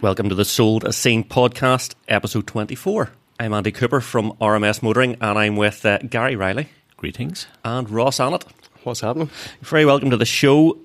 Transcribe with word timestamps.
Welcome 0.00 0.28
to 0.28 0.34
the 0.34 0.44
Sold 0.44 0.84
as 0.84 0.96
Seen 0.96 1.24
podcast, 1.24 1.94
episode 2.06 2.46
24. 2.46 3.10
I'm 3.40 3.52
Andy 3.52 3.72
Cooper 3.72 4.00
from 4.00 4.32
RMS 4.40 4.82
Motoring, 4.82 5.16
and 5.20 5.38
I'm 5.38 5.56
with 5.56 5.84
uh, 5.84 5.98
Gary 5.98 6.36
Riley 6.36 6.68
Greetings. 6.96 7.46
and 7.64 7.88
Ross 7.90 8.18
Annett. 8.18 8.42
What's 8.84 9.00
happening? 9.00 9.30
Very 9.62 9.84
welcome 9.84 10.10
to 10.10 10.16
the 10.16 10.24
show. 10.24 10.78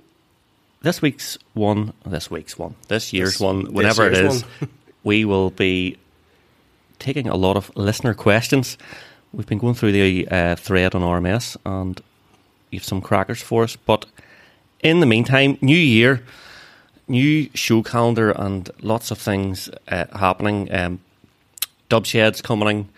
This 0.81 1.01
week's 1.01 1.37
one, 1.53 1.93
this 2.05 2.31
week's 2.31 2.57
one, 2.57 2.75
this 2.87 3.13
year's 3.13 3.33
This- 3.33 3.41
one, 3.41 3.65
this 3.65 3.71
whenever 3.73 4.07
it 4.07 4.17
year's 4.17 4.35
is, 4.37 4.45
we 5.03 5.25
will 5.25 5.51
be 5.51 5.97
taking 6.99 7.27
a 7.27 7.35
lot 7.35 7.55
of 7.57 7.75
listener 7.75 8.13
questions. 8.13 8.77
We've 9.31 9.47
been 9.47 9.59
going 9.59 9.75
through 9.75 9.91
the 9.91 10.27
uh, 10.29 10.55
thread 10.55 10.95
on 10.95 11.01
RMS, 11.01 11.55
and 11.65 11.99
you've 12.71 12.83
some 12.83 13.01
crackers 13.01 13.41
for 13.41 13.63
us. 13.63 13.75
But 13.75 14.05
in 14.81 14.99
the 14.99 15.05
meantime, 15.05 15.57
new 15.61 15.77
year, 15.77 16.23
new 17.07 17.49
show 17.53 17.83
calendar, 17.83 18.31
and 18.31 18.69
lots 18.81 19.11
of 19.11 19.17
things 19.17 19.69
uh, 19.87 20.05
happening. 20.17 20.73
Um, 20.73 20.99
Dubshed's 21.89 22.41
coming, 22.41 22.89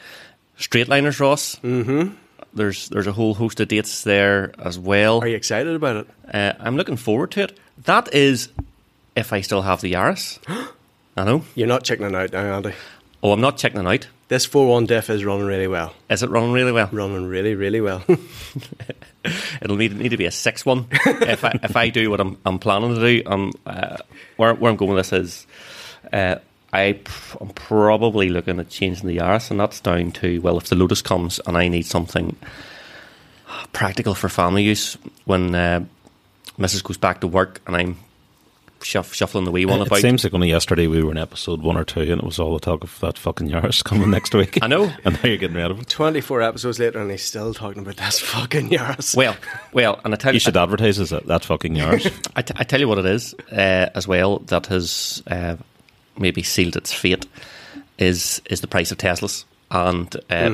Straightliners, 0.58 1.20
Ross. 1.20 1.58
Mm-hmm. 1.58 2.16
There's 2.54 2.88
there's 2.90 3.08
a 3.08 3.12
whole 3.12 3.34
host 3.34 3.60
of 3.60 3.68
dates 3.68 4.04
there 4.04 4.54
as 4.60 4.80
well. 4.80 5.20
Are 5.20 5.27
you 5.27 5.36
excited 5.36 5.76
about 5.76 5.98
it? 5.98 6.08
Uh, 6.34 6.54
I'm 6.60 6.77
looking 6.77 6.96
forward 6.98 7.32
to 7.32 7.44
it. 7.44 7.60
That 7.84 8.13
is, 8.13 8.49
if 9.16 9.34
I 9.34 9.41
still 9.41 9.62
have 9.62 9.82
the 9.82 9.94
Yaris. 9.94 10.40
I 11.18 11.24
know. 11.24 11.44
You're 11.55 11.68
not 11.68 11.84
checking 11.84 12.05
it 12.05 12.16
out 12.16 12.34
now, 12.34 12.55
Andy. 12.55 12.74
Oh, 13.24 13.32
I'm 13.32 13.41
not 13.41 13.58
checking 13.58 13.82
it 13.82 13.88
out. 13.88 14.08
This 14.28 14.48
4-1 14.48 14.88
diff 14.88 15.10
is 15.12 15.24
running 15.24 15.46
really 15.46 15.68
well. 15.68 15.94
Is 16.10 16.24
it 16.24 16.32
running 16.32 16.52
really 16.52 16.72
well? 16.72 16.90
Running 16.92 17.28
really, 17.28 17.54
really 17.54 17.80
well. 17.80 18.04
It'll 19.62 19.76
need, 19.76 19.96
need 19.96 20.10
to 20.10 20.18
be 20.18 20.26
a 20.26 20.32
six 20.32 20.66
one 20.66 20.88
if 20.91 21.44
I 21.44 21.60
if 21.63 21.76
I 21.76 21.90
do 21.90 22.10
what 22.10 22.20
I'm 22.20 22.38
I'm 22.46 22.60
planning 22.60 22.96
to 22.96 23.02
do. 23.02 23.24
Um, 23.26 23.52
uh, 23.66 23.98
where 24.38 24.54
where 24.54 24.72
I'm 24.72 24.77
going 24.77 24.94
with 24.94 25.10
this 25.10 25.14
is, 25.14 25.48
uh, 26.14 26.36
I 26.74 26.99
pr- 27.04 27.38
I'm 27.41 27.49
probably 27.49 28.30
looking 28.30 28.60
at 28.60 28.70
changing 28.70 29.08
the 29.08 29.18
Yaris, 29.18 29.49
and 29.49 29.60
that's 29.60 29.80
down 29.80 30.12
to 30.14 30.40
well, 30.42 30.58
if 30.58 30.66
the 30.66 30.76
Lotus 30.76 31.02
comes 31.02 31.40
and 31.46 31.58
I 31.58 31.68
need 31.68 31.86
something 31.86 32.36
practical 33.74 34.16
for 34.16 34.30
family 34.30 34.64
use 34.64 34.98
when 35.26 35.55
uh, 35.55 35.86
Mrs. 36.58 36.84
goes 36.84 36.98
back 36.98 37.21
to 37.21 37.27
work 37.27 37.62
and 37.68 37.76
I'm 37.76 37.98
shuff, 38.86 39.14
shuffling 39.14 39.46
the 39.46 39.52
wee 39.52 39.66
one 39.66 39.82
it 39.82 39.88
about. 39.88 40.00
It 40.00 40.02
seems 40.02 40.24
like 40.24 40.34
only 40.34 40.50
yesterday 40.50 40.88
we 40.88 41.04
were 41.04 41.12
in 41.12 41.18
episode 41.18 41.62
one 41.62 41.76
or 41.76 41.84
two, 41.84 42.02
and 42.02 42.22
it 42.22 42.24
was 42.24 42.40
all 42.40 42.54
the 42.54 42.60
talk 42.60 42.84
of 42.84 43.00
that 43.00 43.18
fucking 43.18 43.50
Yaris 43.50 43.84
coming 43.84 44.12
next 44.12 44.34
week. 44.34 44.60
I 44.62 44.68
know. 44.68 44.84
and 45.04 45.16
now 45.16 45.30
you're 45.30 45.38
getting 45.38 45.58
rid 45.58 45.72
of 45.72 45.80
it. 45.82 45.90
24 45.90 46.42
episodes 46.42 46.80
later 46.80 47.00
and 47.00 47.12
he's 47.12 47.24
still 47.24 47.54
talking 47.54 47.82
about 47.82 47.98
this 47.98 48.20
fucking 48.22 48.70
Yaris. 48.70 49.16
Well, 49.16 49.36
well, 49.74 50.00
and 50.05 50.14
I 50.14 50.18
tell 50.18 50.32
You 50.32 50.36
you 50.36 50.40
should 50.40 50.58
advertise 50.58 51.00
as 51.00 51.10
that, 51.10 51.26
that 51.27 51.44
fucking 51.44 51.74
Yaris. 51.74 52.30
I, 52.36 52.42
t- 52.42 52.54
I 52.58 52.64
tell 52.64 52.80
you 52.80 52.88
what 52.88 53.00
it 53.00 53.05
is 53.05 53.34
uh, 53.52 53.90
as 53.96 54.08
well 54.08 54.40
that 54.40 54.68
has 54.68 55.24
uh, 55.27 55.58
maybe 56.18 56.44
sealed 56.44 56.76
its 56.76 56.94
fate 56.94 57.26
is 57.98 58.42
is 58.49 58.62
the 58.62 58.68
price 58.68 58.92
of 58.92 58.98
Teslas. 58.98 59.46
And 59.72 60.16
uh, 60.30 60.49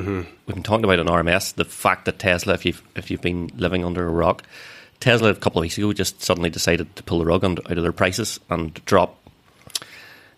we've 0.48 0.56
been 0.56 0.64
talking 0.64 0.86
about 0.86 1.00
it 1.00 1.08
on 1.08 1.26
RMS 1.26 1.54
the 1.54 1.66
fact 1.66 2.06
that 2.06 2.18
Tesla, 2.18 2.54
if 2.54 2.66
you've 2.66 2.82
if 2.95 3.12
you've 3.12 3.22
been 3.22 3.52
living 3.56 3.84
under 3.84 4.08
a 4.08 4.10
rock, 4.10 4.44
Tesla 5.02 5.30
a 5.30 5.36
couple 5.36 5.60
of 5.60 5.64
weeks 5.64 5.78
ago 5.78 5.92
just 5.92 6.22
suddenly 6.22 6.50
decided 6.50 6.96
to 6.96 7.04
pull 7.04 7.20
the 7.20 7.26
rug 7.26 7.44
on, 7.44 7.58
out 7.70 7.78
of 7.78 7.84
their 7.84 7.92
prices 7.92 8.40
and 8.50 8.74
drop. 8.86 9.18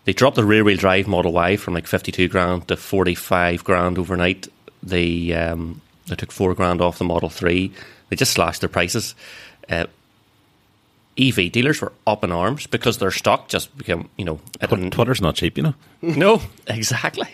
They 0.04 0.12
dropped 0.12 0.36
the 0.36 0.44
rear 0.44 0.64
wheel 0.64 0.76
drive 0.76 1.06
Model 1.06 1.32
Y 1.32 1.56
from 1.56 1.74
like 1.74 1.86
fifty 1.86 2.10
two 2.10 2.28
grand 2.28 2.66
to 2.68 2.76
forty 2.76 3.14
five 3.14 3.62
grand 3.62 3.98
overnight. 3.98 4.48
They 4.82 5.32
um, 5.32 5.80
they 6.06 6.16
took 6.16 6.32
four 6.32 6.54
grand 6.54 6.80
off 6.80 6.98
the 6.98 7.04
Model 7.04 7.30
Three. 7.30 7.72
They 8.08 8.16
just 8.16 8.32
slashed 8.32 8.60
their 8.60 8.68
prices. 8.68 9.14
Uh, 9.68 9.86
EV 11.18 11.52
dealers 11.52 11.80
were 11.80 11.92
up 12.06 12.24
in 12.24 12.32
arms 12.32 12.66
because 12.66 12.98
their 12.98 13.12
stock 13.12 13.48
just 13.48 13.76
became, 13.78 14.08
you 14.16 14.24
know, 14.24 14.40
it 14.60 14.90
Twitter's 14.90 15.20
not 15.20 15.36
cheap, 15.36 15.56
you 15.56 15.62
know. 15.62 15.74
no, 16.02 16.42
exactly. 16.66 17.28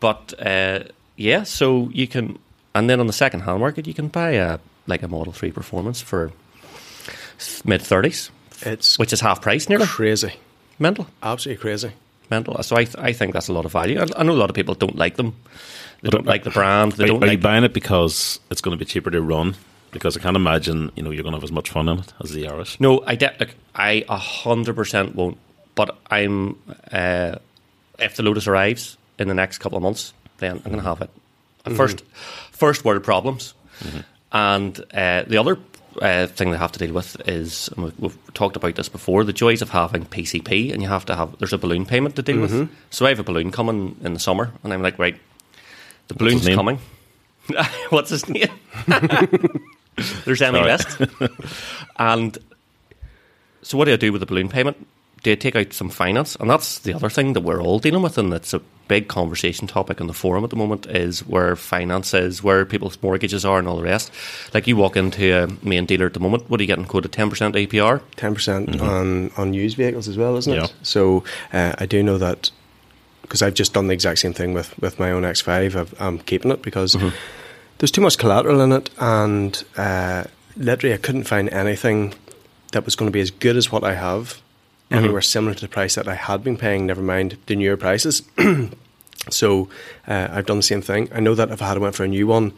But 0.00 0.32
uh, 0.38 0.84
yeah, 1.16 1.42
so 1.42 1.90
you 1.92 2.06
can, 2.06 2.38
and 2.74 2.88
then 2.88 3.00
on 3.00 3.06
the 3.06 3.12
second 3.12 3.40
hand 3.40 3.60
market, 3.60 3.86
you 3.86 3.94
can 3.94 4.08
buy 4.08 4.30
a 4.32 4.58
like 4.86 5.02
a 5.02 5.08
Model 5.08 5.32
Three 5.32 5.52
Performance 5.52 6.00
for 6.00 6.32
mid 7.64 7.82
thirties, 7.82 8.30
It's 8.62 8.98
which 8.98 9.12
is 9.12 9.20
half 9.20 9.40
price 9.42 9.68
nearly. 9.68 9.86
crazy. 9.86 10.32
Mental, 10.78 11.06
Absolutely 11.22 11.60
crazy. 11.60 11.92
mental. 12.30 12.60
So 12.62 12.76
I, 12.76 12.86
I 12.98 13.12
think 13.12 13.32
that's 13.32 13.48
a 13.48 13.52
lot 13.52 13.64
of 13.64 13.72
value. 13.72 14.00
I, 14.00 14.06
I 14.16 14.22
know 14.24 14.32
a 14.32 14.34
lot 14.34 14.50
of 14.50 14.56
people 14.56 14.74
don't 14.74 14.96
like 14.96 15.16
them. 15.16 15.34
They 16.02 16.10
But 16.10 16.18
don't 16.18 16.26
like 16.26 16.42
the 16.44 16.50
brand. 16.50 16.92
They 16.92 17.04
Are, 17.04 17.06
don't 17.06 17.22
are 17.24 17.32
you 17.32 17.38
buying 17.38 17.64
it 17.64 17.72
because 17.72 18.40
it's 18.50 18.60
going 18.60 18.76
to 18.76 18.84
be 18.84 18.88
cheaper 18.88 19.10
to 19.10 19.22
run? 19.22 19.54
Because 19.92 20.16
I 20.16 20.20
can't 20.20 20.36
imagine 20.36 20.90
you 20.96 21.02
know 21.02 21.10
you're 21.10 21.22
going 21.22 21.32
to 21.32 21.36
have 21.38 21.44
as 21.44 21.52
much 21.52 21.70
fun 21.70 21.88
in 21.88 22.00
it 22.00 22.12
as 22.22 22.32
the 22.32 22.44
Yaris. 22.44 22.78
No, 22.80 23.02
I 23.06 23.14
de- 23.14 23.34
look, 23.38 23.50
I 23.74 24.04
a 24.08 24.16
hundred 24.18 24.74
percent 24.76 25.14
won't. 25.14 25.38
But 25.76 25.96
I'm 26.10 26.56
uh, 26.92 27.36
if 27.98 28.16
the 28.16 28.22
Lotus 28.24 28.46
arrives 28.48 28.96
in 29.18 29.28
the 29.28 29.34
next 29.34 29.58
couple 29.58 29.76
of 29.78 29.82
months, 29.82 30.12
then 30.38 30.56
I'm 30.56 30.58
going 30.58 30.72
to 30.72 30.78
mm-hmm. 30.78 30.86
have 30.88 31.02
it. 31.02 31.10
At 31.66 31.72
First, 31.74 32.02
first 32.50 32.84
world 32.84 33.02
problems, 33.04 33.54
mm-hmm. 33.80 34.00
And 34.34 34.78
uh, 34.92 35.22
the 35.26 35.38
other 35.38 35.56
uh, 36.02 36.26
thing 36.26 36.50
they 36.50 36.58
have 36.58 36.72
to 36.72 36.78
deal 36.78 36.92
with 36.92 37.16
is 37.28 37.68
and 37.68 37.84
we've, 37.84 38.00
we've 38.00 38.34
talked 38.34 38.56
about 38.56 38.74
this 38.74 38.88
before: 38.88 39.24
the 39.24 39.32
joys 39.32 39.62
of 39.62 39.70
having 39.70 40.04
PCP, 40.04 40.72
and 40.72 40.82
you 40.82 40.88
have 40.88 41.06
to 41.06 41.14
have 41.14 41.38
there's 41.38 41.52
a 41.52 41.58
balloon 41.58 41.86
payment 41.86 42.16
to 42.16 42.22
deal 42.22 42.40
with. 42.40 42.68
So 42.90 43.06
I 43.06 43.10
have 43.10 43.20
a 43.20 43.24
balloon 43.24 43.50
coming 43.52 43.96
in 44.02 44.12
the 44.12 44.20
summer, 44.20 44.52
and 44.62 44.72
I'm 44.72 44.82
like, 44.82 44.98
right, 44.98 45.18
the 46.08 46.14
balloon's 46.14 46.46
name? 46.46 46.56
coming. 46.56 46.78
What's 47.90 48.10
his 48.10 48.28
name? 48.28 48.48
there's 50.24 50.42
Emmy. 50.42 50.60
West, 50.60 51.00
and 51.96 52.36
so 53.62 53.78
what 53.78 53.84
do 53.84 53.92
I 53.92 53.96
do 53.96 54.12
with 54.12 54.20
the 54.20 54.26
balloon 54.26 54.48
payment? 54.48 54.84
I 55.32 55.36
take 55.36 55.56
out 55.56 55.72
some 55.72 55.88
finance? 55.90 56.36
And 56.36 56.48
that's 56.50 56.78
the 56.80 56.94
other 56.94 57.08
thing 57.10 57.32
that 57.34 57.40
we're 57.42 57.60
all 57.62 57.78
dealing 57.78 58.02
with, 58.02 58.18
and 58.18 58.32
it's 58.32 58.52
a 58.54 58.60
big 58.86 59.08
conversation 59.08 59.66
topic 59.66 59.98
in 60.00 60.06
the 60.06 60.12
forum 60.12 60.44
at 60.44 60.50
the 60.50 60.56
moment 60.56 60.84
is 60.86 61.26
where 61.26 61.56
finance 61.56 62.12
is, 62.12 62.42
where 62.42 62.64
people's 62.66 63.02
mortgages 63.02 63.44
are, 63.44 63.58
and 63.58 63.66
all 63.66 63.76
the 63.76 63.82
rest. 63.82 64.12
Like 64.52 64.66
you 64.66 64.76
walk 64.76 64.96
into 64.96 65.32
a 65.44 65.48
main 65.66 65.86
dealer 65.86 66.06
at 66.06 66.12
the 66.14 66.20
moment, 66.20 66.48
what 66.50 66.60
are 66.60 66.62
you 66.62 66.66
getting 66.66 66.84
quoted? 66.84 67.12
Ten 67.12 67.30
percent 67.30 67.54
APR. 67.54 68.00
10% 68.16 68.80
on, 68.80 69.30
on 69.36 69.54
used 69.54 69.76
vehicles 69.76 70.06
as 70.08 70.16
well, 70.18 70.36
isn't 70.36 70.52
Yeah. 70.52 70.64
it? 70.64 70.74
So 70.82 71.24
uh, 71.52 71.74
I 71.78 71.86
do 71.86 72.02
know 72.02 72.18
that 72.18 72.50
because 73.22 73.40
I've 73.40 73.54
just 73.54 73.72
done 73.72 73.86
the 73.86 73.94
exact 73.94 74.18
same 74.18 74.34
thing 74.34 74.52
with, 74.52 74.78
with 74.78 74.98
my 74.98 75.10
own 75.10 75.22
X5. 75.22 75.74
I've, 75.74 75.94
I'm 76.00 76.18
keeping 76.18 76.50
it 76.50 76.60
because 76.60 76.94
there's 77.78 77.90
too 77.90 78.02
much 78.02 78.18
collateral 78.18 78.60
in 78.60 78.70
it, 78.72 78.90
and 78.98 79.64
uh, 79.78 80.24
literally 80.58 80.92
I 80.92 80.98
couldn't 80.98 81.24
find 81.24 81.48
anything 81.48 82.12
that 82.72 82.84
was 82.84 82.96
going 82.96 83.08
to 83.10 83.12
be 83.12 83.20
as 83.20 83.30
good 83.30 83.56
as 83.56 83.72
what 83.72 83.82
I 83.82 83.94
have. 83.94 84.42
Anywhere 84.90 85.22
similar 85.22 85.54
to 85.54 85.60
the 85.60 85.68
price 85.68 85.94
that 85.96 86.06
I 86.06 86.14
had 86.14 86.44
been 86.44 86.56
paying, 86.56 86.86
never 86.86 87.02
mind 87.02 87.36
the 87.46 87.56
newer 87.56 87.76
prices. 87.76 88.22
so 89.30 89.68
uh, 90.06 90.28
I've 90.30 90.46
done 90.46 90.58
the 90.58 90.62
same 90.62 90.82
thing. 90.82 91.08
I 91.12 91.20
know 91.20 91.34
that 91.34 91.50
if 91.50 91.60
I 91.62 91.68
had 91.68 91.78
went 91.78 91.94
for 91.94 92.04
a 92.04 92.08
new 92.08 92.26
one, 92.26 92.52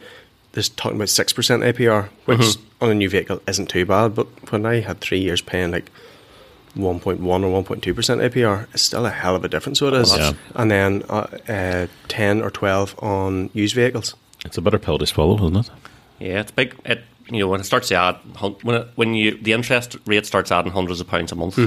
there's 0.51 0.69
talking 0.69 0.97
about 0.97 1.09
six 1.09 1.33
percent 1.33 1.63
APR, 1.63 2.09
which 2.25 2.57
on 2.81 2.89
a 2.89 2.93
new 2.93 3.09
vehicle 3.09 3.41
isn't 3.47 3.69
too 3.69 3.85
bad. 3.85 4.13
But 4.13 4.27
when 4.51 4.65
I 4.65 4.81
had 4.81 4.99
three 4.99 5.19
years 5.19 5.41
paying 5.41 5.71
like 5.71 5.89
1.1 6.75 7.19
or 7.19 7.63
1.2% 7.63 7.81
APR, 7.81 8.67
it's 8.73 8.83
still 8.83 9.05
a 9.05 9.09
hell 9.09 9.35
of 9.35 9.43
a 9.43 9.49
difference. 9.49 9.79
So 9.79 9.87
it 9.87 9.93
is. 9.93 10.15
Yeah. 10.15 10.33
And 10.55 10.69
then 10.69 11.03
uh, 11.09 11.27
uh, 11.47 11.87
10 12.07 12.41
or 12.41 12.51
12 12.51 12.95
on 13.03 13.49
used 13.53 13.75
vehicles. 13.75 14.15
It's 14.45 14.57
a 14.57 14.61
better 14.61 14.79
pill 14.79 14.97
to 14.99 15.05
swallow, 15.07 15.35
isn't 15.35 15.57
it? 15.57 15.69
Yeah, 16.19 16.41
it's 16.41 16.51
big. 16.51 16.75
It 16.85 17.03
you 17.29 17.39
know 17.39 17.47
when 17.47 17.59
it 17.59 17.65
starts 17.65 17.89
to 17.89 17.95
add 17.95 18.15
when 18.63 18.75
it, 18.75 18.87
when 18.95 19.13
you 19.13 19.37
the 19.37 19.53
interest 19.53 19.97
rate 20.05 20.25
starts 20.25 20.51
adding 20.51 20.71
hundreds 20.71 21.01
of 21.01 21.07
pounds 21.07 21.31
a 21.31 21.35
month, 21.35 21.57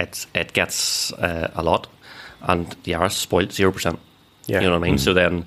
it's 0.00 0.26
it 0.34 0.52
gets 0.52 1.12
uh, 1.12 1.50
a 1.54 1.62
lot, 1.62 1.86
and 2.42 2.70
the 2.84 2.92
Yaris 2.92 3.12
spoiled 3.12 3.52
zero 3.52 3.72
percent. 3.72 3.98
Yeah. 4.46 4.60
You 4.60 4.66
know 4.66 4.78
what 4.78 4.86
I 4.86 4.90
mean? 4.90 4.98
So 4.98 5.14
then 5.14 5.46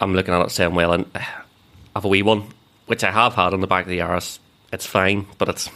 I'm 0.00 0.14
looking 0.14 0.34
at 0.34 0.44
it 0.44 0.50
saying, 0.50 0.74
well, 0.74 0.92
and 0.92 1.06
I 1.14 1.26
have 1.94 2.04
a 2.04 2.08
wee 2.08 2.22
one, 2.22 2.48
which 2.86 3.04
I 3.04 3.10
have 3.10 3.34
had 3.34 3.52
on 3.54 3.60
the 3.60 3.66
back 3.66 3.84
of 3.84 3.90
the 3.90 3.98
Yaris. 3.98 4.38
It's 4.72 4.86
fine, 4.86 5.26
but 5.38 5.48
it's 5.48 5.70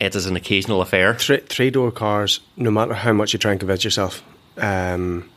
it 0.00 0.14
is 0.14 0.26
an 0.26 0.36
occasional 0.36 0.82
affair. 0.82 1.14
Three, 1.14 1.40
three 1.40 1.70
door 1.70 1.90
cars, 1.90 2.40
no 2.56 2.70
matter 2.70 2.94
how 2.94 3.12
much 3.12 3.32
you 3.32 3.38
try 3.38 3.52
and 3.52 3.60
convince 3.60 3.84
yourself, 3.84 4.22
um, 4.56 5.28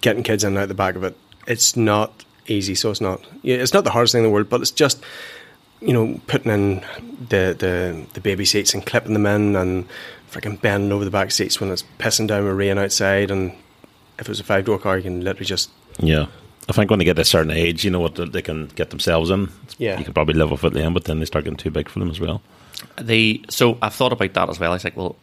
getting 0.00 0.22
kids 0.22 0.44
in 0.44 0.48
and 0.48 0.58
out 0.58 0.68
the 0.68 0.74
back 0.74 0.94
of 0.94 1.04
it, 1.04 1.16
it's 1.46 1.76
not 1.76 2.24
easy. 2.46 2.74
So 2.74 2.90
it's 2.90 3.00
not. 3.00 3.20
Yeah, 3.42 3.56
it's 3.56 3.74
not 3.74 3.84
the 3.84 3.90
hardest 3.90 4.12
thing 4.12 4.20
in 4.20 4.30
the 4.30 4.30
world, 4.30 4.48
but 4.48 4.60
it's 4.60 4.70
just 4.70 5.02
you 5.80 5.92
know 5.92 6.20
putting 6.26 6.52
in 6.52 6.84
the 7.28 7.54
the, 7.58 8.06
the 8.14 8.20
baby 8.20 8.44
seats 8.44 8.74
and 8.74 8.84
clipping 8.84 9.12
them 9.12 9.26
in 9.26 9.56
and 9.56 9.86
freaking 10.34 10.60
bending 10.60 10.92
over 10.92 11.04
the 11.04 11.10
back 11.10 11.30
seats 11.30 11.60
when 11.60 11.70
it's 11.70 11.84
pissing 11.98 12.26
down 12.26 12.44
with 12.44 12.56
rain 12.56 12.78
outside. 12.78 13.30
And 13.30 13.52
if 14.18 14.22
it 14.22 14.28
was 14.28 14.40
a 14.40 14.44
five 14.44 14.64
door 14.64 14.78
car, 14.78 14.96
you 14.96 15.04
can 15.04 15.22
literally 15.22 15.46
just 15.46 15.70
Yeah. 15.98 16.26
I 16.68 16.72
think 16.72 16.90
when 16.90 16.98
they 16.98 17.04
get 17.04 17.18
a 17.18 17.24
certain 17.24 17.50
age, 17.50 17.84
you 17.84 17.90
know 17.90 18.00
what 18.00 18.14
they 18.32 18.40
can 18.42 18.66
get 18.68 18.90
themselves 18.90 19.30
in. 19.30 19.50
Yeah. 19.78 19.98
You 19.98 20.04
can 20.04 20.14
probably 20.14 20.34
live 20.34 20.50
off 20.50 20.64
it 20.64 20.72
then, 20.72 20.94
but 20.94 21.04
then 21.04 21.18
they 21.20 21.26
start 21.26 21.44
getting 21.44 21.58
too 21.58 21.70
big 21.70 21.88
for 21.88 21.98
them 21.98 22.10
as 22.10 22.18
well. 22.18 22.42
The 23.00 23.44
so 23.50 23.78
I've 23.82 23.94
thought 23.94 24.12
about 24.12 24.32
that 24.32 24.48
as 24.48 24.58
well. 24.58 24.72
I 24.72 24.74
was 24.74 24.84
like, 24.84 24.96
well, 24.96 25.16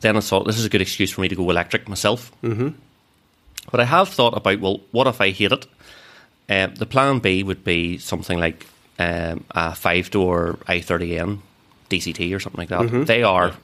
then 0.00 0.16
I 0.16 0.20
thought 0.20 0.46
this 0.46 0.58
is 0.58 0.64
a 0.64 0.70
good 0.70 0.80
excuse 0.80 1.10
for 1.10 1.20
me 1.20 1.28
to 1.28 1.34
go 1.34 1.48
electric 1.50 1.88
myself. 1.88 2.32
Mm-hmm. 2.42 2.68
But 3.70 3.80
I 3.80 3.84
have 3.84 4.08
thought 4.08 4.36
about 4.36 4.60
well, 4.60 4.80
what 4.92 5.06
if 5.06 5.20
I 5.20 5.30
hate 5.30 5.52
it? 5.52 5.66
Uh, 6.48 6.66
the 6.68 6.86
plan 6.86 7.20
B 7.20 7.42
would 7.42 7.62
be 7.64 7.98
something 7.98 8.38
like 8.38 8.66
um, 8.98 9.44
a 9.50 9.74
five 9.74 10.10
door 10.10 10.58
i30N 10.68 11.40
DCT 11.90 12.34
or 12.34 12.40
something 12.40 12.58
like 12.58 12.68
that. 12.70 13.06
They 13.06 13.22
are 13.22 13.54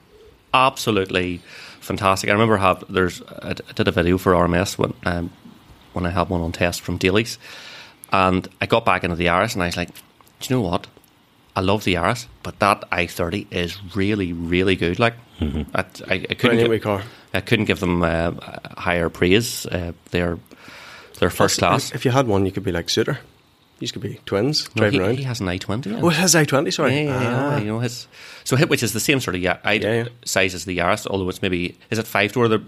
absolutely 0.53 1.41
fantastic. 1.79 2.29
I 2.29 2.33
remember 2.33 2.57
have 2.57 2.83
there's 2.89 3.21
I 3.21 3.53
did 3.53 3.87
a 3.87 3.91
video 3.91 4.17
for 4.17 4.33
RMS 4.33 4.77
when 4.77 4.93
um, 5.03 5.31
when 5.93 6.05
I 6.05 6.09
had 6.09 6.29
one 6.29 6.41
on 6.41 6.51
test 6.51 6.81
from 6.81 6.97
Dailies, 6.97 7.37
and 8.11 8.47
I 8.59 8.65
got 8.65 8.85
back 8.85 9.03
into 9.03 9.15
the 9.15 9.25
Yaris 9.25 9.53
and 9.53 9.63
I 9.63 9.67
was 9.67 9.77
like, 9.77 9.93
do 10.39 10.53
you 10.53 10.55
know 10.55 10.61
what? 10.61 10.87
I 11.55 11.59
love 11.59 11.83
the 11.83 11.95
Yaris, 11.95 12.27
but 12.43 12.59
that 12.59 12.89
i30 12.91 13.47
is 13.51 13.77
really 13.95 14.31
really 14.33 14.75
good. 14.75 14.99
Like 14.99 15.15
I, 15.73 15.85
I, 16.07 16.13
I 16.29 16.33
couldn't 16.35 16.57
give, 16.57 16.69
wee 16.69 16.79
car. 16.79 17.03
I 17.33 17.41
couldn't 17.41 17.65
give 17.65 17.79
them 17.79 18.03
uh, 18.03 18.31
higher 18.77 19.09
praise. 19.09 19.65
Uh, 19.65 19.93
they're 20.11 20.37
they're 21.19 21.29
first 21.29 21.59
class. 21.59 21.91
If 21.91 22.05
you 22.05 22.11
had 22.11 22.27
one, 22.27 22.45
you 22.45 22.51
could 22.51 22.63
be 22.63 22.71
like 22.71 22.89
Suter. 22.89 23.19
You 23.81 23.87
could 23.89 24.01
be 24.01 24.19
twins 24.25 24.69
No, 24.75 24.81
driving 24.81 24.99
he, 25.01 25.05
around. 25.05 25.17
he 25.17 25.23
has 25.23 25.39
an 25.41 25.47
i20. 25.47 25.85
yeah. 25.87 25.99
oh, 26.01 26.09
it 26.09 26.13
has 26.15 26.35
i20. 26.35 26.71
Sorry. 26.71 26.93
Yeah, 26.95 27.01
yeah, 27.03 27.21
yeah, 27.21 27.49
Ah. 27.55 27.57
you 27.57 27.65
know 27.65 27.79
his 27.79 28.07
so 28.43 28.55
hit 28.55 28.69
which 28.69 28.83
is 28.83 28.93
the 28.93 28.99
same 28.99 29.19
sort 29.19 29.35
of 29.35 29.41
yeah, 29.41 29.57
I 29.63 29.73
Yeah, 29.73 29.93
yeah. 30.03 30.07
size 30.25 30.53
as 30.53 30.65
the 30.65 30.77
Yaris, 30.77 31.07
although 31.07 31.27
it's 31.29 31.41
maybe 31.41 31.77
is 31.89 31.97
it 31.99 32.07
five 32.07 32.31
door. 32.33 32.47
The, 32.47 32.61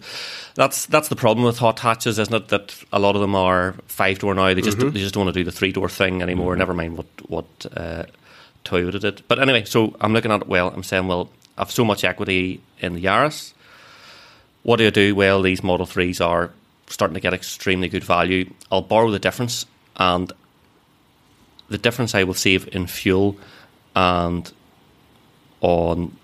that's 0.55 0.85
that's 0.87 1.07
the 1.09 1.15
problem 1.15 1.45
with 1.45 1.59
hot 1.59 1.79
hatches, 1.79 2.19
isn't 2.19 2.33
it? 2.33 2.47
That 2.49 2.75
a 2.91 2.99
lot 2.99 3.15
of 3.15 3.21
them 3.21 3.35
are 3.35 3.75
five 3.87 4.19
door 4.19 4.33
now. 4.33 4.53
They 4.53 4.61
just 4.61 4.77
Mm-hmm. 4.77 4.89
they 4.89 4.99
just 4.99 5.13
don't 5.13 5.25
want 5.25 5.33
to 5.35 5.39
do 5.39 5.43
the 5.43 5.51
three 5.55 5.71
door 5.71 5.87
thing 5.89 6.21
anymore. 6.21 6.55
Never 6.55 6.73
mind 6.73 6.97
what 6.97 7.07
what 7.27 7.45
uh, 7.77 8.03
Toyota 8.65 8.99
did. 8.99 9.23
But 9.27 9.39
anyway, 9.39 9.65
so 9.65 9.95
I'm 10.01 10.13
looking 10.13 10.31
at 10.31 10.41
it. 10.41 10.47
Well, 10.47 10.69
I'm 10.69 10.83
saying, 10.83 11.07
well, 11.07 11.29
I've 11.57 11.71
so 11.71 11.85
much 11.85 12.03
equity 12.03 12.59
in 12.79 12.93
the 12.95 13.03
Yaris. 13.03 13.53
What 14.63 14.77
do 14.77 14.87
I 14.87 14.89
do? 14.89 15.13
Well, 15.15 15.41
these 15.41 15.61
Model 15.63 15.85
Threes 15.85 16.21
are 16.21 16.51
starting 16.87 17.15
to 17.15 17.19
get 17.19 17.33
extremely 17.33 17.89
good 17.89 18.03
value. 18.03 18.49
I'll 18.71 18.81
borrow 18.81 19.11
the 19.11 19.19
difference 19.19 19.65
and 19.97 20.31
the 21.73 21.77
difference 21.79 22.15
I 22.15 22.23
will 22.23 22.33
save 22.35 22.69
in 22.75 22.87
fuel 22.87 23.35
and 23.95 24.51
on 25.61 26.15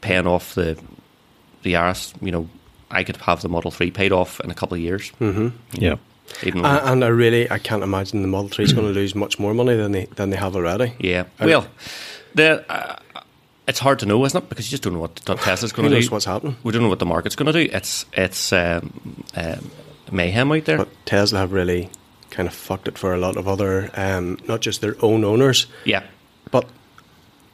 paying 0.00 0.26
off 0.26 0.54
the 0.54 0.78
the 1.62 1.74
Yaris, 1.74 2.14
you 2.22 2.32
know, 2.32 2.48
I 2.90 3.04
could 3.04 3.16
have 3.18 3.42
the 3.42 3.48
Model 3.48 3.70
Three 3.70 3.90
paid 3.90 4.12
off 4.12 4.40
in 4.40 4.50
a 4.50 4.54
couple 4.54 4.74
of 4.74 4.80
years. 4.80 5.12
Mm-hmm. 5.20 5.48
Yeah. 5.74 5.96
Even 6.44 6.62
though, 6.62 6.68
and 6.68 7.04
I 7.04 7.08
really, 7.08 7.50
I 7.50 7.58
can't 7.58 7.82
imagine 7.82 8.22
the 8.22 8.28
Model 8.28 8.48
3 8.48 8.64
is 8.64 8.72
going 8.72 8.86
to 8.86 8.92
lose 8.92 9.16
much 9.16 9.40
more 9.40 9.52
money 9.52 9.74
than 9.74 9.90
they 9.92 10.04
than 10.16 10.30
they 10.30 10.36
have 10.36 10.54
already. 10.56 10.94
yeah. 11.00 11.24
I- 11.40 11.46
Well, 11.46 11.66
the 12.34 12.64
uh, 12.72 12.96
it's 13.66 13.80
hard 13.80 13.98
to 14.00 14.06
know, 14.06 14.24
isn't 14.24 14.42
it? 14.44 14.48
Because 14.48 14.66
you 14.66 14.70
just 14.70 14.82
don't 14.84 14.92
know 14.94 15.00
what 15.00 15.16
Tesla's 15.16 15.72
going 15.72 15.88
to 15.88 15.94
knows 15.94 16.08
do. 16.08 16.14
what's 16.14 16.24
happening? 16.24 16.56
We 16.62 16.72
don't 16.72 16.82
know 16.82 16.88
what 16.88 16.98
the 17.00 17.06
market's 17.06 17.36
going 17.36 17.52
to 17.52 17.64
do. 17.64 17.68
It's 17.72 18.06
it's 18.12 18.52
um, 18.52 19.24
um, 19.34 19.70
mayhem 20.12 20.50
out 20.52 20.64
there. 20.64 20.78
But 20.78 20.88
Tesla 21.04 21.40
have 21.40 21.52
really 21.52 21.90
kind 22.30 22.48
of 22.48 22.54
fucked 22.54 22.88
it 22.88 22.96
for 22.98 23.12
a 23.12 23.18
lot 23.18 23.36
of 23.36 23.46
other, 23.48 23.90
um, 23.94 24.38
not 24.46 24.60
just 24.60 24.80
their 24.80 24.96
own 25.02 25.24
owners, 25.24 25.66
yeah. 25.84 26.02
but 26.50 26.66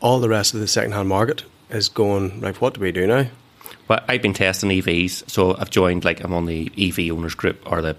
all 0.00 0.20
the 0.20 0.28
rest 0.28 0.54
of 0.54 0.60
the 0.60 0.68
second-hand 0.68 1.08
market 1.08 1.44
is 1.70 1.88
going 1.88 2.40
like, 2.40 2.60
what 2.60 2.74
do 2.74 2.80
we 2.80 2.92
do 2.92 3.06
now? 3.06 3.26
Well, 3.88 4.00
I've 4.08 4.22
been 4.22 4.34
testing 4.34 4.70
EVs, 4.70 5.30
so 5.30 5.56
I've 5.56 5.70
joined 5.70 6.04
like 6.04 6.22
I'm 6.22 6.32
on 6.34 6.46
the 6.46 6.70
EV 6.76 7.10
owners 7.16 7.34
group 7.34 7.60
or 7.70 7.80
the 7.82 7.94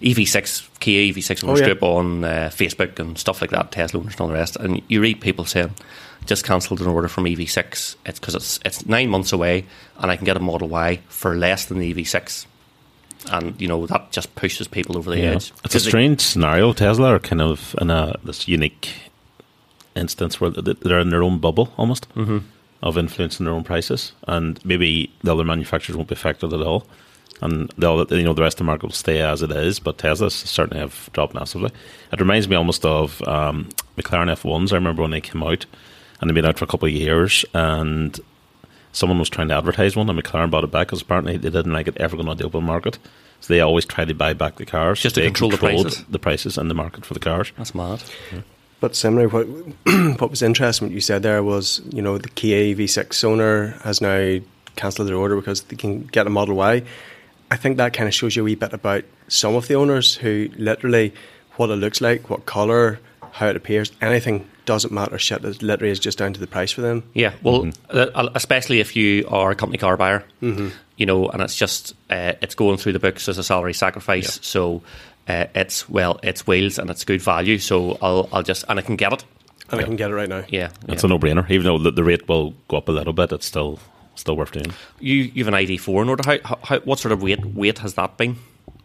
EV6 0.00 0.68
Kia 0.80 1.12
EV6 1.12 1.44
owners 1.44 1.60
Oh, 1.60 1.62
yeah. 1.62 1.68
group 1.68 1.82
on 1.82 2.24
uh, 2.24 2.50
Facebook 2.52 2.98
and 2.98 3.18
stuff 3.18 3.40
like 3.40 3.50
that, 3.50 3.72
Tesla 3.72 4.00
owners 4.00 4.14
and 4.14 4.20
all 4.22 4.28
the 4.28 4.32
rest. 4.34 4.56
And 4.56 4.80
you 4.88 5.00
read 5.02 5.20
people 5.20 5.44
saying, 5.44 5.74
"Just 6.24 6.44
cancelled 6.44 6.80
an 6.80 6.86
order 6.86 7.08
from 7.08 7.24
EV6. 7.24 7.96
It's 8.06 8.18
because 8.18 8.34
it's 8.34 8.58
it's 8.64 8.86
nine 8.86 9.10
months 9.10 9.32
away, 9.32 9.66
and 9.98 10.10
I 10.10 10.16
can 10.16 10.24
get 10.24 10.36
a 10.36 10.40
Model 10.40 10.68
Y 10.68 11.00
for 11.08 11.36
less 11.36 11.66
than 11.66 11.78
the 11.78 11.92
EV6." 11.94 12.46
And 13.30 13.60
you 13.60 13.68
know 13.68 13.86
that 13.86 14.10
just 14.12 14.34
pushes 14.34 14.66
people 14.68 14.96
over 14.98 15.10
the 15.10 15.18
Yeah. 15.18 15.30
edge. 15.32 15.52
It's 15.64 15.74
a 15.74 15.78
'Cause 15.78 15.84
they- 15.84 15.90
strange 15.90 16.20
scenario. 16.20 16.72
Tesla 16.72 17.14
are 17.14 17.18
kind 17.18 17.40
of 17.42 17.74
in 17.80 17.90
a 17.90 18.16
this 18.24 18.48
unique 18.48 18.88
instance 19.94 20.40
where 20.40 20.50
they're 20.50 20.98
in 21.00 21.10
their 21.10 21.22
own 21.22 21.38
bubble 21.38 21.72
almost 21.76 22.08
Mm-hmm. 22.14 22.38
of 22.82 22.96
influencing 22.98 23.44
their 23.44 23.54
own 23.54 23.64
prices, 23.64 24.12
and 24.26 24.58
maybe 24.64 25.10
the 25.22 25.32
other 25.32 25.44
manufacturers 25.44 25.96
won't 25.96 26.08
be 26.08 26.14
affected 26.14 26.52
at 26.52 26.60
all. 26.62 26.86
And 27.40 27.72
the 27.76 27.90
other, 27.92 28.16
you 28.16 28.22
know, 28.24 28.32
the 28.34 28.42
rest 28.42 28.54
of 28.54 28.58
the 28.58 28.64
market 28.64 28.84
will 28.86 28.92
stay 28.92 29.20
as 29.20 29.42
it 29.42 29.50
is, 29.50 29.80
but 29.80 29.98
Tesla's 29.98 30.34
certainly 30.34 30.80
have 30.80 31.10
dropped 31.12 31.34
massively. 31.34 31.70
It 32.12 32.20
reminds 32.20 32.48
me 32.48 32.54
almost 32.56 32.84
of 32.86 33.20
um, 33.26 33.68
McLaren 33.98 34.30
F1s. 34.30 34.72
I 34.72 34.76
remember 34.76 35.02
when 35.02 35.10
they 35.10 35.20
came 35.20 35.42
out, 35.42 35.66
and 36.20 36.28
they've 36.30 36.34
been 36.34 36.46
out 36.46 36.58
for 36.58 36.64
a 36.64 36.68
couple 36.68 36.86
of 36.88 36.94
years, 36.94 37.44
and 37.52 38.18
someone 38.92 39.18
was 39.18 39.28
trying 39.28 39.48
to 39.48 39.54
advertise 39.54 39.96
one, 39.96 40.08
and 40.08 40.22
McLaren 40.22 40.50
bought 40.50 40.64
it 40.64 40.70
back 40.70 40.88
because 40.88 41.02
apparently 41.02 41.36
they 41.36 41.50
didn't 41.50 41.72
like 41.72 41.88
it 41.88 41.96
ever 41.96 42.16
going 42.16 42.28
on 42.28 42.36
the 42.36 42.44
open 42.44 42.64
market. 42.64 42.98
So 43.40 43.52
they 43.52 43.60
always 43.60 43.84
try 43.84 44.04
to 44.04 44.14
buy 44.14 44.34
back 44.34 44.56
the 44.56 44.66
cars. 44.66 45.00
Just 45.00 45.16
to 45.16 45.22
control 45.22 45.50
the 45.50 45.58
prices. 45.58 46.04
the 46.08 46.18
prices 46.18 46.56
in 46.56 46.68
the 46.68 46.74
market 46.74 47.04
for 47.04 47.14
the 47.14 47.20
cars. 47.20 47.52
That's 47.56 47.74
mad. 47.74 48.02
But 48.78 48.94
similar, 48.94 49.28
what 49.28 49.46
what 50.20 50.30
was 50.30 50.42
interesting, 50.42 50.88
what 50.88 50.94
you 50.94 51.00
said 51.00 51.22
there 51.22 51.42
was, 51.42 51.80
you 51.90 52.02
know, 52.02 52.18
the 52.18 52.28
Kia 52.28 52.74
EV6 52.74 53.24
owner 53.24 53.78
has 53.82 54.00
now 54.00 54.38
cancelled 54.76 55.08
their 55.08 55.16
order 55.16 55.36
because 55.36 55.62
they 55.62 55.76
can 55.76 56.04
get 56.04 56.26
a 56.26 56.30
Model 56.30 56.56
Y. 56.56 56.82
I 57.50 57.56
think 57.56 57.76
that 57.76 57.92
kind 57.92 58.08
of 58.08 58.14
shows 58.14 58.34
you 58.34 58.42
a 58.42 58.44
wee 58.44 58.54
bit 58.54 58.72
about 58.72 59.04
some 59.28 59.54
of 59.54 59.68
the 59.68 59.74
owners 59.74 60.14
who 60.14 60.48
literally 60.56 61.12
what 61.56 61.70
it 61.70 61.76
looks 61.76 62.00
like, 62.00 62.30
what 62.30 62.46
colour, 62.46 62.98
how 63.32 63.48
it 63.48 63.56
appears, 63.56 63.90
anything 64.00 64.48
doesn't 64.66 64.92
matter. 64.92 65.18
Shit, 65.18 65.44
it 65.44 65.62
literally 65.62 65.90
is 65.90 65.98
just 65.98 66.18
down 66.18 66.32
to 66.34 66.40
the 66.40 66.46
price 66.46 66.70
for 66.70 66.82
them. 66.82 67.02
Yeah, 67.14 67.32
well, 67.42 67.68
uh, 67.90 68.28
especially 68.34 68.78
if 68.80 68.94
you 68.94 69.26
are 69.28 69.50
a 69.50 69.54
company 69.56 69.78
car 69.78 69.96
buyer, 69.96 70.22
you 70.40 71.06
know, 71.06 71.28
and 71.28 71.42
it's 71.42 71.56
just 71.56 71.94
uh, 72.10 72.34
it's 72.42 72.54
going 72.54 72.76
through 72.76 72.92
the 72.92 72.98
books 73.00 73.28
as 73.28 73.38
a 73.38 73.42
salary 73.42 73.74
sacrifice. 73.74 74.38
So 74.42 74.82
uh, 75.26 75.46
it's 75.54 75.88
well, 75.88 76.20
it's 76.22 76.46
wheels 76.46 76.78
and 76.78 76.90
it's 76.90 77.04
good 77.04 77.22
value. 77.22 77.58
So 77.58 77.98
I'll 78.02 78.28
I'll 78.32 78.42
just 78.42 78.64
and 78.68 78.78
I 78.78 78.82
can 78.82 78.96
get 78.96 79.12
it. 79.12 79.24
And 79.70 79.80
I 79.80 79.84
can 79.84 79.96
get 79.96 80.10
it 80.10 80.14
right 80.14 80.28
now. 80.28 80.44
Yeah, 80.48 80.68
It's 80.88 81.02
yeah. 81.02 81.06
a 81.06 81.08
no-brainer. 81.08 81.48
Even 81.50 81.64
though 81.64 81.78
the, 81.78 81.90
the 81.92 82.04
rate 82.04 82.28
will 82.28 82.52
go 82.68 82.76
up 82.76 82.88
a 82.90 82.92
little 82.92 83.14
bit, 83.14 83.32
it's 83.32 83.46
still 83.46 83.78
still 84.16 84.36
worth 84.36 84.52
doing. 84.52 84.72
you 85.00 85.14
you 85.34 85.42
have 85.44 85.48
an 85.48 85.54
ID 85.54 85.78
four 85.78 86.02
in 86.02 86.10
order. 86.10 86.22
How, 86.26 86.38
how, 86.44 86.58
how 86.62 86.78
what 86.80 86.98
sort 86.98 87.12
of 87.12 87.22
weight 87.22 87.42
weight 87.46 87.78
has 87.78 87.94
that 87.94 88.18
been? 88.18 88.36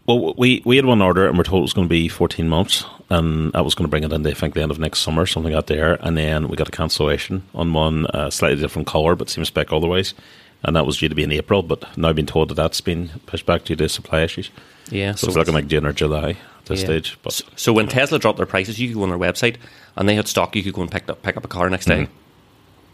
Well, 0.08 0.34
we 0.38 0.62
we 0.66 0.78
had 0.78 0.86
one 0.86 1.02
order 1.02 1.28
and 1.28 1.38
we're 1.38 1.44
told 1.44 1.60
it 1.60 1.64
was 1.64 1.74
going 1.74 1.88
to 1.88 1.90
be 1.90 2.08
14 2.08 2.48
months, 2.48 2.86
and 3.10 3.52
that 3.52 3.66
was 3.66 3.76
going 3.76 3.86
to 3.86 3.90
bring 3.90 4.04
it 4.04 4.14
in, 4.14 4.26
I 4.26 4.34
think, 4.34 4.54
the 4.54 4.62
end 4.62 4.72
of 4.72 4.80
next 4.80 5.00
summer, 5.00 5.26
something 5.26 5.54
out 5.54 5.68
there. 5.68 5.96
And 6.02 6.18
then 6.18 6.48
we 6.48 6.56
got 6.56 6.70
a 6.70 6.72
cancellation 6.72 7.44
on 7.54 7.74
one, 7.74 8.06
uh, 8.08 8.30
slightly 8.30 8.62
different 8.62 8.88
colour, 8.88 9.16
but 9.16 9.30
same 9.30 9.44
spec 9.46 9.74
otherwise. 9.74 10.14
And 10.64 10.76
that 10.76 10.86
was 10.86 10.98
due 10.98 11.10
to 11.10 11.16
be 11.16 11.24
in 11.24 11.32
April, 11.34 11.62
but 11.62 11.86
now 11.98 12.14
been 12.14 12.26
told 12.26 12.50
that 12.50 12.56
that's 12.56 12.82
been 12.82 13.10
pushed 13.26 13.46
back 13.46 13.66
due 13.66 13.76
to 13.76 13.88
supply 13.90 14.22
issues. 14.22 14.50
Yeah, 14.90 15.14
So, 15.14 15.28
it's 15.28 15.36
looking 15.36 15.54
like 15.54 15.68
June 15.68 15.86
or 15.86 15.92
July 15.94 16.32
at 16.32 16.66
this 16.66 16.80
Yeah. 16.80 16.86
stage. 16.86 17.18
But 17.22 17.34
So, 17.34 17.46
so 17.58 17.74
when 17.74 17.88
Tesla 17.88 18.18
dropped 18.18 18.38
their 18.38 18.46
prices, 18.48 18.80
you 18.80 18.88
could 18.88 18.96
go 18.96 19.04
on 19.04 19.10
their 19.10 19.20
website 19.20 19.58
and 19.98 20.08
they 20.08 20.16
had 20.16 20.28
stock. 20.30 20.56
You 20.56 20.64
could 20.64 20.74
go 20.74 20.82
and 20.82 20.90
pick 20.90 21.10
up 21.10 21.22
pick 21.22 21.36
up 21.38 21.44
a 21.44 21.48
car 21.50 21.70
next 21.70 21.86
day. 21.86 22.08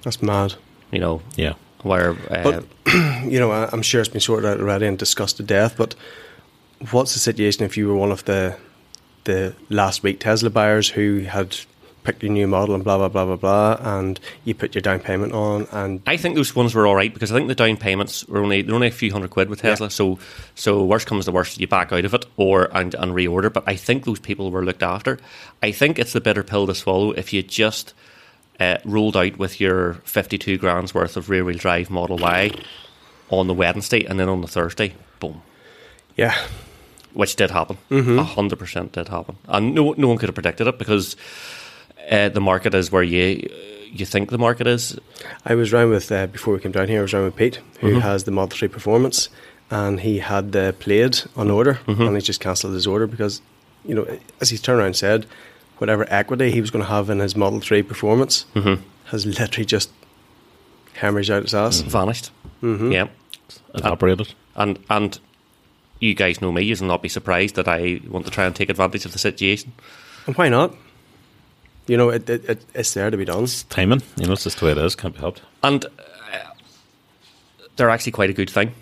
That's 0.02 0.22
mad. 0.22 0.56
You 0.92 1.00
know, 1.00 1.22
yeah, 1.38 1.54
where 1.84 2.12
uh, 2.30 2.44
But 2.44 2.66
you 3.32 3.40
know, 3.40 3.52
I- 3.52 3.70
I'm 3.72 3.82
sure 3.84 4.02
it's 4.02 4.10
been 4.10 4.20
sorted 4.20 4.50
out 4.50 4.60
already 4.60 4.88
and 4.88 4.98
discussed 4.98 5.38
to 5.38 5.44
death. 5.44 5.76
But 5.78 5.96
what's 6.92 7.14
the 7.14 7.20
situation 7.20 7.64
if 7.64 7.78
you 7.78 7.88
were 7.88 7.96
one 7.96 8.12
of 8.12 8.26
the 8.26 8.56
the 9.26 9.56
last 9.70 10.04
week 10.04 10.20
Tesla 10.20 10.50
buyers 10.50 10.90
who 10.90 11.20
had 11.22 11.56
picked 12.04 12.22
your 12.22 12.32
new 12.34 12.46
model 12.46 12.76
and 12.76 12.84
blah 12.84 12.98
blah 12.98 13.08
blah 13.08 13.26
blah 13.26 13.36
blah, 13.38 13.98
and 13.98 14.20
you 14.44 14.54
put 14.54 14.76
your 14.76 14.82
down 14.82 15.00
payment 15.00 15.32
on, 15.32 15.66
and 15.72 16.02
I 16.06 16.18
think 16.18 16.36
those 16.36 16.54
ones 16.56 16.76
were 16.76 16.86
all 16.86 16.96
right 16.96 17.14
because 17.14 17.32
I 17.32 17.36
think 17.36 17.48
the 17.48 17.56
down 17.56 17.78
payments 17.78 18.28
were 18.28 18.44
only 18.44 18.62
they're 18.62 18.76
only 18.76 18.88
a 18.88 18.92
few 18.92 19.12
hundred 19.12 19.30
quid 19.30 19.50
with 19.50 19.62
Tesla. 19.62 19.86
Yeah. 19.86 19.92
So 19.92 20.20
so 20.56 20.84
worst 20.84 21.08
comes 21.08 21.26
to 21.26 21.32
worst, 21.32 21.60
you 21.60 21.68
back 21.68 21.94
out 21.94 22.06
of 22.06 22.14
it 22.14 22.26
or 22.38 22.76
and, 22.76 22.94
and 22.96 23.14
reorder. 23.14 23.52
But 23.52 23.64
I 23.66 23.76
think 23.76 24.04
those 24.04 24.20
people 24.20 24.52
were 24.52 24.66
looked 24.66 24.84
after. 24.84 25.20
I 25.62 25.72
think 25.72 25.98
it's 25.98 26.14
the 26.14 26.22
bitter 26.22 26.44
pill 26.44 26.68
to 26.68 26.76
swallow 26.76 27.12
if 27.12 27.32
you 27.32 27.42
just 27.42 27.94
uh, 28.60 28.78
rolled 28.84 29.16
out 29.16 29.38
with 29.38 29.62
your 29.62 29.94
fifty 30.04 30.38
two 30.38 30.58
grand's 30.58 30.94
worth 30.94 31.16
of 31.16 31.30
rear 31.30 31.46
wheel 31.46 31.58
drive 31.58 31.90
Model 31.90 32.18
Y 32.18 32.52
on 33.30 33.48
the 33.48 33.54
Wednesday 33.54 34.04
and 34.04 34.20
then 34.20 34.28
on 34.28 34.42
the 34.42 34.48
Thursday, 34.48 34.94
boom. 35.22 35.42
yeah, 36.18 36.38
Which 37.14 37.36
did 37.36 37.52
happen. 37.52 37.78
A 37.92 38.24
hundred 38.24 38.60
percent 38.60 38.94
did 38.94 39.08
happen. 39.10 39.36
And 39.48 39.74
no 39.76 39.94
no 39.98 40.08
one 40.08 40.18
could 40.18 40.30
have 40.30 40.36
predicted 40.36 40.68
it 40.68 40.78
because 40.80 41.16
uh, 42.12 42.30
the 42.30 42.42
market 42.42 42.74
is 42.74 42.92
where 42.92 43.04
you 43.04 43.48
you 43.92 44.06
think 44.06 44.30
the 44.32 44.38
market 44.40 44.66
is. 44.68 44.98
I 45.46 45.54
was 45.56 45.72
round 45.72 45.92
with 45.92 46.12
uh, 46.12 46.26
before 46.28 46.54
we 46.56 46.60
came 46.60 46.72
down 46.72 46.88
here. 46.88 47.00
I 47.00 47.02
was 47.04 47.14
round 47.14 47.26
with 47.26 47.36
Pete, 47.36 47.60
who 47.82 47.88
Mm-hmm. 47.90 48.00
has 48.00 48.24
the 48.24 48.32
Model 48.32 48.58
Three 48.58 48.68
Performance, 48.68 49.30
and 49.70 50.00
he 50.00 50.18
had 50.20 50.52
the 50.52 50.74
Plaid 50.80 51.24
on 51.36 51.52
order, 51.52 51.76
Mm-hmm. 51.86 52.02
and 52.02 52.16
he 52.16 52.22
just 52.22 52.40
cancelled 52.40 52.74
his 52.74 52.88
order 52.88 53.06
because, 53.08 53.42
you 53.86 53.94
know, 53.94 54.06
as 54.42 54.50
he 54.50 54.58
turned 54.58 54.80
around 54.80 54.88
and 54.88 54.96
said, 54.96 55.26
whatever 55.78 56.06
equity 56.10 56.50
he 56.50 56.62
was 56.62 56.72
going 56.72 56.84
to 56.86 56.90
have 56.90 57.10
in 57.12 57.20
his 57.20 57.36
Model 57.36 57.60
Three 57.60 57.84
Performance 57.84 58.46
Mm-hmm. 58.56 58.82
has 59.12 59.26
literally 59.28 59.66
just 59.66 59.92
hemorrhaged 60.96 61.30
out 61.34 61.44
its 61.44 61.54
ass. 61.54 61.82
vanished. 61.82 62.32
Mm-hmm. 62.64 62.92
Yeah, 62.92 63.08
evaporated. 63.76 64.34
and 64.56 64.80
and 64.90 65.20
you 66.04 66.14
guys 66.14 66.42
know 66.42 66.52
me. 66.52 66.62
You'll 66.64 66.86
not 66.86 67.02
be 67.02 67.10
surprised 67.10 67.56
that 67.56 67.68
I 67.68 68.02
want 68.10 68.26
to 68.26 68.32
try 68.32 68.46
and 68.46 68.56
take 68.56 68.70
advantage 68.70 69.06
of 69.06 69.14
the 69.14 69.20
situation. 69.20 69.72
And 70.28 70.36
why 70.36 70.50
not? 70.50 70.76
You 71.88 71.98
know, 71.98 72.10
it, 72.10 72.30
it, 72.30 72.50
it, 72.50 72.66
it's 72.74 72.94
there 72.94 73.10
to 73.10 73.18
be 73.18 73.26
done. 73.26 73.44
It's 73.44 73.64
Timing, 73.64 74.02
you 74.18 74.28
know, 74.28 74.34
it's 74.34 74.44
just 74.44 74.60
the 74.60 74.66
way 74.66 74.72
it 74.72 74.78
is. 74.78 74.96
Can't 74.96 75.14
be 75.14 75.20
helped. 75.20 75.42
And 75.64 75.86
uh, 75.86 75.90
they're 77.76 77.90
actually 77.90 78.12
quite 78.12 78.30
a 78.30 78.34
good 78.34 78.50
thing. 78.50 78.74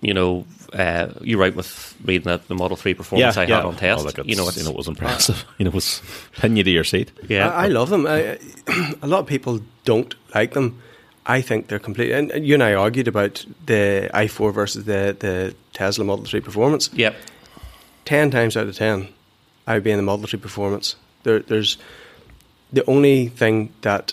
You 0.00 0.12
know, 0.14 0.46
uh, 0.72 1.08
you're 1.22 1.38
right 1.38 1.54
with 1.54 1.96
reading 2.04 2.24
the, 2.24 2.40
the 2.48 2.54
Model 2.54 2.76
Three 2.76 2.94
performance 2.94 3.36
I 3.36 3.46
had 3.46 3.64
on 3.64 3.76
test. 3.76 4.00
Oh, 4.00 4.04
look, 4.04 4.18
it's, 4.18 4.28
you 4.28 4.36
know, 4.36 4.48
it's, 4.48 4.58
you 4.58 4.64
know, 4.64 4.70
it 4.70 4.76
was 4.76 4.88
impressive. 4.88 5.44
you 5.58 5.64
know, 5.64 5.70
it 5.70 5.74
was 5.74 6.02
pin 6.32 6.56
you 6.56 6.62
to 6.64 6.70
your 6.70 6.84
seat. 6.84 7.12
yeah, 7.28 7.48
I, 7.48 7.64
I 7.64 7.68
love 7.68 7.88
them. 7.88 8.06
I, 8.06 8.38
a 9.02 9.06
lot 9.06 9.20
of 9.20 9.26
people 9.26 9.60
don't 9.84 10.14
like 10.34 10.52
them, 10.52 10.82
I 11.26 11.40
think 11.40 11.66
they're 11.66 11.80
completely. 11.80 12.12
And 12.12 12.46
you 12.46 12.54
and 12.54 12.62
I 12.62 12.74
argued 12.74 13.08
about 13.08 13.44
the 13.66 14.08
i4 14.14 14.54
versus 14.54 14.84
the, 14.84 15.16
the 15.18 15.54
Tesla 15.76 16.04
Model 16.04 16.24
3 16.24 16.40
Performance. 16.40 16.90
Yep. 16.94 17.14
10 18.06 18.30
times 18.30 18.56
out 18.56 18.66
of 18.66 18.76
10, 18.76 19.08
I 19.66 19.74
would 19.74 19.84
be 19.84 19.90
in 19.90 19.96
the 19.98 20.02
Model 20.02 20.26
3 20.26 20.38
Performance. 20.40 20.96
There, 21.24 21.40
there's 21.40 21.76
the 22.72 22.84
only 22.86 23.28
thing 23.28 23.72
that, 23.82 24.12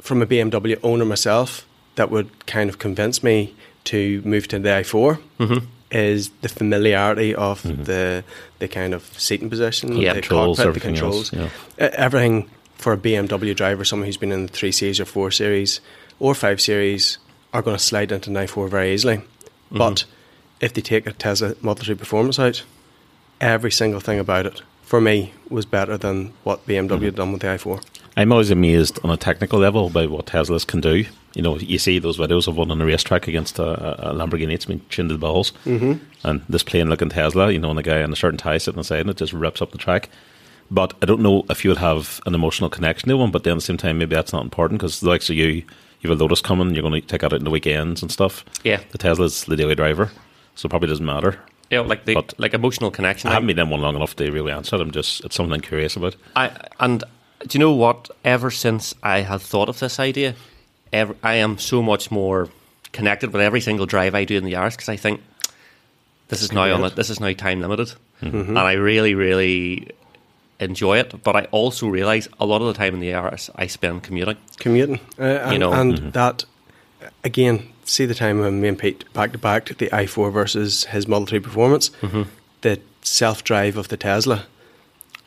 from 0.00 0.20
a 0.22 0.26
BMW 0.26 0.78
owner 0.82 1.04
myself, 1.04 1.66
that 1.94 2.10
would 2.10 2.46
kind 2.46 2.68
of 2.70 2.78
convince 2.78 3.22
me 3.22 3.54
to 3.84 4.20
move 4.24 4.48
to 4.48 4.58
the 4.58 4.68
i4 4.68 5.18
Mm-hmm. 5.38 5.66
is 5.90 6.30
the 6.40 6.48
familiarity 6.48 7.34
of 7.34 7.62
the 7.62 8.24
the 8.60 8.68
kind 8.68 8.94
of 8.94 9.02
seating 9.18 9.50
position, 9.50 9.96
Yeah, 9.96 10.14
the 10.14 10.20
Controls, 10.22 10.56
cockpit, 10.58 10.64
the 10.64 10.68
everything 10.88 10.94
controls, 10.94 11.34
else, 11.34 11.50
E- 11.80 11.96
everything 11.96 12.50
for 12.76 12.92
a 12.92 12.96
BMW 12.96 13.54
driver, 13.54 13.84
someone 13.84 14.06
who's 14.06 14.16
been 14.16 14.32
in 14.32 14.46
the 14.46 14.52
three 14.52 14.72
series 14.72 14.98
or 15.00 15.04
four 15.04 15.30
series 15.30 15.80
or 16.18 16.34
five 16.34 16.60
series, 16.60 17.18
are 17.52 17.62
going 17.62 17.76
to 17.76 17.82
slide 17.82 18.10
into 18.12 18.30
an 18.30 18.36
i4 18.36 18.68
very 18.70 18.92
easily. 18.94 19.16
Mm-hmm. 19.18 19.78
But 19.78 20.04
if 20.62 20.72
they 20.72 20.80
take 20.80 21.06
a 21.06 21.12
Tesla 21.12 21.54
Model 21.60 21.84
3 21.84 21.94
Performance 21.96 22.38
out, 22.38 22.62
every 23.40 23.70
single 23.70 24.00
thing 24.00 24.18
about 24.18 24.46
it 24.46 24.62
for 24.82 25.00
me 25.00 25.32
was 25.50 25.66
better 25.66 25.98
than 25.98 26.32
what 26.44 26.66
BMW 26.66 26.88
Mm-hmm. 26.88 27.04
had 27.04 27.14
done 27.16 27.32
with 27.32 27.42
the 27.42 27.48
i4. 27.48 27.82
I'm 28.16 28.30
always 28.32 28.50
amazed 28.50 28.98
on 29.02 29.10
a 29.10 29.16
technical 29.16 29.58
level 29.58 29.88
by 29.90 30.06
what 30.06 30.26
Teslas 30.26 30.66
can 30.66 30.80
do. 30.80 31.04
You 31.34 31.40
know, 31.42 31.56
you 31.58 31.78
see 31.78 31.98
those 31.98 32.18
videos 32.18 32.46
of 32.46 32.56
one 32.58 32.70
on 32.70 32.80
a 32.80 32.84
racetrack 32.84 33.26
against 33.26 33.58
a, 33.58 34.10
a 34.10 34.14
Lamborghini. 34.14 34.52
It's 34.52 34.66
been 34.66 34.82
tuned 34.90 35.08
to 35.08 35.14
the 35.14 35.18
balls, 35.18 35.52
mm-hmm. 35.64 35.94
and 36.24 36.42
this 36.48 36.62
plain 36.62 36.90
looking 36.90 37.08
Tesla, 37.08 37.50
you 37.50 37.58
know, 37.58 37.70
and 37.70 37.78
the 37.78 37.82
guy 37.82 38.00
in 38.00 38.12
a 38.12 38.16
certain 38.16 38.36
tie 38.36 38.58
sitting 38.58 38.78
inside, 38.78 39.00
and 39.00 39.10
it 39.10 39.16
just 39.16 39.32
rips 39.32 39.62
up 39.62 39.72
the 39.72 39.78
track. 39.78 40.10
But 40.70 40.92
I 41.02 41.06
don't 41.06 41.22
know 41.22 41.44
if 41.48 41.64
you 41.64 41.70
would 41.70 41.78
have 41.78 42.20
an 42.26 42.34
emotional 42.34 42.68
connection 42.70 43.08
to 43.08 43.16
one. 43.16 43.30
But 43.30 43.44
then 43.44 43.52
at 43.52 43.56
the 43.56 43.60
same 43.62 43.76
time, 43.78 43.98
maybe 43.98 44.14
that's 44.14 44.32
not 44.32 44.42
important 44.44 44.80
because 44.80 45.00
the 45.00 45.08
likes 45.08 45.28
of 45.30 45.36
you, 45.36 45.46
you 45.46 46.10
have 46.10 46.18
a 46.18 46.22
Lotus 46.22 46.40
coming. 46.42 46.74
You're 46.74 46.82
going 46.82 47.00
to 47.00 47.06
take 47.06 47.24
out 47.24 47.32
it 47.32 47.36
in 47.36 47.44
the 47.44 47.50
weekends 47.50 48.02
and 48.02 48.10
stuff. 48.12 48.44
Yeah. 48.62 48.80
the 48.90 48.98
Tesla's 48.98 49.44
the 49.44 49.56
daily 49.56 49.74
driver, 49.74 50.10
so 50.54 50.66
it 50.66 50.70
probably 50.70 50.88
doesn't 50.88 51.04
matter. 51.06 51.38
Yeah, 51.70 51.80
like 51.80 52.04
the 52.04 52.14
But- 52.14 52.34
like 52.38 52.52
emotional 52.54 52.90
connection. 52.90 53.30
I 53.30 53.34
haven't 53.34 53.46
been 53.46 53.58
in 53.58 53.70
one 53.70 53.80
long 53.80 53.96
enough 53.96 54.14
to 54.16 54.30
really 54.30 54.52
answer. 54.52 54.76
it. 54.76 54.82
I'm 54.82 54.90
just 54.90 55.24
it's 55.24 55.34
something 55.36 55.52
I'm 55.54 55.60
curious 55.60 55.96
about. 55.96 56.16
I 56.36 56.50
and 56.80 57.02
do 57.46 57.58
you 57.58 57.60
know 57.60 57.72
what? 57.72 58.10
Ever 58.24 58.50
since 58.50 58.94
I 59.02 59.20
had 59.20 59.40
thought 59.40 59.68
of 59.68 59.78
this 59.80 59.98
idea, 59.98 60.34
ever, 60.92 61.16
I 61.22 61.34
am 61.36 61.58
so 61.58 61.82
much 61.82 62.10
more 62.10 62.48
connected 62.92 63.32
with 63.32 63.40
every 63.42 63.60
single 63.62 63.86
drive 63.86 64.14
I 64.14 64.24
do 64.24 64.36
in 64.36 64.44
the 64.44 64.52
Yaris 64.52 64.72
because 64.72 64.90
I 64.90 64.96
think 64.96 65.22
this 66.28 66.42
is 66.42 66.52
now 66.52 66.72
on 66.74 66.84
it. 66.84 66.94
This 66.94 67.08
is 67.10 67.20
now 67.20 67.32
time 67.32 67.60
limited, 67.62 67.94
and 68.20 68.58
I 68.58 68.72
really, 68.74 69.14
really 69.14 69.88
enjoy 70.60 70.98
it. 70.98 71.22
But 71.24 71.36
I 71.36 71.44
also 71.50 71.88
realize 71.88 72.28
a 72.38 72.44
lot 72.46 72.60
of 72.60 72.66
the 72.68 72.74
time 72.74 72.92
in 72.94 73.00
the 73.00 73.08
Yaris 73.12 73.48
I 73.56 73.66
spend 73.66 74.02
commuting. 74.02 74.36
commuting. 74.58 75.00
Uh, 75.18 75.22
and, 75.22 75.52
You 75.54 75.58
know. 75.58 75.72
and 75.72 75.94
Mm-hmm. 75.94 76.10
that 76.10 76.44
again, 77.24 77.71
see 77.84 78.06
the 78.06 78.14
time 78.14 78.40
when 78.40 78.60
me 78.60 78.68
and 78.68 78.78
Pete 78.78 79.10
back 79.12 79.32
to 79.32 79.38
back 79.38 79.66
the 79.66 79.88
i4 79.88 80.32
versus 80.32 80.84
his 80.84 81.06
Model 81.08 81.26
3 81.26 81.40
Performance, 81.40 81.90
Mm-hmm. 82.00 82.22
the 82.62 82.80
self 83.02 83.42
drive 83.44 83.76
of 83.76 83.88
the 83.88 83.96
Tesla 83.96 84.46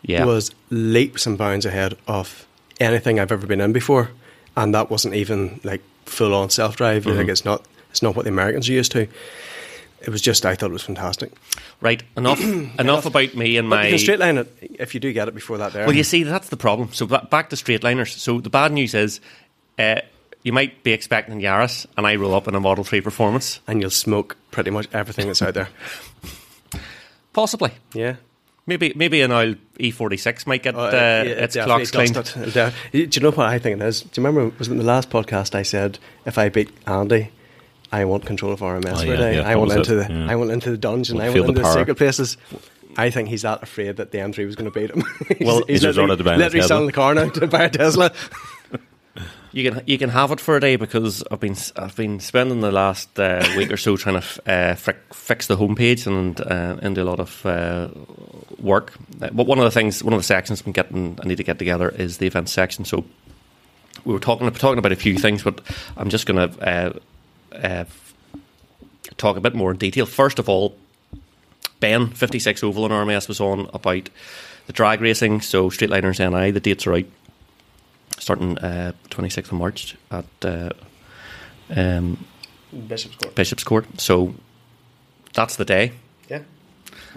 Yeah, 0.03 0.25
was 0.25 0.51
leaps 0.69 1.25
and 1.25 1.38
bounds 1.38 1.65
ahead 1.65 1.95
of 2.07 2.45
anything 2.79 3.19
I've 3.19 3.31
ever 3.31 3.47
been 3.47 3.62
in 3.62 3.74
before, 3.74 4.12
and 4.55 4.74
that 4.74 4.89
wasn't 4.89 5.15
even 5.15 5.59
like 5.63 5.81
full 6.05 6.33
on 6.33 6.50
self 6.50 6.75
drive. 6.77 7.03
Mm-hmm. 7.05 7.17
Like 7.17 7.27
it's 7.27 7.45
not 7.45 7.65
it's 7.89 8.01
not 8.01 8.15
what 8.15 8.24
the 8.25 8.31
Americans 8.31 8.69
are 8.69 8.74
used 8.74 8.91
to. 8.93 9.07
It 10.01 10.09
was 10.09 10.21
just 10.21 10.45
I 10.45 10.53
thought 10.55 10.69
it 10.69 10.74
was 10.74 10.83
fantastic. 10.83 11.31
right. 11.81 12.03
Enough, 12.15 12.39
enough 12.79 13.05
about 13.07 13.33
me 13.35 13.57
and 13.57 13.69
But 13.69 13.75
my 13.77 13.83
you 13.85 13.89
can 13.91 14.00
straight 14.00 14.19
line 14.19 14.38
it 14.38 14.53
if 14.62 14.93
you 14.93 15.00
do 15.00 15.12
get 15.12 15.27
it 15.27 15.33
before 15.33 15.57
that. 15.57 15.74
There, 15.74 15.85
Well, 15.88 15.95
you 15.95 16.03
see, 16.03 16.21
that's 16.24 16.50
the 16.50 16.57
problem. 16.57 16.93
So 16.93 17.07
back 17.07 17.50
to 17.50 17.55
straight 17.55 17.83
liners. 17.83 18.13
So 18.21 18.39
the 18.39 18.50
bad 18.51 18.71
news 18.71 18.93
is, 18.93 19.19
uh, 19.79 20.01
you 20.45 20.53
might 20.53 20.81
be 20.83 20.93
expecting 20.93 21.41
Yaris, 21.41 21.85
and 21.97 22.07
I 22.07 22.15
roll 22.15 22.33
up 22.33 22.47
in 22.47 22.55
a 22.55 22.59
Model 22.61 22.85
Three 22.85 23.01
Performance, 23.01 23.59
and 23.67 23.81
you'll 23.81 23.89
smoke 23.89 24.37
pretty 24.51 24.69
much 24.69 24.87
everything 24.93 25.27
that's 25.27 25.41
out 25.41 25.55
there. 25.55 25.67
possibly. 27.33 27.71
Yeah. 27.93 28.15
Maybe 28.67 28.93
maybe 28.95 29.21
an 29.21 29.31
old 29.31 29.57
E46 29.79 30.47
might 30.47 30.63
get 30.63 30.73
Oh, 30.75 30.85
uh, 30.87 30.89
yeah, 30.91 31.21
its 31.23 31.53
definitely 31.53 31.85
clocks 31.85 32.31
cleaned. 32.33 32.55
it. 32.55 33.11
Do 33.11 33.19
you 33.19 33.23
know 33.23 33.29
what 33.31 33.45
I 33.47 33.59
think 33.59 33.79
it 33.79 33.85
is? 33.85 34.01
Do 34.01 34.19
you 34.21 34.25
remember? 34.27 34.55
Was 34.57 34.67
it 34.69 34.71
in 34.71 34.77
the 34.79 34.83
last 34.83 35.09
podcast 35.11 35.53
I 35.53 35.61
said 35.61 35.99
if 36.25 36.39
I 36.39 36.49
beat 36.49 36.69
Andy, 36.87 37.29
I 37.91 38.05
want 38.05 38.25
control 38.25 38.51
of 38.53 38.61
RMS 38.61 39.01
Oh, 39.01 39.03
yeah, 39.03 39.15
day. 39.17 39.35
yeah, 39.35 39.41
I 39.41 39.49
that 39.49 39.57
want 39.59 39.67
was 39.69 39.87
into 39.87 39.99
it, 39.99 40.07
the 40.07 40.13
yeah. 40.13 40.31
I 40.31 40.35
want 40.35 40.49
into 40.49 40.71
the 40.71 40.77
dungeon. 40.79 41.17
Want 41.17 41.29
I 41.29 41.33
to 41.33 41.39
want 41.41 41.45
feel 41.45 41.53
the 41.53 41.59
into 41.59 41.73
the 41.75 41.79
secret 41.79 41.95
places. 41.97 42.37
I 42.97 43.09
think 43.11 43.29
he's 43.29 43.43
that 43.43 43.61
afraid 43.61 43.97
that 43.97 44.09
the 44.11 44.17
M3 44.19 44.45
was 44.45 44.55
going 44.55 44.71
to 44.71 44.79
beat 44.79 44.89
him. 44.89 45.03
he's, 45.37 45.37
Well, 45.45 45.57
he's 45.67 45.81
he's 45.81 45.85
resorted 45.85 46.09
literally, 46.11 46.17
to 46.17 46.23
buying 46.23 46.39
a 46.39 46.43
literally 46.43 46.67
selling 46.67 46.85
the 46.87 46.91
car 46.93 47.13
now 47.13 47.29
to 47.29 47.45
buy 47.47 47.63
a 47.65 47.69
Tesla. 47.69 48.11
You 49.55 49.71
can 49.71 49.83
you 49.85 49.97
can 49.97 50.09
have 50.09 50.31
it 50.31 50.41
for 50.41 50.57
a 50.57 50.59
day 50.59 50.75
because 50.75 51.24
I've 51.31 51.39
been 51.39 51.55
I've 51.77 51.95
been 51.95 52.19
spending 52.19 52.59
the 52.59 52.74
last 52.74 53.17
uh, 53.17 53.41
week 53.57 53.71
or 53.71 53.77
so 53.77 53.95
trying 53.95 54.19
to 54.19 54.51
uh, 54.51 54.75
fi- 54.75 54.97
fix 55.13 55.47
the 55.47 55.55
homepage 55.55 56.07
and 56.07 56.41
uh, 56.41 56.75
into 56.81 57.01
a 57.01 57.05
lot 57.05 57.21
of 57.21 57.45
uh, 57.45 57.88
work. 58.59 58.91
Uh, 59.21 59.29
But 59.31 59.47
one 59.47 59.57
of 59.57 59.63
the 59.63 59.71
things, 59.71 60.03
one 60.03 60.12
of 60.12 60.19
the 60.19 60.24
sections 60.24 60.62
I'm 60.65 60.74
getting, 60.74 61.17
I 61.24 61.25
need 61.25 61.38
to 61.38 61.43
get 61.43 61.57
together 61.57 61.88
is 61.88 62.17
the 62.17 62.27
event 62.27 62.50
section. 62.50 62.83
So 62.83 63.05
we 64.03 64.12
were 64.13 64.19
talking 64.19 64.51
talking 64.51 64.77
about 64.77 64.91
a 64.91 64.97
few 64.97 65.17
things, 65.17 65.41
but 65.41 65.62
I'm 65.95 66.09
just 66.09 66.25
going 66.25 66.50
to 66.50 67.00
uh, 67.53 67.85
talk 69.15 69.38
a 69.38 69.41
bit 69.41 69.55
more 69.55 69.71
in 69.71 69.77
detail. 69.77 70.05
First 70.05 70.38
of 70.38 70.50
all, 70.50 70.75
Ben 71.79 72.07
fifty 72.09 72.39
six 72.39 72.62
Oval 72.62 72.83
on 72.83 72.91
RMS 72.91 73.29
was 73.29 73.39
on 73.39 73.69
about 73.74 74.09
the 74.67 74.74
drag 74.74 75.00
racing. 75.00 75.39
So 75.39 75.69
Straightliners 75.69 76.19
NI, 76.19 76.51
the 76.51 76.59
dates 76.59 76.85
are 76.88 76.95
out 76.95 77.05
starting 78.19 78.57
uh, 78.60 78.93
26th 79.10 79.45
of 79.45 79.53
March 79.53 79.95
at 80.12 80.25
uh, 80.43 80.69
um, 81.75 82.25
Bishop's 82.88 83.15
Court. 83.15 83.36
Bishop's 83.36 83.63
Court. 83.63 83.86
So 84.00 84.36
that's 85.34 85.55
the 85.55 85.65
day. 85.65 85.91
Yeah. 86.29 86.41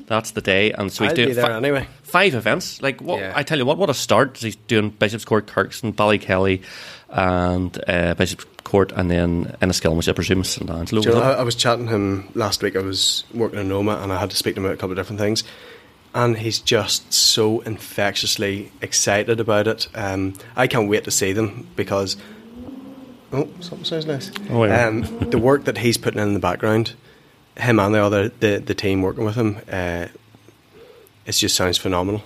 That's 0.06 0.30
the 0.32 0.40
day, 0.40 0.72
and 0.72 0.92
so 0.92 1.04
he's 1.04 1.10
I'll 1.10 1.16
doing 1.16 1.34
fi- 1.34 1.56
anyway. 1.56 1.86
five 2.02 2.34
events. 2.34 2.80
Like 2.80 3.00
what? 3.00 3.20
Yeah. 3.20 3.32
I 3.34 3.42
tell 3.42 3.58
you 3.58 3.66
what, 3.66 3.78
what 3.78 3.90
a 3.90 3.94
start! 3.94 4.38
He's 4.38 4.56
doing 4.56 4.90
Bishop's 4.90 5.24
Court, 5.24 5.46
Kirkistown, 5.46 5.92
Ballykelly, 5.92 6.62
and 7.10 7.76
uh, 7.88 8.14
Bishop's 8.14 8.46
Court, 8.64 8.92
and 8.92 9.10
then 9.10 9.56
Enniskillen, 9.60 9.96
which 9.96 10.08
I 10.08 10.12
presume 10.12 10.42
is 10.42 10.50
St 10.50 10.70
Angelo. 10.70 11.02
You 11.02 11.10
know, 11.10 11.20
I. 11.20 11.32
I 11.34 11.42
was 11.42 11.54
chatting 11.56 11.86
to 11.86 11.94
him 11.94 12.28
last 12.34 12.62
week. 12.62 12.76
I 12.76 12.80
was 12.80 13.24
working 13.34 13.58
in 13.58 13.68
Noma 13.68 13.96
and 13.96 14.12
I 14.12 14.20
had 14.20 14.30
to 14.30 14.36
speak 14.36 14.54
to 14.54 14.60
him 14.60 14.66
about 14.66 14.74
a 14.74 14.76
couple 14.76 14.92
of 14.92 14.96
different 14.96 15.20
things. 15.20 15.42
And 16.14 16.38
he's 16.38 16.58
just 16.58 17.12
so 17.12 17.60
infectiously 17.60 18.72
excited 18.80 19.40
about 19.40 19.66
it. 19.68 19.88
Um, 19.94 20.34
I 20.56 20.66
can't 20.66 20.88
wait 20.88 21.04
to 21.04 21.10
see 21.10 21.32
them 21.32 21.68
because. 21.76 22.16
Oh, 23.32 23.48
something 23.60 23.84
sounds 23.84 24.06
nice. 24.06 24.32
Oh, 24.50 24.64
yeah. 24.64 24.86
um, 24.86 25.02
the 25.30 25.38
work 25.38 25.64
that 25.64 25.78
he's 25.78 25.98
putting 25.98 26.20
in 26.20 26.28
in 26.28 26.34
the 26.34 26.40
background, 26.40 26.94
him 27.56 27.78
and 27.78 27.94
the 27.94 28.02
other 28.02 28.28
the, 28.30 28.58
the 28.58 28.74
team 28.74 29.02
working 29.02 29.24
with 29.24 29.34
him, 29.34 29.58
uh, 29.70 30.06
it 31.26 31.32
just 31.32 31.54
sounds 31.54 31.76
phenomenal. 31.76 32.22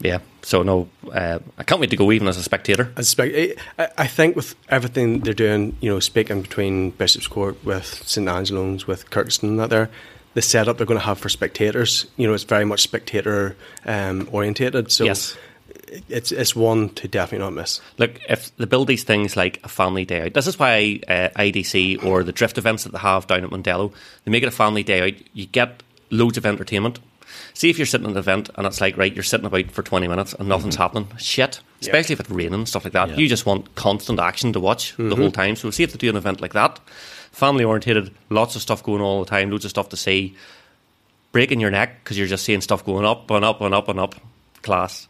yeah. 0.00 0.20
So 0.42 0.62
no, 0.62 0.88
uh, 1.12 1.40
I 1.58 1.62
can't 1.64 1.78
wait 1.80 1.90
to 1.90 1.96
go 1.96 2.10
even 2.10 2.26
as 2.26 2.38
a 2.38 2.42
spectator. 2.42 2.90
I, 2.96 3.02
suspect, 3.02 3.60
I, 3.78 3.88
I 3.98 4.06
think 4.06 4.34
with 4.36 4.54
everything 4.70 5.20
they're 5.20 5.34
doing, 5.34 5.76
you 5.82 5.90
know, 5.90 6.00
speaking 6.00 6.40
between 6.40 6.90
Bishop's 6.92 7.26
Court 7.26 7.62
with 7.62 7.84
St 8.06 8.26
Angelo's, 8.26 8.86
with 8.86 9.10
Kirkistown, 9.10 9.50
and 9.50 9.58
that 9.60 9.68
there, 9.68 9.90
the 10.34 10.42
setup 10.42 10.76
they're 10.76 10.86
going 10.86 11.00
to 11.00 11.04
have 11.06 11.18
for 11.18 11.28
spectators, 11.28 12.06
you 12.16 12.26
know, 12.26 12.34
it's 12.34 12.44
very 12.44 12.64
much 12.64 12.80
spectator 12.82 13.56
um, 13.84 14.28
orientated. 14.32 14.92
So 14.92 15.04
Yes. 15.04 15.36
it's 16.08 16.30
it's 16.30 16.54
one 16.54 16.90
to 16.90 17.08
definitely 17.08 17.44
not 17.44 17.54
miss. 17.54 17.80
Look, 17.98 18.12
if 18.28 18.54
they 18.56 18.64
build 18.64 18.86
these 18.88 19.02
things 19.04 19.36
like 19.36 19.58
a 19.64 19.68
family 19.68 20.04
day 20.04 20.22
out, 20.26 20.34
this 20.34 20.46
is 20.46 20.58
why 20.58 21.00
uh, 21.08 21.28
IDC 21.36 22.04
or 22.04 22.22
the 22.22 22.32
drift 22.32 22.58
events 22.58 22.84
that 22.84 22.92
they 22.92 22.98
have 22.98 23.26
down 23.26 23.42
at 23.44 23.50
Mondello, 23.50 23.92
they 24.24 24.30
make 24.30 24.42
it 24.44 24.48
a 24.48 24.52
family 24.52 24.82
day 24.84 25.00
out. 25.08 25.14
You 25.34 25.46
get 25.46 25.82
loads 26.10 26.38
of 26.38 26.46
entertainment. 26.46 27.00
See 27.54 27.70
if 27.70 27.78
you're 27.78 27.86
sitting 27.86 28.06
at 28.06 28.12
an 28.12 28.18
event 28.18 28.50
and 28.56 28.66
it's 28.66 28.80
like, 28.80 28.96
right, 28.96 29.12
you're 29.14 29.22
sitting 29.22 29.46
about 29.46 29.70
for 29.70 29.82
20 29.82 30.08
minutes 30.08 30.34
and 30.34 30.48
nothing's 30.48 30.76
happening. 30.76 31.08
Shit. 31.18 31.60
Especially 31.80 32.12
if 32.12 32.20
it's 32.20 32.30
raining 32.30 32.54
and 32.54 32.68
stuff 32.68 32.84
like 32.84 32.92
that. 32.92 33.16
You 33.18 33.28
just 33.28 33.46
want 33.46 33.74
constant 33.76 34.18
action 34.20 34.52
to 34.52 34.60
watch 34.60 34.94
the 34.96 35.14
whole 35.16 35.30
time. 35.30 35.56
So 35.56 35.70
see 35.70 35.82
if 35.82 35.92
they 35.92 35.98
do 35.98 36.10
an 36.10 36.16
event 36.16 36.40
like 36.40 36.52
that. 36.54 36.78
Family 37.32 37.64
orientated, 37.64 38.14
lots 38.28 38.56
of 38.56 38.62
stuff 38.62 38.82
going 38.82 39.00
on 39.00 39.06
all 39.06 39.24
the 39.24 39.30
time, 39.30 39.50
loads 39.50 39.64
of 39.64 39.70
stuff 39.70 39.88
to 39.90 39.96
see. 39.96 40.36
Breaking 41.32 41.60
your 41.60 41.70
neck 41.70 42.02
because 42.02 42.18
you're 42.18 42.26
just 42.26 42.44
seeing 42.44 42.60
stuff 42.60 42.84
going 42.84 43.04
up 43.04 43.30
and 43.30 43.44
up 43.44 43.60
and 43.60 43.74
up 43.74 43.88
and 43.88 44.00
up. 44.00 44.14
Class. 44.62 45.06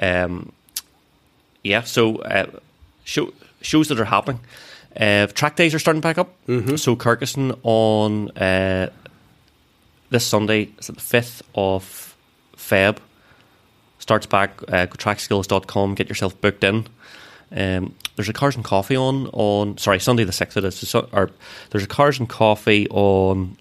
Um, 0.00 0.52
yeah, 1.62 1.82
so 1.82 2.16
uh, 2.16 2.46
show, 3.04 3.32
shows 3.62 3.88
that 3.88 4.00
are 4.00 4.04
happening. 4.04 4.40
Uh, 4.98 5.26
track 5.28 5.56
days 5.56 5.74
are 5.74 5.78
starting 5.78 6.00
back 6.00 6.18
up. 6.18 6.34
So 6.46 6.96
Kirkistown 6.96 7.58
on 7.62 8.30
uh, 8.36 8.90
this 10.10 10.26
Sunday 10.26 10.70
is 10.78 10.88
it 10.88 10.94
the 10.94 11.00
fifth 11.00 11.42
of 11.54 12.14
Feb. 12.56 12.98
Starts 13.98 14.26
back. 14.26 14.60
Uh, 14.68 14.86
go 14.86 14.92
trackskills.com. 14.92 15.94
Get 15.94 16.08
yourself 16.08 16.38
booked 16.40 16.62
in. 16.62 16.86
Um, 17.54 17.94
there's 18.16 18.28
a 18.28 18.32
Cars 18.32 18.56
and 18.56 18.64
Coffee 18.64 18.96
on 18.96 19.28
on 19.32 19.78
sorry 19.78 20.00
Sunday 20.00 20.24
the 20.24 20.32
sixth 20.32 20.56
it 20.56 20.64
is. 20.64 20.76
So, 20.76 21.08
or 21.12 21.30
there's 21.70 21.84
a 21.84 21.88
Cars 21.88 22.18
and 22.18 22.28
Coffee 22.28 22.88
on 22.88 23.56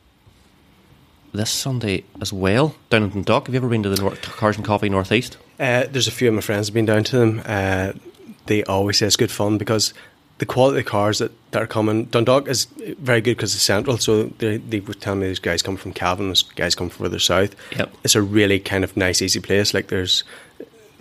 this 1.34 1.50
Sunday 1.50 2.04
as 2.22 2.32
well 2.32 2.76
down 2.90 3.04
in 3.04 3.10
Dundalk. 3.10 3.48
Have 3.48 3.56
you 3.56 3.60
ever 3.60 3.68
been 3.70 3.84
to 3.84 3.90
the 3.90 4.02
North, 4.02 4.22
Cars 4.22 4.56
and 4.56 4.66
Coffee 4.66 4.90
Northeast? 4.90 5.38
Uh, 5.60 5.86
there's 5.90 6.08
a 6.08 6.12
few 6.12 6.28
of 6.28 6.34
my 6.34 6.42
friends 6.42 6.68
have 6.68 6.74
been 6.74 6.86
down 6.86 7.04
to 7.06 7.18
them. 7.18 7.42
Uh, 7.46 7.94
they 8.46 8.64
always 8.64 8.98
say 8.98 9.08
it's 9.08 9.16
good 9.16 9.32
fun 9.32 9.58
because 9.58 9.94
the 10.40 10.46
quality 10.46 10.80
of 10.80 10.86
cars 10.86 11.20
that, 11.20 11.32
that 11.52 11.62
are 11.62 11.68
coming. 11.68 12.06
Dundalk 12.06 12.48
is 12.48 12.66
very 13.00 13.22
good 13.22 13.38
because 13.38 13.54
it's 13.54 13.64
central. 13.64 13.98
So 13.98 14.24
they, 14.40 14.58
they 14.58 14.80
were 14.80 14.94
telling 14.94 15.22
me 15.22 15.28
these 15.28 15.40
guys 15.40 15.62
come 15.62 15.78
from 15.78 15.94
Cavan, 15.94 16.30
these 16.30 16.42
guys 16.42 16.76
come 16.76 16.90
from 16.90 17.06
further 17.06 17.20
south. 17.20 17.56
Yep. 17.78 17.94
It's 18.04 18.16
a 18.16 18.22
really 18.22 18.60
kind 18.60 18.84
of 18.84 18.98
nice, 18.98 19.22
easy 19.22 19.40
place. 19.40 19.74
Like 19.74 19.88
there's 19.88 20.24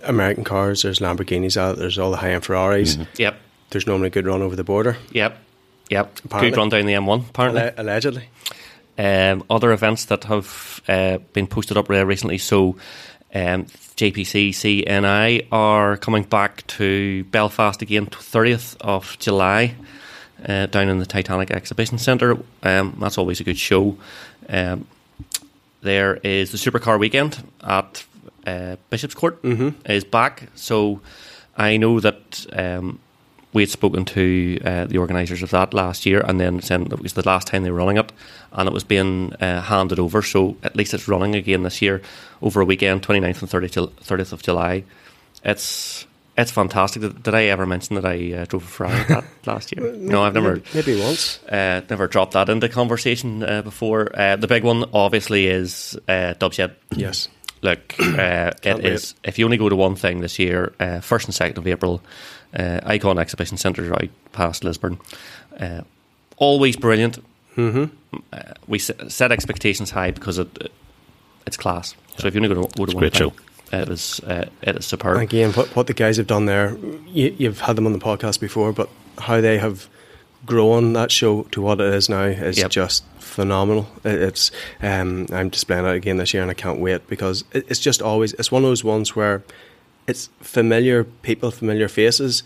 American 0.02 0.44
cars, 0.44 0.82
there's 0.82 0.99
Lamborghinis 1.00 1.56
out, 1.56 1.76
there's 1.78 1.99
all 1.99 2.11
the 2.11 2.16
high 2.18 2.32
end 2.32 2.44
Ferraris. 2.44 2.99
Yep. 3.18 3.37
There's 3.71 3.87
normally 3.87 4.09
a 4.09 4.11
good 4.11 4.26
run 4.26 4.42
over 4.42 4.56
the 4.56 4.64
border, 4.64 4.97
Yep. 5.12 5.38
Yep. 5.90 6.21
Apparently. 6.25 6.50
Good 6.50 6.56
run 6.56 6.68
down 6.68 6.87
the 6.87 6.92
M1, 6.94 7.28
apparently. 7.30 7.61
alle- 7.62 7.73
allegedly. 7.78 8.25
um, 8.99 9.44
other 9.50 9.73
events 9.73 10.04
that 10.06 10.25
have 10.25 10.80
uh, 10.88 11.18
been 11.32 11.47
posted 11.47 11.76
up 11.76 11.88
there 11.88 12.04
recently. 12.06 12.38
So, 12.38 12.76
um, 13.35 13.64
JPC 13.97 14.50
CNI 14.50 15.47
are 15.52 15.97
coming 15.97 16.25
back 16.25 16.66
to 16.68 17.25
Belfast 17.25 17.80
again, 17.82 18.06
thirtieth 18.06 18.76
of 18.80 19.16
July, 19.18 19.75
uh, 20.47 20.66
down 20.66 20.88
in 20.88 20.99
the 20.99 21.06
Titanic 21.06 21.50
Exhibition 21.50 21.99
Centre. 21.99 22.37
Um, 22.62 22.97
that's 23.00 23.16
always 23.18 23.40
a 23.40 23.44
good 23.44 23.59
show. 23.59 23.97
Um, 24.49 24.87
there 25.82 26.16
is 26.23 26.52
the 26.52 26.59
Supercar 26.59 26.99
Weekend 26.99 27.42
at 27.62 28.04
uh, 28.47 28.77
Bishop's 28.91 29.15
Court 29.15 29.39
is 29.87 30.05
back. 30.05 30.49
So, 30.55 31.01
I 31.57 31.77
know 31.77 32.01
that. 32.01 32.47
Um, 32.53 33.01
we 33.53 33.63
had 33.63 33.71
spoken 33.71 34.05
to 34.07 34.59
uh, 34.65 34.87
the 34.87 34.99
organisers 34.99 35.43
of 35.43 35.51
that 35.51 35.75
last 35.75 36.07
year, 36.07 36.21
and 36.21 36.41
then 36.41 36.61
saying 36.63 36.85
that 36.85 36.95
it 36.95 37.03
was 37.03 37.13
the 37.13 37.27
last 37.27 37.49
time 37.49 37.63
they 37.63 37.71
were 37.71 37.79
running 37.79 37.99
it, 37.99 38.11
and 38.53 38.67
it 38.67 38.73
was 38.73 38.85
being 38.85 39.35
uh, 39.35 39.61
handed 39.61 39.99
over. 39.99 40.23
So 40.23 40.57
at 40.63 40.75
least 40.75 40.95
it's 40.95 41.07
running 41.07 41.35
again 41.35 41.63
this 41.63 41.83
year 41.83 42.01
over 42.41 42.63
a 42.63 42.65
weekend, 42.65 43.03
29th 43.03 43.43
and 43.43 43.51
30th, 43.51 43.91
30th 44.03 44.33
of 44.33 44.43
July. 44.43 44.85
It's 45.45 46.07
it's 46.37 46.51
fantastic. 46.51 47.03
Did, 47.03 47.23
did 47.23 47.35
I 47.35 47.45
ever 47.45 47.67
mention 47.67 47.97
that 47.97 48.07
I 48.07 48.33
uh, 48.33 48.45
drove 48.47 48.63
a 48.63 48.67
Ferrari 48.67 49.05
that 49.05 49.25
last 49.47 49.77
year? 49.77 49.93
No, 49.93 50.23
I've 50.23 50.33
never. 50.33 50.63
Maybe 50.73 50.99
once. 50.99 51.43
Uh, 51.45 51.83
never 51.91 52.07
dropped 52.07 52.33
that 52.33 52.49
into 52.49 52.71
conversation 52.71 53.43
uh, 53.43 53.61
before. 53.61 54.19
Uh, 54.19 54.37
the 54.37 54.47
big 54.47 54.65
one, 54.65 54.87
obviously, 54.95 55.47
is 55.47 55.99
uh, 56.09 56.35
Dubshed. 56.41 56.73
Yes. 56.97 57.29
Look, 57.62 57.95
uh, 58.00 58.52
it 58.62 58.76
wait. 58.76 58.85
is. 58.85 59.14
If 59.25 59.38
you 59.38 59.45
only 59.45 59.57
go 59.57 59.69
to 59.69 59.76
one 59.76 59.95
thing 59.95 60.21
this 60.21 60.38
year, 60.38 60.73
uh, 60.81 61.00
first 61.00 61.26
and 61.26 61.35
second 61.35 61.59
of 61.59 61.66
April, 61.66 62.02
uh, 62.54 62.81
Eikon 62.85 63.19
Exhibition 63.19 63.57
Centre 63.57 63.83
right 63.83 64.11
past 64.33 64.64
Lisburn. 64.64 64.99
Uh, 65.59 65.83
always 66.37 66.76
brilliant. 66.76 67.23
Mm-hmm. 67.57 68.16
Uh, 68.33 68.42
we 68.66 68.78
set 68.78 69.33
expectations 69.33 69.90
high 69.90 70.11
because 70.11 70.38
it, 70.38 70.73
it's 71.47 71.57
class. 71.57 71.95
So 72.19 72.26
if 72.26 72.35
you 72.35 72.40
only 72.42 72.54
go 72.54 72.66
to, 72.66 72.76
go 72.76 72.87
to 72.87 72.92
one 72.92 73.00
great 73.00 73.16
thing, 73.16 73.31
show. 73.31 73.76
it 73.76 73.88
is 73.88 74.21
uh, 74.21 74.47
it 74.62 74.76
is 74.76 74.87
superb. 74.87 75.19
Again, 75.19 75.52
what, 75.52 75.75
what 75.76 75.87
the 75.87 75.95
guys 75.95 76.16
have 76.16 76.26
done 76.26 76.47
there, 76.47 76.76
you, 77.07 77.35
you've 77.38 77.61
had 77.61 77.76
them 77.76 77.87
on 77.87 77.92
the 77.92 77.99
podcast 77.99 78.40
before, 78.40 78.73
but 78.73 78.88
how 79.19 79.40
they 79.40 79.59
have 79.59 79.88
grown 80.47 80.93
that 80.95 81.11
show 81.11 81.43
to 81.53 81.61
what 81.63 81.81
it 81.81 81.95
is 81.95 82.09
now 82.09 82.25
is 82.25 82.59
Yep. 82.59 82.71
just 82.71 83.05
phenomenal. 83.19 83.87
It's 84.05 84.51
um, 84.83 85.27
I'm 85.33 85.49
displaying 85.49 85.85
it 85.87 85.95
again 85.95 86.17
this 86.17 86.35
year, 86.35 86.43
and 86.43 86.51
I 86.51 86.55
can't 86.55 86.81
wait 86.81 87.07
because 87.09 87.45
it's 87.53 87.81
just 87.81 88.03
always 88.03 88.33
it's 88.35 88.51
one 88.53 88.63
of 88.65 88.69
those 88.71 88.85
ones 88.85 89.15
where 89.17 89.43
it's 90.07 90.29
familiar 90.41 91.05
people, 91.05 91.51
familiar 91.51 91.89
faces. 91.89 92.43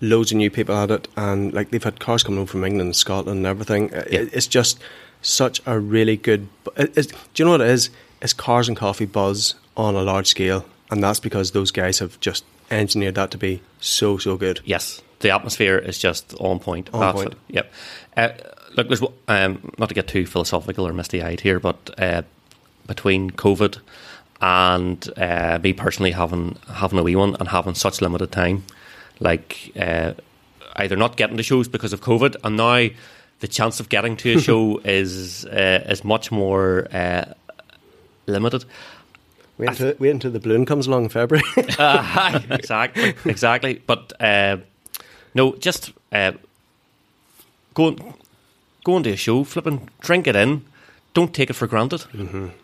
Loads 0.00 0.30
of 0.30 0.36
new 0.38 0.48
people 0.50 0.76
at 0.76 0.92
it, 0.92 1.08
and 1.16 1.52
like 1.52 1.70
they've 1.70 1.82
had 1.82 1.98
cars 1.98 2.22
coming 2.22 2.38
over 2.38 2.50
from 2.52 2.62
England 2.64 2.86
and 2.86 2.94
Scotland 2.96 3.38
and 3.38 3.46
everything. 3.46 3.90
Yeah. 3.92 4.26
It's 4.32 4.46
just 4.46 4.78
such 5.22 5.60
a 5.66 5.80
really 5.80 6.16
good. 6.16 6.48
It's, 6.76 7.08
do 7.08 7.16
you 7.34 7.44
know 7.44 7.50
what 7.52 7.60
it 7.62 7.70
is? 7.70 7.90
It's 8.22 8.32
cars 8.32 8.68
and 8.68 8.76
coffee 8.76 9.06
buzz 9.06 9.56
on 9.76 9.96
a 9.96 10.02
large 10.02 10.28
scale, 10.28 10.64
and 10.92 11.02
that's 11.02 11.18
because 11.18 11.50
those 11.50 11.72
guys 11.72 11.98
have 11.98 12.20
just 12.20 12.44
engineered 12.70 13.16
that 13.16 13.32
to 13.32 13.38
be 13.38 13.60
so 13.80 14.18
so 14.18 14.36
good. 14.36 14.60
Yes, 14.64 15.02
the 15.20 15.30
atmosphere 15.30 15.78
is 15.78 15.98
just 15.98 16.34
on 16.38 16.58
point. 16.58 16.90
On 16.92 17.00
That's 17.00 17.16
point. 17.16 17.32
it. 17.32 17.38
Yep. 17.48 17.72
Uh, 18.16 18.28
look, 18.76 18.88
there's 18.88 19.02
um, 19.28 19.72
not 19.78 19.88
to 19.88 19.94
get 19.94 20.08
too 20.08 20.26
philosophical 20.26 20.86
or 20.86 20.92
misty-eyed 20.92 21.40
here, 21.40 21.60
but 21.60 21.90
uh, 21.98 22.22
between 22.86 23.30
COVID 23.30 23.78
and 24.40 25.08
uh, 25.18 25.58
me 25.62 25.72
personally 25.72 26.12
having 26.12 26.56
having 26.72 26.98
a 26.98 27.02
wee 27.02 27.16
one 27.16 27.36
and 27.40 27.48
having 27.48 27.74
such 27.74 28.00
limited 28.00 28.30
time, 28.32 28.64
like 29.20 29.72
uh, 29.78 30.12
either 30.76 30.96
not 30.96 31.16
getting 31.16 31.36
to 31.36 31.42
shows 31.42 31.68
because 31.68 31.92
of 31.92 32.00
COVID, 32.00 32.36
and 32.44 32.56
now 32.56 32.88
the 33.40 33.48
chance 33.48 33.80
of 33.80 33.88
getting 33.88 34.16
to 34.18 34.34
a 34.36 34.40
show 34.40 34.78
is 34.78 35.44
uh, 35.46 35.84
is 35.88 36.04
much 36.04 36.30
more 36.30 36.86
uh, 36.92 37.24
limited. 38.26 38.64
Wait 39.58 39.70
until, 39.70 39.94
wait 39.98 40.10
until 40.10 40.30
the 40.30 40.38
balloon 40.38 40.64
comes 40.64 40.86
along 40.86 41.04
in 41.04 41.08
February. 41.08 41.44
Uh, 41.80 42.40
exactly, 42.50 43.14
exactly. 43.24 43.82
But 43.84 44.12
uh, 44.20 44.58
no, 45.34 45.54
just 45.56 45.92
uh, 46.12 46.32
go 47.74 47.96
go 48.84 48.96
into 48.96 49.12
a 49.12 49.16
show, 49.16 49.44
flipping, 49.44 49.88
drink 50.00 50.26
it 50.26 50.36
in. 50.36 50.62
Don't 51.14 51.34
take 51.34 51.50
it 51.50 51.54
for 51.54 51.66
granted. 51.66 52.04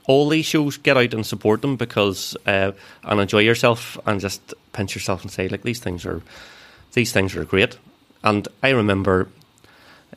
All 0.06 0.28
these 0.28 0.46
shows, 0.46 0.76
get 0.76 0.96
out 0.96 1.14
and 1.14 1.26
support 1.26 1.62
them 1.62 1.76
because 1.76 2.36
uh, 2.46 2.72
and 3.02 3.20
enjoy 3.20 3.40
yourself 3.40 3.98
and 4.06 4.20
just 4.20 4.54
pinch 4.72 4.94
yourself 4.94 5.22
and 5.22 5.30
say 5.30 5.48
like 5.48 5.62
these 5.62 5.80
things 5.80 6.06
are 6.06 6.22
these 6.92 7.12
things 7.12 7.34
are 7.36 7.44
great. 7.44 7.78
And 8.22 8.46
I 8.62 8.70
remember 8.70 9.28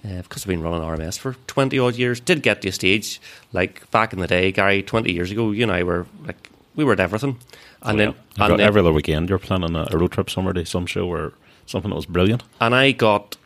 uh, 0.05 0.21
because 0.21 0.43
I've 0.43 0.49
been 0.49 0.61
running 0.61 0.81
RMS 0.81 1.17
for 1.17 1.35
20 1.47 1.79
odd 1.79 1.95
years, 1.95 2.19
did 2.19 2.43
get 2.43 2.61
to 2.61 2.69
a 2.69 2.71
stage 2.71 3.19
like 3.53 3.89
back 3.91 4.13
in 4.13 4.19
the 4.19 4.27
day, 4.27 4.51
Gary, 4.51 4.83
20 4.83 5.11
years 5.11 5.31
ago, 5.31 5.51
you 5.51 5.63
and 5.63 5.71
I 5.71 5.83
were 5.83 6.05
like, 6.25 6.49
we 6.75 6.83
were 6.83 6.93
at 6.93 6.99
everything. 6.99 7.37
And 7.81 7.99
then, 7.99 8.09
Every, 8.09 8.19
and 8.39 8.51
then 8.53 8.59
every 8.67 8.81
other 8.81 8.91
weekend, 8.91 9.29
you're 9.29 9.39
planning 9.39 9.75
a, 9.75 9.87
a 9.91 9.97
road 9.97 10.11
trip 10.11 10.29
somewhere 10.29 10.53
to 10.53 10.65
some 10.65 10.85
show 10.85 11.07
or 11.07 11.33
something 11.67 11.89
that 11.89 11.95
was 11.95 12.05
brilliant. 12.07 12.43
and 12.59 12.73
I 12.73 12.91
got, 12.91 13.37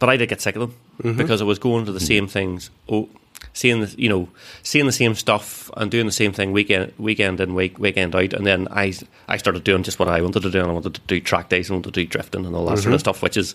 but 0.00 0.08
I 0.08 0.16
did 0.16 0.28
get 0.28 0.40
sick 0.40 0.56
of 0.56 0.72
them 1.02 1.16
because 1.16 1.40
I 1.40 1.44
was 1.44 1.58
going 1.58 1.86
to 1.86 1.92
the 1.92 2.00
same 2.00 2.26
things. 2.26 2.70
Oh, 2.88 3.08
seeing 3.52 3.80
the 3.80 3.94
you 3.96 4.08
know 4.08 4.28
seeing 4.62 4.86
the 4.86 4.92
same 4.92 5.14
stuff 5.14 5.70
and 5.76 5.90
doing 5.90 6.06
the 6.06 6.12
same 6.12 6.32
thing 6.32 6.52
weekend 6.52 6.92
weekend 6.98 7.40
in 7.40 7.54
week 7.54 7.78
weekend 7.78 8.14
out, 8.14 8.32
and 8.34 8.46
then 8.46 8.68
I 8.70 8.92
I 9.28 9.36
started 9.38 9.64
doing 9.64 9.82
just 9.82 9.98
what 9.98 10.08
I 10.08 10.20
wanted 10.20 10.42
to 10.42 10.50
do, 10.50 10.60
and 10.60 10.68
I 10.68 10.72
wanted 10.72 10.94
to 10.94 11.00
do 11.06 11.20
track 11.20 11.48
days, 11.48 11.68
and 11.70 11.74
I 11.74 11.76
wanted 11.78 11.94
to 11.94 12.00
do 12.02 12.06
drifting 12.06 12.44
and 12.44 12.54
all 12.54 12.66
that 12.66 12.78
sort 12.78 12.94
of 12.94 13.00
stuff, 13.00 13.22
which 13.22 13.36
is. 13.36 13.54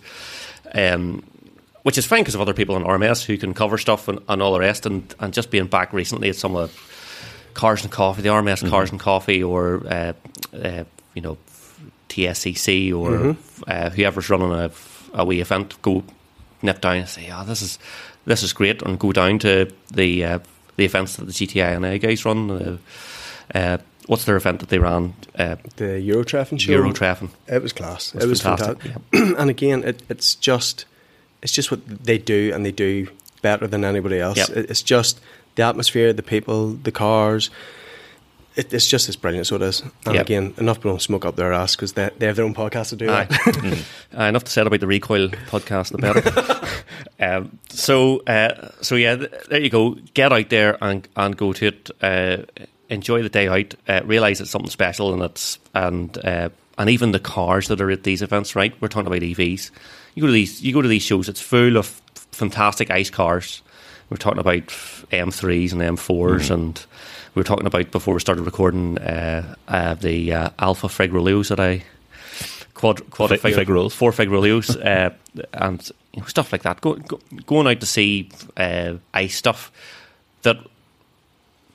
Um, 0.74 1.24
which 1.84 2.00
is 2.00 2.06
fine 2.08 2.22
because 2.22 2.34
of 2.34 2.42
other 2.42 2.56
people 2.56 2.76
in 2.76 2.84
RMS 2.84 3.24
who 3.24 3.38
can 3.38 3.54
cover 3.54 3.78
stuff 3.78 4.08
and, 4.08 4.20
and 4.28 4.42
all 4.42 4.54
the 4.54 4.60
rest, 4.60 4.88
and, 4.88 5.14
and 5.20 5.32
just 5.32 5.52
being 5.52 5.68
back 5.68 5.94
recently 5.94 6.30
at 6.30 6.36
some 6.36 6.56
of 6.56 6.72
the 6.72 7.54
Cars 7.54 7.84
and 7.84 7.92
Coffee, 7.92 8.24
the 8.24 8.30
RMS 8.30 8.68
Cars 8.68 8.90
and 8.90 9.00
Coffee, 9.00 9.44
or 9.44 9.86
uh, 9.88 10.14
uh, 10.52 10.84
you 11.14 11.22
know 11.22 11.38
TSCC 12.16 12.94
or 12.94 13.36
uh, 13.68 13.90
whoever's 13.90 14.30
running 14.30 14.52
a, 14.52 14.72
a 15.14 15.26
wee 15.26 15.42
event, 15.42 15.82
go 15.82 16.04
nip 16.62 16.82
down 16.82 16.98
and 16.98 17.10
say, 17.10 17.30
"Ah, 17.30 17.44
this 17.44 17.62
is 17.62 17.80
this 18.26 18.44
is 18.44 18.54
great," 18.54 18.82
and 18.82 18.98
go 19.00 19.12
down 19.12 19.40
to 19.40 19.70
the 19.94 20.24
uh, 20.26 20.40
the 20.78 20.86
events 20.86 21.16
that 21.18 21.26
the 21.26 21.32
GTI 21.34 21.76
and 21.76 21.86
A 21.86 21.98
guys 22.00 22.26
run. 22.26 22.80
Uh, 23.54 23.78
what's 24.08 24.26
their 24.26 24.36
event 24.38 24.60
that 24.60 24.70
they 24.70 24.80
ran? 24.80 25.14
Uh, 25.38 25.56
the 25.76 25.84
Eurotraffin 26.10 26.60
show. 26.60 26.72
It 27.48 27.62
was 27.62 27.74
class. 27.74 28.14
was 28.14 28.24
it 28.24 28.28
was 28.28 28.42
fantastic, 28.42 28.82
fantastic. 28.82 29.38
and 29.40 29.50
again, 29.50 29.84
it, 29.84 30.02
it's 30.10 30.36
just 30.36 30.86
it's 31.42 31.54
just 31.54 31.70
what 31.72 31.82
they 31.88 32.18
do, 32.18 32.52
and 32.54 32.66
they 32.66 32.72
do 32.72 33.08
better 33.42 33.68
than 33.68 33.84
anybody 33.86 34.20
else. 34.20 34.38
Yep. 34.38 34.50
It- 34.58 34.70
It's 34.72 34.82
just 34.82 35.20
the 35.56 35.64
atmosphere, 35.64 36.12
the 36.14 36.24
people, 36.24 36.72
the 36.74 36.92
cars. 36.92 37.50
It, 38.56 38.74
it's 38.74 38.88
just 38.88 39.10
as 39.10 39.16
brilliant, 39.18 39.48
so 39.48 39.56
it 39.58 39.62
is. 39.62 39.82
And 40.06 40.16
Yep. 40.16 40.26
again, 40.26 40.54
enough 40.58 40.78
people 40.78 40.98
smoke 41.00 41.26
up 41.26 41.36
their 41.36 41.52
ass 41.52 41.76
because 41.76 41.94
they, 41.94 42.10
they 42.18 42.26
have 42.26 42.38
their 42.38 42.46
own 42.46 42.54
podcast 42.56 42.90
to 42.90 42.96
do 42.96 43.10
Aye. 43.10 43.26
that. 43.26 43.84
uh, 44.18 44.24
enough 44.24 44.46
to 44.46 44.52
said 44.52 44.66
about 44.66 44.80
the 44.80 44.88
recoil 44.88 45.28
podcast, 45.28 45.92
the 45.92 45.98
better. 45.98 46.24
um, 47.20 47.60
so, 47.70 48.20
uh, 48.22 48.70
so 48.82 48.96
yeah, 48.96 49.16
th- 49.18 49.32
there 49.50 49.60
you 49.60 49.70
go. 49.70 49.92
Get 50.14 50.32
out 50.32 50.50
there 50.50 50.78
and 50.82 51.06
and 51.18 51.36
go 51.36 51.52
to 51.54 51.68
it. 51.68 51.92
Uh, 52.02 52.38
enjoy 52.90 53.24
the 53.24 53.30
day 53.30 53.48
out. 53.48 53.76
Uh, 53.88 54.02
realize 54.06 54.40
it's 54.40 54.52
something 54.52 54.72
special, 54.72 55.12
and 55.14 55.22
it's 55.22 55.60
and 55.74 56.18
uh, 56.24 56.50
and 56.78 56.90
even 56.90 57.12
the 57.12 57.20
cars 57.20 57.68
that 57.68 57.82
are 57.82 57.92
at 57.92 58.04
these 58.04 58.22
events. 58.22 58.56
Right, 58.56 58.74
we're 58.82 58.88
talking 58.88 59.08
about 59.08 59.22
EVs. 59.22 59.70
You 60.14 60.22
go 60.22 60.28
to 60.28 60.34
these. 60.34 60.62
You 60.62 60.74
go 60.74 60.82
to 60.82 60.88
these 60.88 61.04
shows. 61.04 61.28
It's 61.28 61.42
full 61.42 61.76
of 61.76 61.88
fantastic 62.32 62.90
ice 62.90 63.10
cars. 63.10 63.62
We're 64.10 64.18
talking 64.18 64.40
about 64.40 64.68
M3s 65.12 65.74
and 65.74 65.82
M4s, 65.82 66.52
and 66.52 66.86
we 67.36 67.42
were 67.42 67.44
talking 67.44 67.68
about 67.68 67.92
before 67.92 68.14
we 68.14 68.20
started 68.22 68.44
recording 68.44 68.98
uh, 68.98 69.56
uh, 69.68 69.94
the 69.96 70.34
uh, 70.34 70.50
Alpha 70.58 70.88
Fregrolios 70.88 71.50
that 71.50 71.60
I 71.60 71.84
quad 72.74 73.10
quad 73.12 73.30
Fig- 73.30 73.54
Figurals. 73.56 73.92
four 73.92 74.12
Figrolios, 74.12 74.76
uh, 74.84 75.10
and 75.54 75.92
you 76.14 76.22
know, 76.22 76.28
stuff 76.28 76.52
like 76.54 76.64
that. 76.64 76.80
Go, 76.82 76.96
go, 76.96 77.20
going 77.46 77.68
out 77.68 77.82
to 77.82 77.86
see 77.86 78.30
uh, 78.56 78.96
ice 79.14 79.36
stuff 79.36 79.72
that 80.44 80.58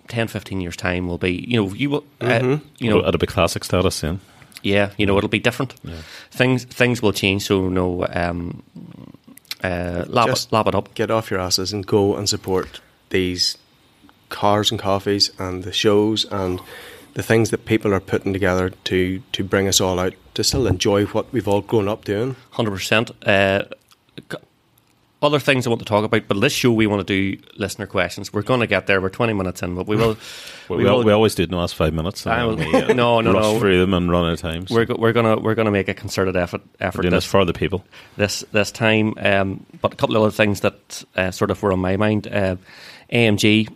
10, 0.08 0.28
15 0.28 0.60
years 0.60 0.76
time 0.76 1.06
will 1.06 1.18
be. 1.18 1.32
You 1.46 1.62
know, 1.62 1.74
you 1.74 1.90
will. 1.90 2.04
Uh, 2.20 2.58
you 2.78 2.90
know, 2.90 3.04
at 3.04 3.14
a 3.14 3.18
big 3.18 3.28
classic 3.28 3.62
status, 3.64 4.02
yeah. 4.02 4.16
yeah, 4.62 4.90
you 4.96 5.04
know, 5.04 5.18
it'll 5.18 5.28
be 5.28 5.38
different. 5.38 5.74
Things 6.30 6.64
things 6.64 7.02
will 7.02 7.12
change. 7.12 7.42
So 7.44 7.68
no, 7.68 8.06
um, 8.10 8.62
uh, 9.62 10.04
lap, 10.08 10.28
Just- 10.28 10.48
it, 10.48 10.52
lap 10.54 10.66
it 10.68 10.74
up. 10.74 10.94
Get 10.94 11.10
off 11.10 11.30
your 11.30 11.40
asses 11.40 11.72
and 11.72 11.86
go 11.86 12.16
and 12.16 12.28
support 12.28 12.80
these 13.10 13.58
cars 14.30 14.70
and 14.70 14.80
coffees 14.80 15.30
and 15.38 15.64
the 15.64 15.72
shows 15.72 16.24
and 16.26 16.60
the 17.14 17.22
things 17.22 17.50
that 17.50 17.64
people 17.66 17.92
are 17.92 18.00
putting 18.00 18.32
together 18.32 18.70
to 18.84 19.22
to 19.32 19.44
bring 19.44 19.68
us 19.68 19.80
all 19.80 19.98
out 19.98 20.14
to 20.34 20.44
still 20.44 20.66
enjoy 20.66 21.04
what 21.06 21.32
we've 21.32 21.48
all 21.48 21.60
grown 21.60 21.88
up 21.88 22.04
doing. 22.04 22.36
Hundred 22.52 22.70
percent. 22.70 23.10
Uh, 23.26 23.64
other 25.22 25.38
things 25.38 25.66
I 25.66 25.70
want 25.70 25.80
to 25.80 25.86
talk 25.86 26.04
about, 26.04 26.28
but 26.28 26.40
this 26.40 26.52
show 26.52 26.72
we 26.72 26.86
want 26.86 27.06
to 27.06 27.36
do 27.36 27.42
listener 27.56 27.86
questions. 27.86 28.32
We're 28.32 28.42
going 28.42 28.60
to 28.60 28.66
get 28.66 28.86
there. 28.86 29.02
We're 29.02 29.10
20 29.10 29.34
minutes 29.34 29.62
in, 29.62 29.74
but 29.74 29.86
we 29.86 29.96
will. 29.96 30.16
we, 30.70 30.78
we, 30.78 31.04
we 31.04 31.12
always 31.12 31.34
do 31.34 31.42
in 31.42 31.50
the 31.50 31.58
last 31.58 31.74
five 31.74 31.92
minutes. 31.92 32.26
I 32.26 32.44
will, 32.44 32.56
we, 32.56 32.74
uh, 32.74 32.94
no, 32.94 33.20
no, 33.20 33.34
rush 33.34 33.42
no. 33.42 33.58
through 33.58 33.80
them 33.80 33.92
and 33.92 34.10
run 34.10 34.24
out 34.24 34.32
of 34.32 34.40
time. 34.40 34.66
So 34.66 34.74
We're, 34.74 34.86
we're 34.96 35.12
gonna 35.12 35.36
we're 35.36 35.54
gonna 35.54 35.70
make 35.70 35.88
a 35.88 35.94
concerted 35.94 36.36
effort 36.36 36.62
effort 36.80 37.02
doing 37.02 37.12
this, 37.12 37.24
this 37.24 37.30
for 37.30 37.44
the 37.44 37.52
people. 37.52 37.84
this 38.16 38.44
this 38.52 38.72
time. 38.72 39.14
Um, 39.18 39.66
but 39.82 39.92
a 39.92 39.96
couple 39.96 40.16
of 40.16 40.22
other 40.22 40.30
things 40.30 40.60
that 40.60 41.04
uh, 41.16 41.30
sort 41.30 41.50
of 41.50 41.62
were 41.62 41.72
on 41.72 41.80
my 41.80 41.96
mind. 41.96 42.26
Uh, 42.26 42.56
AMG 43.12 43.68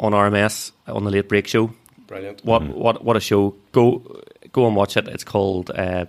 on 0.00 0.12
RMS 0.12 0.72
on 0.86 1.04
the 1.04 1.10
late 1.10 1.28
brake 1.28 1.46
show. 1.46 1.70
Brilliant. 2.06 2.44
What 2.44 2.62
what 2.68 3.04
what 3.04 3.16
a 3.16 3.20
show! 3.20 3.54
Go 3.72 4.20
go 4.52 4.66
and 4.66 4.76
watch 4.76 4.96
it. 4.96 5.08
It's 5.08 5.24
called. 5.24 5.70
Uh, 5.70 6.06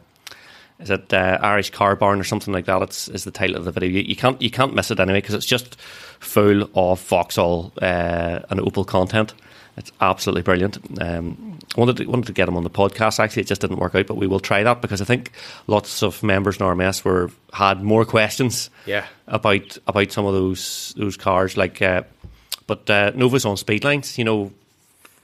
is 0.77 0.89
it 0.89 1.13
uh, 1.13 1.37
Irish 1.41 1.69
Car 1.69 1.95
Barn 1.95 2.19
or 2.19 2.25
something 2.25 2.53
like 2.53 2.65
that? 2.65 2.81
It's 2.81 3.07
is 3.07 3.23
the 3.23 3.31
title 3.31 3.55
of 3.55 3.63
the 3.63 3.71
video. 3.71 3.89
You, 3.89 4.01
you 4.01 4.15
can't 4.15 4.41
you 4.41 4.49
can't 4.51 4.73
miss 4.75 4.91
it 4.91 4.99
anyway 4.99 5.19
because 5.21 5.33
it's 5.35 5.45
just 5.45 5.79
full 6.19 6.69
of 6.75 6.99
Vauxhall 7.01 7.71
uh, 7.81 8.39
and 8.49 8.59
Opel 8.59 8.85
content. 8.85 9.33
It's 9.77 9.91
absolutely 10.01 10.41
brilliant. 10.41 10.77
Um, 11.01 11.59
wanted 11.75 11.97
to, 11.97 12.05
wanted 12.05 12.27
to 12.27 12.33
get 12.33 12.47
him 12.47 12.55
on 12.55 12.63
the 12.63 12.69
podcast. 12.69 13.19
Actually, 13.19 13.41
it 13.43 13.47
just 13.47 13.59
didn't 13.61 13.79
work 13.79 13.93
out, 13.95 14.07
but 14.07 14.15
we 14.17 14.27
will 14.27 14.39
try 14.39 14.63
that 14.63 14.81
because 14.81 15.01
I 15.01 15.05
think 15.05 15.31
lots 15.67 16.01
of 16.03 16.23
members 16.23 16.57
in 16.57 16.65
RMS 16.65 17.03
were 17.03 17.29
had 17.53 17.81
more 17.83 18.05
questions 18.05 18.69
Yeah. 18.85 19.05
about 19.27 19.77
about 19.87 20.11
some 20.13 20.25
of 20.25 20.33
those 20.33 20.93
those 20.97 21.17
cars. 21.17 21.57
Like, 21.57 21.81
uh, 21.81 22.03
but 22.67 22.89
uh, 22.89 23.11
Nova's 23.15 23.45
on 23.45 23.57
speed 23.57 23.83
lines. 23.83 24.17
You 24.17 24.23
know, 24.25 24.51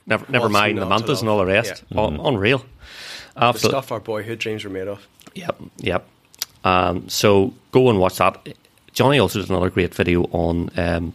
never 0.06 0.24
never 0.30 0.44
What's 0.44 0.52
mind 0.52 0.78
the 0.78 0.86
Mantas 0.86 1.20
and 1.20 1.28
all 1.28 1.38
the 1.38 1.46
rest. 1.46 1.82
Yeah. 1.88 2.00
Un- 2.00 2.20
unreal, 2.20 2.58
The 3.34 3.44
absolutely. 3.44 3.70
stuff 3.78 3.92
our 3.92 4.00
boyhood 4.00 4.38
dreams 4.38 4.64
were 4.64 4.70
made 4.70 4.88
of. 4.88 5.06
Yep, 5.34 5.56
yep. 5.78 6.06
Um, 6.64 7.08
so 7.08 7.52
go 7.72 7.88
and 7.90 7.98
watch 7.98 8.16
that. 8.18 8.56
Johnny 8.92 9.18
also 9.18 9.40
did 9.40 9.48
another 9.50 9.70
great 9.70 9.94
video 9.94 10.24
on 10.24 10.68
um, 10.76 11.14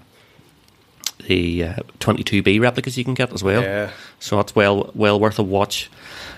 the 1.27 1.63
uh, 1.63 1.73
22B 1.99 2.59
replicas 2.59 2.97
you 2.97 3.03
can 3.03 3.13
get 3.13 3.31
as 3.31 3.43
well. 3.43 3.61
Yeah. 3.61 3.91
So 4.19 4.35
that's 4.37 4.55
well 4.55 4.91
well 4.95 5.19
worth 5.19 5.39
a 5.39 5.43
watch. 5.43 5.89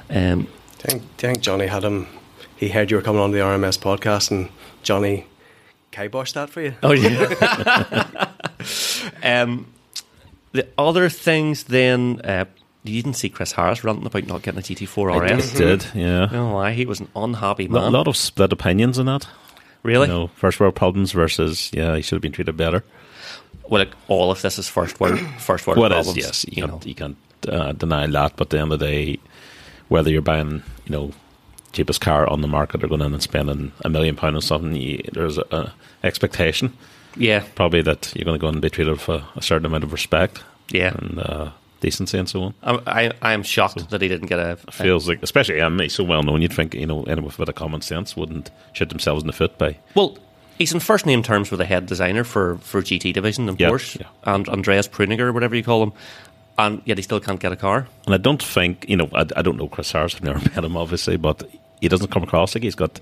Um, 0.09 0.47
I 0.79 0.81
think, 0.87 1.03
I 1.03 1.05
think 1.21 1.41
Johnny 1.41 1.67
had 1.67 1.83
him. 1.83 2.07
He 2.55 2.69
heard 2.69 2.91
you 2.91 2.97
were 2.97 3.03
coming 3.03 3.21
on 3.21 3.31
the 3.31 3.37
RMS 3.39 3.79
podcast, 3.79 4.31
and 4.31 4.49
Johnny 4.83 5.25
kiboshed 5.93 6.33
that 6.33 6.49
for 6.49 6.61
you. 6.61 6.75
oh 6.83 6.91
yeah. 6.91 8.27
um, 9.43 9.65
the 10.51 10.67
other 10.77 11.09
things 11.09 11.65
then. 11.65 12.21
Uh, 12.23 12.45
you 12.83 13.01
didn't 13.01 13.17
see 13.17 13.27
Chris 13.29 13.51
Harris 13.51 13.83
ranting 13.83 14.05
about 14.05 14.25
not 14.25 14.41
getting 14.41 14.59
a 14.59 14.63
GT4 14.63 15.29
I 15.29 15.35
RS. 15.35 15.53
did, 15.53 15.85
yeah. 15.93 16.27
No, 16.31 16.53
why 16.53 16.71
he 16.71 16.85
was 16.85 17.01
an 17.01 17.09
unhappy 17.13 17.67
man. 17.67 17.83
A 17.83 17.89
lot, 17.89 18.07
of 18.07 18.15
split 18.15 18.53
opinions 18.53 18.97
on 18.97 19.05
that. 19.07 19.27
really? 19.83 20.07
You 20.07 20.13
know, 20.13 20.27
first 20.27 20.59
world 20.61 20.75
problems 20.75 21.11
versus 21.11 21.69
yeah, 21.73 21.95
he 21.97 22.01
should 22.01 22.15
have 22.15 22.21
been 22.21 22.31
treated 22.31 22.55
better. 22.55 22.83
Well, 23.67 23.81
like, 23.81 23.93
all 24.07 24.31
of 24.31 24.41
this 24.41 24.57
is 24.57 24.69
first 24.69 24.99
world, 24.99 25.19
first 25.39 25.67
world 25.67 25.77
Well, 25.77 25.91
it 25.91 25.99
is, 25.99 26.05
problems. 26.07 26.17
yes, 26.25 26.45
you, 26.45 26.53
you 26.55 26.61
can't, 26.63 26.71
know. 26.71 26.87
you 26.87 26.95
can't 26.95 27.17
uh, 27.49 27.71
deny 27.73 28.07
that. 28.07 28.37
But 28.37 28.47
at 28.47 28.49
the 28.51 28.59
end 28.59 28.71
of 28.71 28.79
the 28.79 28.85
day, 28.85 29.19
whether 29.89 30.09
you're 30.09 30.21
buying, 30.21 30.63
you 30.85 30.91
know, 30.91 31.11
cheapest 31.73 32.01
car 32.01 32.27
on 32.27 32.41
the 32.41 32.47
market 32.47 32.83
or 32.83 32.87
going 32.87 33.01
in 33.01 33.13
and 33.13 33.21
spending 33.21 33.71
a 33.83 33.89
million 33.89 34.15
pound 34.15 34.35
on 34.37 34.41
something, 34.41 34.73
you, 34.73 35.03
there's 35.13 35.37
a, 35.37 35.45
a 35.51 35.73
expectation 36.03 36.73
Yeah, 37.19 37.43
probably 37.55 37.81
that 37.83 38.11
you're 38.15 38.25
going 38.25 38.39
to 38.39 38.41
go 38.41 38.47
and 38.47 38.61
be 38.61 38.69
treated 38.69 38.91
with 38.91 39.07
a, 39.09 39.23
a 39.35 39.41
certain 39.41 39.65
amount 39.65 39.83
of 39.83 39.91
respect 39.91 40.41
yeah. 40.71 40.93
and 40.97 41.19
uh, 41.19 41.51
decency 41.81 42.17
and 42.17 42.27
so 42.29 42.41
on. 42.43 42.53
I, 42.63 42.79
I, 42.87 43.11
I 43.21 43.33
am 43.33 43.43
shocked 43.43 43.89
that 43.89 44.01
he 44.01 44.07
didn't 44.07 44.27
get 44.27 44.39
a. 44.39 44.51
It 44.53 44.73
feels 44.73 45.07
like, 45.07 45.21
especially 45.21 45.59
him, 45.59 45.77
he's 45.79 45.93
so 45.93 46.03
well 46.03 46.23
known. 46.23 46.41
You'd 46.41 46.53
think, 46.53 46.73
you 46.73 46.85
know, 46.87 47.03
anyone 47.03 47.25
with 47.25 47.35
a 47.35 47.39
bit 47.39 47.49
of 47.49 47.55
common 47.55 47.81
sense 47.81 48.15
wouldn't 48.15 48.49
shoot 48.73 48.89
themselves 48.89 49.21
in 49.23 49.27
the 49.27 49.33
foot 49.33 49.57
by. 49.57 49.77
well, 49.95 50.17
he's 50.57 50.73
in 50.73 50.79
first 50.79 51.05
name 51.05 51.21
terms 51.23 51.51
with 51.51 51.57
the 51.59 51.65
head 51.65 51.85
designer 51.85 52.23
for, 52.23 52.57
for 52.59 52.81
GT 52.81 53.13
division 53.13 53.47
in 53.49 53.55
Yeah, 53.59 53.69
Porsche, 53.69 53.99
yeah. 54.01 54.07
and 54.23 54.47
Andreas 54.49 54.87
Preuninger, 54.87 55.33
whatever 55.33 55.55
you 55.55 55.63
call 55.63 55.83
him, 55.83 55.93
and 56.57 56.81
yet 56.85 56.97
he 56.97 57.01
still 57.03 57.19
can't 57.19 57.39
get 57.39 57.51
a 57.51 57.55
car. 57.57 57.87
And 58.05 58.13
I 58.13 58.17
don't 58.17 58.41
think, 58.43 58.85
you 58.89 58.97
know, 58.97 59.09
I, 59.13 59.25
I 59.35 59.41
don't 59.41 59.57
know 59.57 59.67
Chris 59.67 59.91
Harris. 59.91 60.15
I've 60.15 60.23
never 60.23 60.39
met 60.55 60.63
him, 60.63 60.75
obviously, 60.77 61.17
but 61.17 61.49
he 61.81 61.87
doesn't 61.89 62.11
come 62.11 62.23
across 62.23 62.55
like 62.55 62.63
he's 62.63 62.75
got 62.75 62.99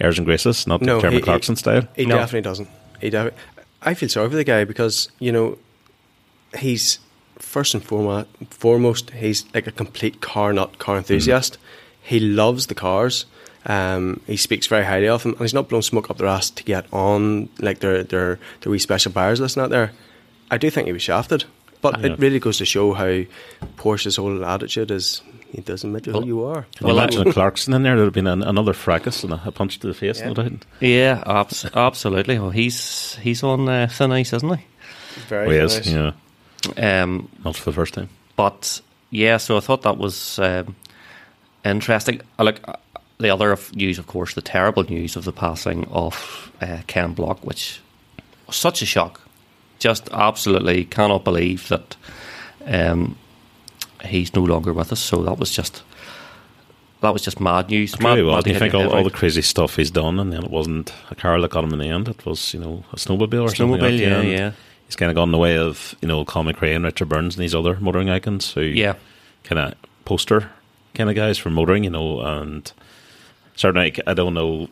airs 0.00 0.18
and 0.18 0.26
graces, 0.26 0.66
not 0.66 0.80
No, 0.82 0.96
the 0.96 1.00
Jeremy 1.02 1.16
he- 1.18 1.22
Clarkson 1.22 1.56
style. 1.56 1.82
He 1.96 2.06
No. 2.06 2.16
definitely 2.16 2.42
doesn't. 2.42 2.68
He 3.00 3.10
defi- 3.10 3.34
I 3.82 3.94
feel 3.94 4.08
sorry 4.08 4.28
for 4.28 4.36
the 4.36 4.44
guy 4.44 4.64
because 4.64 5.10
you 5.18 5.32
know 5.32 5.58
he's 6.58 6.98
first 7.38 7.74
and 7.74 7.82
foremost, 7.82 8.28
foremost 8.50 9.10
he's 9.10 9.44
like 9.54 9.66
a 9.66 9.72
complete 9.72 10.20
car 10.20 10.52
nut, 10.52 10.78
car 10.78 10.96
enthusiast. 10.96 11.58
He 12.02 12.20
loves 12.20 12.66
the 12.66 12.74
cars. 12.74 13.26
Um, 13.66 14.20
he 14.26 14.36
speaks 14.36 14.66
very 14.66 14.84
highly 14.84 15.08
of 15.08 15.22
them, 15.22 15.32
and 15.32 15.42
he's 15.42 15.54
not 15.54 15.68
blowing 15.68 15.82
smoke 15.82 16.10
up 16.10 16.18
their 16.18 16.26
ass 16.26 16.50
to 16.50 16.64
get 16.64 16.86
on 16.92 17.48
like 17.58 17.80
their 17.80 18.02
their 18.02 18.38
their 18.60 18.70
wee 18.70 18.78
special 18.78 19.12
buyers 19.12 19.40
list 19.40 19.58
out 19.58 19.70
there. 19.70 19.92
I 20.50 20.58
do 20.58 20.70
think 20.70 20.86
he 20.86 20.92
was 20.92 21.02
shafted, 21.02 21.44
but 21.80 22.00
Yeah. 22.00 22.12
it 22.12 22.18
really 22.18 22.38
goes 22.38 22.58
to 22.58 22.64
show 22.64 22.92
how 22.94 23.22
Porsche's 23.76 24.16
whole 24.16 24.44
attitude 24.44 24.90
is 24.90 25.22
it 25.52 25.64
doesn't 25.64 25.90
matter 25.92 26.12
Well- 26.12 26.22
who 26.22 26.26
you 26.28 26.44
are. 26.44 26.66
Well, 26.80 26.94
Well, 26.94 26.98
imagine 26.98 27.26
a 27.26 27.32
Clarkson 27.32 27.74
in 27.74 27.82
there, 27.82 27.94
there'd 27.96 28.06
have 28.06 28.12
been 28.14 28.26
an, 28.28 28.42
another 28.42 28.72
fracas 28.72 29.24
and 29.24 29.32
a, 29.32 29.42
a 29.46 29.50
punch 29.50 29.78
to 29.80 29.86
the 29.88 29.94
face, 29.94 30.20
Yeah. 30.20 30.28
no 30.28 30.34
doubt. 30.34 30.52
Yeah, 30.80 31.22
abs- 31.26 31.64
absolutely. 31.74 32.38
Well, 32.38 32.50
he's 32.50 33.16
he's 33.22 33.42
on 33.42 33.68
uh, 33.68 33.88
thin 33.90 34.12
ice, 34.12 34.32
isn't 34.32 34.56
he? 34.58 34.64
Very 35.28 35.46
Oh, 35.46 35.50
he 35.50 35.56
is, 35.56 35.76
nice. 35.76 36.14
yeah. 36.76 37.02
Um, 37.02 37.28
Not 37.44 37.56
for 37.56 37.64
the 37.70 37.74
first 37.74 37.94
time. 37.94 38.08
But 38.36 38.80
yeah, 39.10 39.38
so 39.38 39.56
I 39.56 39.60
thought 39.60 39.82
that 39.82 39.98
was 39.98 40.38
um, 40.38 40.76
interesting. 41.64 42.20
Uh, 42.38 42.44
Look, 42.44 42.60
uh, 42.68 42.74
the 43.18 43.30
other 43.30 43.56
news, 43.74 43.98
of 43.98 44.06
course, 44.06 44.34
the 44.34 44.42
terrible 44.42 44.84
news 44.84 45.16
of 45.16 45.24
the 45.24 45.32
passing 45.32 45.84
of 45.86 46.50
uh, 46.62 46.78
Ken 46.86 47.12
Block, 47.12 47.44
which 47.44 47.80
was 48.46 48.56
such 48.56 48.82
a 48.82 48.86
shock. 48.86 49.20
Just 49.80 50.08
absolutely 50.12 50.84
cannot 50.84 51.24
believe 51.24 51.68
that 51.68 51.96
um, 52.66 53.18
he's 54.04 54.34
no 54.34 54.42
longer 54.42 54.72
with 54.72 54.92
us. 54.92 55.00
So 55.00 55.22
that 55.24 55.38
was 55.38 55.50
just 55.50 55.82
that 57.00 57.12
was 57.12 57.22
just 57.22 57.40
mad 57.40 57.70
news. 57.70 57.98
Mad, 57.98 58.14
Very 58.14 58.24
well. 58.24 58.36
mad 58.36 58.46
you 58.46 58.58
think 58.58 58.74
all, 58.74 58.94
all 58.94 59.04
the 59.04 59.10
crazy 59.10 59.42
stuff 59.42 59.76
he's 59.76 59.90
done, 59.90 60.20
and 60.20 60.32
then 60.32 60.44
it 60.44 60.50
wasn't 60.50 60.92
a 61.10 61.14
car 61.14 61.40
that 61.40 61.50
got 61.50 61.64
him 61.64 61.72
in 61.72 61.78
the 61.78 61.88
end? 61.88 62.08
It 62.08 62.24
was, 62.24 62.54
you 62.54 62.60
know, 62.60 62.84
a 62.92 62.96
snowmobile 62.96 63.42
or 63.42 63.54
something. 63.54 63.80
snowmobile? 63.80 63.98
Yeah, 63.98 64.20
yeah, 64.20 64.52
He's 64.86 64.96
kind 64.96 65.10
of 65.10 65.16
gone 65.16 65.32
the 65.32 65.38
way 65.38 65.56
of, 65.56 65.94
you 66.02 66.08
know, 66.08 66.24
Colin 66.24 66.54
McRae 66.54 66.76
and 66.76 66.84
Richard 66.84 67.08
Burns 67.08 67.36
and 67.36 67.42
these 67.42 67.54
other 67.54 67.78
motoring 67.80 68.10
icons 68.10 68.52
who 68.52 68.62
yeah. 68.62 68.94
kind 69.44 69.58
of 69.58 69.74
poster 70.04 70.50
kind 70.94 71.08
of 71.08 71.16
guys 71.16 71.38
for 71.38 71.50
motoring, 71.50 71.84
you 71.84 71.90
know, 71.90 72.20
and 72.20 72.70
certainly 73.56 73.94
I 74.06 74.14
don't 74.14 74.34
know. 74.34 74.68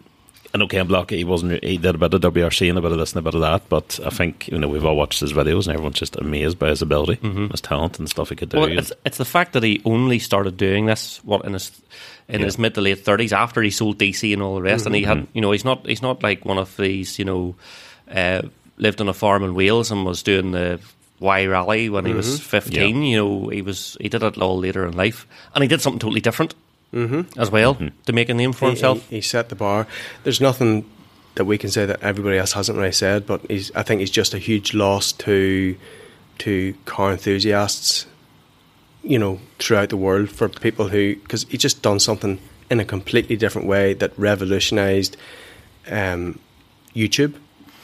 I 0.55 0.59
know 0.59 0.67
Ken 0.67 0.87
Block, 0.87 1.11
he 1.11 1.25
wasn't, 1.25 1.63
he 1.63 1.77
did 1.77 1.95
a 1.95 1.99
bit 1.99 2.15
of 2.15 2.21
WRC 2.23 2.69
and 2.69 2.79
a 2.79 2.81
bit 2.81 2.93
of 2.93 2.99
this 2.99 3.13
and 3.13 3.19
a 3.19 3.23
bit 3.23 3.35
of 3.35 3.43
that, 3.43 3.69
but 3.69 4.01
I 4.05 4.09
think, 4.09 4.49
you 4.49 4.59
know, 4.59 4.69
we've 4.69 4.85
all 4.85 4.97
watched 4.97 5.21
his 5.21 5.33
videos 5.33 5.67
and 5.67 5.75
everyone's 5.75 5.99
just 5.99 6.17
amazed 6.17 6.59
by 6.59 6.71
his 6.71 6.81
ability, 6.81 7.17
his 7.51 7.61
talent 7.61 7.99
and 7.99 8.09
stuff 8.09 8.31
he 8.31 8.37
could 8.37 8.49
do. 8.49 8.57
Mm-hmm. 8.57 8.71
Well, 8.71 8.79
it's, 8.79 8.93
it's 9.05 9.19
the 9.19 9.27
fact 9.27 9.53
that 9.53 9.63
he 9.63 9.83
only 9.85 10.19
started 10.19 10.57
doing 10.57 10.87
this 10.87 11.23
what 11.25 11.45
in 11.45 11.53
his 11.53 11.71
in 12.29 12.43
his 12.43 12.59
mid 12.59 12.75
to 12.75 12.81
late 12.81 13.05
thirties 13.05 13.33
after 13.33 13.63
he 13.63 13.71
sold 13.71 13.99
DC 13.99 14.33
and 14.33 14.43
all 14.43 14.55
the 14.55 14.63
rest, 14.63 14.87
and 14.87 14.95
he 14.95 15.03
had 15.03 15.27
you 15.33 15.41
know 15.41 15.51
he's 15.51 15.65
not 15.65 15.87
he's 15.87 16.03
not 16.03 16.23
like 16.23 16.45
one 16.45 16.59
of 16.59 16.77
these 16.77 17.19
you 17.19 17.25
know 17.25 17.55
uh, 18.11 18.43
lived 18.77 19.01
on 19.01 19.09
a 19.09 19.15
farm 19.15 19.43
in 19.43 19.55
Wales 19.55 19.91
and 19.91 20.05
was 20.05 20.23
doing 20.23 20.53
the 20.53 20.79
Y 21.21 21.47
rally 21.47 21.89
when 21.89 22.05
he 22.05 22.13
was 22.13 22.39
fifteen. 22.39 23.03
You 23.03 23.17
know 23.17 23.49
he 23.49 23.63
was 23.63 23.97
he 24.01 24.09
did 24.09 24.23
it 24.23 24.39
all 24.39 24.59
later 24.59 24.87
in 24.87 24.95
life, 24.95 25.27
and 25.55 25.63
he 25.63 25.69
did 25.69 25.81
something 25.81 25.99
totally 25.99 26.21
different 26.21 26.55
as 26.93 27.51
well 27.51 27.77
to 28.07 28.13
make 28.13 28.29
a 28.29 28.35
name 28.35 28.53
for 28.53 28.67
He- 28.67 28.71
himself. 28.73 29.09
He, 29.09 29.17
he 29.17 29.21
set 29.23 29.49
the 29.49 29.55
bar. 29.55 29.87
There's 30.25 30.41
nothing 30.41 30.85
that 31.35 31.45
we 31.45 31.59
can 31.59 31.71
say 31.71 31.87
that 31.87 32.03
everybody 32.03 32.39
else 32.39 32.53
hasn't 32.53 32.77
really 32.79 32.93
said, 32.93 33.27
but 33.27 33.41
he's, 33.49 33.71
I 33.77 33.83
think 33.83 34.01
he's 34.01 34.11
just 34.11 34.35
a 34.35 34.39
huge 34.39 34.75
loss 34.75 35.13
to 35.13 35.77
to 36.39 36.75
car 36.85 37.11
enthusiasts, 37.13 38.07
you 39.03 39.19
know, 39.19 39.41
throughout 39.59 39.89
the 39.91 39.97
world 39.97 40.31
for 40.31 40.49
people 40.49 40.89
who 40.89 41.15
because 41.17 41.45
he 41.49 41.57
just 41.59 41.83
done 41.83 41.99
something 42.01 42.39
in 42.71 42.81
a 42.81 42.85
completely 42.85 43.37
different 43.37 43.67
way 43.69 43.95
that 43.95 44.13
revolutionised 44.19 45.17
um, 45.91 46.39
YouTube, 46.95 47.35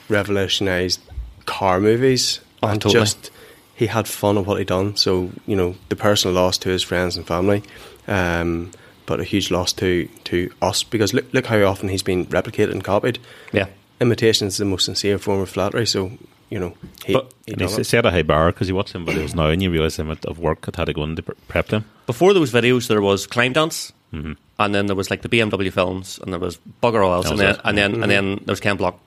revolutionised 0.09 1.01
car 1.47 1.81
movies, 1.81 2.41
Oh, 2.63 2.69
and 2.69 2.81
totally. 2.81 3.01
just 3.05 3.31
he 3.75 3.87
had 3.89 4.07
fun 4.09 4.37
of 4.39 4.47
what 4.47 4.59
he'd 4.59 4.69
done. 4.69 4.97
So 4.97 5.31
you 5.47 5.57
know, 5.57 5.75
the 5.89 5.97
personal 5.97 6.35
loss 6.35 6.59
to 6.59 6.69
his 6.71 6.83
friends 6.83 7.17
and 7.17 7.27
family, 7.27 7.63
um, 8.09 8.71
but 9.07 9.21
a 9.21 9.25
huge 9.25 9.51
loss 9.51 9.73
to 9.75 10.09
to 10.25 10.51
us 10.63 10.83
because 10.85 11.13
look 11.15 11.27
look 11.33 11.47
how 11.47 11.63
often 11.65 11.89
he's 11.89 12.03
been 12.03 12.27
replicated 12.27 12.73
and 12.73 12.83
copied. 12.85 13.19
Yeah, 13.53 13.67
Imitation 14.01 14.49
is 14.49 14.57
the 14.57 14.65
most 14.65 14.85
sincere 14.85 15.19
form 15.19 15.41
of 15.41 15.49
flattery. 15.51 15.87
So 15.87 16.13
you 16.51 16.61
know, 16.61 16.75
he, 17.05 17.13
But- 17.15 17.33
he 17.47 17.53
and 17.53 17.63
he 17.63 17.85
set 17.85 18.07
a 18.07 18.11
high 18.11 18.23
bar 18.23 18.53
because 18.53 18.69
you 18.69 18.75
watch 18.75 18.93
him 18.95 19.07
videos 19.07 19.35
now 19.35 19.47
and 19.49 19.63
you 19.63 19.71
realise 19.71 19.97
the 19.97 20.03
amount 20.03 20.25
of 20.27 20.39
work 20.39 20.61
that 20.63 20.77
had 20.77 20.85
to 20.87 20.93
go 20.93 21.03
into 21.03 21.23
pre- 21.23 21.35
prep 21.49 21.69
them. 21.69 21.85
before 22.07 22.33
those 22.35 22.53
videos, 22.53 22.87
there 22.87 23.01
was 23.01 23.27
Climb 23.27 23.53
Dance, 23.55 23.93
mm-hmm. 24.13 24.33
and 24.59 24.75
then 24.75 24.87
there 24.87 24.95
was 24.95 25.11
like 25.11 25.23
the 25.23 25.29
BMW 25.29 25.73
films, 25.73 26.19
and 26.23 26.33
there 26.33 26.39
was 26.41 26.59
bugger 26.83 27.05
all 27.05 27.15
else, 27.15 27.25
That 27.25 27.33
and 27.33 27.41
then, 27.41 27.51
it. 27.55 27.61
and 27.65 27.79
then 27.79 27.85
and 27.95 28.03
mm-hmm. 28.03 28.11
then 28.11 28.27
there 28.45 28.53
was 28.53 28.61
Ken 28.61 28.77
Block, 28.77 29.01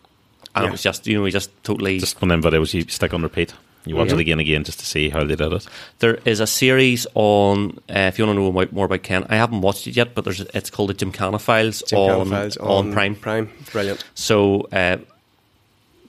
and 0.56 0.64
Yeah. 0.64 0.70
it 0.70 0.72
was 0.72 0.82
just 0.84 1.08
you 1.08 1.18
know 1.18 1.26
he 1.26 1.32
just 1.32 1.52
totally 1.64 2.00
Just 2.00 2.22
one 2.22 2.32
of 2.32 2.42
them 2.42 2.52
videos 2.52 2.74
you 2.74 2.86
stick 2.90 3.14
on 3.14 3.22
repeat. 3.22 3.54
You 3.90 3.96
watch 3.96 4.10
Yeah. 4.10 4.16
it 4.16 4.20
again 4.22 4.34
and 4.34 4.42
again 4.42 4.64
just 4.64 4.80
to 4.80 4.86
see 4.86 5.10
how 5.10 5.24
they 5.24 5.36
did 5.36 5.52
it. 5.54 5.68
There 6.00 6.16
is 6.26 6.40
a 6.40 6.48
series 6.48 7.08
on. 7.16 7.80
Uh, 7.90 8.00
if 8.12 8.18
you 8.20 8.26
want 8.26 8.38
to 8.38 8.42
know 8.44 8.52
more- 8.52 8.68
more 8.72 8.86
about 8.86 9.04
Ken, 9.04 9.26
I 9.30 9.36
haven't 9.36 9.62
watched 9.62 9.88
it 9.88 9.96
yet, 9.96 10.14
but 10.16 10.24
there's 10.26 10.42
it's 10.42 10.70
called 10.70 10.90
the 10.90 10.94
Gymkhana 10.94 11.40
Files, 11.40 11.82
Gymkhana 11.88 12.20
on, 12.20 12.30
Files 12.30 12.58
on 12.58 12.94
Prime. 12.94 13.16
Prime, 13.16 13.50
brilliant. 13.72 14.04
So 14.16 14.62
uh, 14.72 14.98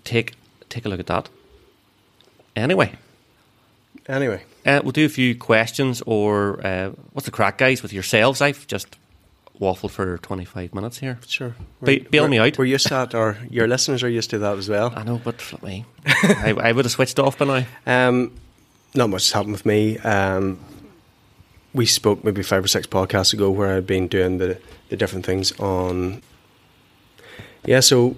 take 0.05 0.35
take 0.69 0.85
a 0.85 0.89
look 0.89 1.01
at 1.01 1.07
that. 1.07 1.29
Anyway, 2.57 2.93
Anyway, 4.09 4.43
uh, 4.65 4.81
we'll 4.83 4.93
do 4.93 5.05
a 5.05 5.09
few 5.09 5.35
questions 5.37 6.03
or 6.07 6.65
uh, 6.67 6.91
what's 7.13 7.27
the 7.27 7.31
crack, 7.31 7.59
guys, 7.59 7.83
with 7.83 7.93
yourselves? 7.93 8.41
I've 8.41 8.67
just 8.67 8.97
waffled 9.61 9.91
for 9.91 10.19
25 10.19 10.75
minutes 10.75 10.99
here. 10.99 11.19
sure. 11.27 11.55
Ba- 11.81 12.01
bail 12.11 12.25
we're- 12.25 12.31
me 12.31 12.39
out. 12.39 12.59
We're 12.59 12.65
used 12.67 12.87
to 12.89 12.95
that, 12.95 13.15
or 13.15 13.39
your 13.51 13.67
listeners 13.69 14.03
are 14.03 14.09
used 14.09 14.31
to 14.31 14.39
that 14.39 14.57
as 14.59 14.69
well. 14.69 14.93
I 14.95 15.03
know, 15.03 15.21
but 15.23 15.41
flip 15.41 15.63
me. 15.63 15.85
I, 16.07 16.55
I 16.59 16.73
would 16.73 16.85
have 16.85 16.93
switched 16.93 17.19
off 17.19 17.39
by 17.39 17.45
now. 17.45 17.65
Um, 18.09 18.33
not 18.95 19.11
much 19.11 19.25
has 19.25 19.33
happened 19.33 19.53
with 19.53 19.67
me. 19.67 19.99
Um, 19.99 20.59
we 21.75 21.85
spoke 21.87 22.25
maybe 22.25 22.43
five 22.43 22.65
or 22.65 22.69
six 22.69 22.87
podcasts 22.87 23.33
ago 23.35 23.51
where 23.51 23.77
I'd 23.77 23.87
been 23.87 24.09
doing 24.09 24.39
the, 24.39 24.59
the 24.89 24.97
different 24.97 25.27
things 25.27 25.53
on. 25.61 26.23
Yeah, 27.67 27.81
so 27.81 28.17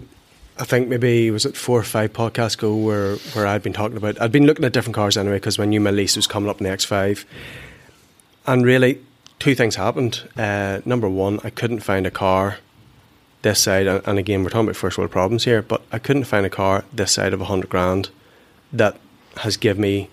I 0.59 0.65
think 0.65 0.89
maybe 0.89 1.31
was 1.31 1.45
it 1.45 1.57
four 1.57 1.81
or 1.81 1.83
five 1.83 2.13
podcasts 2.13 2.55
ago 2.57 2.75
where, 2.77 3.17
where 3.35 3.47
I'd 3.47 3.63
been 3.63 3.73
talking 3.73 3.97
about. 3.97 4.21
I'd 4.21 4.31
been 4.31 4.47
looking 4.47 4.65
at 4.65 4.73
different 4.73 4.95
cars 4.95 5.17
anyway 5.17 5.37
because 5.37 5.59
I 5.59 5.65
knew 5.65 5.81
my 5.81 5.91
lease 5.91 6.15
was 6.17 6.27
coming 6.29 6.49
up 6.49 6.61
in 6.61 6.65
the 6.65 6.71
X5. 6.71 7.25
And 8.47 8.65
really, 8.65 9.01
two 9.41 9.57
things 9.57 9.75
happened. 9.75 10.23
Uh, 10.37 10.81
number 10.85 11.09
one, 11.09 11.41
I 11.43 11.51
couldn't 11.51 11.81
find 11.81 12.07
a 12.07 12.11
car 12.13 12.59
this 13.43 13.59
side, 13.59 13.87
and 13.89 14.07
and 14.07 14.19
again, 14.19 14.45
we're 14.45 14.51
talking 14.51 14.67
about 14.69 14.77
first 14.77 14.97
world 14.99 15.11
problems 15.11 15.45
here, 15.45 15.63
but 15.63 15.83
I 15.91 15.99
couldn't 15.99 16.25
find 16.25 16.47
a 16.47 16.51
car 16.51 16.85
this 16.93 17.11
side 17.11 17.33
of 17.33 17.41
100 17.41 17.69
grand 17.69 18.11
that 18.73 18.97
has 19.39 19.57
given 19.57 19.81
me 19.83 20.09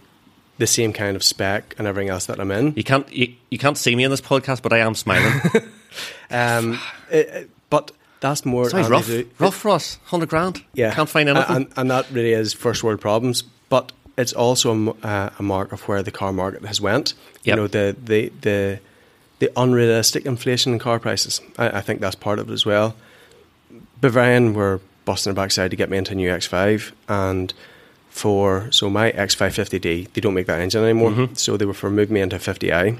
the 0.57 0.65
same 0.67 0.91
kind 0.93 1.15
of 1.15 1.23
spec 1.23 1.75
and 1.77 1.87
everything 1.87 2.09
else 2.09 2.25
that 2.25 2.39
I'm 2.39 2.49
in. 2.51 2.73
You 2.75 2.83
can't 2.83 3.07
you, 3.13 3.33
you 3.51 3.57
can't 3.59 3.77
see 3.77 3.95
me 3.95 4.03
in 4.03 4.09
this 4.11 4.21
podcast, 4.21 4.61
but 4.63 4.73
I 4.73 4.79
am 4.79 4.95
smiling. 4.95 5.39
Um, 6.31 6.79
it- 7.09 7.27
it- 7.29 7.49
but 7.69 7.91
that's 8.19 8.45
more. 8.45 8.69
Sounds 8.69 8.89
rough. 8.89 9.07
do. 9.07 9.29
Rough 9.39 9.55
for 9.55 9.69
us. 9.69 9.97
100 10.09 10.27
grand. 10.29 10.63
Yeah, 10.73 10.93
Can't 10.93 11.09
find 11.09 11.29
anything. 11.29 11.55
and, 11.55 11.67
and 11.77 11.91
that 11.91 12.09
really 12.11 12.31
is 12.33 12.53
first 12.53 12.83
world 12.83 12.99
problems. 13.01 13.43
But 13.69 13.91
it's 14.17 14.33
also 14.33 14.95
a, 15.03 15.07
uh, 15.07 15.29
a 15.39 15.43
mark 15.43 15.71
of 15.71 15.81
where 15.87 16.01
the 16.03 16.11
car 16.11 16.31
market 16.33 16.65
has 16.65 16.79
went. 16.81 17.13
You 17.43 17.55
know 17.55 17.67
the 17.67 17.95
the 18.03 18.31
the 18.41 18.79
the 19.39 19.51
unrealistic 19.55 20.25
inflation 20.25 20.73
in 20.73 20.79
car 20.79 20.99
prices. 20.99 21.41
I, 21.57 21.77
I 21.77 21.81
think 21.81 22.01
that's 22.01 22.15
part 22.15 22.39
of 22.39 22.49
it 22.49 22.53
as 22.53 22.65
well. 22.65 22.95
Bavarian 24.01 24.53
were 24.53 24.81
busting 25.05 25.33
their 25.33 25.43
backside 25.43 25.71
to 25.71 25.77
get 25.77 25.89
me 25.89 25.97
into 25.97 26.11
a 26.11 26.15
new 26.15 26.29
X5, 26.29 26.91
and 27.07 27.53
for 28.09 28.69
so 28.71 28.89
my 28.89 29.11
X550D, 29.11 30.13
they 30.13 30.21
don't 30.21 30.33
make 30.33 30.47
that 30.47 30.59
engine 30.59 30.83
anymore. 30.83 31.11
Mm-hmm. 31.11 31.33
So 31.35 31.57
they 31.57 31.65
were 31.65 31.73
for 31.73 31.89
moving 31.89 32.15
me 32.15 32.21
into 32.21 32.35
a 32.35 32.39
50i. 32.39 32.99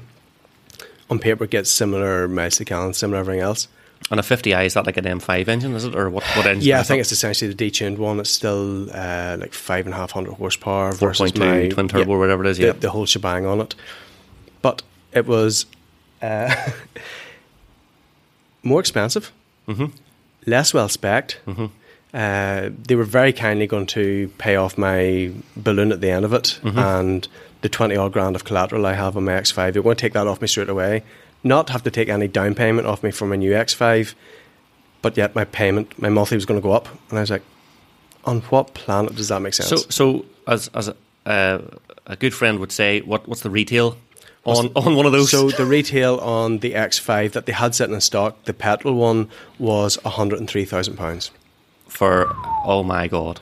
On 1.10 1.18
paper, 1.18 1.44
it 1.44 1.50
gets 1.50 1.70
similar 1.70 2.28
miles 2.28 2.56
to 2.56 2.64
gallon, 2.64 2.94
similar 2.94 3.20
everything 3.20 3.40
else. 3.40 3.66
and 4.10 4.20
a 4.20 4.22
50i, 4.22 4.66
is 4.66 4.74
that 4.74 4.86
like 4.86 4.96
an 4.96 5.04
M5 5.04 5.48
engine, 5.48 5.74
is 5.74 5.84
it? 5.84 5.94
Or 5.94 6.10
what, 6.10 6.22
what 6.36 6.46
engine? 6.46 6.68
Yeah, 6.68 6.80
I 6.80 6.82
think 6.82 6.98
that? 6.98 7.00
it's 7.00 7.12
essentially 7.12 7.52
the 7.52 7.70
detuned 7.70 7.98
one. 7.98 8.20
It's 8.20 8.30
still 8.30 8.90
uh, 8.90 9.36
like 9.40 9.54
five 9.54 9.86
and 9.86 9.94
a 9.94 9.96
half 9.96 10.12
hundred 10.12 10.34
horsepower 10.34 10.92
versus 10.92 11.32
4.2 11.32 11.38
my 11.38 11.68
twin 11.68 11.88
turbo 11.88 12.12
or 12.12 12.18
whatever 12.18 12.44
it 12.44 12.50
is, 12.50 12.58
the, 12.58 12.66
yeah. 12.66 12.72
the 12.72 12.90
whole 12.90 13.06
shebang 13.06 13.46
on 13.46 13.60
it. 13.60 13.74
But 14.60 14.82
it 15.12 15.26
was 15.26 15.66
uh, 16.22 16.54
more 18.62 18.80
expensive, 18.80 19.32
Mm-hmm. 19.68 19.86
less 20.46 20.72
well 20.72 20.88
spec'd. 20.88 21.36
Uh, 22.14 22.70
they 22.86 22.96
were 22.96 23.04
very 23.04 23.34
kindly 23.34 23.66
going 23.66 23.84
to 23.86 24.28
pay 24.38 24.56
off 24.56 24.78
my 24.78 25.30
balloon 25.56 25.92
at 25.92 26.00
the 26.00 26.10
end 26.10 26.24
of 26.24 26.32
it 26.32 26.58
Mm-hmm. 26.62 26.78
and 26.78 27.28
the 27.60 27.68
20 27.68 27.96
odd 27.96 28.12
grand 28.12 28.34
of 28.36 28.44
collateral 28.44 28.86
I 28.86 28.94
have 28.94 29.16
on 29.16 29.24
my 29.24 29.32
X5. 29.32 29.72
They're 29.72 29.82
going 29.82 29.96
to 29.96 30.00
take 30.00 30.12
that 30.14 30.26
off 30.26 30.40
me 30.40 30.48
straight 30.48 30.68
away. 30.70 31.02
Not 31.44 31.68
have 31.70 31.82
to 31.82 31.90
take 31.90 32.08
any 32.08 32.28
down 32.28 32.54
payment 32.54 32.86
off 32.86 33.02
me 33.02 33.10
for 33.10 33.26
my 33.26 33.36
new 33.36 33.50
X5, 33.52 34.14
but 35.02 35.16
yet 35.16 35.34
my 35.34 35.44
payment, 35.44 36.00
my 36.00 36.08
monthly 36.08 36.36
was 36.36 36.46
going 36.46 36.60
to 36.60 36.62
go 36.62 36.72
up. 36.72 36.88
And 37.10 37.18
I 37.18 37.22
was 37.22 37.30
like, 37.30 37.42
on 38.24 38.40
what 38.42 38.74
planet 38.74 39.14
does 39.16 39.28
that 39.28 39.42
make 39.42 39.54
sense? 39.54 39.68
So, 39.68 39.76
so 39.76 40.24
as 40.46 40.68
as 40.74 40.88
a, 40.88 40.96
uh, 41.26 41.58
a 42.06 42.16
good 42.16 42.32
friend 42.32 42.58
would 42.60 42.72
say, 42.72 43.00
what 43.02 43.28
what's 43.28 43.42
the 43.42 43.50
retail 43.50 43.96
on 44.48 44.70
on 44.74 44.96
one 44.96 45.06
of 45.06 45.12
those? 45.12 45.30
So 45.30 45.50
the 45.50 45.66
retail 45.66 46.16
on 46.18 46.58
the 46.58 46.72
X5 46.72 47.32
that 47.32 47.46
they 47.46 47.52
had 47.52 47.74
sitting 47.74 47.94
in 47.94 48.00
stock, 48.00 48.44
the 48.44 48.52
petrol 48.54 48.94
one 48.94 49.28
was 49.58 49.96
£103,000. 49.98 51.30
for 51.88 52.26
oh 52.64 52.82
my 52.82 53.08
god, 53.08 53.40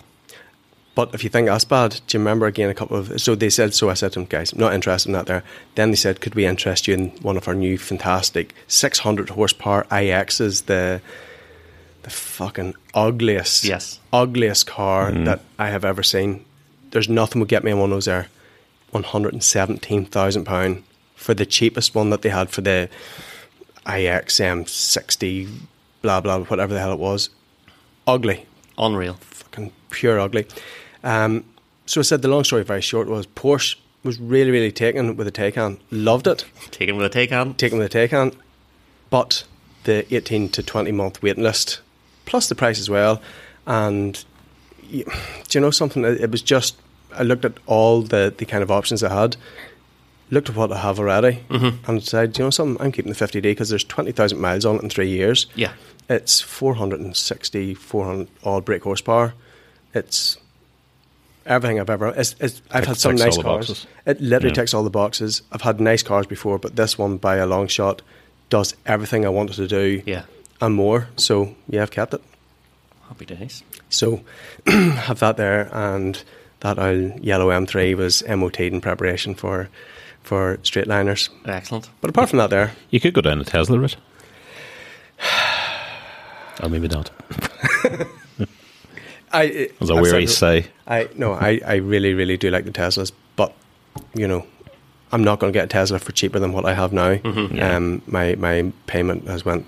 But 0.94 1.14
if 1.14 1.22
you 1.24 1.30
think 1.30 1.48
that's 1.48 1.64
bad, 1.64 2.00
do 2.06 2.16
you 2.16 2.20
remember 2.20 2.46
again 2.46 2.70
a 2.70 2.74
couple 2.74 2.96
of? 2.96 3.20
So 3.20 3.34
they 3.34 3.50
said. 3.50 3.74
So 3.74 3.90
I 3.90 3.94
said 3.94 4.12
to 4.12 4.20
them, 4.20 4.26
guys, 4.28 4.52
I'm 4.52 4.60
not 4.60 4.72
interested 4.72 5.08
in 5.10 5.12
that. 5.14 5.26
There. 5.26 5.42
Then 5.74 5.90
they 5.90 5.96
said, 5.96 6.20
could 6.22 6.34
we 6.34 6.46
interest 6.46 6.88
you 6.88 6.94
in 6.94 7.10
one 7.22 7.36
of 7.36 7.48
our 7.48 7.54
new 7.54 7.76
fantastic 7.76 8.54
600 8.68 9.28
horsepower 9.30 9.84
iXs? 9.90 10.64
The 10.66 11.00
the 12.02 12.10
fucking 12.10 12.74
ugliest, 12.94 13.64
Yes. 13.64 13.98
ugliest 14.12 14.66
car 14.68 15.10
mm-hmm. 15.10 15.24
that 15.24 15.40
I 15.58 15.70
have 15.70 15.84
ever 15.84 16.04
seen. 16.04 16.44
There's 16.92 17.08
nothing 17.08 17.40
would 17.40 17.48
get 17.48 17.64
me 17.64 17.72
in 17.72 17.78
one 17.78 17.90
of 17.90 17.96
those 17.96 18.04
there. 18.06 18.28
One 18.92 19.02
hundred 19.02 19.32
and 19.34 19.42
seventeen 19.42 20.06
thousand 20.06 20.44
pound 20.44 20.84
for 21.16 21.34
the 21.34 21.44
cheapest 21.46 21.94
one 21.94 22.10
that 22.10 22.22
they 22.22 22.28
had 22.28 22.50
for 22.50 22.60
the 22.60 22.88
iX 23.86 24.38
M60, 24.40 25.48
blah 26.02 26.20
blah, 26.20 26.40
whatever 26.44 26.72
the 26.74 26.80
hell 26.80 26.92
it 26.92 26.98
was. 26.98 27.30
Ugly 28.06 28.46
unreal. 28.78 29.14
fucking 29.20 29.72
pure 29.90 30.20
ugly. 30.20 30.46
Um, 31.02 31.44
so 31.86 32.00
I 32.00 32.02
said 32.04 32.22
the 32.22 32.28
long 32.28 32.44
story 32.44 32.62
very 32.62 32.80
short 32.82 33.08
was 33.08 33.26
Porsche 33.26 33.76
was 34.04 34.20
really 34.20 34.50
really 34.50 34.70
taken 34.72 35.16
with 35.16 35.26
the 35.26 35.32
Taycan, 35.32 35.78
loved 35.90 36.26
it, 36.26 36.44
Taken 36.70 36.96
with 36.96 37.06
a 37.06 37.08
take 37.08 37.32
on. 37.32 37.54
taken 37.54 37.78
with 37.78 37.90
the 37.90 37.98
Taycan, 37.98 38.34
but 39.10 39.44
the 39.84 40.12
eighteen 40.14 40.48
to 40.50 40.62
twenty 40.62 40.92
month 40.92 41.22
waiting 41.22 41.42
list, 41.42 41.80
plus 42.24 42.48
the 42.48 42.54
price 42.54 42.78
as 42.78 42.88
well, 42.90 43.20
and 43.66 44.24
do 44.90 45.04
you 45.52 45.60
know 45.60 45.70
something? 45.70 46.04
It 46.04 46.20
it 46.20 46.30
was 46.30 46.42
just 46.42 46.76
I 47.14 47.22
looked 47.22 47.44
at 47.44 47.54
all 47.66 48.02
the 48.02 48.32
the 48.36 48.44
kind 48.46 48.62
of 48.62 48.70
options 48.70 49.02
I 49.02 49.12
had. 49.14 49.36
Looked 50.30 50.50
at 50.50 50.56
what 50.56 50.72
I 50.72 50.78
have 50.78 50.98
already 50.98 51.44
and 51.50 52.00
decided, 52.00 52.36
you 52.36 52.44
know 52.44 52.50
something? 52.50 52.84
I'm 52.84 52.90
keeping 52.92 53.12
the 53.12 53.18
50D 53.18 53.42
because 53.42 53.68
there's 53.68 53.84
20,000 53.84 54.40
miles 54.40 54.64
on 54.64 54.76
it 54.76 54.82
in 54.82 54.90
three 54.90 55.08
years. 55.08 55.46
Yeah, 55.54 55.72
It's 56.08 56.40
460, 56.40 57.74
400 57.74 58.28
odd 58.42 58.64
brake 58.64 58.82
horsepower. 58.82 59.34
It's 59.94 60.36
everything 61.46 61.78
I've 61.78 61.90
ever. 61.90 62.08
It's, 62.08 62.34
it's, 62.40 62.60
I've 62.72 62.86
had 62.86 62.96
some 62.96 63.14
nice 63.14 63.38
cars. 63.38 63.86
It 64.04 64.20
literally 64.20 64.48
Yeah. 64.50 64.54
ticks 64.62 64.74
all 64.74 64.82
the 64.82 64.90
boxes. 64.90 65.42
I've 65.52 65.62
had 65.62 65.80
nice 65.80 66.02
cars 66.02 66.26
before, 66.26 66.58
but 66.58 66.74
this 66.74 66.98
one, 66.98 67.18
by 67.18 67.36
a 67.36 67.46
long 67.46 67.68
shot, 67.68 68.02
does 68.50 68.74
everything 68.84 69.24
I 69.24 69.28
wanted 69.28 69.54
to 69.56 69.68
do 69.68 70.02
yeah. 70.06 70.22
and 70.60 70.74
more. 70.74 71.08
So, 71.16 71.54
yeah, 71.68 71.82
I've 71.82 71.90
kept 71.92 72.14
it. 72.14 72.22
Happy 73.08 73.26
days. 73.26 73.62
So, 73.90 74.22
have 74.66 75.20
that 75.20 75.36
there, 75.36 75.70
and 75.72 76.20
that 76.60 76.78
old 76.80 77.22
yellow 77.24 77.50
M3 77.50 77.94
was 77.96 78.24
MOT'd 78.28 78.60
in 78.60 78.80
preparation 78.80 79.36
for 79.36 79.68
for 80.26 80.58
straight 80.62 80.86
liners. 80.88 81.30
Excellent. 81.46 81.88
But 82.00 82.10
apart 82.10 82.28
from 82.30 82.38
that, 82.38 82.50
there, 82.50 82.72
You 82.90 83.00
could 83.00 83.14
go 83.14 83.20
down 83.20 83.38
the 83.38 83.44
Tesla 83.44 83.78
route. 83.78 83.96
or 86.62 86.68
maybe 86.68 86.88
not. 86.88 87.10
I 89.32 89.70
As 89.80 89.90
a 89.90 89.94
weary 89.96 90.26
said- 90.26 90.64
say. 90.64 90.70
I 90.86 91.08
no, 91.16 91.32
I, 91.32 91.60
I 91.66 91.74
really, 91.76 92.14
really 92.14 92.36
do 92.36 92.50
like 92.50 92.64
the 92.64 92.70
Teslas, 92.70 93.12
but 93.34 93.52
you 94.14 94.26
know, 94.28 94.46
I'm 95.12 95.24
not 95.24 95.38
going 95.40 95.52
to 95.52 95.56
get 95.56 95.64
a 95.64 95.68
Tesla 95.68 95.98
for 95.98 96.12
cheaper 96.12 96.38
than 96.38 96.52
what 96.52 96.64
I 96.64 96.74
have 96.74 96.92
now. 96.92 97.10
yeah. 97.10 97.76
Um, 97.76 98.02
my 98.06 98.34
my 98.36 98.72
payment 98.86 99.26
has 99.26 99.44
went 99.44 99.66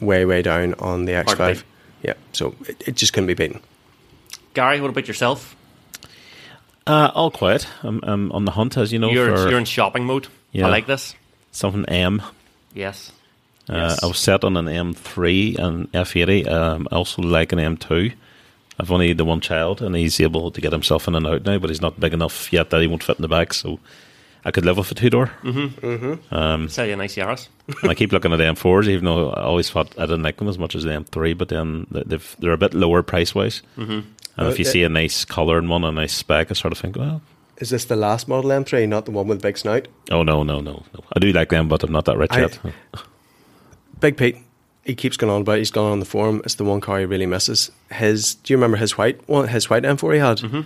way 0.00 0.24
way 0.24 0.42
down 0.42 0.74
on 0.74 1.06
the 1.06 1.12
X5. 1.12 1.62
Yeah, 2.02 2.14
so 2.32 2.54
it, 2.68 2.82
it 2.88 2.96
just 2.96 3.12
couldn't 3.12 3.28
be 3.28 3.34
beaten. 3.34 3.60
Gary, 4.54 4.80
what 4.80 4.90
about 4.90 5.08
yourself? 5.08 5.56
Uh, 6.86 7.10
all 7.14 7.30
quiet. 7.30 7.66
I'm, 7.82 8.00
I'm 8.02 8.32
on 8.32 8.44
the 8.44 8.50
hunt, 8.52 8.76
as 8.76 8.92
you 8.92 8.98
know, 8.98 9.10
you're 9.10 9.36
for 9.36 9.48
you're 9.50 9.58
in 9.58 9.64
shopping 9.64 10.04
mode. 10.04 10.28
Yeah. 10.52 10.66
I 10.66 10.70
like 10.70 10.86
this. 10.86 11.14
something 11.52 11.84
M. 11.86 12.22
Yes. 12.74 13.12
Uh, 13.68 13.74
Yes. 13.74 14.02
I 14.02 14.06
was 14.06 14.18
set 14.18 14.42
on 14.44 14.56
an 14.56 14.66
M3 14.66 15.58
and 15.58 15.92
F80. 15.92 16.48
Um, 16.50 16.88
I 16.90 16.96
also 16.96 17.22
like 17.22 17.52
an 17.52 17.58
M2. 17.60 18.12
I've 18.80 18.90
only 18.90 19.12
the 19.12 19.24
one 19.24 19.40
child, 19.40 19.80
and 19.80 19.94
he's 19.94 20.18
able 20.20 20.50
to 20.50 20.60
get 20.60 20.72
himself 20.72 21.06
in 21.06 21.14
and 21.14 21.26
out 21.26 21.44
now, 21.44 21.58
but 21.58 21.70
he's 21.70 21.80
not 21.82 22.00
big 22.00 22.12
enough 22.14 22.52
yet 22.52 22.70
that 22.70 22.80
he 22.80 22.88
won't 22.88 23.04
fit 23.04 23.18
in 23.18 23.22
the 23.22 23.28
back. 23.28 23.52
So 23.54 23.78
I 24.44 24.50
could 24.50 24.64
live 24.64 24.78
with 24.78 24.90
a 24.90 24.94
two 24.96 25.10
door. 25.10 25.30
Sell 26.68 26.86
you 26.86 26.94
a 26.94 26.96
nice 26.96 27.14
Yaris. 27.14 27.48
I 27.84 27.94
keep 27.94 28.10
looking 28.12 28.32
at 28.32 28.38
the 28.38 28.44
M4s, 28.44 28.88
even 28.88 29.04
though 29.04 29.30
I 29.30 29.42
always 29.42 29.70
thought 29.70 29.96
I 29.98 30.02
didn't 30.06 30.22
like 30.24 30.38
them 30.38 30.48
as 30.48 30.58
much 30.58 30.74
as 30.74 30.82
the 30.82 30.90
M3. 30.90 31.38
But 31.38 31.48
then 31.50 31.86
they've, 31.92 32.36
they're 32.40 32.52
a 32.52 32.58
bit 32.58 32.74
lower 32.74 33.02
price 33.04 33.34
wise. 33.34 33.62
Mm-hmm. 33.78 34.00
And 34.36 34.48
if 34.48 34.58
you 34.58 34.64
Uh, 34.64 34.68
see 34.68 34.82
a 34.82 34.88
nice 34.88 35.24
colour 35.24 35.58
in 35.58 35.68
one, 35.68 35.84
a 35.84 35.92
nice 35.92 36.14
spec, 36.14 36.50
I 36.50 36.54
sort 36.54 36.72
of 36.72 36.78
think, 36.78 36.96
well, 36.96 37.20
Is 37.58 37.70
this 37.70 37.84
the 37.84 37.96
last 37.96 38.26
model 38.28 38.50
M3, 38.50 38.88
not 38.88 39.04
the 39.04 39.10
one 39.12 39.28
with 39.28 39.40
the 39.40 39.48
big 39.48 39.58
snout? 39.58 39.86
oh 40.10 40.22
no, 40.22 40.42
no, 40.42 40.60
no, 40.60 40.82
no. 40.94 41.04
I 41.14 41.18
do 41.20 41.32
like 41.32 41.50
them, 41.50 41.68
but 41.68 41.82
I'm 41.82 41.92
not 41.92 42.06
that 42.06 42.16
rich 42.18 42.32
I- 42.32 42.40
yet. 42.40 42.58
Big 44.00 44.16
Pete, 44.16 44.36
he 44.84 44.94
keeps 44.94 45.16
going 45.16 45.32
on 45.32 45.42
about. 45.42 45.56
it. 45.56 45.58
He's 45.58 45.70
gone 45.70 45.92
on 45.92 46.00
the 46.00 46.06
forum. 46.06 46.40
It's 46.44 46.56
the 46.56 46.64
one 46.64 46.80
car 46.80 46.98
he 46.98 47.04
really 47.04 47.26
misses. 47.26 47.70
His. 47.92 48.34
Do 48.36 48.52
you 48.52 48.56
remember 48.56 48.76
his 48.76 48.98
white 48.98 49.20
one? 49.28 49.46
His 49.48 49.70
white 49.70 49.84
M4 49.84 50.14
he 50.14 50.18
had. 50.20 50.38
Mm-hmm. 50.38 50.60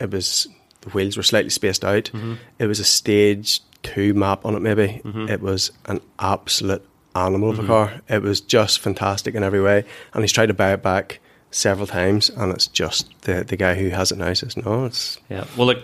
It 0.00 0.10
was 0.10 0.46
the 0.82 0.90
wheels 0.90 1.16
were 1.16 1.22
slightly 1.22 1.50
spaced 1.50 1.84
out. 1.84 2.10
It 2.58 2.66
was 2.66 2.80
a 2.80 2.84
stage 2.84 3.60
two 3.82 4.12
map 4.14 4.44
on 4.44 4.54
it. 4.56 4.60
Maybe 4.60 5.00
Mm-hmm. 5.04 5.28
it 5.30 5.40
was 5.40 5.70
an 5.86 6.00
absolute 6.18 6.82
animal 7.14 7.48
of 7.50 7.58
a 7.58 7.66
car. 7.66 8.02
It 8.10 8.20
was 8.22 8.42
just 8.42 8.80
fantastic 8.80 9.34
in 9.34 9.42
every 9.42 9.62
way. 9.62 9.84
And 10.12 10.22
he's 10.22 10.32
tried 10.32 10.46
to 10.46 10.54
buy 10.54 10.74
it 10.74 10.82
back 10.82 11.20
several 11.56 11.86
times, 11.86 12.28
and 12.30 12.52
it's 12.52 12.66
just 12.66 13.08
the 13.22 13.44
the 13.44 13.56
guy 13.56 13.74
who 13.74 13.88
has 13.90 14.12
it 14.12 14.18
now 14.18 14.32
says 14.34 14.56
no. 14.56 14.84
It's 14.84 15.18
Yeah. 15.30 15.44
Well, 15.56 15.66
look, 15.68 15.82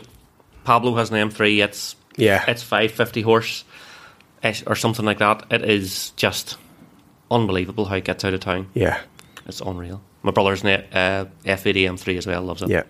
Pablo 0.64 0.94
has 0.96 1.10
an 1.10 1.16
M3. 1.30 1.62
It's 1.64 1.96
yeah, 2.16 2.44
it's 2.46 2.62
550 2.62 3.22
horse 3.22 3.64
or 4.66 4.74
something 4.76 5.04
like 5.04 5.18
that. 5.18 5.44
It 5.50 5.64
is 5.64 6.10
just 6.16 6.56
unbelievable 7.30 7.86
how 7.86 7.96
it 7.96 8.04
gets 8.04 8.24
out 8.24 8.34
of 8.34 8.40
town. 8.40 8.68
yeah, 8.74 9.00
It's 9.46 9.60
unreal. 9.60 10.02
My 10.22 10.30
brother's 10.30 10.62
in 10.62 10.68
it, 10.68 10.88
uh, 10.94 11.24
F80 11.44 11.84
M3 11.88 12.18
as 12.18 12.26
well. 12.26 12.42
Loves 12.42 12.62
it. 12.62 12.68
yeah. 12.68 12.82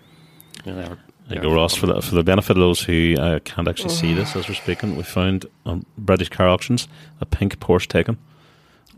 You 0.65 0.73
know, 0.73 0.77
they're- 0.81 0.97
There 1.29 1.37
you 1.37 1.41
they're 1.41 1.49
go, 1.51 1.55
Ross. 1.55 1.73
For 1.73 1.87
the, 1.87 2.01
for 2.01 2.15
the 2.15 2.23
benefit 2.23 2.57
of 2.57 2.61
those 2.61 2.81
who 2.81 3.15
uh, 3.17 3.39
can't 3.45 3.67
actually 3.69 3.93
see 3.93 4.13
this 4.13 4.35
as 4.35 4.49
we're 4.49 4.55
speaking, 4.55 4.97
we 4.97 5.03
found 5.03 5.45
on 5.65 5.85
British 5.97 6.27
car 6.29 6.49
auctions 6.49 6.87
a 7.21 7.25
pink 7.25 7.57
Porsche 7.59 7.87
Taken. 7.87 8.17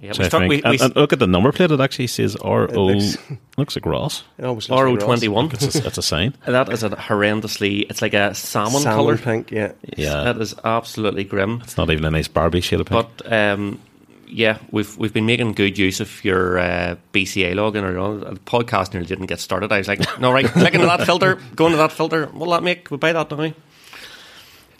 Yeah, 0.01 0.09
which 0.09 0.19
we 0.19 0.25
I 0.25 0.27
start, 0.27 0.41
think- 0.41 0.49
we, 0.49 0.55
we, 0.57 0.61
and, 0.63 0.81
and 0.81 0.95
look 0.95 1.13
at 1.13 1.19
the 1.19 1.27
number 1.27 1.51
plate; 1.51 1.71
it 1.71 1.79
actually 1.79 2.07
says 2.07 2.35
R 2.35 2.69
O. 2.73 2.85
looks- 2.85 3.17
Looks 3.57 3.75
like 3.77 3.85
Ross. 3.85 4.23
It 4.37 4.43
always 4.45 4.69
looks 4.69 4.81
like 4.99 5.07
Ross. 5.07 5.21
RO21. 5.21 5.85
It's 5.85 5.97
a, 5.97 6.01
sign. 6.01 6.33
That 6.45 6.69
is 6.71 6.83
a 6.83 6.89
horrendously. 6.89 7.89
It's 7.89 8.01
like 8.01 8.13
a 8.13 8.33
salmon, 8.35 8.81
salmon 8.81 8.95
colour. 8.97 9.17
pink. 9.17 9.51
Yeah, 9.51 9.71
Yeah, 9.97 10.23
That 10.25 10.37
is 10.41 10.53
absolutely 10.63 11.23
grim. 11.23 11.61
it's 11.63 11.77
not 11.77 11.89
even 11.89 12.03
a 12.05 12.11
nice 12.11 12.27
Barbie 12.27 12.59
shade 12.61 12.81
of 12.81 12.87
pink. 12.87 13.07
But 13.17 13.31
um, 13.31 13.79
yeah, 14.27 14.57
we've 14.71 14.97
we've 14.97 15.13
been 15.13 15.25
making 15.25 15.53
good 15.53 15.77
use 15.77 16.01
of 16.01 16.23
your 16.25 16.59
uh, 16.59 16.95
BCA 17.13 17.53
login 17.53 17.83
or 17.83 17.97
uh, 17.97 18.31
the 18.33 18.39
podcast 18.41 18.91
nearly 18.93 19.07
didn't 19.07 19.27
get 19.27 19.39
started. 19.39 19.71
I 19.71 19.77
was 19.77 19.87
like, 19.87 20.19
no, 20.19 20.31
right, 20.33 20.45
click 20.45 20.73
into 20.73 20.87
that 20.87 21.05
filter, 21.05 21.39
go 21.55 21.67
into 21.67 21.77
that 21.77 21.93
filter. 21.93 22.25
What 22.25 22.35
will 22.35 22.51
that 22.51 22.63
make? 22.63 22.91
We 22.91 22.97
buy 22.97 23.13
that 23.13 23.31
now. 23.31 23.53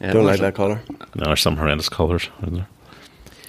Yeah, 0.01 0.11
don't 0.11 0.25
like 0.25 0.41
that 0.41 0.55
color. 0.55 0.81
no, 1.15 1.23
there's 1.25 1.41
some 1.41 1.55
horrendous 1.55 1.87
colours. 1.87 2.29
Isn't 2.43 2.55
there? 2.55 2.67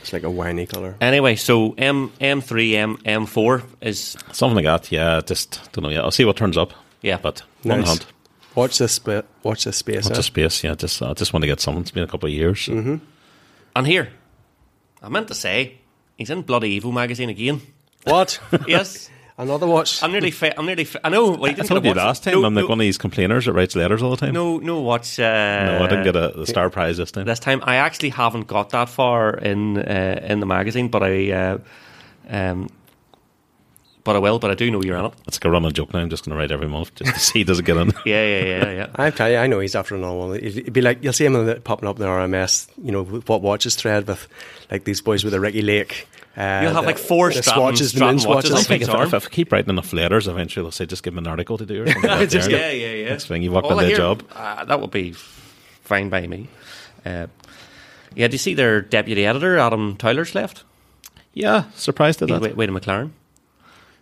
It's 0.06 0.12
like 0.12 0.22
a 0.22 0.30
winey 0.30 0.66
color. 0.66 0.94
Anyway, 1.00 1.34
so 1.34 1.74
M 1.76 2.12
M 2.20 2.40
three 2.40 2.76
M 2.76 2.96
M 3.04 3.26
four 3.26 3.64
is 3.80 4.16
Something 4.30 4.64
like 4.64 4.82
that. 4.82 4.92
Yeah, 4.92 5.20
just 5.26 5.60
don't 5.72 5.82
know 5.82 5.90
yet. 5.90 6.04
I'll 6.04 6.12
see 6.12 6.24
what 6.24 6.36
turns 6.36 6.56
up. 6.56 6.72
yeah, 7.02 7.18
But 7.20 7.42
one 7.64 7.80
Nice. 7.80 7.88
hand, 7.88 8.06
Watch 8.54 8.78
this 8.78 8.92
spa- 8.92 9.22
Watch 9.42 9.64
this 9.64 9.76
space. 9.78 10.04
what's 10.04 10.16
eh? 10.16 10.20
a 10.20 10.22
space? 10.22 10.62
Yeah, 10.62 10.76
just 10.76 11.02
I 11.02 11.12
just 11.14 11.32
want 11.32 11.42
to 11.42 11.48
get 11.48 11.60
something. 11.60 11.82
It's 11.82 11.90
been 11.90 12.04
a 12.04 12.06
couple 12.06 12.28
of 12.28 12.32
years. 12.32 12.60
so- 12.60 12.72
Mm-hmm. 12.72 12.96
and 13.74 13.86
here 13.86 14.10
I 15.02 15.08
meant 15.08 15.26
to 15.28 15.34
say 15.34 15.78
he's 16.16 16.30
in 16.30 16.42
Bloody 16.42 16.80
Evo 16.80 16.92
magazine 16.92 17.28
again. 17.28 17.60
What? 18.04 18.38
Yes, 18.68 19.10
Another 19.38 19.66
watch. 19.66 20.02
I'm 20.02 20.12
nearly. 20.12 20.30
Fa- 20.30 20.58
I'm 20.58 20.64
nearly. 20.64 20.84
Fa- 20.84 21.00
I 21.04 21.10
know. 21.10 21.32
Well, 21.32 21.44
he 21.44 21.50
I 21.50 21.52
didn't 21.52 21.68
told 21.68 21.82
get 21.82 21.90
a 21.90 21.92
you 21.92 21.96
watch. 22.00 22.06
last 22.06 22.24
time. 22.24 22.40
No, 22.40 22.46
I'm 22.46 22.54
like 22.54 22.68
one 22.68 22.80
of 22.80 22.84
these 22.84 22.96
complainers 22.96 23.44
that 23.44 23.52
writes 23.52 23.76
letters 23.76 24.02
all 24.02 24.10
the 24.10 24.16
time. 24.16 24.32
no, 24.32 24.56
no 24.58 24.80
watch. 24.80 25.18
Uh, 25.20 25.22
No, 25.78 25.84
I 25.84 25.88
didn't 25.88 26.04
get 26.04 26.16
a 26.16 26.32
the 26.34 26.46
star 26.46 26.70
prize 26.70 26.96
this 26.96 27.12
time. 27.12 27.26
this 27.26 27.38
time. 27.38 27.60
I 27.64 27.76
actually 27.76 28.08
haven't 28.10 28.46
got 28.46 28.70
that 28.70 28.88
far 28.88 29.34
in 29.36 29.76
uh, 29.76 30.20
in 30.22 30.40
the 30.40 30.46
magazine, 30.46 30.88
but 30.88 31.02
I 31.02 31.32
uh, 31.32 31.58
um, 32.30 32.68
but 34.06 34.16
I 34.16 34.18
will. 34.20 34.38
But 34.38 34.50
I 34.50 34.54
do 34.54 34.70
know 34.70 34.82
you're 34.82 34.96
on 34.96 35.04
it. 35.06 35.12
It's 35.26 35.36
like 35.36 35.44
a 35.44 35.50
running 35.50 35.72
joke 35.72 35.92
now. 35.92 36.00
I'm 36.00 36.08
just 36.08 36.24
going 36.24 36.34
to 36.34 36.38
write 36.40 36.50
every 36.50 36.68
month 36.68 36.94
just 36.94 37.12
to 37.12 37.20
see 37.20 37.40
he 37.40 37.44
does 37.44 37.58
it 37.58 37.66
get 37.66 37.76
in. 37.76 37.88
Yeah, 38.06 38.24
yeah, 38.24 38.44
yeah, 38.44 38.70
yeah. 38.70 38.86
I 38.94 39.10
tell 39.10 39.30
you, 39.30 39.36
I 39.36 39.46
know 39.46 39.60
he's 39.60 39.74
after 39.74 39.94
another 39.94 40.16
one. 40.16 40.36
It'd 40.36 40.72
be 40.72 40.80
like 40.80 41.04
you'll 41.04 41.12
see 41.12 41.26
him 41.26 41.36
in 41.36 41.44
the, 41.44 41.56
popping 41.60 41.86
up 41.88 41.96
in 41.96 42.02
the 42.02 42.08
RMS. 42.08 42.68
You 42.82 42.92
know 42.92 43.04
what 43.04 43.42
watches 43.42 43.76
thread 43.76 44.06
with 44.06 44.26
like 44.70 44.84
these 44.84 45.02
boys 45.02 45.22
with 45.24 45.32
the 45.34 45.40
Ricky 45.40 45.60
Lake. 45.60 46.08
Uh, 46.36 46.60
You'll 46.64 46.72
have, 46.72 46.82
the- 46.82 46.88
like, 46.88 46.98
four 46.98 47.32
the 47.32 47.42
Stratton- 47.42 47.60
swatches, 47.62 47.92
the 47.92 47.96
Stratton 47.98 48.16
min 48.16 48.26
watches. 48.28 48.52
I 48.52 48.62
think. 48.62 48.82
if, 48.82 48.90
arm. 48.90 49.08
if, 49.08 49.14
if 49.14 49.26
I 49.26 49.28
keep 49.30 49.50
writing 49.52 49.70
enough 49.70 49.92
letters, 49.94 50.28
eventually 50.28 50.64
they'll 50.64 50.70
say, 50.70 50.84
just 50.84 51.02
give 51.02 51.14
me 51.14 51.18
an 51.18 51.26
article 51.26 51.56
to 51.56 51.64
do 51.64 51.82
or 51.82 51.86
something. 51.90 52.10
like 52.10 52.28
Just 52.28 52.50
yeah, 52.50 52.70
yeah, 52.70 52.92
yeah. 52.92 53.08
Next 53.08 53.26
thing 53.26 53.42
you've 53.42 53.54
walked 53.54 53.66
All 53.68 53.78
on 53.78 53.84
I 53.86 53.94
job. 53.94 54.22
Uh, 54.32 54.64
that 54.66 54.80
would 54.80 54.90
be 54.90 55.12
fine 55.12 56.10
by 56.10 56.26
me. 56.26 56.48
Uh, 57.06 57.28
yeah, 58.14 58.28
do 58.28 58.32
you 58.34 58.38
see 58.38 58.52
their 58.54 58.82
deputy 58.82 59.24
editor, 59.24 59.56
Adam 59.58 59.96
Towler's 59.96 60.34
left? 60.34 60.64
Yeah, 61.32 61.64
surprised 61.74 62.20
at 62.22 62.28
He's 62.28 62.34
that. 62.38 62.42
Wait, 62.42 62.56
wait 62.56 62.68
a 62.68 62.72
McLaren. 62.72 63.10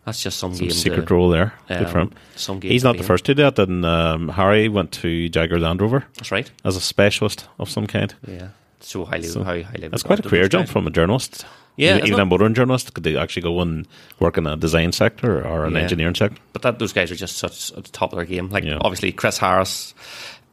That's 0.05 0.23
just 0.23 0.39
some, 0.39 0.55
Some 0.55 0.69
game. 0.69 0.77
secret 0.77 1.09
to, 1.09 1.15
role 1.15 1.31
there. 1.31 1.55
Good 1.69 1.89
for 1.89 1.99
um, 2.01 2.09
him. 2.09 2.15
Some 2.37 2.61
game 2.61 2.71
He's 2.71 2.85
not 2.85 2.93
the 2.97 3.01
in. 3.03 3.07
first 3.07 3.25
to 3.25 3.35
do 3.35 3.43
that. 3.43 3.59
And 3.59 3.85
um, 3.87 4.29
Harry 4.29 4.69
went 4.69 4.93
to 4.93 5.29
Jaguar 5.31 5.59
Land 5.59 5.81
Rover 5.81 6.05
That's 6.17 6.31
right. 6.31 6.51
as 6.65 6.77
a 6.77 6.81
specialist 6.81 7.49
of 7.59 7.71
some 7.71 7.87
kind. 7.87 8.15
Yeah. 8.27 8.49
So 8.81 9.05
highly, 9.07 9.23
So, 9.29 9.43
how 9.43 9.63
highly. 9.63 9.89
That's 9.89 10.03
quite 10.03 10.19
a 10.21 10.29
career 10.29 10.47
jump 10.49 10.69
from 10.69 10.87
a 10.87 10.91
journalist. 10.91 11.47
Yeah, 11.77 11.97
even, 11.97 12.07
even 12.09 12.21
a 12.21 12.25
motoring 12.27 12.55
journalist 12.55 12.93
could 12.95 13.03
they 13.03 13.17
actually 13.17 13.43
go 13.43 13.61
and 13.61 13.89
work 14.21 14.37
in 14.39 14.47
a 14.47 14.57
design 14.57 14.93
sector 14.93 15.45
or 15.45 15.65
an 15.65 15.73
Yeah. 15.73 15.81
engineering 15.81 16.15
sector. 16.15 16.37
But 16.53 16.63
that 16.63 16.79
those 16.79 16.93
guys 16.93 17.11
are 17.11 17.17
just 17.17 17.39
such 17.39 17.73
at 17.73 17.85
the 17.85 17.91
top 17.91 18.13
of 18.13 18.17
their 18.19 18.27
game. 18.27 18.51
Like 18.51 18.63
Yeah. 18.65 18.79
obviously 18.83 19.11
Chris 19.11 19.39
Harris. 19.39 19.95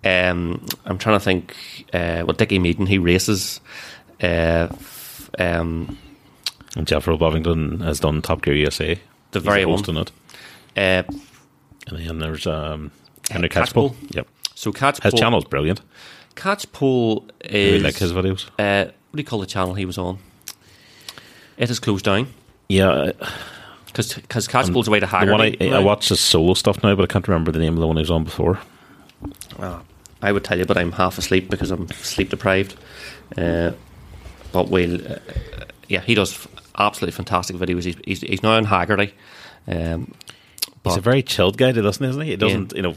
Um, 0.04 0.66
I'm 0.86 0.98
trying 0.98 1.18
to 1.20 1.24
think. 1.24 1.54
Uh, 1.94 2.24
well, 2.26 2.34
Dickie 2.38 2.58
Meaden 2.58 2.88
he 2.88 2.98
races. 2.98 3.60
Uh, 4.24 4.70
um, 5.38 5.98
And 6.78 6.88
Jethro 6.88 7.18
Bovingdon 7.18 7.82
has 7.82 8.00
done 8.00 8.22
Top 8.22 8.42
Gear 8.42 8.56
USA. 8.56 8.98
The 9.32 9.40
He's 9.40 9.46
very 9.46 9.66
one. 9.66 9.78
hosting 9.78 9.98
it. 9.98 10.12
uh, 10.78 11.04
And 11.88 11.98
then 12.08 12.20
there's 12.20 12.46
um, 12.48 12.92
Henry 13.30 13.50
Catchpole. 13.50 13.92
Catchpole. 13.94 14.16
Yep. 14.16 14.28
so 14.56 14.72
Catch 14.72 15.02
His 15.04 15.14
channel's 15.14 15.46
brilliant. 15.46 15.82
Catchpole 16.36 17.30
I 17.44 17.48
is 17.48 17.72
really 17.74 17.80
like 17.84 17.98
his 17.98 18.14
videos. 18.14 18.48
uh, 18.60 18.86
what 18.86 19.18
do 19.18 19.22
you 19.22 19.24
call 19.26 19.40
the 19.40 19.46
channel 19.46 19.74
he 19.74 19.86
was 19.86 19.98
on? 19.98 20.20
It 21.58 21.70
is 21.70 21.80
closed 21.80 22.06
down 22.06 22.28
Yeah, 22.70 23.12
because 23.88 24.16
because 24.16 24.48
Catch 24.48 24.70
away 24.70 25.00
to 25.00 25.06
the 25.06 25.12
Hagerty. 25.12 25.32
one 25.32 25.42
I, 25.42 25.56
I 25.60 25.68
now. 25.70 25.82
watch 25.84 26.10
his 26.10 26.20
solo 26.20 26.54
stuff 26.54 26.82
now, 26.84 26.96
but 26.96 27.04
I 27.04 27.08
can't 27.12 27.28
remember 27.28 27.52
the 27.52 27.60
name 27.60 27.74
of 27.74 27.80
the 27.80 27.88
one 27.88 27.98
he 27.98 28.02
was 28.02 28.10
on 28.12 28.24
before. 28.24 28.60
I 30.24 30.32
would 30.32 30.44
tell 30.44 30.58
you, 30.58 30.66
but 30.66 30.78
I'm 30.78 30.92
half 30.94 31.18
asleep 31.18 31.50
because 31.50 31.72
I'm 31.72 31.88
sleep 31.90 32.30
deprived. 32.30 32.76
Uh, 33.38 33.72
but 34.52 34.70
we'll, 34.70 34.96
uh, 35.12 35.18
yeah, 35.88 36.00
he 36.02 36.14
does 36.16 36.48
absolutely 36.88 37.16
fantastic 37.16 37.56
videos. 37.56 37.84
He's, 37.84 37.98
he's, 38.06 38.22
he's 38.22 38.44
now 38.44 38.58
in 38.58 38.66
Hagerty. 38.66 39.14
Um, 39.68 40.14
He's 40.84 40.98
a 40.98 41.02
very 41.02 41.22
chilled 41.22 41.58
guy, 41.58 41.72
to 41.72 41.82
listen, 41.82 42.06
isn't 42.06 42.22
he? 42.22 42.32
He 42.32 42.36
doesn't, 42.38 42.74
you 42.74 42.82
know. 42.82 42.96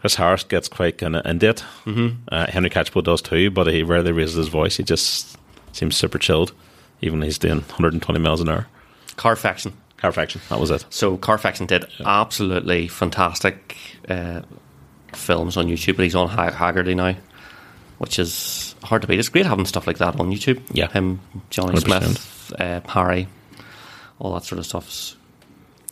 Chris 0.00 0.16
Harris 0.16 0.44
gets 0.44 0.68
quite 0.68 0.98
kind 0.98 1.16
of 1.16 1.24
into 1.24 1.48
it. 1.48 1.64
Mm-hmm. 1.86 2.24
Uh, 2.30 2.50
Henry 2.50 2.68
Catchpole 2.68 3.04
does 3.04 3.22
too, 3.22 3.50
but 3.50 3.66
he 3.68 3.82
rarely 3.82 4.12
raises 4.12 4.34
his 4.34 4.48
voice. 4.48 4.76
He 4.76 4.82
just 4.82 5.38
seems 5.72 5.96
super 5.96 6.18
chilled, 6.18 6.52
even 7.00 7.20
when 7.20 7.26
he's 7.26 7.38
doing 7.38 7.60
120 7.60 8.20
miles 8.20 8.40
an 8.40 8.48
hour. 8.48 8.66
Carfaction. 9.16 9.72
Carfaction, 9.98 10.46
that 10.48 10.58
was 10.58 10.70
it. 10.70 10.84
So 10.90 11.16
Carfaction 11.16 11.68
did 11.68 11.86
absolutely 12.04 12.88
fantastic 12.88 13.76
uh, 14.08 14.42
films 15.14 15.56
on 15.56 15.68
YouTube, 15.68 15.96
but 15.96 16.02
he's 16.02 16.16
on 16.16 16.28
ha- 16.28 16.50
Hagerty 16.50 16.96
now, 16.96 17.14
which 17.98 18.18
is 18.18 18.74
hard 18.82 19.02
to 19.02 19.08
beat. 19.08 19.20
It's 19.20 19.28
great 19.28 19.46
having 19.46 19.64
stuff 19.66 19.86
like 19.86 19.98
that 19.98 20.18
on 20.18 20.32
YouTube. 20.32 20.60
Yeah. 20.72 20.88
him, 20.88 21.20
Johnny 21.50 21.78
100%. 21.78 21.80
Smith, 21.82 22.41
uh, 22.58 22.80
Harry, 22.88 23.28
all 24.18 24.34
that 24.34 24.44
sort 24.44 24.58
of 24.58 24.66
stuff. 24.66 25.16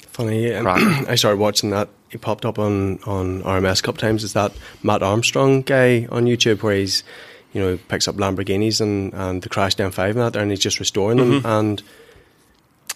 Funny, 0.08 0.54
I 0.54 1.14
started 1.14 1.38
watching 1.38 1.70
that. 1.70 1.88
He 2.10 2.18
popped 2.18 2.44
up 2.44 2.58
on, 2.58 2.98
on 3.04 3.42
RMS 3.42 3.78
a 3.80 3.82
couple 3.82 4.00
times. 4.00 4.24
Is 4.24 4.32
that 4.32 4.52
Matt 4.82 5.02
Armstrong 5.02 5.62
guy 5.62 6.06
on 6.10 6.24
YouTube 6.24 6.62
where 6.62 6.74
he's, 6.74 7.04
you 7.52 7.60
know, 7.60 7.78
picks 7.88 8.08
up 8.08 8.16
Lamborghinis 8.16 8.80
and, 8.80 9.12
and 9.14 9.42
the 9.42 9.48
Crash 9.48 9.76
Down 9.76 9.92
5 9.92 10.16
and 10.16 10.24
that, 10.24 10.36
and 10.40 10.50
he's 10.50 10.60
just 10.60 10.80
restoring 10.80 11.18
them. 11.18 11.46
And 11.46 11.82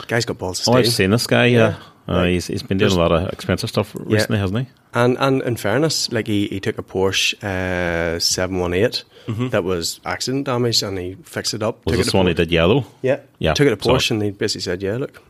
guy's 0.08 0.24
got 0.24 0.38
balls 0.38 0.60
of 0.60 0.74
Oh. 0.74 0.78
I've 0.78 0.88
seen 0.88 1.10
this 1.10 1.26
guy, 1.26 1.46
yeah. 1.46 1.76
Yeah. 2.08 2.14
Uh, 2.14 2.24
he's, 2.24 2.48
he's 2.48 2.62
been 2.62 2.76
doing 2.76 2.92
a 2.92 2.96
lot 2.96 3.12
of 3.12 3.28
expensive 3.30 3.70
stuff 3.70 3.94
recently, 3.98 4.38
hasn't 4.38 4.58
he? 4.66 4.66
And 4.92 5.16
and 5.18 5.42
in 5.42 5.56
fairness, 5.56 6.12
like 6.12 6.26
he, 6.26 6.48
he 6.48 6.60
took 6.60 6.76
a 6.78 6.82
Porsche 6.82 7.34
uh, 7.42 8.20
718 8.20 9.48
that 9.50 9.64
was 9.64 10.00
accident 10.04 10.44
damaged 10.44 10.82
and 10.82 10.98
he 10.98 11.14
fixed 11.24 11.54
it 11.54 11.62
up. 11.62 11.84
Was 11.86 11.92
took 11.94 11.98
this 11.98 12.08
it 12.08 12.10
to 12.10 12.16
one 12.18 12.26
he 12.26 12.34
did 12.34 12.52
yellow? 12.52 12.84
Yeah. 13.02 13.20
Yeah, 13.38 13.54
Took 13.54 13.68
it 13.68 13.76
to 13.76 13.82
saw 13.82 13.94
Porsche 13.94 14.10
and 14.12 14.22
he 14.22 14.30
basically 14.30 14.60
said, 14.62 14.82
yeah, 14.82 14.96
look, 14.96 15.22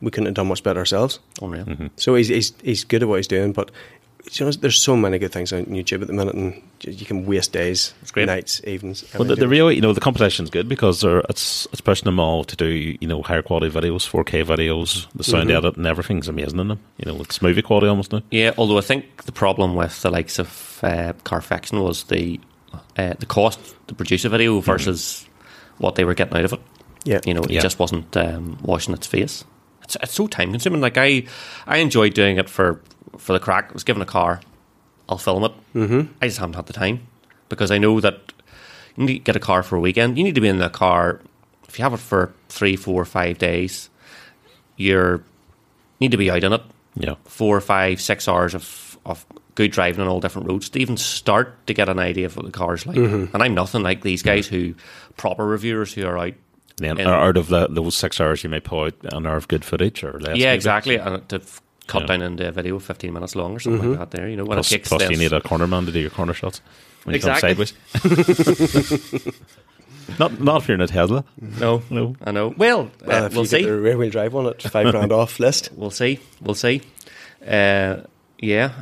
we 0.00 0.10
couldn't 0.10 0.26
have 0.26 0.34
done 0.34 0.48
much 0.48 0.62
better 0.62 0.80
ourselves. 0.80 1.20
Unreal. 1.42 1.64
Mm-hmm. 1.66 1.86
So 1.96 2.14
he's, 2.14 2.28
he's, 2.28 2.52
he's 2.62 2.84
good 2.84 3.02
at 3.02 3.08
what 3.08 3.16
he's 3.16 3.28
doing, 3.28 3.52
but 3.52 3.70
you 4.32 4.44
know, 4.46 4.50
there's 4.52 4.80
so 4.80 4.96
many 4.96 5.18
good 5.18 5.32
things 5.32 5.52
on 5.52 5.66
YouTube 5.66 6.00
at 6.02 6.06
the 6.08 6.12
minute 6.12 6.34
and 6.34 6.62
you 6.80 7.06
can 7.06 7.26
waste 7.26 7.52
days, 7.52 7.94
great. 8.12 8.26
nights, 8.26 8.60
evenings. 8.66 9.04
Well, 9.14 9.24
the, 9.28 9.36
the 9.36 9.48
real, 9.48 9.70
you 9.70 9.80
know, 9.80 9.92
the 9.92 10.00
competition's 10.00 10.50
good 10.50 10.68
because 10.68 11.00
they're, 11.02 11.20
it's 11.28 11.66
it's 11.72 11.80
pushing 11.80 12.04
them 12.06 12.18
all 12.18 12.42
to 12.44 12.56
do, 12.56 12.66
you 13.00 13.06
know, 13.06 13.22
higher 13.22 13.42
quality 13.42 13.70
videos, 13.74 14.08
4K 14.08 14.44
videos, 14.44 15.06
the 15.14 15.24
sound 15.24 15.48
Mm-hmm. 15.48 15.56
edit, 15.58 15.76
and 15.76 15.86
everything's 15.86 16.28
amazing 16.28 16.58
in 16.58 16.68
them. 16.68 16.80
You 16.98 17.12
know, 17.12 17.20
it's 17.20 17.40
movie 17.42 17.62
quality 17.62 17.86
almost 17.88 18.12
now. 18.12 18.22
Yeah, 18.30 18.52
although 18.56 18.78
I 18.78 18.82
think 18.82 19.24
the 19.24 19.32
problem 19.32 19.74
with 19.74 20.00
the 20.02 20.10
likes 20.10 20.38
of 20.38 20.80
uh, 20.82 21.12
Carfaction 21.24 21.82
was 21.82 22.04
the 22.04 22.40
uh, 22.96 23.14
the 23.18 23.26
cost 23.26 23.60
to 23.88 23.94
produce 23.94 24.24
a 24.24 24.28
video 24.28 24.58
versus 24.60 25.26
what 25.78 25.94
they 25.96 26.04
were 26.04 26.14
getting 26.14 26.36
out 26.38 26.44
of 26.44 26.52
it. 26.54 26.60
yeah. 27.04 27.20
You 27.24 27.34
know, 27.34 27.42
it 27.42 27.50
Yeah. 27.50 27.60
just 27.60 27.78
wasn't 27.78 28.16
um, 28.16 28.58
washing 28.62 28.94
its 28.94 29.06
face. 29.06 29.44
It's, 29.82 29.96
it's 30.02 30.14
so 30.14 30.26
time 30.26 30.50
consuming. 30.50 30.80
Like 30.80 30.96
I, 30.96 31.24
I 31.66 31.76
enjoyed 31.78 32.14
doing 32.14 32.38
it 32.38 32.48
for 32.48 32.80
for 33.18 33.32
the 33.32 33.40
crack. 33.40 33.70
I 33.70 33.72
was 33.72 33.84
given 33.84 34.02
a 34.02 34.06
car, 34.06 34.40
I'll 35.08 35.18
film 35.18 35.44
it. 35.44 35.52
Mm-hmm. 35.74 36.12
I 36.22 36.26
just 36.26 36.38
haven't 36.38 36.54
had 36.56 36.66
the 36.66 36.72
time 36.72 37.06
because 37.48 37.70
I 37.70 37.78
know 37.78 38.00
that 38.00 38.32
you 38.96 39.04
need 39.04 39.12
to 39.14 39.18
get 39.20 39.36
a 39.36 39.40
car 39.40 39.62
for 39.62 39.76
a 39.76 39.80
weekend. 39.80 40.16
You 40.18 40.24
need 40.24 40.34
to 40.34 40.40
be 40.40 40.48
in 40.48 40.58
the 40.58 40.70
car. 40.70 41.20
If 41.68 41.78
you 41.78 41.82
have 41.82 41.94
it 41.94 41.98
for 42.00 42.32
three, 42.48 42.76
four, 42.76 43.04
five 43.04 43.38
days, 43.38 43.90
you're 44.76 45.22
need 46.00 46.10
to 46.10 46.16
be 46.16 46.30
out 46.30 46.44
in 46.44 46.52
it 46.52 46.62
Yeah. 46.96 47.14
four, 47.24 47.60
five, 47.60 48.00
six 48.00 48.28
hours 48.28 48.54
of, 48.54 48.98
of 49.06 49.24
good 49.54 49.70
driving 49.70 50.00
on 50.00 50.08
all 50.08 50.20
different 50.20 50.48
roads 50.48 50.68
to 50.70 50.78
even 50.80 50.96
start 50.96 51.64
to 51.68 51.74
get 51.74 51.88
an 51.88 51.98
idea 51.98 52.26
of 52.26 52.36
what 52.36 52.44
the 52.46 52.52
car's 52.52 52.86
like. 52.86 52.96
And 52.96 53.30
I'm 53.34 53.54
nothing 53.54 53.82
like 53.82 54.02
these 54.02 54.22
guys 54.22 54.46
who 54.48 54.74
proper 55.16 55.46
reviewers 55.46 55.92
who 55.94 56.06
are 56.06 56.18
out. 56.18 56.34
Then 56.76 56.98
out 57.00 57.36
of 57.36 57.46
the, 57.48 57.68
those 57.68 57.96
six 57.96 58.20
hours, 58.20 58.42
you 58.42 58.50
may 58.50 58.58
pull 58.58 58.86
out 58.86 58.94
an 59.12 59.26
hour 59.26 59.36
of 59.36 59.46
good 59.46 59.64
footage 59.64 60.02
or 60.02 60.18
less. 60.18 60.36
yeah, 60.36 60.46
maybe. 60.46 60.54
exactly. 60.56 60.96
And 60.96 61.28
to 61.28 61.36
f- 61.36 61.62
cut 61.86 62.02
Yeah. 62.02 62.06
down 62.08 62.22
into 62.22 62.48
a 62.48 62.52
video 62.52 62.78
15 62.78 63.12
minutes 63.12 63.34
long 63.36 63.54
or 63.56 63.60
something 63.60 63.90
like 63.90 63.98
that 63.98 64.10
there, 64.10 64.28
you 64.28 64.36
know, 64.36 64.44
when 64.44 64.56
Plus, 64.56 64.72
it 64.72 64.76
kicks 64.78 64.88
plus 64.88 65.08
you 65.10 65.16
need 65.16 65.32
a 65.32 65.40
corner 65.40 65.66
man 65.66 65.86
to 65.86 65.92
do 65.92 66.00
your 66.00 66.10
corner 66.10 66.32
shots 66.34 66.60
when 67.04 67.14
you 67.14 67.16
Exactly. 67.16 67.54
come 67.54 67.66
sideways. 67.66 69.24
not 70.18 70.40
not 70.40 70.62
if 70.62 70.68
you're 70.68 70.74
in 70.74 70.80
a 70.80 70.86
Tesla. 70.86 71.24
No, 71.40 71.82
No. 71.90 72.16
I 72.24 72.30
know. 72.30 72.54
Well, 72.56 72.90
Well, 73.04 73.24
uh, 73.24 73.26
if 73.26 73.34
we'll 73.34 73.44
you 73.44 73.50
get 73.50 73.58
see. 73.60 73.64
the 73.64 73.76
rear 73.80 73.96
wheel 73.96 74.10
drive 74.10 74.32
one 74.32 74.46
at 74.46 74.62
five 74.62 74.90
grand 74.90 75.12
off 75.20 75.38
list. 75.40 75.70
We'll 75.74 75.90
see. 75.90 76.20
We'll 76.40 76.54
see. 76.54 76.82
Uh, 77.46 77.98
yeah. 78.38 78.72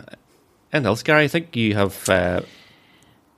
And 0.73 0.87
else, 0.87 1.03
Gary, 1.03 1.25
I 1.25 1.29
think 1.29 1.55
you 1.57 1.75
have. 1.75 2.09
Uh, 2.09 2.41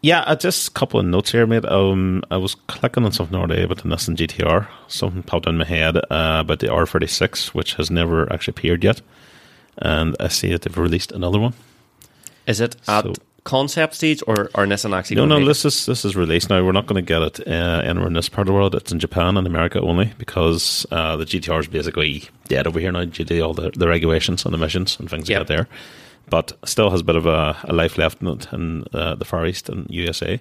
Yeah, 0.03 0.21
uh, 0.21 0.37
just 0.37 0.69
a 0.69 0.71
couple 0.71 1.01
of 1.01 1.07
notes 1.07 1.33
here, 1.33 1.47
mate. 1.47 1.65
Um, 1.65 2.23
I 2.31 2.37
was 2.37 2.55
clicking 2.69 3.05
on 3.05 3.12
something 3.12 3.37
the 3.39 3.43
other 3.45 3.55
day 3.57 3.62
about 3.65 3.79
the 3.79 3.89
Nissan 3.89 4.17
GTR. 4.17 4.69
Something 4.87 5.23
popped 5.23 5.47
in 5.47 5.57
my 5.57 5.65
head 5.65 5.97
uh, 5.97 6.03
about 6.41 6.59
the 6.61 6.69
R36, 6.69 7.49
which 7.55 7.75
has 7.75 7.91
never 7.91 8.31
actually 8.33 8.53
appeared 8.53 8.85
yet. 8.85 9.01
And 9.79 10.14
I 10.20 10.29
see 10.29 10.51
that 10.53 10.62
they've 10.62 10.79
released 10.79 11.12
another 11.12 11.39
one. 11.39 11.55
is 12.47 12.61
it 12.61 12.77
at 12.87 13.05
So- 13.05 13.14
concept 13.45 13.95
stage 13.95 14.22
or, 14.27 14.51
are 14.55 14.66
Nissan 14.66 14.97
actually? 14.97 15.16
No, 15.16 15.27
no, 15.27 15.45
this 15.45 15.64
is 15.64 15.87
this 15.87 16.05
is 16.05 16.14
released 16.16 16.49
now. 16.51 16.62
We're 16.64 16.72
not 16.72 16.87
going 16.87 17.05
to 17.05 17.07
get 17.14 17.22
it 17.22 17.47
uh, 17.49 17.83
anywhere 17.85 18.07
in 18.09 18.14
this 18.14 18.29
part 18.29 18.47
of 18.49 18.53
the 18.53 18.55
world. 18.55 18.75
It's 18.75 18.93
in 18.93 18.99
Japan 18.99 19.37
and 19.37 19.47
America 19.47 19.81
only 19.81 20.12
because 20.18 20.87
uh, 20.91 21.16
the 21.16 21.25
GTR 21.27 21.61
is 21.61 21.66
basically 21.68 22.25
dead 22.49 22.66
over 22.66 22.81
here 22.81 22.93
now 22.93 23.05
due 23.05 23.25
to 23.25 23.41
all 23.41 23.53
the, 23.55 23.70
the 23.70 23.89
regulations 23.89 24.45
and 24.47 24.55
emissions 24.55 24.99
and 24.99 25.11
things 25.11 25.29
Yep. 25.29 25.39
like 25.41 25.49
that 25.49 25.55
there. 25.55 25.68
But 26.31 26.53
still 26.64 26.91
has 26.91 27.01
a 27.03 27.05
bit 27.05 27.16
of 27.16 27.27
a, 27.27 27.57
a 27.64 27.72
life 27.75 27.99
left 27.99 28.22
in 28.22 28.29
it 28.29 28.51
in 28.53 28.85
uh, 28.95 29.14
the 29.14 29.27
Far 29.27 29.45
East 29.47 29.68
and 29.68 29.87
USA. 29.91 30.41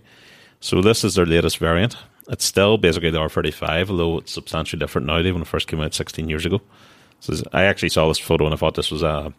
So 0.62 0.82
this 0.82 1.04
is 1.04 1.16
their 1.16 1.26
latest 1.26 1.58
variant. 1.58 1.98
It's 2.30 2.46
still 2.46 2.78
basically 2.78 3.10
the 3.12 3.20
R35, 3.20 3.90
although 3.90 4.20
it's 4.20 4.32
substantially 4.32 4.80
different 4.80 5.08
now 5.08 5.22
than 5.22 5.34
when 5.34 5.42
it 5.42 5.48
first 5.48 5.68
came 5.68 5.82
out 5.82 5.94
16 5.94 6.30
years 6.30 6.46
ago. 6.46 6.62
I 7.54 7.64
actually 7.64 7.90
saw 7.90 8.08
this 8.08 8.20
photo 8.20 8.46
and 8.46 8.54
I 8.54 8.58
thought 8.58 8.76
this 8.76 8.92
was 8.92 9.04
a, 9.04 9.34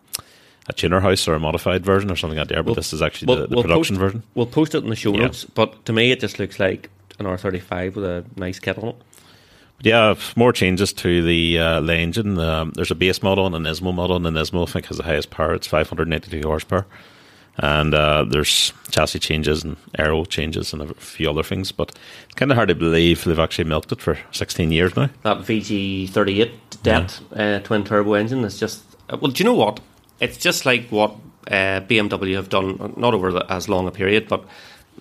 a 0.69 0.73
tuner 0.73 1.01
house 1.01 1.27
or 1.29 1.35
a 1.35 1.41
modified 1.41 1.85
version 1.85 2.11
or 2.11 2.17
something 2.17 2.39
like 2.39 2.49
that 2.49 2.55
there, 2.55 2.63
but 2.63 2.71
We'll- 2.71 2.75
this 2.77 2.93
is 2.93 3.03
actually 3.03 3.27
we'll- 3.35 3.43
the, 3.43 3.47
the 3.49 3.55
we'll 3.57 3.65
production 3.65 3.97
post, 3.97 4.01
version. 4.01 4.23
We'll 4.35 4.47
post 4.47 4.75
it 4.75 4.85
in 4.85 4.91
the 4.91 4.97
show 4.97 5.13
Yeah. 5.13 5.25
notes, 5.27 5.45
but 5.45 5.85
to 5.87 5.93
me, 5.93 6.11
it 6.11 6.21
just 6.21 6.39
looks 6.39 6.59
like 6.59 6.91
an 7.19 7.27
R35 7.27 7.95
with 7.97 8.05
a 8.05 8.25
nice 8.37 8.59
kit 8.59 8.79
on 8.79 8.89
it. 8.89 8.97
But 9.77 9.87
Yeah, 9.87 10.15
more 10.37 10.53
changes 10.53 10.93
to 10.95 11.23
the 11.23 11.59
uh, 11.59 11.81
the 11.81 11.95
engine. 11.97 12.39
Um, 12.39 12.73
there's 12.77 12.91
a 12.93 12.95
base 12.95 13.23
model 13.23 13.45
and 13.47 13.55
an 13.57 13.65
Nismo 13.65 13.93
model, 13.93 14.15
and 14.17 14.25
the 14.25 14.31
Nismo 14.31 14.67
I 14.67 14.71
think 14.71 14.87
has 14.87 14.97
the 14.99 15.03
highest 15.03 15.31
power. 15.31 15.53
It's 15.53 15.67
582 15.67 16.47
horsepower, 16.47 16.87
and 17.59 17.93
uh, 17.93 18.25
there's 18.29 18.73
chassis 18.91 19.19
changes 19.19 19.65
and 19.65 19.77
aero 19.99 20.25
changes 20.25 20.73
and 20.73 20.81
a 20.83 20.95
few 20.95 21.29
other 21.29 21.43
things. 21.43 21.73
But 21.73 21.91
it's 22.25 22.35
kind 22.35 22.53
of 22.53 22.57
hard 22.57 22.69
to 22.69 22.77
believe 22.77 23.25
they've 23.25 23.39
actually 23.39 23.65
milked 23.65 23.91
it 23.91 24.01
for 24.01 24.17
16 24.31 24.71
years 24.71 24.95
now. 24.97 25.11
That 25.23 25.39
VR38 25.39 26.51
Det 26.85 27.21
uh, 27.37 27.59
twin 27.63 27.85
turbo 27.85 28.15
engine 28.15 28.45
is 28.45 28.59
just. 28.61 28.83
Uh, 29.09 29.17
well, 29.21 29.31
do 29.33 29.43
you 29.43 29.45
know 29.45 29.55
what? 29.65 29.81
It's 30.21 30.37
just 30.37 30.67
like 30.67 30.89
what 30.91 31.17
uh, 31.51 31.81
BMW 31.81 32.37
have 32.37 32.49
done, 32.49 32.95
not 32.97 33.15
over 33.15 33.33
the, 33.33 33.45
as 33.53 33.69
long 33.69 33.87
a 33.87 33.91
period, 33.91 34.29
but 34.29 34.45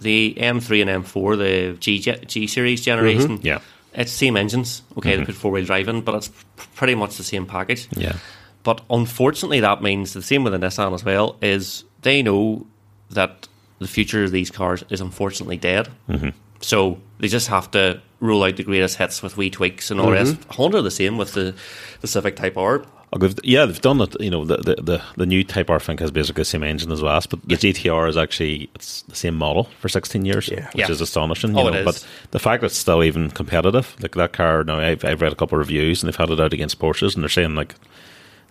the 0.02 0.36
M3 0.38 0.82
and 0.82 1.06
M4, 1.06 1.38
the 1.38 1.78
G, 1.80 2.00
G 2.00 2.48
series 2.48 2.82
generation. 2.82 3.40
Yeah. 3.44 3.60
It's 3.94 4.12
same 4.12 4.38
engines. 4.38 4.82
Okay, 4.98 5.16
they 5.16 5.26
put 5.26 5.36
four 5.36 5.52
wheel 5.52 5.66
drive 5.66 5.88
in, 5.88 6.02
but 6.02 6.16
it's 6.16 6.32
pretty 6.76 6.96
much 6.96 7.18
the 7.18 7.24
same 7.24 7.46
package. 7.46 7.88
Yeah, 7.92 8.16
But 8.64 8.82
unfortunately, 8.90 9.60
that 9.60 9.84
means 9.84 10.14
the 10.14 10.24
same 10.24 10.44
with 10.44 10.54
the 10.54 10.60
Nissan 10.60 10.94
as 10.94 11.06
well. 11.06 11.38
Is 11.42 11.84
they 12.02 12.24
know 12.24 12.66
that 13.12 13.48
the 13.78 13.88
future 13.88 14.24
of 14.24 14.32
these 14.32 14.50
cars 14.50 14.84
is 14.90 15.00
unfortunately 15.00 15.58
dead. 15.58 15.90
Mm-hmm. 16.10 16.30
So 16.62 16.98
they 17.24 17.30
just 17.30 17.47
have 17.47 17.71
to 17.71 18.01
roll 18.19 18.43
out 18.43 18.57
the 18.57 18.63
greatest 18.63 18.97
hits 18.97 19.24
with 19.24 19.38
wee 19.38 19.49
tweaks 19.49 19.89
and 19.89 19.99
all 19.99 20.07
the 20.07 20.11
rest. 20.11 20.36
Honda 20.49 20.82
the 20.82 20.91
same 20.91 21.17
with 21.17 21.32
the, 21.34 21.55
the 22.01 22.07
Civic 22.07 22.36
Type 22.36 22.57
R. 22.57 22.84
Oh, 23.13 23.17
they've, 23.17 23.34
yeah, 23.43 23.65
they've 23.65 23.80
done 23.80 24.01
it. 24.01 24.19
You 24.19 24.30
know, 24.30 24.43
the 24.43 24.57
the, 24.57 24.76
the, 24.76 25.01
the 25.15 25.26
new 25.26 25.43
Type 25.43 25.69
R 25.69 25.80
think 25.80 26.01
has 26.01 26.11
basically 26.11 26.41
the 26.41 26.45
same 26.45 26.63
engine 26.63 26.91
as 26.91 27.01
last, 27.01 27.30
but 27.30 27.39
the 27.47 27.55
GTR 27.55 28.09
is 28.09 28.17
actually 28.17 28.69
it's 28.76 29.03
the 29.03 29.15
same 29.15 29.36
model 29.36 29.65
for 29.80 29.88
16 29.88 30.26
years, 30.26 30.49
Yeah. 30.49 30.65
which 30.74 30.76
Yeah. 30.88 30.91
is 30.91 30.99
astonishing. 30.99 31.51
You 31.55 31.59
Oh, 31.61 31.69
know, 31.69 31.74
it 31.74 31.80
is. 31.80 31.86
but 31.86 32.07
the 32.32 32.39
fact 32.39 32.59
that 32.61 32.67
it's 32.67 32.78
still 32.78 33.03
even 33.03 33.32
competitive, 33.32 33.95
like 34.01 34.15
that 34.15 34.34
car. 34.34 34.63
Now, 34.65 34.80
I've, 34.80 35.05
I've 35.05 35.21
read 35.21 35.32
a 35.32 35.36
couple 35.36 35.55
of 35.57 35.59
reviews 35.59 36.03
and 36.03 36.07
they've 36.11 36.17
had 36.17 36.30
it 36.30 36.39
out 36.41 36.51
against 36.53 36.78
Porsches, 36.80 37.13
and 37.15 37.24
they're 37.24 37.30
saying 37.30 37.55
like 37.55 37.76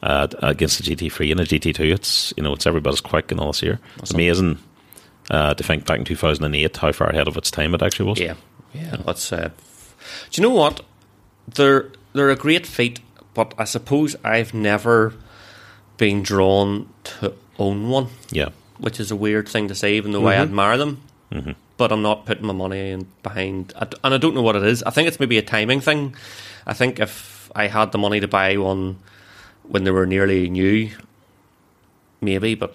uh, 0.02 0.28
against 0.38 0.82
the 0.82 0.96
GT3 0.96 1.30
and 1.30 1.40
the 1.40 1.44
GT2, 1.44 1.92
it's 1.92 2.32
you 2.36 2.42
know 2.42 2.52
it's 2.54 2.66
everybody's 2.66 3.00
quick 3.02 3.30
and 3.30 3.38
all 3.40 3.48
this 3.52 3.60
here. 3.60 3.78
It's 3.98 4.12
amazing 4.12 4.58
uh, 5.30 5.54
to 5.54 5.62
think 5.62 5.86
back 5.86 5.98
in 5.98 6.04
2008 6.04 6.76
how 6.76 6.92
far 6.92 7.08
ahead 7.08 7.26
of 7.28 7.36
its 7.36 7.50
time 7.50 7.74
it 7.74 7.82
actually 7.82 8.08
was. 8.08 8.20
Yeah, 8.20 8.34
yeah. 8.74 8.96
That's. 9.04 9.32
Uh, 9.32 9.50
do 10.30 10.42
you 10.42 10.48
know 10.48 10.54
what? 10.54 10.80
They're 11.48 11.90
they're 12.12 12.30
a 12.30 12.36
great 12.36 12.66
feat, 12.66 13.00
but 13.34 13.54
I 13.58 13.64
suppose 13.64 14.16
I've 14.24 14.54
never 14.54 15.14
been 15.96 16.22
drawn 16.22 16.88
to 17.04 17.34
own 17.58 17.88
one. 17.88 18.08
yeah. 18.30 18.48
which 18.78 18.98
is 18.98 19.10
a 19.10 19.16
weird 19.16 19.48
thing 19.48 19.68
to 19.68 19.74
say, 19.74 19.94
even 19.94 20.12
though 20.12 20.26
I 20.26 20.34
admire 20.34 20.76
them. 20.76 21.02
But 21.76 21.92
I'm 21.92 22.02
not 22.02 22.26
putting 22.26 22.46
my 22.46 22.52
money 22.52 22.90
in 22.90 23.06
behind, 23.22 23.72
and 23.76 24.14
I 24.14 24.18
don't 24.18 24.34
know 24.34 24.42
what 24.42 24.56
it 24.56 24.64
is. 24.64 24.82
I 24.82 24.90
think 24.90 25.08
it's 25.08 25.18
maybe 25.18 25.38
a 25.38 25.42
timing 25.42 25.80
thing. 25.80 26.14
I 26.66 26.74
think 26.74 27.00
if 27.00 27.50
I 27.54 27.66
had 27.68 27.92
the 27.92 27.98
money 27.98 28.20
to 28.20 28.28
buy 28.28 28.56
one 28.56 28.98
when 29.62 29.84
they 29.84 29.90
were 29.90 30.06
nearly 30.06 30.48
new, 30.50 30.90
maybe. 32.20 32.54
But 32.54 32.74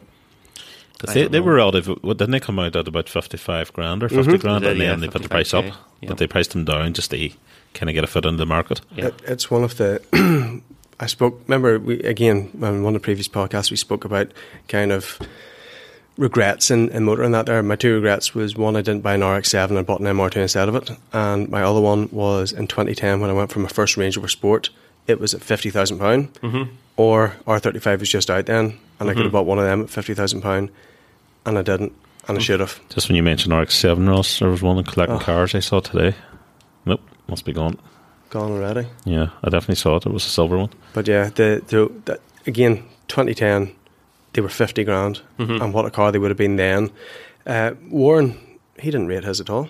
They, 1.06 1.22
don't 1.24 1.32
they 1.32 1.40
know. 1.40 1.46
were 1.46 1.56
relative. 1.56 1.88
What 1.88 2.18
didn't 2.18 2.32
they 2.32 2.40
come 2.40 2.60
out 2.60 2.76
at 2.76 2.88
about 2.88 3.10
fifty-five 3.10 3.74
grand 3.74 4.04
or 4.04 4.10
50 4.10 4.24
mm-hmm. 4.24 4.42
grand, 4.42 4.64
They 4.64 4.70
did, 4.70 4.72
and 4.72 4.82
then 4.82 5.00
yeah, 5.00 5.06
they 5.06 5.12
put 5.12 5.24
the 5.24 5.30
price 5.30 5.54
up, 5.54 5.66
55K, 5.66 5.76
yeah. 6.02 6.10
but 6.10 6.18
they 6.18 6.28
priced 6.28 6.52
them 6.52 6.66
down 6.66 6.94
just 6.94 7.12
to 7.12 7.30
kind 7.74 7.90
of 7.90 7.94
get 7.94 8.04
a 8.04 8.08
foot 8.08 8.26
in 8.26 8.38
the 8.38 8.46
market. 8.46 8.82
yeah, 8.96 9.08
It, 9.08 9.22
it's 9.26 9.52
one 9.52 9.64
of 9.64 9.78
the. 9.78 10.62
I 11.00 11.06
spoke. 11.06 11.42
Remember, 11.48 11.78
we 11.78 12.00
again 12.02 12.50
on 12.62 12.84
one 12.84 12.96
of 12.96 13.02
the 13.02 13.06
previous 13.06 13.28
podcasts 13.28 13.70
we 13.70 13.78
spoke 13.78 14.04
about 14.04 14.32
kind 14.68 14.92
of 14.92 15.20
regrets 16.18 16.72
in, 16.72 16.90
in 16.90 17.04
motor 17.04 17.24
and 17.24 17.34
that. 17.34 17.46
There, 17.46 17.62
my 17.62 17.76
two 17.76 17.94
regrets 17.96 18.34
was 18.34 18.56
one 18.56 18.76
I 18.76 18.82
didn't 18.82 19.04
buy 19.04 19.14
an 19.14 19.24
RX-7 19.24 19.78
and 19.78 19.86
bought 19.86 20.00
an 20.00 20.08
MR2 20.08 20.38
instead 20.38 20.68
of 20.68 20.76
it, 20.76 20.92
and 21.14 21.50
my 21.50 21.62
other 21.62 21.80
one 21.80 22.10
was 22.12 22.52
in 22.52 22.68
2010 22.68 23.20
when 23.20 23.30
I 23.30 23.34
went 23.34 23.52
for 23.52 23.60
my 23.60 23.70
first 23.70 23.96
Range 23.98 24.18
Rover 24.18 24.28
Sport. 24.28 24.70
It 25.08 25.20
was 25.20 25.34
at 25.34 25.42
fifty 25.42 25.70
thousand 25.70 26.00
pound, 26.00 26.34
Mm-hmm. 26.42 26.72
or 26.98 27.34
R35 27.48 28.00
was 28.00 28.10
just 28.10 28.30
out 28.30 28.46
then, 28.46 28.78
and 29.00 29.10
I 29.10 29.14
could 29.14 29.24
have 29.24 29.32
bought 29.32 29.46
one 29.46 29.58
of 29.60 29.66
them 29.66 29.84
at 29.84 29.90
fifty 29.90 30.14
thousand 30.14 30.42
pound, 30.42 30.70
and 31.46 31.58
I 31.58 31.62
didn't, 31.62 31.94
and 32.28 32.38
I 32.38 32.42
should 32.42 32.60
have. 32.60 32.80
Just 32.90 33.08
when 33.08 33.16
you 33.16 33.24
mentioned 33.24 33.54
RX-7, 33.54 34.08
Ross, 34.08 34.40
there 34.40 34.50
was 34.50 34.62
one 34.62 34.78
in 34.78 34.84
collecting 34.84 35.18
Oh. 35.18 35.20
cars 35.20 35.56
I 35.56 35.60
saw 35.60 35.80
today. 35.80 36.16
Nope, 36.86 37.02
must 37.28 37.46
be 37.46 37.54
gone. 37.54 37.78
Gone 38.30 38.52
already. 38.52 38.88
Yeah, 39.06 39.30
I 39.44 39.50
definitely 39.50 39.76
saw 39.76 39.96
it. 39.96 40.06
It 40.06 40.12
was 40.12 40.26
a 40.26 40.30
silver 40.30 40.58
one. 40.58 40.70
But 40.94 41.08
yeah, 41.08 41.30
the, 41.30 41.64
the, 41.68 41.90
the 42.06 42.20
again, 42.46 42.84
2010, 43.08 43.74
they 44.34 44.42
were 44.42 44.50
50 44.50 44.84
grand, 44.84 45.22
Mm-hmm. 45.40 45.62
and 45.62 45.74
what 45.74 45.86
a 45.86 45.90
car 45.90 46.12
they 46.12 46.20
would 46.20 46.32
have 46.32 46.38
been 46.38 46.58
then. 46.58 46.92
Uh, 47.46 47.72
Warren, 47.90 48.38
he 48.78 48.92
didn't 48.92 49.08
rate 49.08 49.24
his 49.24 49.40
at 49.40 49.50
all. 49.50 49.70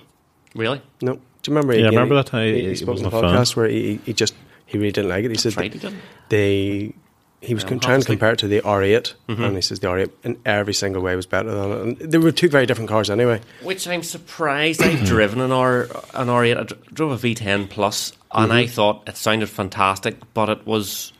really. 0.55 0.81
No, 1.03 1.13
do 1.13 1.19
you 1.51 1.55
remember? 1.55 1.73
Yeah, 1.73 1.85
I 1.85 1.87
again, 1.89 1.99
remember 1.99 2.15
that. 2.15 2.33
I- 2.33 2.45
he, 2.47 2.61
he 2.61 2.67
he 2.69 2.75
spoke 2.75 2.97
in 2.97 3.03
the 3.03 3.09
wasn't 3.09 3.31
fan. 3.31 3.35
podcast 3.39 3.55
where 3.55 3.67
he, 3.67 3.81
he- 3.93 3.99
he 4.05 4.13
just 4.13 4.33
he 4.67 4.77
really 4.77 4.91
didn't 4.91 5.09
like 5.09 5.25
it. 5.25 5.31
He 5.31 5.37
said 5.37 5.53
Tried 5.53 5.71
that 5.73 5.81
to 5.81 5.89
do 5.89 5.95
it. 5.95 6.01
they 6.29 6.93
he 7.41 7.53
was 7.53 7.63
Yeah, 7.63 7.77
trying 7.77 8.01
to 8.01 8.05
compare 8.07 8.31
it 8.33 8.39
to 8.39 8.47
the 8.47 8.61
R8, 8.61 9.13
Mm-hmm. 9.29 9.43
and 9.43 9.55
he 9.55 9.61
says 9.61 9.79
the 9.79 9.87
R8 9.87 10.09
in 10.23 10.39
every 10.45 10.73
single 10.73 11.01
way 11.03 11.15
was 11.15 11.25
better 11.27 11.51
than 11.51 11.71
it. 11.71 11.81
And 12.01 12.11
they 12.11 12.17
were 12.17 12.31
two 12.31 12.49
very 12.49 12.65
different 12.65 12.89
cars 12.89 13.09
anyway. 13.11 13.41
Which 13.63 13.87
I'm 13.87 14.01
surprised. 14.03 14.81
I've 14.81 15.03
driven 15.05 15.39
an 15.41 15.51
R 15.51 15.81
an 16.13 16.27
R8. 16.27 16.57
I 16.57 16.91
drove 16.93 17.11
a 17.23 17.27
V10 17.27 17.69
Plus, 17.69 18.13
and 18.31 18.51
I 18.51 18.65
thought 18.67 19.03
it 19.07 19.17
sounded 19.17 19.49
fantastic, 19.49 20.15
but 20.33 20.49
it 20.49 20.65
was 20.65 21.13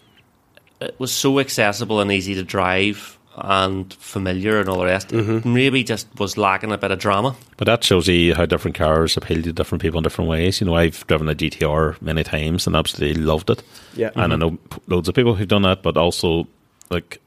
it 0.82 0.96
was 1.00 1.12
so 1.12 1.40
accessible 1.40 2.00
and 2.02 2.12
easy 2.12 2.36
to 2.36 2.44
drive 2.44 3.17
and 3.38 3.94
familiar 3.94 4.60
and 4.60 4.70
all 4.70 4.80
the 4.80 4.86
rest. 4.86 5.14
It 5.14 5.26
mm-hmm. 5.26 5.54
maybe 5.54 5.84
just 5.84 6.08
was 6.20 6.38
lacking 6.38 6.72
a 6.72 6.78
bit 6.78 6.92
of 6.92 7.00
drama. 7.00 7.36
But 7.58 7.66
that 7.66 7.84
shows 7.84 8.08
you 8.08 8.34
how 8.34 8.46
different 8.46 8.76
cars 8.76 9.16
appeal 9.16 9.44
to 9.44 9.54
different 9.54 9.82
people 9.82 10.00
in 10.00 10.04
different 10.04 10.30
ways. 10.30 10.60
You 10.60 10.68
know, 10.68 10.76
I've 10.76 11.06
driven 11.08 11.30
a 11.30 11.36
GTR 11.36 12.02
many 12.02 12.24
times 12.24 12.68
and 12.68 12.76
absolutely 12.76 13.22
loved 13.22 13.50
it. 13.50 13.64
Yeah. 13.96 14.10
And 14.16 14.34
I 14.34 14.38
mm-hmm. 14.38 14.56
know 14.56 14.60
loads 14.88 15.08
of 15.08 15.16
people 15.16 15.36
who've 15.36 15.48
done 15.48 15.62
that, 15.64 15.84
but 15.84 15.98
also, 15.98 16.48
like, 16.90 17.22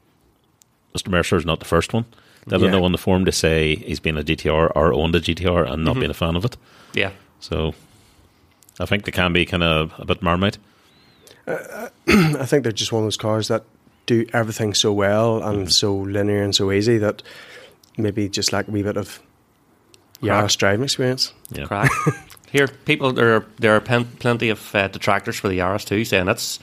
Mr. 0.95 1.09
Mercer 1.09 1.37
is 1.37 1.45
not 1.45 1.59
the 1.59 1.65
first 1.65 1.93
one. 1.93 2.05
They 2.47 2.57
don't 2.57 2.65
Yeah. 2.65 2.71
know 2.71 2.83
on 2.83 2.91
the 2.91 2.97
form 2.97 3.25
to 3.25 3.31
say 3.31 3.75
he's 3.75 3.99
been 3.99 4.17
a 4.17 4.23
GTR 4.23 4.71
or 4.75 4.93
owned 4.93 5.15
a 5.15 5.21
GTR 5.21 5.71
and 5.71 5.85
not 5.85 5.93
mm-hmm. 5.93 6.01
been 6.01 6.11
a 6.11 6.15
fan 6.15 6.35
of 6.35 6.43
it. 6.43 6.57
Yeah. 6.93 7.11
So 7.39 7.73
I 8.79 8.85
think 8.85 9.05
they 9.05 9.11
can 9.11 9.31
be 9.31 9.45
kind 9.45 9.63
of 9.63 9.93
a 9.97 10.05
bit 10.05 10.21
marmite. 10.21 10.57
Uh, 11.47 11.51
uh, 11.51 11.89
I 12.39 12.45
think 12.45 12.63
they're 12.63 12.71
just 12.71 12.91
one 12.91 13.03
of 13.03 13.05
those 13.05 13.17
cars 13.17 13.47
that 13.47 13.63
do 14.05 14.25
everything 14.33 14.73
so 14.73 14.91
well 14.93 15.41
and 15.43 15.59
Mm-hmm. 15.59 15.67
so 15.69 15.95
linear 15.95 16.43
and 16.43 16.55
so 16.55 16.71
easy 16.71 16.97
that 16.99 17.23
maybe 17.97 18.27
just 18.29 18.51
like 18.53 18.67
a 18.67 18.71
wee 18.71 18.83
bit 18.83 18.97
of 18.97 19.19
Crack. 20.21 20.45
Yaris 20.45 20.57
driving 20.57 20.83
experience. 20.83 21.33
Yeah. 21.51 21.65
Crack. 21.65 21.89
Here, 22.51 22.67
people 22.67 23.11
there 23.13 23.35
are 23.37 23.45
there 23.59 23.75
are 23.75 23.79
pen, 23.81 24.05
plenty 24.19 24.49
of 24.49 24.75
uh, 24.75 24.87
detractors 24.89 25.37
for 25.37 25.47
the 25.47 25.59
Yaris 25.59 25.85
too, 25.85 26.03
saying 26.05 26.27
it's 26.27 26.59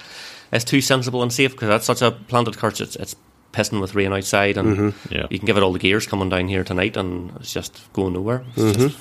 it's 0.53 0.65
too 0.65 0.81
sensible 0.81 1.23
and 1.23 1.33
safe 1.33 1.53
because 1.53 1.69
that's 1.69 1.87
such 1.87 2.03
a 2.03 2.11
planted 2.13 2.57
car. 2.59 2.71
It's 2.71 2.95
it's 2.97 3.17
pissing 3.53 3.81
with 3.81 3.95
rain 3.95 4.13
outside, 4.13 4.59
and 4.59 4.77
Mm-hmm. 4.77 5.15
Yeah. 5.15 5.27
you 5.31 5.39
can 5.39 5.47
give 5.47 5.57
it 5.57 5.63
all 5.63 5.73
the 5.73 5.79
gears 5.79 6.07
coming 6.07 6.29
down 6.29 6.47
here 6.49 6.63
tonight, 6.63 6.97
and 6.97 7.33
it's 7.41 7.53
just 7.53 7.91
going 7.95 8.13
nowhere. 8.13 8.45
It's 8.57 8.63
Mm-hmm. 8.77 8.89
just 8.89 8.99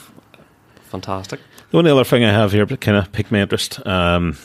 fantastic. 0.89 1.39
The 1.71 1.77
only 1.77 1.91
other 1.91 2.03
thing 2.05 2.23
I 2.23 2.31
have 2.31 2.51
here 2.53 2.65
that 2.65 2.79
kind 2.81 2.97
of 2.97 3.11
piqued 3.11 3.31
my 3.31 3.41
interest, 3.41 3.85
um, 3.85 4.37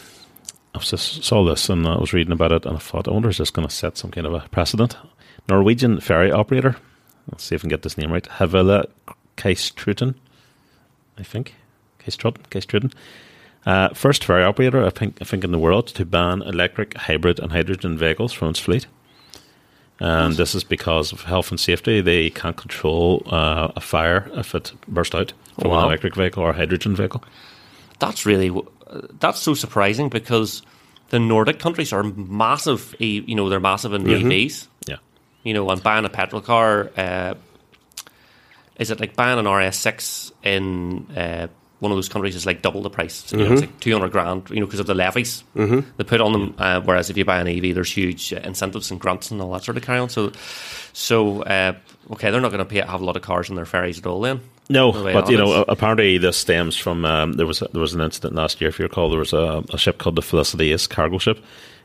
I 0.75 0.79
just 0.79 1.23
saw 1.25 1.45
this 1.45 1.69
and 1.69 1.87
I 1.87 1.97
was 1.99 2.13
reading 2.13 2.33
about 2.33 2.53
it 2.53 2.65
and 2.67 2.77
I 2.77 2.81
thought, 2.81 3.07
I 3.09 3.11
wonder 3.13 3.29
is 3.29 3.39
this 3.39 3.51
going 3.51 3.69
to 3.69 3.75
set 3.75 3.99
some 3.99 4.11
kind 4.11 4.27
of 4.27 4.35
a 4.35 4.49
precedent? 4.51 4.97
Norwegian 5.49 6.01
ferry 6.01 6.31
operator. 6.33 6.77
Let's 7.31 7.45
see 7.45 7.55
if 7.55 7.61
I 7.61 7.63
can 7.63 7.69
get 7.71 7.83
this 7.83 7.99
name 7.99 8.11
right. 8.13 8.25
Havila 8.25 8.87
Kystruten, 9.37 10.15
I 11.19 11.23
think. 11.23 11.55
Kystruten. 12.05 12.43
Kystruten. 12.51 12.93
Uh, 13.65 13.91
first 13.91 14.25
ferry 14.25 14.43
operator, 14.45 14.85
I 14.85 14.91
think, 14.91 15.19
I 15.21 15.25
think, 15.25 15.45
in 15.45 15.53
the 15.53 15.59
world 15.59 15.87
to 15.89 16.05
ban 16.05 16.43
electric, 16.43 16.95
hybrid, 16.97 17.39
and 17.39 17.53
hydrogen 17.53 17.97
vehicles 17.97 18.33
from 18.33 18.49
its 18.49 18.59
fleet. 18.59 18.87
And 20.01 20.35
this 20.35 20.55
is 20.57 20.65
because 20.65 21.13
of 21.13 21.23
health 21.23 21.51
and 21.51 21.61
safety. 21.61 22.01
They 22.01 22.31
can't 22.31 22.57
control 22.57 23.23
uh, 23.27 23.71
a 23.77 23.81
fire 23.81 24.29
if 24.35 24.53
it 24.55 24.73
bursts 24.89 25.15
out 25.15 25.33
from 25.61 25.71
Wow. 25.71 25.81
an 25.81 25.85
electric 25.85 26.17
vehicle 26.17 26.43
or 26.43 26.51
a 26.51 26.55
hydrogen 26.55 26.97
vehicle. 26.97 27.23
That's 28.01 28.27
really 28.27 28.51
that's 29.19 29.39
so 29.41 29.55
surprising 29.55 30.09
because 30.09 30.63
the 31.11 31.19
Nordic 31.19 31.59
countries 31.59 31.93
are 31.93 32.03
massive. 32.03 32.95
e- 32.99 33.23
You 33.27 33.35
know, 33.35 33.49
they're 33.49 33.61
massive 33.61 33.93
in 33.93 34.05
EVs. 34.05 34.69
Yeah. 34.87 34.97
You 35.45 35.55
know, 35.55 35.69
and 35.71 35.83
buying 35.83 36.05
a 36.05 36.09
petrol 36.09 36.41
car. 36.43 36.91
Uh, 36.97 37.35
is 38.79 38.91
it 38.91 39.01
like 39.01 39.15
buying 39.17 39.39
an 39.39 39.45
RS6 39.45 40.33
in 40.43 41.07
uh, 41.17 41.47
one 41.81 41.93
of 41.93 41.97
those 41.97 42.09
countries 42.09 42.35
is 42.35 42.47
like 42.47 42.63
double 42.63 42.83
the 42.83 42.91
price? 42.91 43.15
So, 43.27 43.37
you 43.37 43.45
know, 43.45 43.53
it's 43.53 43.61
like 43.63 43.81
two 43.81 43.93
hundred 43.93 44.13
grand. 44.13 44.49
You 44.51 44.61
know, 44.61 44.67
because 44.67 44.81
of 44.81 44.87
the 44.87 44.95
levies 44.95 45.45
they 45.99 46.05
put 46.05 46.21
on 46.21 46.33
them. 46.33 46.55
Uh, 46.59 46.81
whereas 46.81 47.11
if 47.11 47.17
you 47.17 47.25
buy 47.25 47.41
an 47.41 47.49
EV, 47.49 47.75
there's 47.75 47.93
huge 47.93 48.33
uh, 48.33 48.41
incentives 48.45 48.91
and 48.91 48.99
grants 49.01 49.31
and 49.31 49.41
all 49.41 49.53
that 49.53 49.65
sort 49.65 49.77
of 49.77 49.83
carry 49.83 49.99
on. 49.99 50.09
So, 50.09 50.33
so 50.93 51.43
uh, 51.43 51.75
okay, 52.13 52.31
they're 52.31 52.41
not 52.41 52.51
going 52.53 52.65
to 52.65 52.65
pay 52.65 52.81
have 52.81 53.01
a 53.01 53.05
lot 53.05 53.17
of 53.17 53.23
cars 53.23 53.51
in 53.51 53.57
their 53.57 53.67
ferries 53.67 53.99
at 53.99 54.07
all. 54.07 54.21
Then 54.23 54.41
No, 54.73 54.93
but 54.93 55.31
you 55.31 55.37
know, 55.37 55.65
apparently 55.69 56.19
this 56.19 56.37
stems 56.37 56.77
from 56.77 57.05
um, 57.05 57.35
there 57.35 57.47
was 57.47 57.63
a, 57.63 57.69
there 57.73 57.81
was 57.81 57.95
an 57.95 58.01
incident 58.01 58.35
last 58.35 58.61
year. 58.61 58.69
If 58.71 58.79
you 58.79 58.85
recall, 58.85 59.11
there 59.11 59.19
was 59.19 59.33
a, 59.33 59.63
a 59.73 59.79
ship 59.79 59.99
called 59.99 60.17
the 60.17 60.23
Felicity 60.23 60.73
Ace 60.73 60.87
cargo 60.87 61.19
ship, 61.19 61.39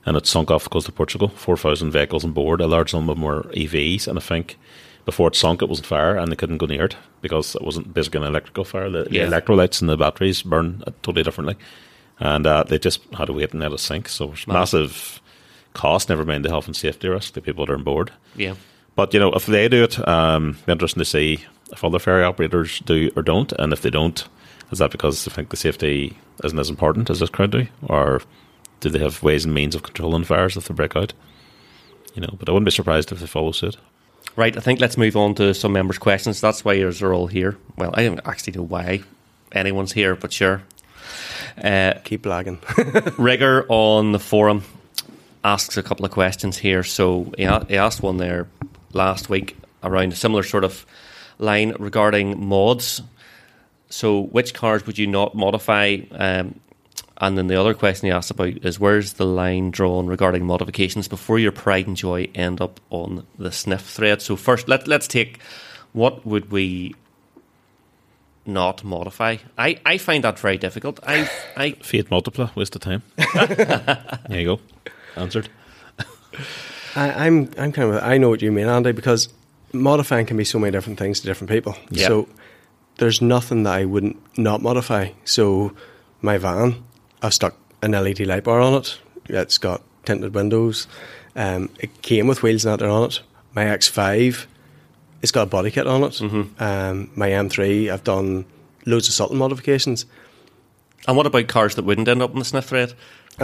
and 0.06 0.18
it 0.18 0.26
sunk 0.26 0.50
off 0.52 0.64
the 0.64 0.70
coast 0.70 0.88
of 0.88 0.96
Portugal. 0.96 1.28
Four 1.30 1.58
thousand 1.58 1.92
vehicles 1.92 2.24
on 2.26 2.32
board. 2.32 2.62
A 2.62 2.68
large 2.68 2.94
number 2.94 3.12
of 3.12 3.18
them 3.18 3.26
were 3.26 3.44
EVs, 3.56 4.08
and 4.08 4.18
I 4.18 4.22
think 4.22 4.58
before 5.06 5.28
it 5.30 5.36
sunk, 5.36 5.62
it 5.62 5.70
was 5.70 5.80
on 5.80 5.84
fire, 5.86 6.18
and 6.18 6.32
they 6.32 6.36
couldn't 6.36 6.58
go 6.58 6.66
near 6.66 6.86
it 6.86 6.96
because 7.22 7.56
it 7.56 7.62
wasn't 7.64 7.94
basically 7.94 8.22
an 8.22 8.28
electrical 8.28 8.64
fire. 8.66 8.90
The, 8.90 9.08
Yeah. 9.12 9.26
the 9.26 9.32
electrolytes 9.36 9.80
and 9.82 9.90
the 9.90 9.98
batteries 9.98 10.42
burn 10.44 10.84
totally 11.02 11.24
differently, 11.24 11.56
and 12.20 12.46
uh, 12.48 12.64
they 12.64 12.78
just 12.80 13.02
had 13.18 13.26
to 13.26 13.34
wait 13.34 13.52
and 13.52 13.62
let 13.62 13.72
it 13.72 13.80
sink. 13.80 14.10
So 14.10 14.32
it's 14.34 14.48
massive 14.48 15.22
cost. 15.74 16.10
Never 16.10 16.26
mind 16.26 16.44
the 16.46 16.50
health 16.50 16.68
and 16.68 16.76
safety 16.76 17.08
risk 17.10 17.34
to 17.34 17.42
people 17.42 17.66
that 17.66 17.72
are 17.72 17.78
on 17.78 17.84
board. 17.84 18.12
yeah. 18.36 18.56
But 18.96 19.14
you 19.14 19.20
know, 19.20 19.32
if 19.34 19.46
they 19.46 19.68
do 19.70 19.84
it, 19.84 20.08
um, 20.08 20.58
interesting 20.68 21.02
to 21.02 21.06
see 21.06 21.46
if 21.72 21.84
other 21.84 22.00
ferry 22.00 22.24
operators 22.24 22.80
do 22.82 23.12
or 23.16 23.22
don't, 23.22 23.52
and 23.54 23.74
if 23.74 23.82
they 23.82 23.90
don't, 23.90 24.28
is 24.72 24.80
that 24.80 24.92
because 24.92 25.26
they 25.26 25.32
think 25.32 25.50
the 25.50 25.58
safety 25.58 26.18
isn't 26.44 26.60
as 26.60 26.70
important 26.70 27.10
as 27.10 27.20
this 27.20 27.30
crowd 27.30 27.52
do, 27.52 27.68
or 27.84 28.22
do 28.80 28.90
they 28.90 29.00
have 29.00 29.24
ways 29.24 29.46
and 29.46 29.54
means 29.54 29.76
of 29.76 29.84
controlling 29.84 30.24
fires 30.24 30.56
if 30.58 30.68
they 30.68 30.74
break 30.74 30.96
out? 30.96 31.14
You 32.14 32.22
know, 32.22 32.36
but 32.38 32.50
I 32.50 32.52
wouldn't 32.52 32.66
be 32.66 32.72
surprised 32.72 33.12
if 33.12 33.20
they 33.20 33.28
follow 33.28 33.52
suit. 33.52 33.78
Right, 34.36 34.56
I 34.56 34.60
think 34.60 34.80
let's 34.80 34.98
move 34.98 35.16
on 35.16 35.36
to 35.36 35.54
some 35.54 35.74
members' 35.74 35.98
questions. 35.98 36.40
That's 36.42 36.64
why 36.66 36.74
yours 36.74 37.02
are 37.02 37.14
all 37.14 37.28
here. 37.28 37.58
Well, 37.78 37.92
I 37.96 38.04
don't 38.04 38.20
actually 38.26 38.54
know 38.54 38.64
why 38.64 39.02
anyone's 39.52 39.94
here, 39.94 40.16
but 40.16 40.32
sure. 40.34 40.62
Uh, 41.64 41.94
Keep 42.04 42.26
lagging. 42.26 42.60
Rigger 43.18 43.66
on 43.70 44.12
the 44.12 44.20
forum 44.20 44.64
asks 45.44 45.78
a 45.78 45.82
couple 45.84 46.06
of 46.06 46.12
questions 46.12 46.58
here. 46.58 46.84
So 46.84 47.32
he, 47.38 47.46
a- 47.46 47.66
he 47.66 47.78
asked 47.78 48.04
one 48.04 48.18
there 48.18 48.48
last 48.94 49.30
week 49.30 49.56
around 49.84 50.14
a 50.14 50.16
similar 50.16 50.44
sort 50.44 50.64
of 50.64 50.86
line 51.40 51.76
regarding 51.80 52.46
mods. 52.48 53.02
So, 53.90 54.22
which 54.22 54.54
cars 54.54 54.86
would 54.86 54.98
you 54.98 55.08
not 55.08 55.36
modify? 55.36 55.98
Um, 56.12 56.60
and 57.20 57.38
then 57.38 57.48
the 57.48 57.60
other 57.60 57.74
question 57.74 58.08
he 58.08 58.12
asked 58.12 58.30
about 58.32 58.64
is 58.64 58.80
where's 58.80 59.14
the 59.14 59.26
line 59.26 59.72
drawn 59.72 60.08
regarding 60.08 60.46
modifications 60.46 61.08
before 61.08 61.40
your 61.40 61.52
pride 61.52 61.88
and 61.88 61.98
joy 61.98 62.28
end 62.36 62.62
up 62.62 62.80
on 62.90 63.26
the 63.40 63.52
sniff 63.52 63.82
thread? 63.82 64.22
So, 64.22 64.36
first, 64.36 64.68
let, 64.68 64.88
let's 64.88 65.08
take 65.08 65.40
what 65.94 66.26
would 66.26 66.52
we 66.52 66.96
not 68.46 68.84
modify? 68.84 69.38
I, 69.58 69.80
I 69.86 69.98
find 69.98 70.24
that 70.24 70.40
very 70.40 70.58
difficult. 70.58 71.00
I, 71.04 71.30
I 71.56 71.72
Fate 71.72 72.12
multiply, 72.12 72.50
waste 72.56 72.76
of 72.76 72.82
time. 72.82 73.04
there 73.16 74.20
you 74.30 74.46
go, 74.46 74.60
answered. 75.16 75.50
I, 76.96 77.28
I'm 77.28 77.52
I'm 77.58 77.72
kind 77.72 77.94
of 77.94 78.04
I 78.04 78.18
know 78.18 78.30
what 78.30 78.42
you 78.42 78.52
mean, 78.52 78.68
Andy, 78.68 78.92
because 78.92 79.30
modifying 79.74 80.26
can 80.26 80.38
be 80.38 80.44
so 80.46 80.60
many 80.60 80.72
different 80.72 81.00
things 81.00 81.20
to 81.20 81.26
different 81.28 81.50
people. 81.52 81.76
Yeah. 81.90 82.08
So 82.08 82.30
there's 82.98 83.22
nothing 83.22 83.64
that 83.64 83.74
I 83.74 83.86
wouldn't 83.86 84.18
not 84.38 84.62
modify. 84.62 85.10
So 85.26 85.74
my 86.22 86.38
van, 86.38 86.84
I've 87.22 87.34
stuck 87.34 87.56
an 87.82 87.92
LED 87.92 88.22
light 88.22 88.44
bar 88.44 88.60
on 88.60 88.74
it. 88.76 89.00
It's 89.26 89.58
got 89.58 89.84
tinted 90.06 90.34
windows. 90.34 90.88
Um, 91.36 91.70
it 91.80 92.02
came 92.02 92.28
with 92.28 92.42
wheels 92.42 92.66
and 92.66 92.80
that 92.80 92.86
are 92.86 92.90
on 92.90 93.10
it. 93.10 93.22
My 93.54 93.66
X5, 93.66 94.46
it's 95.22 95.32
got 95.32 95.44
a 95.44 95.46
body 95.50 95.72
kit 95.72 95.88
on 95.88 96.04
it. 96.04 96.22
Um, 96.60 97.12
my 97.16 97.30
M3, 97.30 97.92
I've 97.92 98.04
done 98.04 98.46
loads 98.86 99.08
of 99.08 99.14
subtle 99.14 99.36
modifications. 99.36 100.06
And 101.08 101.16
what 101.16 101.26
about 101.28 101.48
cars 101.48 101.76
that 101.76 101.86
wouldn't 101.86 102.08
end 102.08 102.22
up 102.22 102.32
in 102.34 102.40
the 102.40 102.46
sniff 102.46 102.66
thread? 102.66 102.94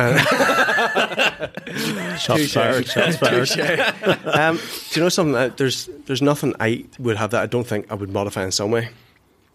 Shots 2.20 2.54
fired. 2.54 2.88
Shots 2.88 3.18
fired. 3.18 3.80
um, 4.28 4.58
do 4.58 5.00
you 5.00 5.02
know 5.02 5.10
something? 5.10 5.36
Uh, 5.36 5.50
there's 5.58 5.90
there's 6.06 6.22
nothing 6.22 6.54
I 6.60 6.86
would 7.00 7.18
have 7.18 7.32
that 7.32 7.42
I 7.42 7.46
don't 7.48 7.66
think 7.68 7.92
I 7.92 7.96
would 7.96 8.10
modify 8.12 8.44
in 8.44 8.52
some 8.52 8.72
way. 8.72 8.90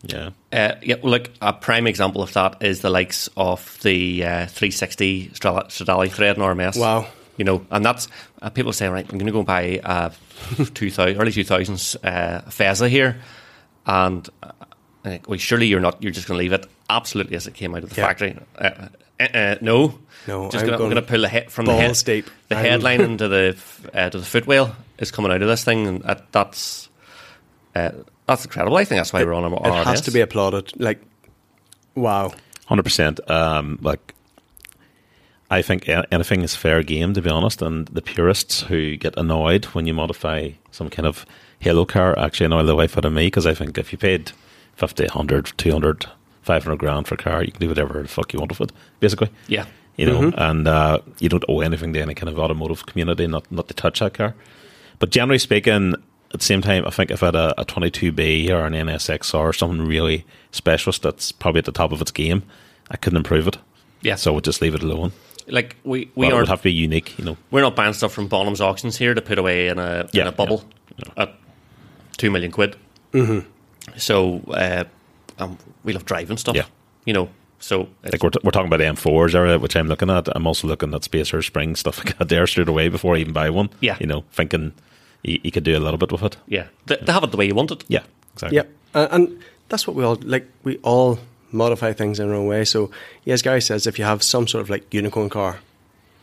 Yeah, 0.02 0.30
Uh, 0.52 0.74
yeah, 0.80 0.94
well, 1.02 1.10
look, 1.10 1.28
a 1.42 1.52
prime 1.52 1.88
example 1.88 2.22
of 2.22 2.32
that 2.34 2.62
is 2.62 2.82
the 2.82 2.90
likes 2.90 3.28
of 3.36 3.78
the 3.82 4.22
uh, 4.24 4.46
360 4.46 5.32
Strada- 5.34 5.66
Stradale 5.70 6.08
thread 6.08 6.36
in 6.36 6.42
RMS. 6.42 6.78
Wow. 6.78 7.08
You 7.36 7.44
know, 7.44 7.66
and 7.72 7.84
that's 7.84 8.06
uh, 8.40 8.48
people 8.48 8.72
say, 8.72 8.86
right, 8.88 9.04
I'm 9.04 9.18
going 9.18 9.26
to 9.26 9.32
go 9.32 9.42
buy 9.42 9.80
a 9.82 10.12
2000, 10.74 11.20
early 11.20 11.32
2000s 11.32 11.96
uh, 12.04 12.42
Fezza 12.48 12.88
here. 12.88 13.20
And 13.86 14.28
uh, 14.40 14.52
I 15.04 15.08
think, 15.08 15.28
well, 15.28 15.36
surely 15.38 15.66
you're 15.66 15.80
not, 15.80 16.00
you're 16.00 16.12
just 16.12 16.28
going 16.28 16.38
to 16.38 16.42
leave 16.44 16.52
it 16.52 16.64
absolutely 16.88 17.34
as 17.34 17.48
it 17.48 17.54
came 17.54 17.74
out 17.74 17.82
of 17.82 17.90
the 17.90 17.96
Yeah. 18.00 18.06
factory. 18.06 18.38
Uh, 18.56 18.88
uh, 19.20 19.24
uh, 19.24 19.54
no. 19.60 19.98
No, 20.26 20.50
just 20.50 20.56
I'm 20.62 20.66
gonna, 20.66 20.78
going 20.78 20.90
going 20.90 21.02
to 21.02 21.08
pull 21.10 21.20
the 21.22 21.28
head 21.28 21.50
from 21.50 21.64
the 21.66 21.74
head. 21.74 21.96
deep. 22.04 22.28
The 22.48 22.56
I'm- 22.56 22.64
headline 22.64 23.00
into 23.00 23.28
the 23.28 23.54
f- 23.56 23.86
uh, 23.94 24.10
to 24.10 24.18
the 24.18 24.24
footwell 24.24 24.76
is 24.98 25.10
coming 25.10 25.32
out 25.32 25.40
of 25.40 25.48
this 25.48 25.64
thing, 25.64 25.86
and 25.86 26.02
that, 26.02 26.30
that's 26.32 26.88
uh, 27.74 27.90
that's 28.26 28.44
incredible. 28.44 28.76
I 28.76 28.84
think 28.84 28.98
that's 28.98 29.12
why 29.12 29.24
we're 29.24 29.32
on 29.32 29.44
our 29.44 29.66
It 29.80 29.84
has 29.86 30.00
RRS. 30.00 30.04
to 30.04 30.10
be 30.10 30.20
applauded. 30.20 30.78
Like, 30.80 31.00
wow. 31.94 32.32
hundred 32.66 32.82
percent. 32.82 33.20
Um, 33.30 33.78
like, 33.80 34.14
I 35.50 35.62
think 35.62 35.88
anything 36.12 36.42
is 36.42 36.54
fair 36.54 36.82
game, 36.82 37.14
to 37.14 37.22
be 37.22 37.30
honest. 37.30 37.62
And 37.62 37.86
the 37.88 38.02
purists 38.02 38.62
who 38.62 38.96
get 38.96 39.16
annoyed 39.16 39.64
when 39.66 39.86
you 39.86 39.94
modify 39.94 40.50
some 40.70 40.90
kind 40.90 41.06
of 41.06 41.24
Halo 41.60 41.86
car 41.86 42.18
actually 42.18 42.46
annoy 42.46 42.64
the 42.64 42.76
wife 42.76 42.98
out 42.98 43.04
of 43.06 43.12
me 43.14 43.26
because 43.26 43.46
I 43.46 43.54
think 43.54 43.78
if 43.78 43.92
you 43.92 43.98
paid 43.98 44.32
50, 44.76 45.04
100, 45.04 45.52
200, 45.56 46.06
500 46.48 46.78
grand 46.78 47.06
for 47.06 47.14
a 47.14 47.18
car, 47.18 47.44
you 47.44 47.52
can 47.52 47.60
do 47.60 47.68
whatever 47.68 48.02
the 48.02 48.08
fuck 48.08 48.32
you 48.32 48.38
want 48.40 48.58
with 48.58 48.70
it, 48.70 48.76
basically. 49.00 49.28
Yeah. 49.48 49.66
You 49.96 50.06
know, 50.06 50.32
and 50.36 50.66
uh, 50.68 50.98
you 51.18 51.28
don't 51.28 51.44
owe 51.48 51.60
anything 51.60 51.92
to 51.94 52.00
any 52.00 52.14
kind 52.14 52.28
of 52.28 52.38
automotive 52.38 52.86
community, 52.86 53.26
not 53.26 53.50
not 53.50 53.66
to 53.68 53.74
touch 53.74 53.98
that 54.00 54.14
car. 54.14 54.34
But 55.00 55.10
generally 55.10 55.38
speaking, 55.38 55.94
at 56.32 56.40
the 56.40 56.44
same 56.44 56.62
time, 56.62 56.84
I 56.86 56.90
think 56.90 57.10
if 57.10 57.22
I 57.22 57.26
had 57.26 57.34
a, 57.34 57.60
a 57.60 57.64
22B 57.64 58.48
or 58.50 58.64
an 58.66 58.74
NSX 58.74 59.34
or 59.34 59.52
something 59.52 59.86
really 59.86 60.24
specialist 60.52 61.02
that's 61.02 61.32
probably 61.32 61.58
at 61.60 61.64
the 61.64 61.72
top 61.72 61.90
of 61.92 62.00
its 62.00 62.12
game, 62.12 62.42
I 62.92 62.96
couldn't 62.96 63.16
improve 63.16 63.48
it. 63.48 63.58
Yeah. 64.02 64.16
So 64.16 64.30
I 64.30 64.34
would 64.36 64.44
just 64.44 64.62
leave 64.62 64.76
it 64.76 64.82
alone. 64.84 65.10
Like 65.48 65.76
we 65.84 66.04
But 66.04 66.16
we 66.16 66.26
it 66.26 66.28
would 66.30 66.36
aren't 66.36 66.48
have 66.48 66.60
to 66.60 66.64
be 66.64 66.72
unique, 66.72 67.18
you 67.18 67.24
know. 67.24 67.36
we're 67.50 67.62
not 67.62 67.74
buying 67.74 67.94
stuff 67.94 68.12
from 68.12 68.28
Bonham's 68.28 68.60
auctions 68.60 68.96
here 68.98 69.14
to 69.14 69.22
put 69.22 69.38
away 69.38 69.66
in 69.68 69.78
a 69.78 70.00
in 70.02 70.08
Yeah, 70.12 70.28
a 70.28 70.32
bubble 70.32 70.62
yeah, 70.96 71.22
at 71.22 71.34
two 72.18 72.30
million 72.30 72.52
quid. 72.52 72.76
Mm-hmm. 73.12 73.40
So 73.96 74.42
uh, 74.48 74.84
um, 75.38 75.58
we 75.84 75.92
love 75.92 76.04
driving 76.04 76.36
stuff. 76.36 76.56
Yeah. 76.56 76.66
You 77.04 77.14
know. 77.14 77.28
So 77.60 77.88
it's, 78.04 78.12
Like 78.12 78.22
we're, 78.22 78.30
t- 78.30 78.38
we're 78.44 78.52
talking 78.52 78.68
about 78.68 78.76
the 78.76 78.84
M4s, 78.84 79.34
area, 79.34 79.58
which 79.58 79.74
I'm 79.74 79.88
looking 79.88 80.10
at. 80.10 80.28
I'm 80.36 80.46
also 80.46 80.68
looking 80.68 80.94
at 80.94 81.02
Spacer 81.02 81.42
Spring 81.42 81.74
stuff 81.74 81.98
like 82.04 82.16
that 82.18 82.28
there 82.28 82.46
straight 82.46 82.68
away 82.68 82.88
before 82.88 83.16
I 83.16 83.18
even 83.18 83.32
buy 83.32 83.50
one. 83.50 83.70
Yeah. 83.80 83.96
You 83.98 84.06
know, 84.06 84.24
thinking 84.30 84.72
you, 85.24 85.40
you 85.42 85.50
could 85.50 85.64
do 85.64 85.76
a 85.76 85.80
little 85.80 85.98
bit 85.98 86.12
with 86.12 86.22
it. 86.22 86.36
yeah, 86.46 86.68
they, 86.86 86.96
they 87.02 87.12
have 87.12 87.24
it 87.24 87.32
the 87.32 87.36
way 87.36 87.46
you 87.46 87.56
want 87.56 87.72
it. 87.72 87.82
Yeah, 87.88 88.04
exactly. 88.34 88.56
Yeah. 88.58 88.64
Uh, 88.94 89.08
and 89.10 89.42
that's 89.68 89.86
what 89.88 89.96
we 89.96 90.04
all 90.04 90.16
like. 90.22 90.48
We 90.62 90.76
all 90.78 91.18
modify 91.50 91.92
things 91.94 92.20
in 92.20 92.28
our 92.28 92.34
own 92.36 92.46
way. 92.46 92.64
So, 92.64 92.90
yeah, 93.24 93.34
as 93.34 93.42
Gary 93.42 93.60
says, 93.60 93.86
if 93.88 93.98
you 93.98 94.04
have 94.04 94.22
some 94.22 94.46
sort 94.46 94.62
of 94.62 94.70
like 94.70 94.92
unicorn 94.94 95.28
car, 95.28 95.58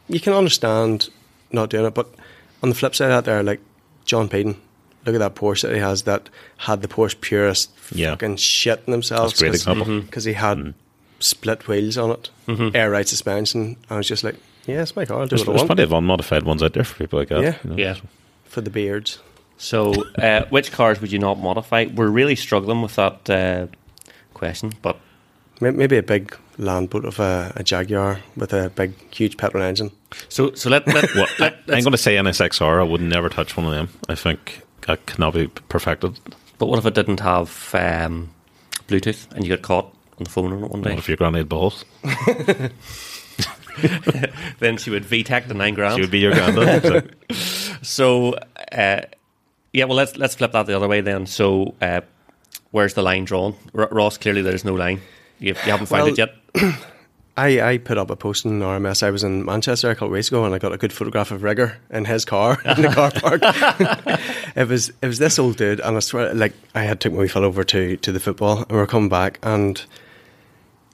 you 0.07 0.21
can 0.21 0.31
understand 0.33 1.09
not 1.51 1.69
doing 1.69 1.85
it. 1.85 1.93
But 1.93 2.07
on 2.63 2.69
the 2.69 2.75
flip 2.75 2.95
side 2.95 3.11
out 3.11 3.25
there, 3.25 3.43
like 3.43 3.59
John 4.05 4.29
Payton, 4.29 4.55
look 5.05 5.15
at 5.15 5.19
that 5.19 5.35
Porsche 5.35 5.63
that 5.63 5.73
he 5.73 5.79
has 5.79 6.03
that 6.03 6.29
had 6.57 6.81
the 6.81 6.87
Porsche 6.87 7.19
purists 7.21 7.71
Yeah. 7.91 8.11
fucking 8.11 8.37
shitting 8.37 8.85
themselves. 8.85 9.33
That's 9.33 9.41
a 9.41 9.43
great 9.45 9.55
example. 9.55 10.01
Because 10.01 10.23
he 10.23 10.33
had 10.33 10.57
Mm-hmm. 10.57 10.71
split 11.19 11.67
wheels 11.67 11.97
on 11.97 12.11
it, 12.11 12.29
air 12.75 12.91
ride 12.91 13.07
suspension. 13.07 13.77
I 13.89 13.97
was 13.97 14.07
just 14.07 14.23
like, 14.23 14.35
yeah, 14.65 14.81
it's 14.81 14.95
my 14.95 15.05
car. 15.05 15.19
I'll 15.21 15.25
do 15.27 15.35
There's, 15.35 15.41
what 15.47 15.49
I 15.49 15.57
there's 15.57 15.61
want 15.61 15.67
plenty 15.69 15.83
of 15.83 15.91
unmodified 15.93 16.43
ones 16.43 16.61
out 16.63 16.73
there 16.73 16.83
for 16.83 16.95
people 16.97 17.19
like 17.19 17.29
that. 17.29 17.41
Yeah. 17.41 17.55
you 17.63 17.69
know. 17.69 17.75
Yeah. 17.77 17.95
for 18.45 18.61
the 18.61 18.69
beards. 18.69 19.19
So, 19.57 19.93
uh, 20.15 20.45
which 20.49 20.71
cars 20.71 20.99
would 20.99 21.11
you 21.13 21.19
not 21.19 21.39
modify? 21.39 21.85
We're 21.85 22.09
really 22.09 22.35
struggling 22.35 22.81
with 22.81 22.95
that 22.95 23.29
uh, 23.29 23.67
question, 24.33 24.73
but 24.81 24.97
Maybe 25.61 25.95
a 25.95 26.03
big 26.03 26.35
land 26.57 26.89
boat 26.89 27.05
of 27.05 27.17
a, 27.21 27.53
a 27.55 27.63
Jaguar 27.63 28.19
with 28.35 28.51
a 28.51 28.69
big, 28.71 28.91
huge 29.15 29.37
petrol 29.37 29.63
engine. 29.63 29.89
So 30.27 30.53
so 30.53 30.69
let 30.69 30.85
let, 30.85 31.05
Well, 31.15 31.27
I, 31.39 31.43
let 31.43 31.53
I'm 31.69 31.81
going 31.83 31.93
to 31.93 31.97
say 31.97 32.17
NSXR. 32.17 32.81
I 32.81 32.83
would 32.83 32.99
never 32.99 33.29
touch 33.29 33.55
one 33.55 33.65
of 33.65 33.71
them. 33.71 33.87
I 34.09 34.15
think 34.15 34.63
that 34.87 35.05
cannot 35.05 35.33
be 35.33 35.47
perfected. 35.47 36.19
But 36.57 36.67
what 36.67 36.79
if 36.79 36.85
it 36.85 36.93
didn't 36.93 37.19
have 37.19 37.71
um, 37.73 38.31
Bluetooth 38.87 39.31
and 39.33 39.45
you 39.45 39.55
got 39.55 39.61
caught 39.63 39.85
on 40.17 40.23
the 40.23 40.29
phone 40.29 40.53
on 40.53 40.63
it 40.63 40.71
one 40.71 40.81
What 40.81 40.91
if 40.93 41.07
your 41.07 41.17
granddad 41.17 41.49
balls? 41.49 41.83
then 44.59 44.77
she 44.77 44.89
would 44.89 45.03
VTEC 45.03 45.47
the 45.47 45.53
nine 45.53 45.73
grand. 45.73 45.95
She 45.95 46.01
would 46.01 46.11
be 46.11 46.19
your 46.19 46.33
granddad. 46.33 46.83
So, 47.29 47.75
So, 47.81 48.33
uh, 48.71 49.01
yeah, 49.73 49.85
well, 49.85 49.97
let's 49.97 50.15
let's 50.17 50.35
flip 50.35 50.53
that 50.53 50.65
the 50.65 50.75
other 50.75 50.87
way 50.87 51.01
then. 51.01 51.25
So, 51.25 51.75
uh, 51.81 52.01
where's 52.71 52.93
the 52.93 53.03
line 53.03 53.25
drawn? 53.25 53.55
R- 53.75 53.89
Ross, 53.91 54.17
clearly 54.17 54.41
there's 54.41 54.63
no 54.65 54.73
line. 54.73 55.01
You, 55.39 55.49
you 55.49 55.71
haven't 55.71 55.87
found 55.87 56.03
Well- 56.03 56.13
it 56.13 56.17
yet. 56.17 56.35
I, 57.37 57.61
I 57.61 57.77
put 57.77 57.97
up 57.97 58.09
a 58.09 58.15
post 58.15 58.45
in 58.45 58.59
RMS. 58.61 59.03
I 59.03 59.11
was 59.11 59.23
in 59.23 59.43
Manchester 59.43 59.89
a 59.89 59.95
couple 59.95 60.07
of 60.07 60.13
weeks 60.13 60.29
ago, 60.29 60.45
and 60.45 60.55
I 60.55 60.57
got 60.57 60.71
a 60.71 60.77
good 60.77 60.93
photograph 60.93 61.31
of 61.31 61.43
Rigger 61.43 61.77
in 61.89 62.05
his 62.05 62.23
car 62.23 62.61
in 62.65 62.81
the 62.81 62.89
car 62.89 63.11
park. 63.11 63.41
it 64.55 64.67
was 64.67 64.89
it 65.01 65.07
was 65.07 65.19
this 65.19 65.37
old 65.37 65.57
dude, 65.57 65.81
and 65.81 65.97
I 65.97 65.99
swear, 65.99 66.33
like 66.33 66.53
I 66.73 66.83
had 66.83 67.01
took 67.01 67.11
my 67.11 67.19
wee 67.19 67.31
over 67.35 67.63
to 67.65 67.97
to 67.97 68.11
the 68.11 68.19
football, 68.19 68.59
and 68.59 68.71
we're 68.71 68.87
coming 68.87 69.09
back, 69.09 69.39
and 69.43 69.83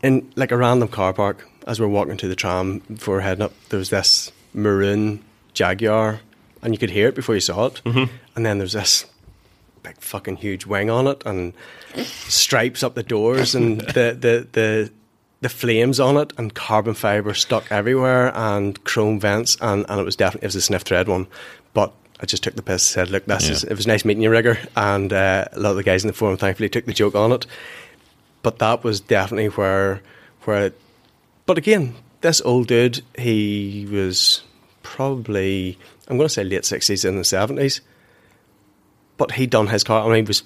in 0.01 0.31
like 0.35 0.51
a 0.51 0.57
random 0.57 0.87
car 0.87 1.13
park, 1.13 1.47
as 1.67 1.79
we 1.79 1.85
are 1.85 1.89
walking 1.89 2.17
to 2.17 2.27
the 2.27 2.35
tram 2.35 2.79
before 2.79 3.15
we're 3.15 3.21
heading 3.21 3.43
up, 3.43 3.53
there 3.69 3.79
was 3.79 3.91
this 3.91 4.31
maroon 4.53 5.23
Jaguar, 5.53 6.21
and 6.63 6.73
you 6.73 6.79
could 6.79 6.89
hear 6.89 7.07
it 7.07 7.15
before 7.15 7.35
you 7.35 7.41
saw 7.41 7.67
it, 7.67 7.81
mm-hmm. 7.85 8.11
and 8.35 8.45
then 8.45 8.57
there's 8.57 8.73
this 8.73 9.05
big 9.83 9.97
fucking 9.97 10.37
huge 10.37 10.65
wing 10.65 10.89
on 10.89 11.05
it, 11.05 11.21
and 11.23 11.53
stripes 12.03 12.81
up 12.81 12.95
the 12.95 13.03
doors, 13.03 13.53
and 13.53 13.81
the 13.81 14.17
the 14.19 14.47
the 14.53 14.91
the 15.41 15.49
flames 15.49 15.99
on 15.99 16.17
it 16.17 16.31
and 16.37 16.53
carbon 16.53 16.93
fibre 16.93 17.33
stuck 17.33 17.71
everywhere 17.71 18.31
and 18.35 18.83
chrome 18.83 19.19
vents 19.19 19.57
and, 19.61 19.85
and 19.89 19.99
it 19.99 20.03
was 20.03 20.15
definitely 20.15 20.45
it 20.45 20.49
was 20.49 20.55
a 20.55 20.61
sniff 20.61 20.83
thread 20.83 21.07
one 21.07 21.27
but 21.73 21.91
I 22.19 22.25
just 22.27 22.43
took 22.43 22.55
the 22.55 22.61
piss 22.61 22.83
said 22.83 23.09
look 23.09 23.25
this 23.25 23.45
Yeah. 23.47 23.51
is 23.53 23.63
it 23.63 23.73
was 23.75 23.87
nice 23.87 24.05
meeting 24.05 24.21
you 24.23 24.29
Rigger 24.29 24.57
and 24.75 25.11
uh, 25.11 25.45
a 25.51 25.59
lot 25.59 25.71
of 25.71 25.77
the 25.77 25.83
guys 25.83 26.03
in 26.03 26.07
the 26.07 26.13
forum 26.13 26.37
thankfully 26.37 26.69
took 26.69 26.85
the 26.85 26.93
joke 26.93 27.15
on 27.15 27.31
it 27.31 27.45
but 28.43 28.59
that 28.59 28.83
was 28.83 28.99
definitely 29.01 29.47
where 29.49 30.01
where 30.43 30.67
it, 30.67 30.79
but 31.45 31.57
again 31.57 31.95
this 32.21 32.41
old 32.41 32.67
dude 32.67 33.01
he 33.17 33.87
was 33.91 34.43
probably 34.83 35.77
I'm 36.07 36.17
going 36.17 36.27
to 36.27 36.33
say 36.33 36.43
late 36.43 36.63
60s 36.63 37.03
in 37.03 37.15
the 37.15 37.21
70s 37.23 37.81
but 39.17 39.31
he'd 39.33 39.51
done 39.51 39.67
his 39.67 39.83
car. 39.83 40.01
I 40.03 40.05
mean, 40.07 40.25
he 40.25 40.27
was 40.27 40.41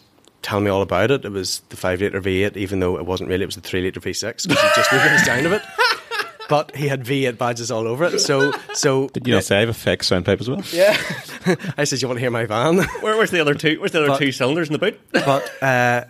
telling 0.45 0.63
me 0.63 0.69
all 0.71 0.81
about 0.83 1.09
it. 1.11 1.25
It 1.25 1.31
was 1.31 1.61
the 1.69 1.75
five 1.75 2.01
litre 2.01 2.21
V8, 2.21 2.55
even 2.55 2.79
though 2.79 2.97
it 2.97 3.05
wasn't 3.05 3.29
really. 3.29 3.43
It 3.43 3.47
was 3.47 3.55
the 3.55 3.61
three 3.61 3.81
litre 3.83 3.99
V6 3.99 4.47
because 4.47 4.61
he 4.61 4.69
just 4.75 4.91
knew 4.91 4.99
the 4.99 5.17
sound 5.19 5.45
of 5.45 5.51
it. 5.53 5.61
But 6.47 6.75
he 6.75 6.87
had 6.87 7.03
V8 7.03 7.39
badges 7.39 7.71
all 7.71 7.87
over 7.87 8.03
it. 8.05 8.19
So, 8.19 8.51
so 8.75 9.07
did 9.07 9.25
you 9.27 9.33
not 9.33 9.45
say 9.45 9.57
I 9.57 9.59
have 9.61 9.69
a 9.69 9.73
fake 9.73 10.03
sound 10.03 10.25
pipe 10.25 10.39
as 10.39 10.47
well? 10.47 10.61
yeah. 10.71 10.95
I 11.75 11.85
said, 11.85 12.03
"You 12.03 12.07
want 12.07 12.17
to 12.17 12.21
hear 12.21 12.29
my 12.29 12.45
van?" 12.45 12.77
Where, 13.01 13.17
where's 13.17 13.31
the 13.31 13.39
other 13.39 13.55
two? 13.55 13.79
Where's 13.79 13.93
the 13.93 13.97
other 14.01 14.09
But- 14.09 14.19
two 14.19 14.31
cylinders 14.31 14.67
in 14.69 14.73
the 14.73 14.77
boot? 14.77 14.99
but 15.11 15.51
uh, 15.63 16.03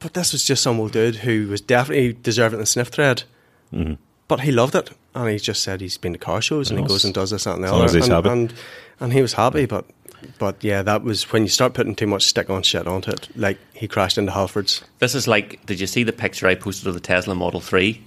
but 0.00 0.14
this 0.14 0.32
was 0.32 0.42
just 0.42 0.64
some 0.64 0.80
old 0.80 0.90
dude 0.90 1.14
who 1.14 1.46
was 1.46 1.60
definitely 1.60 2.14
deserving 2.14 2.58
the 2.58 2.66
sniff 2.66 2.88
thread. 2.88 3.22
But 4.26 4.40
he 4.40 4.50
loved 4.50 4.74
it, 4.74 4.90
and 5.14 5.28
he 5.30 5.38
just 5.38 5.62
said 5.62 5.80
he's 5.80 5.98
been 5.98 6.14
to 6.14 6.18
car 6.18 6.42
shows 6.42 6.68
and 6.68 6.80
he 6.80 6.84
goes 6.84 7.04
and 7.04 7.14
does 7.14 7.30
this 7.30 7.44
that, 7.44 7.54
and 7.54 7.62
the 7.62 7.72
other. 7.72 8.30
and, 8.32 8.50
and 8.50 8.54
and 8.98 9.12
he 9.12 9.22
was 9.22 9.34
happy, 9.34 9.66
but. 9.66 9.84
But 10.38 10.62
yeah, 10.64 10.82
that 10.82 11.02
was 11.02 11.30
when 11.32 11.42
you 11.42 11.48
start 11.48 11.74
putting 11.74 11.94
too 11.94 12.06
much 12.06 12.22
stick 12.24 12.50
on 12.50 12.62
shit 12.62 12.86
onto 12.86 13.10
it. 13.10 13.28
Like 13.36 13.58
he 13.74 13.86
crashed 13.88 14.18
into 14.18 14.32
Halfords. 14.32 14.82
This 14.98 15.14
is 15.14 15.26
like, 15.28 15.64
did 15.66 15.80
you 15.80 15.86
see 15.86 16.02
the 16.02 16.12
picture 16.12 16.46
I 16.46 16.54
posted 16.54 16.86
of 16.88 16.94
the 16.94 17.00
Tesla 17.00 17.34
Model 17.34 17.60
3 17.60 18.02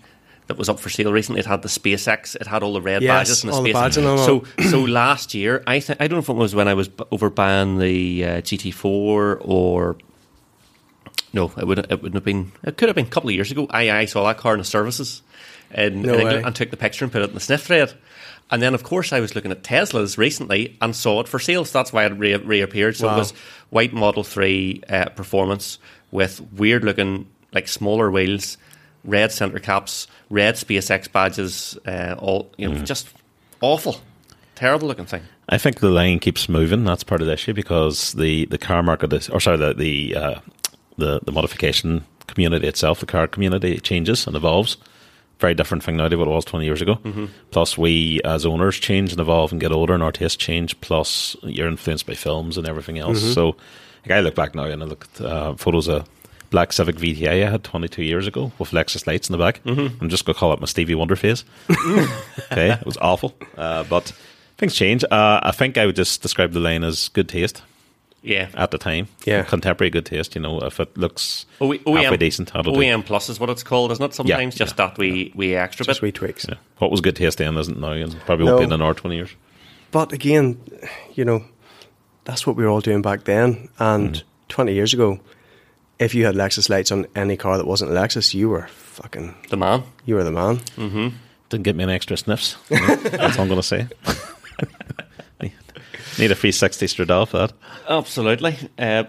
that 0.48 0.58
was 0.58 0.70
up 0.70 0.80
for 0.80 0.90
sale 0.90 1.12
recently? 1.12 1.40
It 1.40 1.46
had 1.46 1.62
the 1.62 1.68
SpaceX, 1.70 2.36
it 2.36 2.48
had 2.48 2.64
all 2.64 2.74
the 2.74 2.82
red 2.82 3.02
Yes, 3.02 3.10
badges 3.30 3.44
and 3.44 3.52
the 3.52 3.56
all 3.58 3.64
the 3.64 3.70
SpaceX. 3.72 3.74
badges 3.74 3.98
and 3.98 4.08
all 4.08 4.18
so, 4.18 4.44
so 4.70 4.82
last 4.82 5.34
year, 5.34 5.64
I 5.68 5.80
think 5.80 6.02
I 6.02 6.08
don't 6.08 6.18
know 6.18 6.22
if 6.24 6.30
it 6.30 6.34
was 6.34 6.56
when 6.56 6.68
I 6.68 6.74
was 6.74 6.88
b- 6.88 7.04
over 7.12 7.30
buying 7.30 7.78
the 7.80 8.26
uh, 8.26 8.28
GT4 8.42 9.38
or 9.42 9.98
no, 11.34 11.52
it 11.58 11.68
would 11.68 11.80
it 11.80 11.90
wouldn't 12.02 12.16
have 12.16 12.24
been. 12.24 12.52
It 12.64 12.78
could 12.78 12.90
have 12.90 12.96
been 12.96 13.06
a 13.06 13.10
couple 13.10 13.30
of 13.30 13.36
years 13.36 13.52
ago. 13.52 13.68
I 13.70 13.92
I 13.92 14.06
saw 14.06 14.24
that 14.26 14.38
car 14.38 14.54
in 14.54 14.60
the 14.60 14.66
services 14.66 15.22
in, 15.72 16.02
No 16.02 16.14
in 16.14 16.16
way. 16.16 16.22
England 16.24 16.46
and 16.48 16.56
took 16.56 16.72
the 16.72 16.78
picture 16.78 17.06
and 17.06 17.12
put 17.12 17.22
it 17.22 17.30
in 17.30 17.36
the 17.36 17.40
sniff 17.40 17.62
thread. 17.64 17.94
And 18.52 18.62
then, 18.62 18.74
of 18.74 18.84
course, 18.84 19.14
I 19.14 19.20
was 19.20 19.36
looking 19.36 19.52
at 19.52 19.64
Teslas 19.64 20.18
recently 20.18 20.76
and 20.82 20.95
saw 20.95 21.20
it 21.22 21.28
for 21.28 21.38
sale. 21.39 21.66
So 21.66 21.78
that's 21.78 21.93
why 21.93 22.06
it 22.06 22.14
re- 22.18 22.36
reappeared. 22.36 22.95
So 22.95 23.08
Wow. 23.08 23.16
it 23.16 23.18
was 23.20 23.32
white 23.70 23.93
Model 23.93 24.24
3 24.24 24.82
uh, 24.89 25.06
performance 25.10 25.78
with 26.12 26.41
weird 26.54 26.84
looking, 26.84 27.28
like 27.54 27.68
smaller 27.68 28.10
wheels, 28.10 28.58
red 29.06 29.32
center 29.32 29.60
caps, 29.60 30.08
red 30.32 30.56
SpaceX 30.56 31.12
badges, 31.12 31.78
uh, 31.86 32.16
all, 32.18 32.52
you 32.58 32.68
know, 32.70 32.84
just 32.84 33.08
awful. 33.62 34.02
Terrible 34.56 34.88
looking 34.88 35.06
thing. 35.06 35.22
I 35.47 35.58
think 35.58 35.80
the 35.80 35.89
line 35.89 36.20
keeps 36.20 36.50
moving. 36.50 36.84
That's 36.84 37.04
part 37.04 37.22
of 37.22 37.28
the 37.28 37.34
issue 37.34 37.54
because 37.54 38.14
the, 38.14 38.45
the 38.47 38.58
car 38.58 38.82
market 38.84 39.14
is, 39.14 39.30
or 39.30 39.39
sorry, 39.39 39.58
the 39.58 39.74
the, 39.74 40.16
uh, 40.16 40.39
the 40.97 41.20
the 41.24 41.32
modification 41.32 42.04
community 42.28 42.68
itself, 42.68 43.00
the 43.00 43.06
car 43.06 43.28
community 43.28 43.80
changes 43.80 44.28
and 44.28 44.36
evolves. 44.36 44.78
Very 45.40 45.54
different 45.54 45.84
thing 45.84 45.96
now 45.98 46.08
to 46.10 46.16
what 46.18 46.28
it 46.28 46.32
was 46.32 46.46
twenty 46.46 46.66
years 46.66 46.82
ago. 46.82 47.00
Plus, 47.52 47.78
we 47.78 48.20
as 48.26 48.46
owners 48.46 48.78
change 48.78 49.12
and 49.12 49.22
evolve 49.22 49.52
and 49.52 49.62
get 49.62 49.72
older, 49.72 49.94
and 49.94 50.04
our 50.04 50.12
tastes 50.12 50.36
change. 50.38 50.80
Plus, 50.82 51.36
you're 51.44 51.68
influenced 51.68 52.06
by 52.06 52.14
films 52.14 52.58
and 52.58 52.68
everything 52.68 52.98
else. 53.00 53.22
So, 53.34 53.56
like, 54.04 54.12
I 54.12 54.20
look 54.20 54.36
back 54.36 54.54
now 54.54 54.66
and 54.66 54.84
I 54.84 54.86
look 54.86 55.08
at 55.16 55.22
uh, 55.26 55.56
photos 55.56 55.88
of 55.88 56.08
black 56.50 56.74
Civic 56.74 56.96
VTI 56.98 57.46
I 57.46 57.50
had 57.52 57.64
22 57.64 58.04
years 58.04 58.28
ago 58.28 58.52
with 58.60 58.72
Lexus 58.72 59.06
lights 59.08 59.30
in 59.30 59.34
the 59.34 59.38
back. 59.38 59.62
I'm 60.02 60.10
just 60.10 60.26
going 60.26 60.34
to 60.34 60.40
call 60.40 60.52
it 60.52 60.60
my 60.60 60.66
Stevie 60.66 60.96
Wonder 60.96 61.16
face. 61.16 61.46
okay, 62.52 62.72
it 62.74 62.86
was 62.86 62.98
awful, 62.98 63.34
uh, 63.58 63.84
but 63.84 64.12
things 64.58 64.76
change. 64.76 65.04
Uh, 65.06 65.40
I 65.44 65.52
think 65.52 65.78
I 65.78 65.86
would 65.86 65.96
just 65.96 66.22
describe 66.22 66.52
the 66.52 66.60
line 66.60 66.84
as 66.84 67.10
good 67.10 67.30
taste 67.30 67.62
Yeah. 68.22 68.50
at 68.54 68.72
the 68.72 68.78
time. 68.78 69.08
Yeah. 69.26 69.44
contemporary 69.44 69.90
good 69.90 70.06
taste. 70.06 70.36
You 70.36 70.42
know, 70.42 70.60
if 70.60 70.80
it 70.80 70.98
looks 70.98 71.46
O- 71.62 71.72
halfway 71.72 72.04
OEM, 72.06 72.20
decent, 72.20 72.52
that'll 72.54 72.74
do. 72.74 72.80
OEM 72.80 73.06
Plus 73.06 73.30
is 73.30 73.40
what 73.40 73.50
it's 73.50 73.64
called, 73.64 73.92
isn't 73.92 74.04
it? 74.04 74.14
Sometimes 74.14 74.56
just 74.56 74.78
yeah, 74.78 74.88
that 74.88 74.98
we 74.98 75.32
we 75.36 75.56
extra 75.56 75.86
Just 75.86 76.02
bit. 76.02 76.08
wee 76.08 76.12
tweaks. 76.12 76.46
Yeah. 76.48 76.56
What 76.80 76.92
was 76.92 77.02
good 77.02 77.16
taste 77.16 77.38
then 77.38 77.58
isn't 77.58 77.80
now, 77.80 77.92
and 77.92 78.20
probably 78.26 78.46
won't 78.46 78.60
be 78.60 78.64
in 78.66 78.70
No. 78.70 78.76
another 78.76 78.94
20 78.94 79.16
years. 79.16 79.30
But 79.92 80.12
again, 80.14 80.60
you 81.16 81.26
know, 81.26 81.44
that's 82.26 82.46
what 82.46 82.56
we 82.56 82.64
were 82.64 82.70
all 82.70 82.82
doing 82.82 83.02
back 83.02 83.24
then. 83.24 83.70
And 83.80 84.16
Mm. 84.16 84.24
20 84.50 84.74
years 84.74 84.94
ago, 84.94 85.20
if 85.98 86.14
you 86.14 86.26
had 86.26 86.36
Lexus 86.36 86.70
lights 86.70 86.92
on 86.92 87.08
any 87.16 87.38
car 87.38 87.58
that 87.58 87.66
wasn't 87.68 87.92
Lexus, 87.92 88.34
you 88.34 88.50
were 88.50 88.68
fucking, 88.68 89.34
The 89.50 89.58
man. 89.58 89.84
you 90.06 90.16
were 90.16 90.24
the 90.24 90.32
man. 90.32 90.58
Mm-hmm. 90.78 91.08
Didn't 91.50 91.64
get 91.64 91.76
me 91.76 91.84
an 91.84 91.90
extra 91.90 92.16
sniffs. 92.18 92.56
You 92.70 92.80
know, 92.88 92.96
that's 92.98 93.38
all 93.38 93.44
I'm 93.44 93.48
going 93.50 93.60
to 93.62 93.64
say. 93.64 93.88
Need 96.20 96.32
a 96.32 96.36
free 96.36 96.52
60 96.52 96.86
Stradale 96.86 97.28
for 97.28 97.38
that. 97.40 97.54
Absolutely. 97.88 98.58
Uh, 98.78 99.06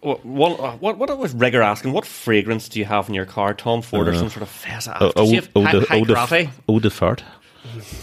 what, 0.00 0.24
what, 0.24 0.60
uh, 0.60 0.72
what, 0.76 0.96
what 0.98 1.18
was 1.18 1.34
Rigger 1.34 1.60
asking? 1.62 1.92
What 1.92 2.06
fragrance 2.06 2.68
do 2.68 2.78
you 2.78 2.84
have 2.84 3.08
in 3.08 3.14
your 3.14 3.24
car, 3.24 3.52
Tom 3.54 3.82
Ford, 3.82 4.06
or 4.08 4.12
Uh, 4.12 4.18
some 4.18 4.30
sort 4.30 4.42
of 4.42 4.48
fez 4.48 4.86
Oh, 4.88 5.10
aftershave? 5.10 5.48
oh, 5.56 5.62
High, 5.64 5.72
the, 5.72 5.80
high 5.86 5.96
oh, 6.00 6.04
the, 6.04 6.14
gravity? 6.14 6.50
oh, 6.68 6.78
the 6.78 6.90
fart. 6.90 7.24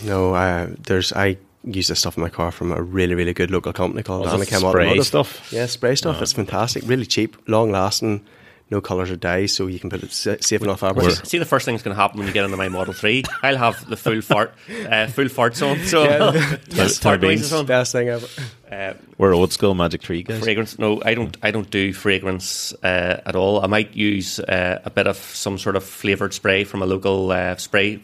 No, 0.03 0.35
uh, 0.35 0.67
there's, 0.87 1.13
I 1.13 1.37
use 1.63 1.87
this 1.87 1.99
stuff 1.99 2.17
in 2.17 2.21
my 2.23 2.29
car 2.29 2.51
from 2.51 2.71
a 2.71 2.81
really, 2.81 3.15
really 3.15 3.33
good 3.33 3.49
local 3.49 3.71
company 3.73 4.03
called 4.03 4.27
Oh, 4.27 4.35
is 4.41 4.51
it 4.51 4.53
spray 4.59 4.99
stuff? 4.99 5.51
Yeah, 5.51 5.65
spray 5.67 5.95
stuff. 5.95 6.21
It's 6.21 6.33
fantastic. 6.33 6.83
Really 6.85 7.05
cheap, 7.05 7.37
long 7.47 7.71
lasting, 7.71 8.25
no 8.71 8.81
colours 8.81 9.11
or 9.11 9.15
dyes, 9.15 9.53
so 9.53 9.67
you 9.67 9.79
can 9.79 9.89
put 9.91 10.01
it 10.01 10.11
sa- 10.11 10.37
safe 10.41 10.61
enough 10.61 10.79
fabrics. 10.79 11.21
See, 11.29 11.37
the 11.37 11.45
first 11.45 11.65
thing 11.65 11.75
that's 11.75 11.83
going 11.83 11.95
to 11.95 12.01
happen 12.01 12.17
when 12.17 12.27
you 12.27 12.33
get 12.33 12.45
into 12.45 12.57
my 12.57 12.67
Model 12.67 12.93
3, 12.93 13.23
I'll 13.43 13.57
have 13.57 13.87
the 13.87 13.95
full 13.95 14.21
fart, 14.21 14.55
uh, 14.89 15.05
full 15.07 15.25
farts 15.25 15.61
on. 15.67 15.77
So, 15.85 16.03
Yeah. 16.03 16.57
yes, 16.69 16.97
fart 16.97 17.21
me 17.21 17.27
noises 17.29 17.53
on. 17.53 17.67
Best 17.67 17.91
thing 17.91 18.09
ever. 18.09 18.25
Uh, 18.71 18.93
We're 19.19 19.35
old 19.35 19.53
school 19.53 19.75
Magic 19.75 20.01
Tree 20.01 20.23
guys. 20.23 20.41
fragrance? 20.43 20.79
No, 20.79 20.99
I 21.05 21.13
don't. 21.13 21.37
I 21.43 21.51
don't 21.51 21.69
do 21.69 21.93
fragrance 21.93 22.73
uh, 22.83 23.21
at 23.25 23.35
all. 23.35 23.63
I 23.63 23.67
might 23.67 23.95
use 23.95 24.39
uh, 24.39 24.81
a 24.83 24.89
bit 24.89 25.05
of 25.05 25.17
some 25.17 25.59
sort 25.59 25.75
of 25.75 25.83
flavored 25.83 26.33
spray 26.33 26.63
from 26.63 26.81
a 26.81 26.87
local 26.87 27.31
uh, 27.31 27.55
spray 27.57 27.99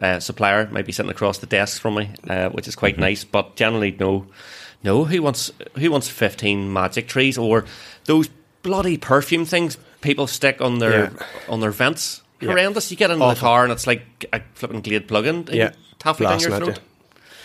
uh, 0.00 0.20
supplier. 0.20 0.66
Might 0.70 0.86
be 0.86 0.92
sitting 0.92 1.10
across 1.10 1.38
the 1.38 1.46
desk 1.46 1.80
from 1.82 1.96
me, 1.96 2.10
uh, 2.28 2.48
which 2.48 2.66
is 2.68 2.74
quite 2.74 2.98
nice. 2.98 3.24
But 3.24 3.56
generally, 3.56 3.94
no, 4.00 4.26
no. 4.82 5.04
Who 5.04 5.20
wants 5.22 5.52
who 5.76 5.90
wants 5.90 6.08
fifteen 6.08 6.72
magic 6.72 7.06
trees 7.06 7.36
or 7.36 7.66
those 8.06 8.28
bloody 8.68 8.96
perfume 8.98 9.44
things 9.46 9.78
people 10.00 10.26
stick 10.26 10.60
on 10.60 10.78
their 10.78 11.04
Yeah. 11.04 11.26
on 11.48 11.60
their 11.60 11.70
vents? 11.72 12.22
Horrendous. 12.42 12.90
You 12.90 12.96
get 12.96 13.10
into 13.10 13.26
the 13.26 13.34
car 13.34 13.64
and 13.64 13.72
it's 13.72 13.86
like 13.86 14.02
a 14.32 14.40
flipping 14.54 14.80
Glade 14.82 15.08
plug-in. 15.08 15.48
Yeah. 15.50 15.72
it 16.20 16.24
down 16.24 16.40
your 16.40 16.52
at 16.52 16.62
throat. 16.62 16.80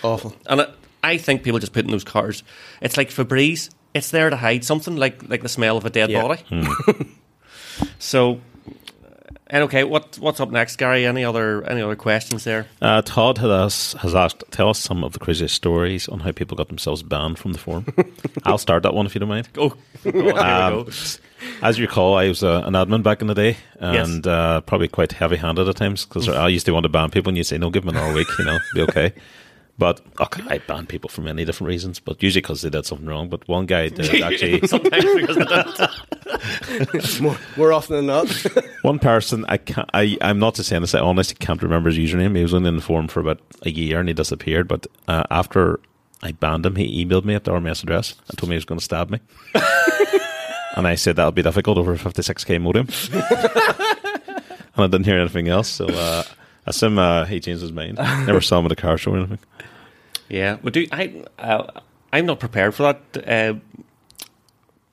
Awful. 0.04 0.36
And 0.46 0.62
it, 0.62 0.70
I 1.02 1.18
think 1.18 1.44
people 1.44 1.60
just 1.60 1.74
put 1.74 1.86
in 1.86 1.92
those 1.92 2.04
cars. 2.04 2.44
It's 2.82 2.98
like 2.98 3.10
Febreze. 3.10 3.70
It's 3.94 4.12
there 4.12 4.30
to 4.30 4.36
hide 4.38 4.64
something, 4.66 4.96
like 4.98 5.28
like 5.30 5.42
the 5.42 5.50
smell 5.50 5.78
of 5.78 5.86
a 5.86 5.90
dead 5.90 6.10
Yeah. 6.12 6.22
body. 6.22 6.42
Hmm. 6.50 7.02
so, 8.00 8.40
And 9.54 9.62
okay, 9.66 9.84
what 9.84 10.18
what's 10.18 10.40
up 10.40 10.50
next, 10.50 10.78
Gary? 10.78 11.06
Any 11.06 11.24
other 11.24 11.64
any 11.66 11.80
other 11.84 11.96
questions 11.96 12.44
there? 12.44 12.66
Uh, 12.82 13.04
Todd 13.04 13.38
has, 13.38 13.94
has 14.00 14.16
asked, 14.16 14.44
tell 14.50 14.70
us 14.70 14.80
some 14.80 15.04
of 15.04 15.14
the 15.14 15.20
craziest 15.20 15.54
stories 15.54 16.10
on 16.10 16.22
how 16.22 16.32
people 16.32 16.58
got 16.58 16.70
themselves 16.70 17.04
banned 17.04 17.38
from 17.38 17.54
the 17.54 17.60
forum. 17.60 17.86
I'll 18.46 18.58
start 18.58 18.82
that 18.82 18.96
one 18.96 19.06
if 19.06 19.14
you 19.14 19.20
don't 19.20 19.30
mind. 19.30 19.50
Oh, 19.56 19.76
oh 20.08 20.38
Um, 20.38 20.86
go. 20.86 20.90
As 21.62 21.78
you 21.78 21.86
recall, 21.86 22.16
I 22.16 22.30
was 22.30 22.44
uh, 22.44 22.64
an 22.66 22.74
admin 22.74 23.04
back 23.04 23.22
in 23.22 23.28
the 23.28 23.36
day, 23.36 23.58
Yes. 23.80 24.08
and 24.08 24.26
uh, 24.26 24.62
probably 24.62 24.88
quite 24.88 25.12
heavy-handed 25.12 25.68
at 25.70 25.76
times 25.76 26.06
because 26.06 26.28
I 26.46 26.48
used 26.48 26.66
to 26.66 26.72
want 26.72 26.86
to 26.86 26.90
ban 26.90 27.12
people, 27.12 27.30
and 27.30 27.38
you 27.38 27.44
say, 27.44 27.60
"No, 27.60 27.70
give 27.70 27.84
them 27.86 27.96
another 27.96 28.12
week, 28.16 28.28
you 28.40 28.46
know, 28.46 28.58
be 28.74 28.82
okay." 28.82 29.14
But 29.78 30.02
okay, 30.22 30.44
I 30.48 30.60
ban 30.60 30.86
people 30.86 31.10
for 31.10 31.22
many 31.22 31.46
different 31.46 31.70
reasons, 31.70 32.00
but 32.00 32.22
usually 32.22 32.42
because 32.42 32.62
they 32.62 32.70
did 32.70 32.86
something 32.86 33.08
wrong. 33.08 33.28
But 33.28 33.48
one 33.48 33.66
guy 33.66 33.90
did 33.90 34.22
actually. 34.24 34.62
Sometimes 34.68 35.04
because 35.16 35.36
they 35.36 35.46
don't. 35.46 37.22
more, 37.22 37.38
more 37.58 37.74
often 37.74 37.96
than 37.96 38.06
not. 38.06 38.30
One 38.84 39.00
person, 39.00 39.46
I 39.48 39.58
can't, 39.58 39.90
I, 39.94 40.18
I'm 40.22 40.38
not 40.38 40.56
just 40.56 40.70
saying 40.70 40.84
this, 40.84 40.94
I 40.94 41.00
honestly 41.00 41.36
can't 41.40 41.62
remember 41.64 41.90
his 41.90 41.98
username. 41.98 42.36
He 42.36 42.44
was 42.44 42.54
only 42.54 42.70
in 42.70 42.76
the 42.76 42.82
forum 42.84 43.08
for 43.08 43.20
about 43.20 43.40
a 43.64 43.72
year 43.72 44.00
and 44.00 44.08
he 44.08 44.14
disappeared. 44.14 44.68
But 44.68 44.86
uh, 45.08 45.24
after 45.32 45.80
I 46.22 46.34
banned 46.34 46.68
him, 46.68 46.76
he 46.76 47.04
emailed 47.04 47.26
me 47.26 47.34
at 47.34 47.44
the 47.44 47.52
RMS 47.52 47.82
address 47.82 48.14
and 48.30 48.38
told 48.38 48.50
me 48.50 48.54
he 48.54 48.58
was 48.58 48.66
going 48.66 48.80
to 48.80 48.86
stab 48.86 49.10
me. 49.10 49.22
and 50.76 50.88
I 50.88 50.94
said 50.96 51.16
that'll 51.16 51.32
be 51.32 51.42
difficult 51.42 51.80
over 51.80 51.94
a 51.94 51.98
56k 51.98 52.62
modem. 52.62 52.88
and 54.76 54.84
I 54.84 54.88
didn't 54.88 55.06
hear 55.06 55.18
anything 55.18 55.48
else. 55.48 55.68
So 55.68 55.88
uh, 55.88 56.24
I 56.66 56.70
assume 56.70 56.98
uh, 56.98 57.26
he 57.26 57.40
changed 57.40 57.62
his 57.62 57.72
mind. 57.72 57.98
Never 57.98 58.42
saw 58.42 58.60
him 58.60 58.66
at 58.66 58.72
a 58.72 58.76
car 58.76 58.98
show 58.98 59.12
or 59.12 59.18
anything. 59.18 59.40
Yeah, 60.30 60.58
well, 60.64 60.72
do 60.72 60.88
I? 60.92 61.24
Uh, 61.38 61.82
I'm 62.12 62.26
not 62.26 62.40
prepared 62.40 62.74
for 62.74 62.84
that. 62.84 63.28
Uh, 63.28 63.60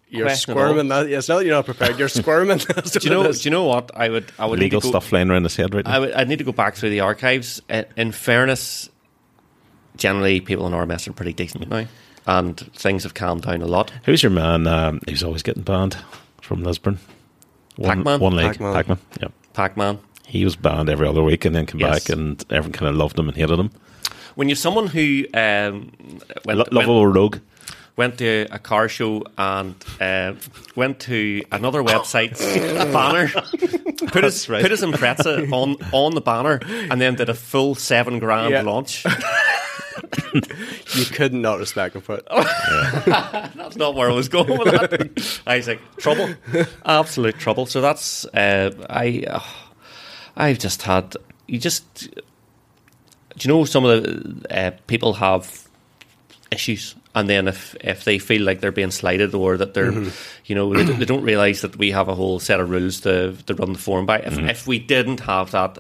You're 0.09 0.31
squirming. 0.31 0.89
That, 0.89 1.07
it's 1.07 1.29
not 1.29 1.39
that 1.39 1.45
you're 1.47 1.55
not 1.55 1.66
prepared. 1.66 1.99
You're 1.99 2.09
squirming. 2.09 2.59
Do 2.59 2.99
you 3.03 3.11
know? 3.11 3.31
Do 3.33 3.39
you 3.43 3.51
know 3.51 3.64
what? 3.64 3.91
I 3.95 4.09
would. 4.09 4.33
I 4.39 4.47
would 4.47 4.59
need 4.59 4.66
Legal 4.66 4.81
to 4.81 4.87
go, 4.87 4.91
stuff 4.91 5.07
flying 5.07 5.31
around 5.31 5.45
his 5.45 5.55
head 5.55 5.73
right 5.75 5.85
now. 5.85 5.93
I 5.93 5.99
would. 6.01 6.12
I 6.12 6.25
need 6.25 6.39
to 6.39 6.45
go 6.45 6.53
back 6.53 6.75
through 6.75 6.91
the 6.91 7.01
archives. 7.01 7.62
In 7.97 8.11
fairness, 8.11 8.91
generally 9.97 10.41
people 10.41 10.66
in 10.66 10.73
RMS 10.73 11.07
are 11.07 11.12
pretty 11.12 11.33
decent 11.33 11.71
now, 11.71 11.87
and 12.27 12.59
things 12.75 13.05
have 13.05 13.14
calmed 13.14 13.43
down 13.43 13.62
a 13.62 13.66
lot. 13.66 13.93
Who's 14.05 14.23
your 14.23 14.31
man? 14.31 14.66
Um, 14.66 15.01
he 15.07 15.25
always 15.25 15.45
getting 15.45 15.62
banned 15.62 15.97
from 16.43 16.64
Lisbon. 16.64 16.99
One, 17.77 17.99
Pac-Man? 17.99 18.21
One 18.21 18.35
leg. 18.35 18.47
Pac-Man. 18.47 18.75
Pac-Man. 18.75 18.99
Yeah. 19.23 19.29
Pac-Man. 19.55 19.99
He 20.31 20.45
was 20.45 20.57
banned 20.57 20.89
every 20.89 21.07
other 21.09 21.22
week 21.22 21.45
and 21.45 21.55
then 21.55 21.66
came 21.66 21.81
Yes. 21.81 22.05
back 22.05 22.16
and 22.16 22.43
everyone 22.51 22.72
kind 22.72 22.89
of 22.89 22.95
loved 22.95 23.18
him 23.18 23.28
and 23.28 23.37
hated 23.37 23.59
him. 23.59 23.70
When 24.37 24.49
you're 24.49 24.57
someone 24.57 24.87
who 24.87 25.24
um, 25.35 25.91
went, 26.45 26.47
Lo- 26.47 26.55
went, 26.57 26.72
lovable 26.72 27.07
rogue. 27.07 27.39
went 27.97 28.16
to 28.18 28.47
a 28.51 28.59
car 28.61 28.89
show 28.89 29.24
and 29.37 29.74
uh, 30.01 30.35
went 30.76 31.01
to 31.01 31.43
another 31.51 31.83
website's 31.83 32.41
banner, 32.93 33.28
put 34.12 34.22
his 34.24 34.49
right. 34.49 34.62
put 34.62 34.70
his 34.70 34.83
impreza 34.83 35.51
on 35.53 35.76
on 35.93 36.14
the 36.14 36.20
banner, 36.20 36.61
and 36.91 37.01
then 37.01 37.16
did 37.16 37.28
a 37.28 37.35
full 37.35 37.74
seven 37.74 38.18
grand 38.20 38.53
Yeah. 38.53 38.62
launch. 38.62 39.05
You 40.95 41.05
could 41.07 41.33
not 41.35 41.59
respect 41.59 41.95
him 41.95 42.03
for 42.03 42.16
it. 42.16 42.26
That's 42.31 43.76
not 43.76 43.95
where 43.95 44.11
I 44.11 44.14
was 44.14 44.28
going 44.28 44.59
with 44.59 44.70
that. 44.70 45.41
I 45.47 45.57
was 45.57 45.68
like, 45.68 45.81
trouble, 45.99 46.28
absolute 46.85 47.39
trouble. 47.39 47.66
So 47.66 47.81
that's 47.81 48.24
uh, 48.26 48.70
I. 48.89 49.24
Uh, 49.28 49.41
I've 50.41 50.59
just 50.59 50.82
had 50.82 51.16
you 51.47 51.59
just. 51.59 52.11
Do 52.11 53.49
you 53.49 53.55
know 53.55 53.64
some 53.64 53.84
of 53.84 54.03
the 54.03 54.47
uh, 54.51 54.70
people 54.86 55.12
have 55.14 55.68
issues, 56.51 56.95
and 57.14 57.28
then 57.28 57.49
if 57.49 57.74
if 57.80 58.05
they 58.05 58.18
feel 58.18 58.43
like 58.43 58.61
they're 58.61 58.72
being 58.72 58.91
slighted 58.91 59.34
or 59.34 59.57
that 59.57 59.72
they're, 59.74 59.93
you 60.47 60.55
know, 60.55 60.74
they, 60.74 60.84
don't- 60.84 60.99
they 60.99 61.05
don't 61.07 61.22
realize 61.22 61.61
that 61.62 61.76
we 61.76 61.91
have 61.93 62.09
a 62.09 62.14
whole 62.14 62.38
set 62.41 62.61
of 62.61 62.68
rules 62.70 63.01
to 63.01 63.32
to 63.47 63.55
run 63.55 63.72
the 63.72 63.78
forum 63.78 64.07
by. 64.07 64.18
If 64.20 64.38
if 64.38 64.66
we 64.66 64.78
didn't 64.78 65.20
have 65.20 65.51
that. 65.53 65.78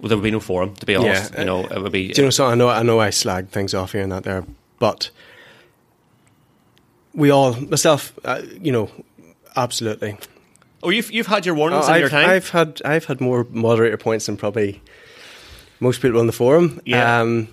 Well, 0.00 0.08
there 0.08 0.18
would 0.18 0.24
be 0.24 0.30
no 0.32 0.40
forum, 0.40 0.74
to 0.74 0.86
be 0.86 0.96
honest. 0.96 1.32
Yeah, 1.32 1.40
you 1.40 1.46
know, 1.46 1.64
it 1.66 1.80
would 1.80 1.92
be. 1.92 2.08
Do 2.08 2.20
you 2.22 2.26
know 2.26 2.30
so 2.30 2.46
I 2.46 2.54
know 2.56 2.68
I 2.68 2.82
know 2.82 3.00
I 3.00 3.10
slag 3.10 3.48
things 3.48 3.74
off 3.74 3.92
here 3.92 4.02
and 4.02 4.12
that 4.12 4.24
there, 4.24 4.44
but 4.78 5.10
we 7.14 7.30
all 7.30 7.54
myself, 7.54 8.12
uh, 8.24 8.42
you 8.60 8.72
know, 8.72 8.90
absolutely. 9.56 10.16
Oh, 10.84 10.90
you've 10.90 11.10
you've 11.12 11.26
had 11.26 11.44
your 11.46 11.54
warnings 11.54 11.86
Oh, 11.88 11.92
in 11.92 11.98
your 11.98 12.06
I've, 12.06 12.10
time. 12.12 12.30
I've 12.30 12.48
had 12.50 12.82
I've 12.84 13.04
had 13.06 13.20
more 13.20 13.46
moderator 13.50 13.96
points 13.96 14.26
than 14.26 14.36
probably 14.36 14.80
most 15.80 16.00
people 16.00 16.20
on 16.20 16.26
the 16.26 16.32
forum. 16.32 16.80
Yeah. 16.84 17.20
Um, 17.20 17.48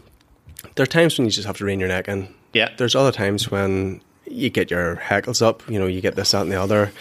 there 0.75 0.83
are 0.83 0.87
times 0.87 1.17
when 1.17 1.25
you 1.25 1.31
just 1.31 1.47
have 1.47 1.57
to 1.57 1.65
rein 1.65 1.79
your 1.79 1.89
neck 1.89 2.07
in. 2.07 2.33
yeah, 2.53 2.69
There's 2.77 2.95
other 2.95 3.11
times 3.11 3.49
when 3.49 4.01
you 4.27 4.49
get 4.49 4.69
your 4.69 4.97
heckles 4.97 5.41
up. 5.41 5.67
You 5.67 5.79
know, 5.79 5.87
you 5.87 6.01
get 6.01 6.15
this, 6.15 6.31
that, 6.31 6.43
and 6.43 6.51
the 6.51 6.61
other 6.61 6.91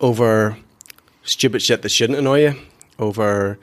over 0.00 0.56
stupid 1.24 1.60
shit 1.62 1.82
that 1.82 1.88
shouldn't 1.90 2.18
annoy 2.18 2.40
you. 2.42 2.54
Over 2.98 3.58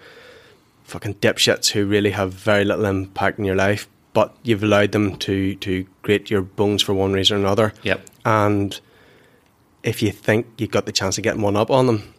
fucking 0.84 1.16
dipshits 1.16 1.70
who 1.70 1.86
really 1.86 2.12
have 2.12 2.34
very 2.34 2.66
little 2.66 2.86
impact 2.86 3.40
in 3.40 3.46
your 3.46 3.56
life, 3.56 3.88
but 4.14 4.36
you've 4.44 4.64
allowed 4.64 4.92
them 4.92 5.16
to 5.18 5.56
to 5.56 5.86
grate 6.02 6.30
your 6.30 6.42
bones 6.42 6.82
for 6.82 6.94
one 6.94 7.14
reason 7.14 7.38
or 7.38 7.40
another. 7.40 7.74
Yep. 7.84 8.02
And 8.26 8.80
if 9.84 10.02
you 10.02 10.12
think 10.12 10.48
you've 10.58 10.72
got 10.72 10.86
the 10.86 10.92
chance 10.92 11.18
of 11.18 11.24
getting 11.24 11.42
one 11.42 11.56
up 11.56 11.72
on 11.72 11.88
them, 11.88 12.14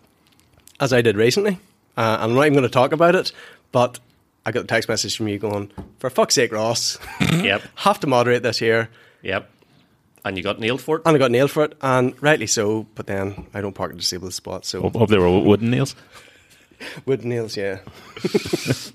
as 0.80 0.92
I 0.92 1.02
did 1.02 1.16
recently, 1.16 1.58
uh, 1.96 2.18
I'm 2.20 2.34
not 2.34 2.42
even 2.42 2.54
going 2.54 2.62
to 2.62 2.68
talk 2.68 2.92
about 2.92 3.14
it, 3.14 3.32
but 3.72 3.98
I 4.46 4.52
got 4.52 4.64
a 4.64 4.66
text 4.66 4.88
message 4.88 5.16
from 5.16 5.28
you 5.28 5.38
going, 5.38 5.70
"For 5.98 6.10
fuck's 6.10 6.34
sake, 6.34 6.52
Ross, 6.52 6.98
yep, 7.20 7.62
have 7.76 8.00
to 8.00 8.06
moderate 8.06 8.42
this 8.42 8.58
here." 8.58 8.88
yep. 9.22 9.50
And 10.24 10.36
you 10.36 10.42
got 10.42 10.58
nailed 10.58 10.82
for 10.82 10.96
it. 10.96 11.02
And 11.06 11.14
I 11.14 11.18
got 11.18 11.30
nailed 11.30 11.50
for 11.50 11.64
it, 11.64 11.74
and 11.80 12.20
rightly 12.20 12.48
so. 12.48 12.86
But 12.96 13.06
then 13.06 13.46
I 13.54 13.60
don't 13.60 13.74
park 13.74 13.92
at 13.92 13.98
disabled 13.98 14.34
spots, 14.34 14.68
so 14.68 14.82
Hope, 14.82 14.96
hope 14.96 15.08
they 15.08 15.16
were 15.16 15.40
wooden 15.40 15.70
nails. 15.70 15.94
wooden 17.06 17.30
nails, 17.30 17.56
yeah. 17.56 17.78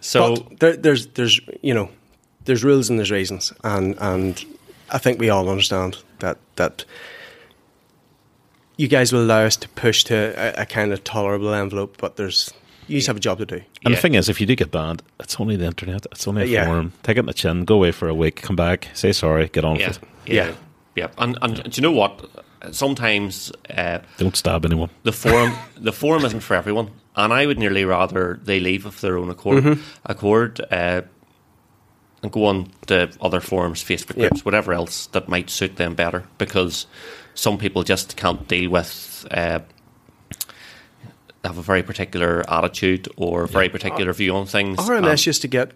So 0.00 0.36
but 0.36 0.60
there, 0.60 0.76
there's, 0.76 1.06
there's, 1.08 1.40
you 1.62 1.72
know, 1.72 1.88
there's 2.44 2.64
rules 2.64 2.90
and 2.90 2.98
there's 2.98 3.10
reasons, 3.10 3.52
and 3.64 3.96
and 4.00 4.44
I 4.90 4.98
think 4.98 5.18
we 5.20 5.30
all 5.30 5.48
understand 5.48 5.98
that 6.18 6.38
that 6.56 6.84
you 8.82 8.88
guys 8.88 9.12
will 9.12 9.22
allow 9.22 9.42
us 9.44 9.56
to 9.56 9.68
push 9.70 10.04
to 10.04 10.14
a, 10.58 10.62
a 10.62 10.66
kind 10.66 10.92
of 10.92 11.02
tolerable 11.04 11.54
envelope, 11.54 11.96
but 11.98 12.16
there's 12.16 12.52
you 12.88 12.96
just 12.98 13.06
have 13.06 13.16
a 13.16 13.20
job 13.20 13.38
to 13.38 13.46
do. 13.46 13.54
And 13.56 13.64
Yeah. 13.84 13.90
the 13.90 13.96
thing 13.96 14.14
is, 14.14 14.28
if 14.28 14.40
you 14.40 14.46
do 14.46 14.56
get 14.56 14.70
banned, 14.72 15.02
it's 15.20 15.38
only 15.40 15.56
the 15.56 15.66
internet. 15.66 16.04
It's 16.12 16.26
only 16.26 16.42
a 16.42 16.46
Yeah. 16.46 16.66
forum. 16.66 16.92
Take 17.04 17.16
it 17.16 17.20
in 17.20 17.26
the 17.26 17.32
chin, 17.32 17.64
go 17.64 17.76
away 17.76 17.92
for 17.92 18.08
a 18.08 18.14
week, 18.14 18.42
come 18.42 18.56
back, 18.56 18.88
say 18.92 19.12
sorry, 19.12 19.48
get 19.48 19.64
on 19.64 19.76
yeah, 19.76 19.88
with 19.88 20.02
it. 20.02 20.08
yeah, 20.26 20.46
Yeah. 20.46 20.52
yeah. 20.96 21.06
And, 21.16 21.38
and 21.42 21.62
do 21.62 21.70
you 21.74 21.82
know 21.82 21.92
what? 21.92 22.28
Sometimes 22.72 23.52
uh, 23.76 23.98
Don't 24.18 24.36
stab 24.36 24.64
anyone. 24.64 24.90
the 25.04 25.12
forum 25.12 25.52
the 25.76 25.92
forum 25.92 26.24
isn't 26.24 26.40
for 26.40 26.54
everyone, 26.54 26.90
and 27.16 27.32
I 27.32 27.46
would 27.46 27.58
nearly 27.58 27.84
rather 27.84 28.40
they 28.44 28.60
leave 28.60 28.84
of 28.86 29.00
their 29.00 29.16
own 29.16 29.30
accord, 29.30 29.78
accord 30.06 30.60
uh, 30.70 31.02
and 32.22 32.30
go 32.32 32.46
on 32.46 32.68
to 32.86 33.10
other 33.20 33.40
forums, 33.40 33.82
Facebook 33.82 34.16
Yeah. 34.16 34.28
groups, 34.28 34.44
whatever 34.44 34.72
else 34.72 35.06
that 35.12 35.28
might 35.28 35.50
suit 35.50 35.76
them 35.76 35.94
better. 35.94 36.24
Because 36.38 36.86
some 37.34 37.58
people 37.58 37.82
just 37.82 38.16
can't 38.16 38.46
deal 38.48 38.70
with. 38.70 39.26
Uh, 39.30 39.60
have 41.44 41.58
a 41.58 41.62
very 41.62 41.82
particular 41.82 42.44
attitude 42.48 43.08
or 43.16 43.46
very 43.46 43.68
particular 43.68 44.12
view 44.12 44.34
on 44.36 44.46
things. 44.46 44.78
RMS 44.78 45.10
and- 45.10 45.26
used 45.26 45.42
to 45.42 45.48
get 45.48 45.72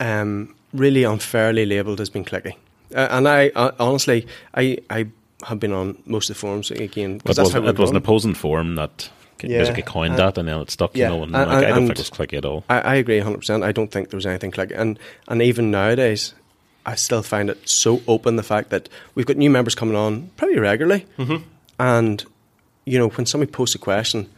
um, 0.00 0.54
really 0.72 1.02
unfairly 1.04 1.66
labelled 1.66 2.00
as 2.00 2.08
being 2.08 2.24
clicky, 2.24 2.54
uh, 2.94 3.08
and 3.10 3.26
I 3.28 3.48
uh, 3.54 3.72
honestly, 3.80 4.26
I 4.54 4.78
I 4.90 5.06
have 5.44 5.58
been 5.58 5.72
on 5.72 6.00
most 6.06 6.30
of 6.30 6.36
the 6.36 6.40
forums 6.40 6.70
again 6.70 7.18
But 7.18 7.24
because 7.24 7.38
it 7.38 7.42
was, 7.42 7.52
how 7.52 7.66
it 7.66 7.78
was 7.78 7.90
an 7.90 7.96
opposing 7.96 8.34
forum 8.34 8.76
that 8.76 9.10
Yeah, 9.42 9.58
basically 9.58 9.82
coined 9.82 10.14
and- 10.14 10.18
that 10.20 10.38
and 10.38 10.48
then 10.48 10.60
it 10.60 10.70
stuck, 10.70 10.96
yeah, 10.96 11.10
you 11.10 11.16
know, 11.16 11.22
and, 11.24 11.34
and- 11.36 11.50
like, 11.50 11.58
I 11.64 11.68
don't 11.68 11.78
and- 11.78 11.86
think 11.88 11.98
it 11.98 11.98
was 11.98 12.10
clicky 12.10 12.38
at 12.38 12.44
all. 12.44 12.64
I, 12.68 12.80
I 12.80 12.94
agree 12.96 13.20
100%. 13.20 13.62
I 13.64 13.70
don't 13.72 13.90
think 13.90 14.10
there 14.10 14.16
was 14.16 14.26
anything 14.26 14.50
clicky, 14.50 14.76
And, 14.76 14.98
and 15.28 15.40
even 15.42 15.70
nowadays, 15.70 16.34
I 16.88 16.94
still 16.94 17.22
find 17.22 17.50
it 17.50 17.68
so 17.68 18.00
open 18.08 18.36
the 18.36 18.42
fact 18.42 18.70
that 18.70 18.88
we've 19.14 19.26
got 19.26 19.36
new 19.36 19.50
members 19.50 19.74
coming 19.74 19.94
on 19.94 20.30
pretty 20.38 20.58
regularly. 20.58 21.04
Mm-hmm. 21.18 21.44
And, 21.78 22.24
you 22.86 22.98
know, 22.98 23.10
when 23.10 23.26
somebody 23.26 23.52
posts 23.52 23.74
a 23.74 23.78
question, 23.78 24.30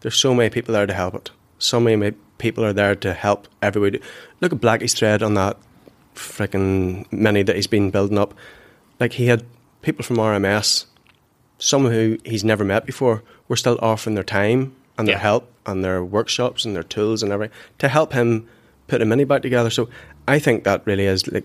there's 0.00 0.16
so 0.16 0.34
many 0.34 0.48
people 0.48 0.72
there 0.72 0.86
to 0.86 0.94
help 0.94 1.14
it. 1.14 1.30
So 1.58 1.78
many 1.78 2.12
people 2.38 2.64
are 2.64 2.72
there 2.72 2.94
to 2.94 3.12
help 3.12 3.46
everybody. 3.60 4.00
Look 4.40 4.54
at 4.54 4.60
Blackie's 4.60 4.94
thread 4.94 5.22
on 5.22 5.34
that 5.34 5.58
freaking 6.14 7.04
mini 7.12 7.42
that 7.42 7.56
he's 7.56 7.66
been 7.66 7.90
building 7.90 8.18
up. 8.18 8.32
Like, 8.98 9.12
he 9.12 9.26
had 9.26 9.44
people 9.82 10.02
from 10.02 10.16
RMS, 10.16 10.86
some 11.58 11.84
who 11.86 12.16
he's 12.24 12.42
never 12.42 12.64
met 12.64 12.86
before, 12.86 13.22
were 13.48 13.56
still 13.56 13.78
offering 13.82 14.14
their 14.14 14.24
time 14.24 14.74
and 14.96 15.06
their 15.06 15.16
Yeah. 15.16 15.20
help 15.20 15.52
and 15.66 15.84
their 15.84 16.02
workshops 16.02 16.64
and 16.64 16.74
their 16.74 16.82
tools 16.82 17.22
and 17.22 17.32
everything 17.32 17.54
to 17.78 17.88
help 17.88 18.14
him 18.14 18.48
put 18.86 19.02
a 19.02 19.04
mini 19.04 19.24
bike 19.24 19.42
together. 19.42 19.68
So 19.68 19.90
I 20.26 20.38
think 20.38 20.64
that 20.64 20.86
really 20.86 21.04
is 21.04 21.28
like 21.30 21.44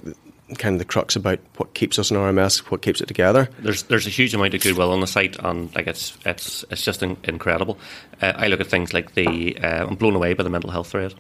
kind 0.56 0.76
of 0.76 0.80
the 0.80 0.86
crux 0.86 1.16
about 1.16 1.40
what 1.58 1.74
keeps 1.74 1.98
us 2.00 2.12
in 2.12 2.18
RMS, 2.18 2.60
what 2.72 2.82
keeps 2.82 3.02
it 3.02 3.08
together. 3.08 3.50
there's 3.60 3.84
there's 3.84 4.08
a 4.08 4.12
huge 4.12 4.34
amount 4.34 4.54
of 4.54 4.62
goodwill 4.62 4.92
on 4.92 5.00
the 5.00 5.08
site, 5.08 5.38
and 5.40 5.74
like 5.76 5.88
it's 5.88 6.18
it's 6.26 6.64
it's 6.70 6.84
just 6.84 7.04
in, 7.04 7.18
incredible. 7.24 7.78
Uh, 8.22 8.34
I 8.36 8.48
look 8.48 8.60
at 8.62 8.68
things 8.68 8.94
like 8.94 9.14
the 9.14 9.58
uh, 9.58 9.88
I'm 9.88 9.96
blown 9.96 10.16
away 10.16 10.34
by 10.34 10.44
the 10.44 10.50
mental 10.50 10.72
health 10.72 10.90
thread, 10.90 11.14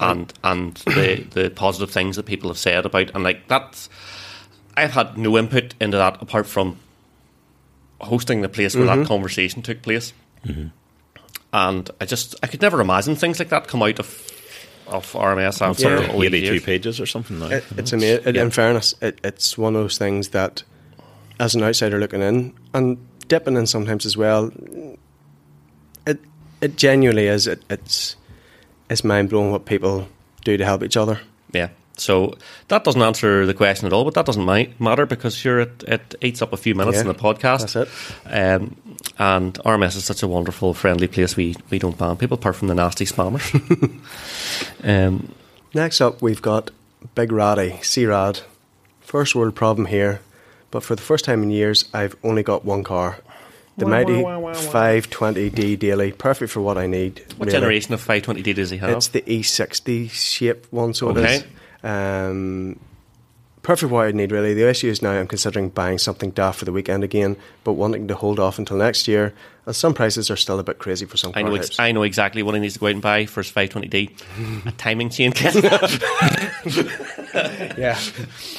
and 0.00 0.32
and 0.44 0.74
the 0.76 1.26
the 1.30 1.50
positive 1.50 1.90
things 1.90 2.16
that 2.16 2.26
people 2.26 2.50
have 2.50 2.58
said 2.58 2.86
about, 2.86 3.10
and 3.14 3.24
like 3.24 3.48
that's 3.48 3.88
I've 4.76 4.92
had 4.92 5.18
no 5.18 5.36
input 5.36 5.74
into 5.80 5.96
that 5.96 6.22
apart 6.22 6.46
from 6.46 6.78
hosting 8.00 8.40
the 8.40 8.48
place 8.48 8.74
where 8.74 8.86
that 8.86 9.06
conversation 9.06 9.62
took 9.62 9.82
place. 9.82 10.12
and 11.52 11.90
I 12.00 12.04
just 12.04 12.34
I 12.42 12.46
could 12.46 12.62
never 12.62 12.80
imagine 12.80 13.14
things 13.14 13.38
like 13.38 13.50
that 13.50 13.68
come 13.68 13.82
out 13.82 13.98
of 13.98 14.06
of 14.92 15.10
RMS 15.12 15.60
after 15.62 15.88
Yeah. 16.00 16.12
all 16.12 16.18
these 16.20 16.28
eighty-two 16.28 16.52
years. 16.54 16.62
pages 16.64 17.00
or 17.00 17.06
something. 17.06 17.38
Now. 17.38 17.46
It, 17.46 17.64
it's 17.76 17.92
amazing. 17.92 18.34
Yeah. 18.34 18.42
In 18.42 18.50
fairness, 18.50 18.94
it, 19.00 19.18
it's 19.24 19.56
one 19.58 19.74
of 19.76 19.82
those 19.82 19.98
things 19.98 20.28
that, 20.30 20.62
as 21.40 21.54
an 21.54 21.62
outsider 21.62 21.98
looking 21.98 22.22
in 22.22 22.52
and 22.74 22.98
dipping 23.28 23.56
in 23.56 23.66
sometimes 23.66 24.06
as 24.06 24.16
well, 24.16 24.50
it 26.06 26.20
it 26.60 26.76
genuinely 26.76 27.26
is. 27.26 27.46
It, 27.46 27.62
it's 27.70 28.16
it's 28.90 29.04
mind 29.04 29.30
blowing 29.30 29.50
what 29.52 29.64
people 29.64 30.08
do 30.44 30.56
to 30.56 30.64
help 30.64 30.82
each 30.82 30.96
other. 30.96 31.20
Yeah. 31.52 31.68
So 31.98 32.36
that 32.68 32.84
doesn't 32.84 33.02
answer 33.02 33.44
the 33.46 33.54
question 33.54 33.86
at 33.86 33.92
all, 33.92 34.04
but 34.04 34.14
that 34.14 34.24
doesn't 34.26 34.44
mi- 34.46 34.72
matter 34.78 35.04
because 35.06 35.34
sure, 35.36 35.60
it, 35.60 35.82
it 35.86 36.14
eats 36.22 36.40
up 36.42 36.52
a 36.52 36.56
few 36.56 36.74
minutes 36.74 36.96
Yeah, 36.96 37.02
in 37.02 37.06
the 37.08 37.14
podcast. 37.14 37.72
that's 37.72 37.76
it. 37.76 37.88
Um, 38.26 38.76
and 39.18 39.54
RMS 39.64 39.96
is 39.96 40.04
such 40.04 40.22
a 40.22 40.28
wonderful, 40.28 40.72
friendly 40.74 41.06
place. 41.06 41.36
We 41.36 41.54
we 41.70 41.78
don't 41.78 41.98
ban 41.98 42.16
people 42.16 42.36
apart 42.36 42.56
from 42.56 42.68
the 42.68 42.74
nasty 42.74 43.04
spammers. 43.04 43.44
um, 44.84 45.32
Next 45.74 46.00
up, 46.00 46.20
we've 46.22 46.42
got 46.42 46.70
Big 47.14 47.32
Ratty, 47.32 47.78
C-Rad. 47.82 48.40
First 49.00 49.34
world 49.34 49.54
problem 49.54 49.86
here, 49.86 50.20
but 50.70 50.82
for 50.82 50.94
the 50.96 51.02
first 51.02 51.24
time 51.24 51.42
in 51.42 51.50
years, 51.50 51.84
I've 51.94 52.16
only 52.22 52.42
got 52.42 52.64
one 52.64 52.82
car. 52.84 53.18
The 53.78 53.86
mighty 53.86 54.22
520D 54.22 55.78
Daily, 55.78 56.12
perfect 56.12 56.52
for 56.52 56.60
what 56.60 56.76
I 56.78 56.86
need. 56.86 57.20
what 57.36 57.46
really. 57.46 57.52
generation 57.52 57.94
of 57.94 58.04
520D 58.06 58.54
does 58.54 58.70
he 58.70 58.76
have? 58.78 58.90
It's 58.90 59.08
the 59.08 59.22
E60 59.22 60.10
shape 60.10 60.66
one, 60.70 60.92
so 60.94 61.08
Okay. 61.08 61.20
it 61.22 61.30
is. 61.30 61.44
Um, 61.82 62.78
perfect 63.62 63.92
what 63.92 64.06
I 64.06 64.12
need, 64.12 64.32
really. 64.32 64.54
The 64.54 64.68
issue 64.68 64.88
is 64.88 65.02
now 65.02 65.12
I'm 65.12 65.26
considering 65.28 65.68
buying 65.68 65.98
something 65.98 66.30
daft 66.30 66.58
for 66.58 66.64
the 66.64 66.72
weekend 66.72 67.04
again, 67.04 67.36
but 67.64 67.72
wanting 67.74 68.08
to 68.08 68.14
hold 68.14 68.38
off 68.40 68.58
until 68.58 68.76
next 68.76 69.06
year, 69.08 69.34
as 69.66 69.76
some 69.76 69.94
prices 69.94 70.30
are 70.30 70.36
still 70.36 70.58
a 70.58 70.64
bit 70.64 70.78
crazy 70.78 71.06
for 71.06 71.16
some 71.16 71.30
I 71.30 71.42
car 71.42 71.50
know, 71.50 71.56
types. 71.56 71.68
ex- 71.70 71.78
I 71.78 71.92
know 71.92 72.02
exactly 72.02 72.42
what 72.42 72.54
he 72.54 72.60
needs 72.60 72.74
to 72.74 72.80
go 72.80 72.86
out 72.86 72.92
and 72.94 73.02
buy 73.02 73.26
for 73.26 73.42
his 73.42 73.52
520D. 73.52 74.66
a 74.66 74.72
timing 74.78 75.10
chain 75.10 75.32
kit. 75.32 75.54
yeah, 77.78 77.98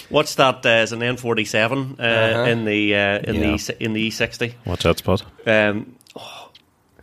What's 0.10 0.36
that? 0.36 0.66
Uh, 0.66 0.70
is 0.84 0.92
an 0.92 1.00
N47 1.02 2.00
uh, 2.00 2.04
Uh-huh. 2.04 2.44
in 2.50 2.66
the 2.66 2.96
uh, 2.96 3.20
in 3.20 3.36
Yeah. 3.36 3.58
the 3.58 3.76
in 3.84 3.94
the 3.94 4.08
E60. 4.10 4.54
Watch 4.66 4.84
that 4.84 4.98
spot. 5.00 5.24
Um, 5.46 5.96
oh, 6.16 6.50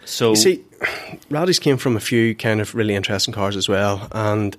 so 0.05 0.31
You 0.31 0.37
see, 0.37 0.65
Rowdy's 1.29 1.59
came 1.59 1.77
from 1.77 1.97
a 1.97 2.01
few 2.01 2.35
kind 2.35 2.61
of 2.61 2.75
really 2.75 2.95
interesting 2.95 3.35
cars 3.35 3.57
as 3.57 3.69
well, 3.69 4.09
and 4.13 4.57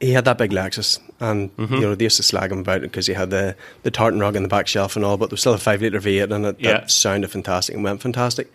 he 0.00 0.12
had 0.12 0.24
that 0.26 0.38
big 0.38 0.50
Lexus, 0.52 0.98
and 1.20 1.54
Mm-hmm. 1.56 1.74
you 1.74 1.80
know 1.80 1.94
they 1.94 2.04
used 2.04 2.16
to 2.18 2.22
slag 2.22 2.52
him 2.52 2.58
about 2.60 2.78
it 2.78 2.82
because 2.90 3.06
he 3.06 3.14
had 3.14 3.30
the 3.30 3.56
the 3.82 3.90
tartan 3.90 4.20
rug 4.20 4.36
in 4.36 4.42
the 4.42 4.48
back 4.48 4.66
shelf 4.68 4.96
and 4.96 5.04
all, 5.04 5.16
but 5.16 5.30
there 5.30 5.34
was 5.34 5.40
still 5.40 5.54
a 5.54 5.58
five 5.58 5.80
liter 5.82 5.98
V8 6.00 6.30
in 6.34 6.44
it 6.44 6.56
Yeah. 6.60 6.72
that 6.72 6.90
sounded 6.90 7.30
fantastic 7.30 7.74
and 7.74 7.82
went 7.84 8.00
fantastic. 8.02 8.52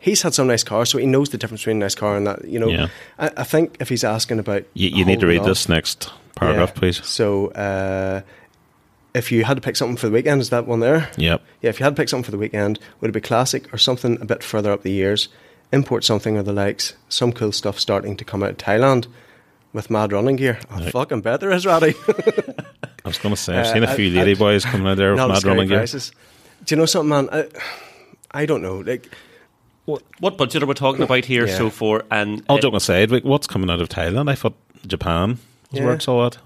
He's 0.00 0.22
had 0.22 0.34
some 0.34 0.46
nice 0.46 0.62
cars, 0.64 0.90
so 0.90 0.98
he 0.98 1.06
knows 1.06 1.30
the 1.30 1.38
difference 1.38 1.62
between 1.62 1.76
a 1.78 1.80
nice 1.80 1.94
car 1.94 2.16
and 2.16 2.26
that. 2.26 2.44
You 2.44 2.58
know, 2.60 2.68
Yeah. 2.68 2.88
I, 3.18 3.30
I 3.38 3.44
think 3.44 3.76
if 3.80 3.88
he's 3.88 4.04
asking 4.04 4.38
about, 4.38 4.64
You, 4.74 4.90
you 4.90 5.04
need 5.04 5.20
to 5.20 5.26
read 5.26 5.40
off- 5.40 5.46
this 5.46 5.68
next 5.68 6.10
paragraph, 6.36 6.72
Yeah. 6.74 6.78
please. 6.78 7.04
So, 7.04 7.48
uh, 7.48 8.20
if 9.14 9.32
you 9.32 9.44
had 9.44 9.54
to 9.56 9.60
pick 9.62 9.74
something 9.76 9.96
for 9.96 10.06
the 10.06 10.12
weekend, 10.12 10.40
is 10.42 10.50
that 10.50 10.66
one 10.66 10.80
there? 10.80 11.10
Yep. 11.16 11.42
Yeah, 11.62 11.70
if 11.70 11.80
you 11.80 11.84
had 11.84 11.96
to 11.96 12.00
pick 12.00 12.08
something 12.10 12.24
for 12.24 12.30
the 12.30 12.38
weekend, 12.38 12.78
would 13.00 13.08
it 13.08 13.12
be 13.12 13.20
classic 13.20 13.72
or 13.72 13.78
something 13.78 14.18
a 14.20 14.26
bit 14.26 14.42
further 14.42 14.70
up 14.70 14.82
the 14.82 14.92
years? 14.92 15.28
Import 15.72 16.04
something 16.04 16.36
or 16.36 16.42
the 16.42 16.52
likes. 16.52 16.92
Some 17.08 17.32
cool 17.32 17.50
stuff 17.52 17.80
starting 17.80 18.16
to 18.18 18.24
come 18.24 18.42
out 18.42 18.50
of 18.50 18.56
Thailand 18.58 19.06
with 19.72 19.90
mad 19.90 20.12
running 20.12 20.36
gear. 20.36 20.58
I 20.70 20.80
Right. 20.80 20.92
fucking 20.92 21.20
bet 21.22 21.40
there 21.40 21.50
is, 21.52 21.66
Ratty. 21.66 21.94
I 23.04 23.08
was 23.08 23.18
going 23.18 23.34
to 23.34 23.40
say, 23.40 23.56
I've 23.58 23.66
Uh, 23.66 23.72
seen 23.74 23.84
a 23.84 23.90
I- 23.90 23.94
few 23.96 24.10
I- 24.12 24.22
lady 24.22 24.34
boys 24.34 24.64
coming 24.64 24.86
out 24.86 24.96
there 24.96 25.12
with 25.14 25.18
mad 25.26 25.38
scary 25.38 25.54
running 25.54 25.68
gear. 25.68 25.78
prices. 25.78 26.12
Do 26.64 26.74
you 26.74 26.78
know 26.80 26.86
something, 26.86 27.08
man? 27.08 27.28
I, 27.32 27.46
I 28.32 28.46
don't 28.46 28.62
know. 28.62 28.78
Like, 28.78 29.08
what 29.84 30.36
budget 30.36 30.62
are 30.62 30.66
we 30.66 30.74
talking 30.74 31.02
about 31.02 31.24
here? 31.24 31.46
Yeah. 31.46 31.56
So 31.56 31.70
far? 31.70 32.04
and 32.10 32.42
All 32.48 32.56
uh, 32.58 32.60
joking 32.60 32.76
aside, 32.76 33.10
like, 33.10 33.24
what's 33.24 33.46
coming 33.46 33.70
out 33.70 33.80
of 33.80 33.88
Thailand? 33.88 34.28
I 34.28 34.34
thought 34.34 34.54
Japan 34.86 35.38
was 35.70 35.80
Yeah. 35.80 35.84
where 35.84 35.94
it's 35.94 36.08
all 36.08 36.26
at. 36.26 36.38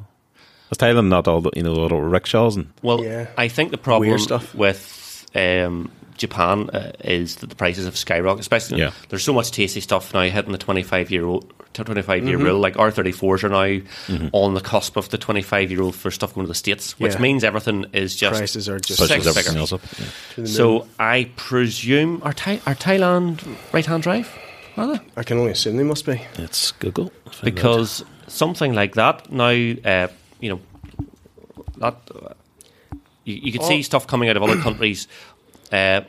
Is 0.71 0.79
Thailand 0.79 1.09
not 1.09 1.27
all 1.27 1.41
the, 1.41 1.51
you 1.57 1.63
know, 1.63 1.73
little 1.73 2.01
rickshaws 2.03 2.57
and 2.57 2.69
Well, 2.83 3.03
Yeah. 3.03 3.27
I 3.39 3.49
think 3.49 3.71
the 3.71 3.79
problem 3.79 4.09
Weird 4.09 4.21
stuff. 4.21 4.55
with 4.55 5.27
um, 5.35 5.91
Japan 6.19 6.69
uh, 6.71 6.93
is 7.03 7.37
that 7.37 7.49
the 7.49 7.57
prices 7.57 7.87
have 7.87 7.95
skyrocketed. 7.95 8.41
Especially, 8.41 8.79
Yeah. 8.81 8.91
there's 9.09 9.25
so 9.25 9.33
much 9.33 9.51
tasty 9.53 9.81
stuff 9.81 10.13
now 10.13 10.23
hitting 10.23 10.53
the 10.53 10.59
25 10.59 11.11
year 11.11 11.25
old. 11.25 11.51
25 11.75 12.05
Mm-hmm. 12.21 12.29
year 12.29 12.39
rule, 12.39 12.59
like 12.59 12.75
R34s 12.75 13.45
are 13.45 13.49
now 13.49 14.29
on 14.33 14.55
the 14.55 14.61
cusp 14.61 14.97
of 14.97 15.09
the 15.11 15.19
25 15.19 15.71
year 15.71 15.81
old 15.83 15.95
for 15.95 16.11
stuff 16.11 16.35
going 16.35 16.45
to 16.47 16.49
the 16.49 16.55
States, 16.55 16.99
which 16.99 17.15
Yeah. 17.15 17.21
means 17.21 17.45
everything 17.45 17.87
is 17.93 18.17
just 18.17 18.39
prices 18.39 18.69
are 18.69 18.79
just 18.81 18.99
pushes 19.01 19.25
Six 19.25 19.27
everything 19.27 19.53
figures. 19.53 19.73
up? 19.73 19.81
Yeah. 19.83 20.07
to 20.31 20.35
the 20.37 20.41
moon. 20.43 20.47
So 20.49 20.87
I 20.99 21.31
presume 21.37 22.21
are, 22.25 22.33
Thai, 22.33 22.61
are 22.67 22.75
Thailand 22.75 23.47
right 23.73 23.87
hand 23.87 24.03
drive? 24.03 24.29
Are 24.77 24.87
they? 24.97 25.01
I 25.17 25.23
can 25.23 25.39
only 25.39 25.53
assume 25.53 25.77
they 25.77 25.85
must 25.85 26.07
be. 26.07 26.21
It's 26.39 26.73
Google. 26.73 27.13
Find 27.27 27.35
out. 27.37 27.43
Because 27.45 28.05
something 28.27 28.73
like 28.75 28.95
that 28.95 29.31
now, 29.33 29.49
uh, 29.49 30.09
you 30.41 30.51
know, 30.51 30.61
that 31.79 31.97
uh, 32.15 32.35
you, 33.25 33.35
you 33.37 33.53
could 33.53 33.63
Oh. 33.63 33.69
see 33.69 33.83
stuff 33.83 34.07
coming 34.07 34.29
out 34.29 34.37
of 34.37 34.43
other 34.43 34.57
countries 34.61 35.07
uh, 35.73 36.01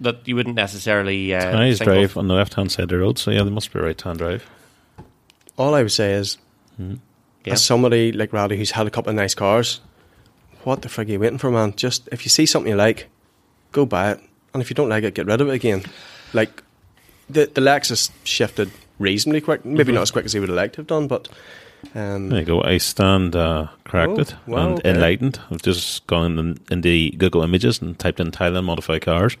that 0.00 0.16
you 0.26 0.34
wouldn't 0.36 0.56
necessarily. 0.56 1.34
Uh, 1.34 1.52
Chinese 1.52 1.78
think 1.78 1.88
of. 1.88 1.94
drive 1.94 2.16
on 2.18 2.28
the 2.28 2.34
left 2.34 2.54
hand 2.54 2.70
side 2.72 2.84
of 2.84 2.88
the 2.90 2.98
road, 2.98 3.18
so 3.18 3.30
yeah, 3.30 3.42
they 3.44 3.50
must 3.50 3.72
be 3.72 3.78
right 3.78 4.00
hand 4.00 4.18
drive. 4.18 4.44
All 5.56 5.74
I 5.74 5.82
would 5.82 5.92
say 5.92 6.12
is, 6.14 6.38
Yeah. 6.78 7.52
as 7.52 7.64
somebody 7.64 8.12
like 8.12 8.32
Rowdy 8.32 8.56
who's 8.56 8.72
had 8.72 8.86
a 8.86 8.90
couple 8.90 9.10
of 9.10 9.16
nice 9.16 9.34
cars, 9.34 9.80
what 10.64 10.82
the 10.82 10.88
frig 10.88 11.08
are 11.08 11.12
you 11.12 11.20
waiting 11.20 11.38
for, 11.38 11.50
man? 11.50 11.74
Just 11.76 12.08
if 12.10 12.24
you 12.24 12.30
see 12.30 12.46
something 12.46 12.70
you 12.70 12.76
like, 12.76 13.06
go 13.72 13.84
buy 13.86 14.12
it, 14.12 14.20
and 14.52 14.62
if 14.62 14.70
you 14.70 14.74
don't 14.74 14.88
like 14.88 15.04
it, 15.04 15.14
get 15.14 15.26
rid 15.26 15.40
of 15.40 15.48
it 15.48 15.52
again. 15.54 15.82
Like 16.32 16.62
the 17.30 17.46
the 17.46 17.60
Lexus 17.60 18.10
shifted 18.24 18.70
reasonably 18.98 19.40
quick, 19.40 19.64
maybe 19.64 19.84
Mm-hmm. 19.84 19.94
not 19.94 20.02
as 20.02 20.10
quick 20.10 20.24
as 20.24 20.32
he 20.32 20.40
would 20.40 20.48
have 20.48 20.56
liked 20.56 20.74
to 20.74 20.80
have 20.80 20.86
done, 20.86 21.06
but 21.08 21.28
um, 21.94 22.30
There 22.30 22.40
you 22.40 22.46
go. 22.46 22.62
I 22.62 22.78
stand 22.78 23.36
uh, 23.36 23.68
corrected 23.84 24.32
Oh, 24.48 24.52
wow, 24.52 24.68
and 24.68 24.78
okay. 24.78 24.90
enlightened. 24.90 25.38
I've 25.50 25.62
just 25.62 26.06
gone 26.06 26.38
in, 26.38 26.58
in 26.70 26.80
the 26.80 27.10
Google 27.18 27.42
Images 27.42 27.82
and 27.82 27.98
typed 27.98 28.20
in 28.20 28.30
Thailand 28.30 28.64
modified 28.64 29.02
cars. 29.02 29.36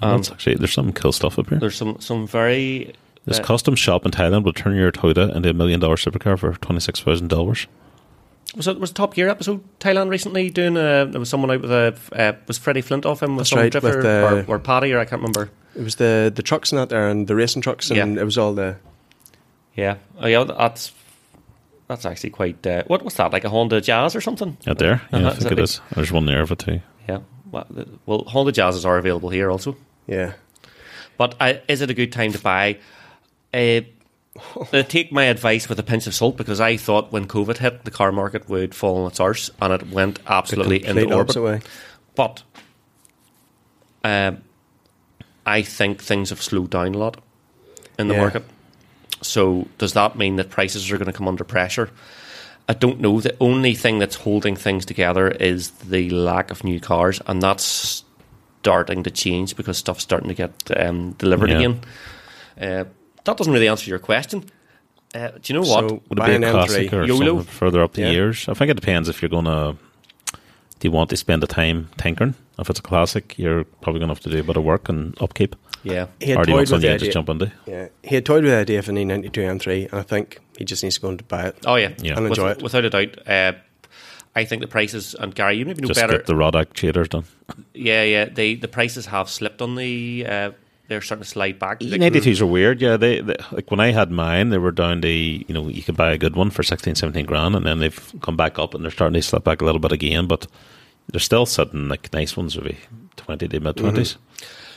And 0.00 0.10
Um, 0.12 0.16
that's 0.18 0.30
actually 0.30 0.54
there's 0.56 0.72
some 0.72 0.92
cool 0.92 1.12
stuff 1.12 1.38
up 1.38 1.48
here. 1.48 1.58
There's 1.58 1.76
some 1.76 1.96
some 2.00 2.26
very. 2.26 2.94
This 3.26 3.38
uh, 3.38 3.42
custom 3.42 3.74
shop 3.74 4.04
in 4.06 4.12
Thailand 4.12 4.44
will 4.44 4.52
turn 4.52 4.74
your 4.76 4.90
Toyota 4.92 5.34
into 5.34 5.50
a 5.50 5.54
million 5.54 5.80
dollar 5.80 5.96
supercar 5.96 6.38
for 6.38 6.54
twenty 6.54 6.80
six 6.80 7.00
thousand 7.00 7.28
dollars. 7.28 7.66
was 8.56 8.66
it 8.66 8.80
was 8.80 8.90
Top 8.92 9.14
Gear 9.14 9.28
episode 9.28 9.62
Thailand 9.78 10.08
recently 10.10 10.50
doing? 10.50 10.76
A, 10.76 11.06
there 11.06 11.20
was 11.20 11.28
someone 11.28 11.50
out 11.50 11.60
with 11.60 11.70
a 11.70 11.96
uh, 12.12 12.32
was 12.46 12.58
Freddie 12.58 12.82
Flintoff 12.82 13.20
him 13.22 13.36
with 13.36 13.40
That's 13.44 13.50
some 13.50 13.58
right, 13.60 13.70
drifter 13.70 13.96
with 13.96 14.02
the- 14.04 14.44
or, 14.48 14.56
or 14.56 14.58
Paddy 14.58 14.92
or 14.92 14.98
I 14.98 15.04
can't 15.04 15.20
remember. 15.22 15.50
it 15.76 15.82
was 15.82 15.96
the 15.96 16.32
the 16.34 16.42
trucks 16.42 16.72
and 16.72 16.78
that 16.80 16.88
there 16.88 17.08
and 17.08 17.26
the 17.26 17.36
racing 17.36 17.62
trucks 17.62 17.90
and 17.90 17.96
Yeah. 18.16 18.22
it 18.22 18.24
was 18.24 18.38
all 18.38 18.54
the 18.54 18.76
Yeah, 19.76 19.96
oh 20.18 20.26
yeah, 20.26 20.44
that's 20.44 20.92
that's 21.88 22.06
actually 22.06 22.30
quite. 22.30 22.66
Uh, 22.66 22.84
what 22.86 23.02
was 23.04 23.14
that 23.14 23.32
like 23.32 23.44
a 23.44 23.48
Honda 23.50 23.80
Jazz 23.80 24.16
or 24.16 24.20
something? 24.20 24.56
Out 24.66 24.78
there, 24.78 25.02
yeah, 25.12 25.18
Uh-huh, 25.18 25.28
I 25.28 25.30
think 25.32 25.42
that 25.42 25.52
it 25.52 25.56
big? 25.56 25.64
is. 25.64 25.80
There's 25.94 26.12
one 26.12 26.24
there 26.26 26.40
of 26.40 26.50
it 26.52 26.58
too. 26.60 26.80
Yeah, 27.08 27.18
well, 27.50 27.66
the- 27.68 27.88
well, 28.06 28.24
Honda 28.26 28.52
Jazzes 28.52 28.84
are 28.86 28.96
available 28.96 29.28
here 29.28 29.50
also. 29.50 29.76
yeah. 30.06 30.32
But 31.18 31.34
uh, 31.38 31.54
is 31.68 31.82
it 31.82 31.90
a 31.90 31.94
good 31.94 32.12
time 32.12 32.32
to 32.32 32.38
buy? 32.38 32.78
Uh, 33.52 33.80
uh, 34.72 34.82
take 34.84 35.10
my 35.12 35.24
advice 35.24 35.68
with 35.68 35.78
a 35.78 35.82
pinch 35.82 36.06
of 36.06 36.14
salt 36.14 36.36
because 36.36 36.60
I 36.60 36.76
thought 36.76 37.12
when 37.12 37.26
COVID 37.26 37.58
hit, 37.58 37.84
the 37.84 37.90
car 37.90 38.12
market 38.12 38.48
would 38.48 38.74
fall 38.74 38.98
on 39.02 39.10
its 39.10 39.20
arse, 39.20 39.50
and 39.60 39.72
it 39.72 39.90
went 39.90 40.20
absolutely 40.26 40.80
complete 40.80 41.02
into 41.02 41.14
orbit. 41.14 41.36
opposite 41.36 41.42
way. 41.42 41.60
But 42.14 42.42
um, 44.04 44.42
I 45.44 45.62
think 45.62 46.02
things 46.02 46.30
have 46.30 46.40
slowed 46.42 46.70
down 46.70 46.94
a 46.94 46.98
lot 46.98 47.22
in 47.98 48.08
the 48.08 48.14
Yeah. 48.14 48.20
market. 48.20 48.44
So 49.22 49.68
does 49.78 49.92
that 49.94 50.16
mean 50.16 50.36
that 50.36 50.48
prices 50.50 50.90
are 50.90 50.96
going 50.96 51.10
to 51.10 51.16
come 51.16 51.28
under 51.28 51.44
pressure? 51.44 51.90
I 52.68 52.72
don't 52.74 53.00
know. 53.00 53.20
The 53.20 53.36
only 53.40 53.74
thing 53.74 53.98
that's 53.98 54.14
holding 54.14 54.54
things 54.56 54.86
together 54.86 55.28
is 55.28 55.70
the 55.70 56.08
lack 56.10 56.50
of 56.50 56.62
new 56.62 56.78
cars, 56.80 57.20
and 57.26 57.42
that's 57.42 58.04
starting 58.62 59.02
to 59.02 59.10
change 59.10 59.56
because 59.56 59.76
stuff's 59.76 60.02
starting 60.02 60.28
to 60.28 60.34
get 60.34 60.52
um, 60.78 61.12
delivered 61.12 61.50
Yeah. 61.50 61.56
again. 61.58 61.80
Uh, 62.60 62.84
that 63.24 63.36
doesn't 63.36 63.52
really 63.52 63.68
answer 63.68 63.88
your 63.90 63.98
question. 63.98 64.44
Uh, 65.14 65.28
do 65.42 65.52
you 65.52 65.54
know 65.60 65.66
what? 65.68 65.88
So 65.88 66.02
Would 66.08 66.18
it 66.18 66.22
buy 66.22 66.26
be 66.28 66.32
a 66.32 66.36
an 66.36 66.42
classic 66.52 66.90
M3. 66.90 66.92
or 66.92 67.04
YOLO? 67.06 67.26
something 67.38 67.44
further 67.52 67.82
up 67.82 67.94
the 67.94 68.02
Yeah. 68.02 68.10
years? 68.10 68.48
I 68.48 68.54
think 68.54 68.70
it 68.70 68.74
depends 68.74 69.08
if 69.08 69.20
you're 69.22 69.28
going 69.28 69.46
to. 69.46 69.76
Do 70.78 70.88
you 70.88 70.92
want 70.92 71.10
to 71.10 71.16
spend 71.16 71.42
the 71.42 71.46
time 71.46 71.88
tinkering? 71.98 72.34
If 72.58 72.70
it's 72.70 72.78
a 72.78 72.82
classic, 72.82 73.38
you're 73.38 73.64
probably 73.82 73.98
going 73.98 74.08
to 74.08 74.14
have 74.14 74.20
to 74.20 74.30
do 74.30 74.38
a 74.40 74.42
bit 74.42 74.56
of 74.56 74.64
work 74.64 74.88
and 74.88 75.14
upkeep. 75.20 75.56
yeah, 75.82 76.06
He 76.20 76.30
had 76.30 76.38
Or 76.38 76.44
do 76.44 76.50
you 76.52 76.56
want 76.56 76.58
toyed 76.58 76.60
with 76.60 76.68
something 76.68 76.80
the 76.80 76.86
you 76.88 76.94
idea. 76.94 76.98
just 77.06 77.12
jump 77.12 77.28
into? 77.28 77.52
Yeah, 77.66 77.88
he 78.02 78.14
had 78.14 78.24
toyed 78.24 78.44
with 78.44 78.52
the 78.52 78.58
idea 78.58 78.78
of 78.78 78.88
an 78.88 78.96
E92 78.96 79.30
M3, 79.46 79.88
and 79.90 80.00
I 80.00 80.02
think 80.02 80.38
he 80.56 80.64
just 80.64 80.82
needs 80.82 80.94
to 80.96 81.00
go 81.02 81.08
and 81.08 81.28
buy 81.28 81.48
it. 81.48 81.56
oh 81.66 81.74
yeah, 81.76 81.90
Yeah. 82.00 82.12
And 82.14 82.22
With- 82.22 82.38
enjoy 82.38 82.50
it. 82.52 82.62
without 82.62 82.84
a 82.84 82.90
doubt. 82.90 83.28
Uh, 83.28 83.52
I 84.36 84.44
think 84.44 84.62
the 84.62 84.68
prices 84.68 85.14
and 85.18 85.34
Gary, 85.34 85.56
you 85.58 85.66
maybe 85.66 85.82
know 85.82 85.88
Just 85.88 86.00
better. 86.00 86.12
get 86.18 86.26
the 86.26 86.36
rod 86.36 86.54
actuators 86.54 87.08
done. 87.08 87.24
Yeah, 87.74 88.04
yeah. 88.04 88.26
They 88.26 88.54
the 88.54 88.68
prices 88.68 89.06
have 89.06 89.28
slipped 89.28 89.60
on 89.60 89.74
the. 89.74 90.24
Uh, 90.26 90.50
they're 90.90 91.00
starting 91.00 91.22
to 91.22 91.28
slide 91.28 91.58
back. 91.60 91.80
Like, 91.80 92.00
E92s 92.00 92.40
are 92.40 92.46
weird, 92.46 92.82
yeah. 92.82 92.96
They, 92.96 93.20
they 93.20 93.36
like 93.52 93.70
when 93.70 93.78
I 93.78 93.92
had 93.92 94.10
mine, 94.10 94.50
they 94.50 94.58
were 94.58 94.72
down 94.72 95.00
to 95.02 95.08
you 95.08 95.54
know 95.54 95.68
you 95.68 95.82
could 95.84 95.96
buy 95.96 96.10
a 96.10 96.18
good 96.18 96.34
one 96.34 96.50
for 96.50 96.64
16, 96.64 96.96
17 96.96 97.24
grand, 97.26 97.54
and 97.54 97.64
then 97.64 97.78
they've 97.78 98.12
come 98.20 98.36
back 98.36 98.58
up 98.58 98.74
and 98.74 98.82
they're 98.82 98.90
starting 98.90 99.14
to 99.14 99.22
slip 99.22 99.44
back 99.44 99.62
a 99.62 99.64
little 99.64 99.78
bit 99.80 99.92
again, 99.92 100.26
but 100.26 100.48
they're 101.08 101.20
still 101.20 101.46
sitting 101.46 101.88
like 101.88 102.12
nice 102.12 102.36
ones 102.36 102.56
would 102.56 102.64
be 102.66 102.76
twenty 103.16 103.46
to 103.48 103.60
mid 103.60 103.76
20s 103.76 104.16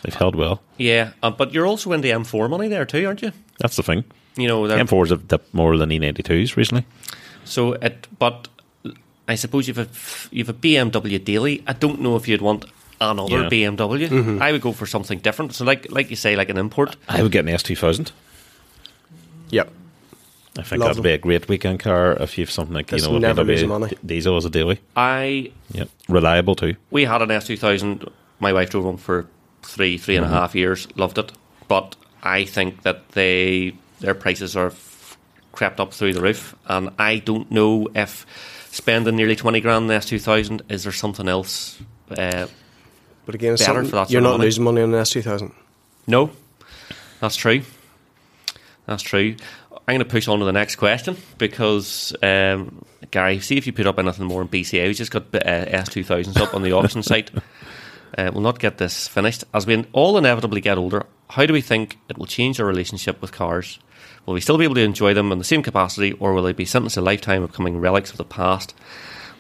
They've 0.03 0.13
held 0.13 0.35
well. 0.35 0.61
Yeah, 0.77 1.13
uh, 1.23 1.31
but 1.31 1.51
you're 1.53 1.65
also 1.65 1.93
in 1.93 2.01
the 2.01 2.09
M4 2.11 2.49
money 2.49 2.67
there 2.67 2.85
too, 2.85 3.07
aren't 3.07 3.21
you? 3.23 3.31
That's 3.59 3.75
the 3.75 3.83
thing. 3.83 4.03
You 4.35 4.47
know, 4.47 4.67
they're- 4.67 4.77
M4s 4.77 5.09
have 5.09 5.27
dipped 5.27 5.51
more 5.53 5.77
than 5.77 5.89
E92s 5.89 6.55
recently. 6.55 6.85
So 7.45 7.73
it, 7.73 8.07
but 8.19 8.49
I 9.27 9.35
suppose 9.35 9.67
you've 9.67 9.79
a 9.79 9.87
you've 10.31 10.49
a 10.49 10.53
BMW 10.53 11.23
daily. 11.23 11.63
I 11.65 11.73
don't 11.73 12.01
know 12.01 12.15
if 12.17 12.27
you'd 12.27 12.41
want 12.41 12.65
another 13.01 13.43
Yeah. 13.43 13.49
BMW. 13.49 14.39
I 14.41 14.51
would 14.51 14.61
go 14.61 14.71
for 14.71 14.85
something 14.85 15.19
different. 15.19 15.53
So 15.53 15.65
like 15.65 15.91
like 15.91 16.09
you 16.09 16.15
say, 16.15 16.35
like 16.35 16.49
an 16.49 16.57
import. 16.57 16.95
I 17.09 17.21
would 17.21 17.31
get 17.31 17.45
an 17.47 17.53
S2000. 17.53 18.11
Yep. 19.49 19.71
I 20.57 20.61
think 20.61 20.79
Love 20.81 20.89
that'd 20.89 20.97
them. 20.97 21.03
be 21.03 21.11
a 21.13 21.17
great 21.17 21.47
weekend 21.49 21.79
car 21.79 22.13
if 22.19 22.37
you've 22.37 22.51
something 22.51 22.75
like, 22.75 22.87
That's 22.87 23.03
you 23.05 23.09
know, 23.11 23.17
a 23.17 23.19
never 23.19 23.43
BMW 23.43 23.67
money. 23.67 23.93
diesel 24.05 24.37
as 24.37 24.45
a 24.45 24.49
daily. 24.49 24.79
I 24.95 25.51
Yep. 25.71 25.89
Reliable 26.09 26.55
too. 26.55 26.75
we 26.91 27.05
had 27.05 27.21
an 27.21 27.31
S 27.31 27.47
two 27.47 27.57
thousand. 27.57 28.09
My 28.39 28.53
wife 28.53 28.69
drove 28.69 28.85
one 28.85 28.97
for 28.97 29.25
three 29.63 29.97
three 29.97 30.15
and 30.15 30.25
a 30.25 30.29
half 30.29 30.53
years. 30.55 30.87
Loved 30.95 31.17
it, 31.17 31.31
but 31.67 31.95
I 32.21 32.45
think 32.45 32.83
that 32.83 33.09
they 33.13 33.73
their 33.99 34.13
prices 34.13 34.55
are 34.55 34.67
f- 34.67 35.17
crept 35.53 35.79
up 35.79 35.93
through 35.93 36.13
the 36.13 36.21
roof, 36.21 36.55
and 36.67 36.89
I 36.99 37.17
don't 37.19 37.49
know 37.51 37.87
if 37.95 38.25
spending 38.69 39.15
nearly 39.15 39.35
twenty 39.35 39.59
grand 39.61 39.83
in 39.83 39.87
the 39.87 39.95
S 39.95 40.05
two 40.05 40.19
thousand 40.19 40.61
is 40.69 40.83
there 40.83 40.91
something 40.91 41.27
else. 41.27 41.79
Uh, 42.15 42.47
But 43.25 43.35
again, 43.35 43.55
Better 43.55 43.85
for 43.85 43.91
that 43.91 44.11
you're 44.11 44.21
not 44.21 44.31
money. 44.33 44.45
losing 44.45 44.63
money 44.63 44.81
on 44.81 44.93
an 44.93 45.01
S2000. 45.01 45.51
No, 46.07 46.31
that's 47.19 47.35
true. 47.35 47.61
That's 48.85 49.03
true. 49.03 49.35
I'm 49.71 49.95
going 49.95 49.99
to 49.99 50.05
push 50.05 50.27
on 50.27 50.39
to 50.39 50.45
the 50.45 50.51
next 50.51 50.75
question 50.77 51.17
because 51.37 52.15
um, 52.21 52.83
Gary, 53.11 53.39
see 53.39 53.57
if 53.57 53.65
you 53.67 53.73
put 53.73 53.87
up 53.87 53.99
anything 53.99 54.25
more 54.25 54.41
in 54.41 54.47
BCA. 54.47 54.87
We 54.87 54.93
just 54.93 55.11
got 55.11 55.23
uh, 55.33 55.39
S2000s 55.39 56.37
up 56.37 56.53
on 56.53 56.63
the 56.63 56.73
auction 56.73 57.03
site. 57.03 57.31
Uh, 58.17 58.29
we'll 58.33 58.43
not 58.43 58.59
get 58.59 58.77
this 58.77 59.07
finished. 59.07 59.43
As 59.53 59.65
we 59.65 59.85
all 59.93 60.17
inevitably 60.17 60.61
get 60.61 60.77
older, 60.77 61.05
how 61.29 61.45
do 61.45 61.53
we 61.53 61.61
think 61.61 61.97
it 62.09 62.17
will 62.17 62.25
change 62.25 62.59
our 62.59 62.65
relationship 62.65 63.21
with 63.21 63.31
cars? 63.31 63.79
Will 64.25 64.33
we 64.33 64.41
still 64.41 64.57
be 64.57 64.63
able 64.63 64.75
to 64.75 64.81
enjoy 64.81 65.13
them 65.13 65.31
in 65.31 65.37
the 65.37 65.43
same 65.43 65.63
capacity, 65.63 66.13
or 66.13 66.33
will 66.33 66.43
they 66.43 66.53
be 66.53 66.65
sentenced 66.65 66.93
to 66.95 67.01
a 67.01 67.03
lifetime 67.03 67.43
of 67.43 67.51
becoming 67.51 67.79
relics 67.79 68.11
of 68.11 68.17
the 68.17 68.23
past 68.23 68.73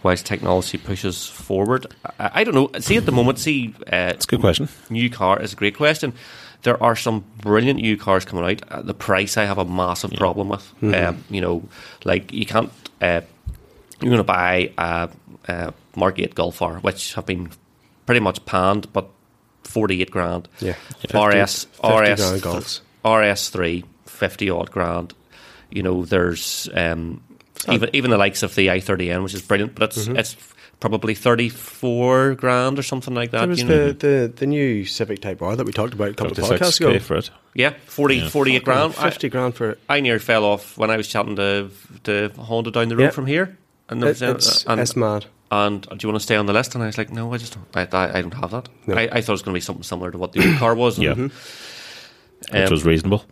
whilst 0.03 0.25
technology 0.25 0.77
pushes 0.77 1.27
forward? 1.27 1.87
I, 2.19 2.31
I 2.35 2.43
don't 2.43 2.53
know. 2.55 2.69
See, 2.79 2.97
at 2.97 3.05
the 3.05 3.11
moment, 3.11 3.39
see, 3.39 3.73
uh, 3.91 4.11
It's 4.15 4.25
a 4.25 4.27
good 4.27 4.41
question. 4.41 4.67
new 4.89 5.09
car 5.09 5.41
is 5.41 5.53
a 5.53 5.55
great 5.55 5.75
question. 5.75 6.13
There 6.63 6.81
are 6.81 6.95
some 6.95 7.25
brilliant 7.41 7.81
new 7.81 7.97
cars 7.97 8.23
coming 8.25 8.45
out. 8.45 8.61
Uh, 8.71 8.81
the 8.81 8.93
price 8.93 9.35
I 9.37 9.43
have 9.45 9.57
a 9.57 9.65
massive 9.65 10.11
problem 10.11 10.49
with. 10.49 10.71
Um, 10.81 11.23
you 11.29 11.41
know, 11.41 11.63
like 12.05 12.31
you 12.31 12.45
can't. 12.45 12.71
Uh, 13.01 13.21
you're 14.01 14.09
going 14.09 14.17
to 14.17 14.23
buy 14.23 14.71
a, 14.77 15.09
a 15.47 15.73
Mark 15.95 16.19
8 16.19 16.35
Golf 16.35 16.61
R, 16.61 16.75
which 16.79 17.13
have 17.15 17.25
been 17.25 17.49
pretty 18.05 18.19
much 18.21 18.43
panned, 18.45 18.91
but 18.93 19.09
48 19.63 20.11
grand. 20.11 20.47
Yeah. 20.59 20.75
RS, 21.13 21.65
50 21.65 21.87
RS, 21.87 22.19
grand 22.19 22.41
golfs. 22.41 22.81
RS3, 23.05 23.83
50 24.05 24.49
odd 24.49 24.71
grand. 24.71 25.13
You 25.69 25.83
know, 25.83 26.05
there's 26.05 26.69
um, 26.73 27.21
even 27.69 27.89
even 27.93 28.11
the 28.11 28.17
likes 28.17 28.43
of 28.43 28.55
the 28.55 28.67
i30N, 28.67 29.23
which 29.23 29.33
is 29.33 29.41
brilliant, 29.41 29.75
but 29.75 29.83
it's 29.95 30.07
it's 30.07 30.35
probably 30.79 31.15
34 31.15 32.35
grand 32.35 32.77
or 32.77 32.83
something 32.83 33.13
like 33.13 33.31
that. 33.31 33.39
There 33.39 33.47
was 33.47 33.61
you 33.61 33.67
know? 33.67 33.87
the, 33.87 33.93
the, 33.93 34.33
the 34.35 34.45
new 34.45 34.83
Civic 34.83 35.21
Type 35.21 35.41
R 35.41 35.55
that 35.55 35.65
we 35.65 35.71
talked 35.71 35.93
about 35.93 36.09
a 36.09 36.13
couple 36.13 36.33
of 36.33 36.37
podcasts 36.37 36.79
56k 36.81 36.89
ago. 36.89 36.99
for 36.99 37.15
it. 37.15 37.29
Yeah, 37.53 37.73
40, 37.85 38.15
Yeah. 38.17 38.27
48 38.29 38.63
grand. 38.65 38.95
I, 38.97 39.09
50 39.09 39.29
grand 39.29 39.55
for 39.55 39.69
it. 39.71 39.79
I 39.87 40.01
nearly 40.01 40.19
fell 40.19 40.43
off 40.43 40.77
when 40.77 40.89
I 40.91 40.97
was 40.97 41.07
chatting 41.07 41.37
to, 41.37 41.69
to 42.03 42.29
Honda 42.37 42.71
down 42.71 42.89
the 42.89 42.97
road 42.97 43.03
Yeah. 43.05 43.09
from 43.11 43.27
here. 43.27 43.57
And, 43.87 44.01
there 44.01 44.09
it 44.09 44.19
was, 44.19 44.23
uh, 44.23 44.31
it's, 44.35 44.65
and, 44.65 44.81
it's 44.81 44.95
mad. 44.97 45.25
and 45.51 45.83
do 45.83 45.95
you 46.01 46.09
want 46.09 46.19
to 46.19 46.23
stay 46.23 46.35
on 46.35 46.47
the 46.47 46.53
list? 46.53 46.73
And 46.75 46.83
I 46.83 46.87
was 46.87 46.97
like, 46.97 47.11
no, 47.11 47.33
I 47.33 47.37
just 47.37 47.53
don't. 47.55 47.93
I, 47.93 47.97
I, 47.97 48.17
I 48.17 48.21
don't 48.21 48.33
have 48.33 48.51
that. 48.51 48.67
No. 48.85 48.95
I, 48.95 49.03
I 49.03 49.21
thought 49.21 49.29
it 49.29 49.35
was 49.35 49.41
going 49.43 49.53
to 49.53 49.57
be 49.57 49.61
something 49.61 49.83
similar 49.83 50.11
to 50.11 50.17
what 50.17 50.33
the 50.33 50.45
old 50.45 50.57
car 50.57 50.75
was. 50.75 50.99
Yeah. 50.99 51.11
Um, 51.11 51.31
Which 52.51 52.71
was 52.71 52.83
reasonable. 52.83 53.23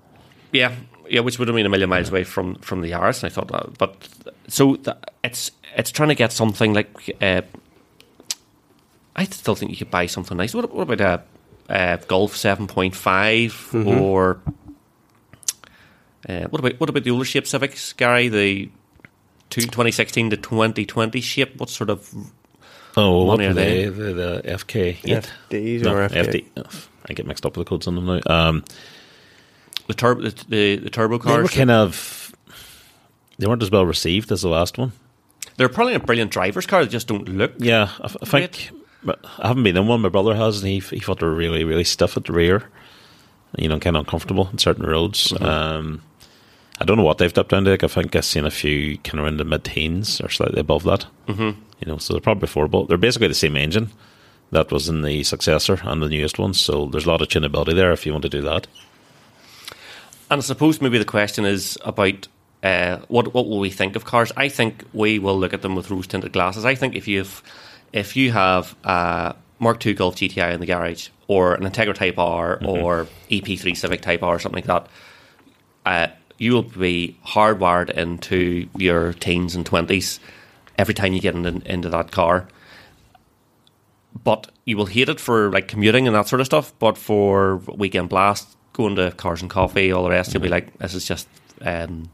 yeah, 0.53 0.73
yeah, 1.12 1.20
which 1.22 1.38
would 1.38 1.47
have 1.47 1.55
been 1.55 1.66
a 1.66 1.70
million 1.70 1.89
miles 1.89 2.09
away 2.09 2.24
from, 2.24 2.55
from 2.55 2.82
the 2.82 2.91
Yaris. 2.91 3.24
And 3.24 3.32
I 3.32 3.34
thought 3.34 3.47
that. 3.49 3.78
But 3.78 4.07
so 4.47 4.76
th- 4.76 4.97
it's 5.24 5.51
it's 5.76 5.91
trying 5.91 6.09
to 6.09 6.16
get 6.16 6.32
something 6.32 6.74
like. 6.74 7.16
Uh, 7.22 7.41
I 9.16 9.26
still 9.26 9.55
think 9.55 9.72
you 9.72 9.78
could 9.78 9.91
buy 9.91 10.05
something 10.05 10.38
nice. 10.38 10.53
What, 10.53 10.74
what 10.74 10.89
about 10.89 11.26
a, 11.70 11.74
a 11.74 11.97
Golf 12.07 12.34
7.5 12.34 13.86
or. 13.86 14.39
Uh, 16.28 16.45
what 16.49 16.59
about 16.59 16.80
what 16.80 16.89
about 16.89 17.03
the 17.03 17.12
older 17.12 17.26
shape 17.26 17.47
Civics, 17.47 17.93
Gary? 17.93 18.30
The 18.30 18.70
two, 19.49 19.62
2016 19.62 20.30
to 20.32 20.38
2020 20.38 21.20
shape. 21.22 21.59
What 21.59 21.70
sort 21.70 21.89
of 21.89 22.14
Oh, 22.97 23.24
what 23.24 23.38
Money 23.38 23.49
are 23.49 23.53
they? 23.53 23.86
they? 23.86 23.89
The, 23.89 24.14
the 24.14 24.41
FK. 24.45 24.97
FDs 25.49 25.82
No, 25.84 25.95
or 25.95 26.09
FD. 26.09 26.45
FD. 26.53 26.88
I 27.09 27.14
get 27.14 27.26
mixed 27.26 27.45
up 27.45 27.55
with 27.57 27.66
the 27.66 27.70
codes 27.70 27.88
on 27.88 27.95
them 27.95 28.05
now. 28.05 28.20
Um, 28.26 28.64
the 29.92 29.98
turbo 29.98 30.22
the, 30.22 30.46
the, 30.48 30.76
the 30.78 30.89
turbo 30.89 31.18
they 31.18 31.38
were 31.38 31.48
kind 31.50 31.70
of 31.70 32.34
they 33.38 33.48
weren't 33.48 33.62
as 33.62 33.72
well 33.72 33.86
received 33.86 34.32
as 34.32 34.42
the 34.42 34.50
last 34.50 34.78
one. 34.78 34.94
They're 35.58 35.68
probably 35.68 35.96
a 35.96 36.00
brilliant 36.00 36.32
driver's 36.32 36.66
car. 36.66 36.86
They 36.86 36.92
just 36.92 37.08
don't 37.08 37.28
look. 37.28 37.54
Yeah, 37.58 37.89
I 38.00 38.08
think. 38.08 38.70
But 39.04 39.20
I 39.39 39.48
haven't 39.48 39.64
been 39.64 39.78
in 39.78 39.88
one. 39.88 40.02
My 40.02 40.10
brother 40.10 40.36
has, 40.36 40.62
and 40.62 40.70
he, 40.70 40.80
he 40.80 41.00
thought 41.00 41.20
they 41.20 41.26
were 41.26 41.34
really, 41.34 41.64
really 41.64 41.84
stiff 41.84 42.16
at 42.18 42.26
the 42.26 42.34
rear. 42.34 42.70
You 43.58 43.68
know, 43.68 43.80
kind 43.80 43.98
of 43.98 44.02
uncomfortable 44.02 44.48
in 44.52 44.60
certain 44.60 44.86
roads. 44.86 45.34
Um, 45.42 46.04
I 46.80 46.86
don't 46.86 46.98
know 46.98 47.04
what 47.04 47.18
they've 47.18 47.34
dipped 47.34 47.50
down 47.50 47.66
to. 47.66 47.72
Like, 47.72 47.84
I 47.84 47.88
think 47.88 48.16
I've 48.16 48.24
seen 48.26 48.46
a 48.46 48.52
few 48.52 48.98
kind 49.00 49.20
of 49.20 49.26
in 49.26 49.38
the 49.38 49.44
mid 49.44 49.64
teens 49.64 50.22
or 50.22 50.30
slightly 50.30 50.60
above 50.60 50.84
that. 50.84 51.08
Mm-hmm. 51.28 51.60
You 51.80 51.88
know, 51.88 51.98
so 51.98 52.14
they're 52.14 52.22
probably 52.22 52.48
affordable. 52.48 52.88
They're 52.88 52.98
basically 52.98 53.28
the 53.28 53.34
same 53.34 53.58
engine 53.58 53.89
that 54.52 54.72
was 54.72 54.88
in 54.88 55.02
the 55.02 55.24
successor 55.24 55.80
and 55.84 56.02
the 56.02 56.10
newest 56.10 56.38
one. 56.38 56.54
So 56.54 56.86
there's 56.86 57.06
a 57.06 57.10
lot 57.10 57.22
of 57.22 57.28
tunability 57.28 57.74
there 57.74 57.92
if 57.92 58.06
you 58.06 58.12
want 58.12 58.24
to 58.24 58.30
do 58.30 58.42
that. 58.42 58.68
And 60.32 60.39
I 60.39 60.41
suppose 60.41 60.79
maybe 60.79 60.97
the 60.97 61.03
question 61.03 61.43
is 61.43 61.77
about 61.84 62.29
uh, 62.63 62.99
what 63.09 63.34
what 63.34 63.49
will 63.49 63.59
we 63.59 63.69
think 63.69 63.97
of 63.97 64.05
cars? 64.05 64.32
I 64.38 64.47
think 64.47 64.86
we 64.93 65.19
will 65.19 65.38
look 65.38 65.53
at 65.53 65.61
them 65.61 65.75
with 65.75 65.91
rose 65.91 66.07
tinted 66.07 66.32
glasses. 66.32 66.63
I 66.63 66.73
think 66.73 66.95
if 66.95 67.05
you've 67.05 67.43
if 67.91 68.15
you 68.15 68.32
have 68.32 68.73
a 68.86 69.36
Mark 69.59 69.86
II 69.86 69.93
Golf 69.93 70.15
GTI 70.15 70.53
in 70.53 70.61
the 70.61 70.65
garage 70.65 71.09
or 71.27 71.55
an 71.55 71.63
Integra 71.63 71.93
Type 71.93 72.17
R 72.17 72.63
or 72.63 73.07
EP3 73.29 73.75
Civic 73.75 74.01
Type 74.01 74.23
R 74.23 74.36
or 74.36 74.39
something 74.39 74.63
like 74.63 74.67
that, 74.67 74.88
uh, 75.86 76.13
you 76.38 76.53
will 76.53 76.63
be 76.63 77.17
hardwired 77.27 77.89
into 77.89 78.69
your 78.77 79.11
teens 79.11 79.53
and 79.53 79.65
twenties 79.65 80.21
every 80.77 80.93
time 80.93 81.11
you 81.11 81.19
get 81.19 81.36
in, 81.36 81.61
into 81.63 81.89
that 81.89 82.11
car. 82.11 82.47
But 84.23 84.49
you 84.63 84.77
will 84.77 84.86
hate 84.86 85.09
it 85.09 85.19
for 85.19 85.51
like 85.51 85.67
commuting 85.67 86.07
and 86.07 86.15
that 86.15 86.29
sort 86.29 86.39
of 86.39 86.45
stuff. 86.45 86.73
But 86.79 86.97
for 86.97 87.57
weekend 87.57 88.07
blast, 88.07 88.55
going 88.74 88.95
to 88.95 89.11
cars 89.11 89.41
and 89.41 89.49
coffee, 89.49 89.91
all 89.91 90.03
the 90.03 90.09
rest, 90.09 90.34
you'll 90.34 90.43
be 90.43 90.49
like, 90.49 90.78
this 90.80 90.93
is 90.93 91.05
just 91.05 91.28
um, 91.61 92.09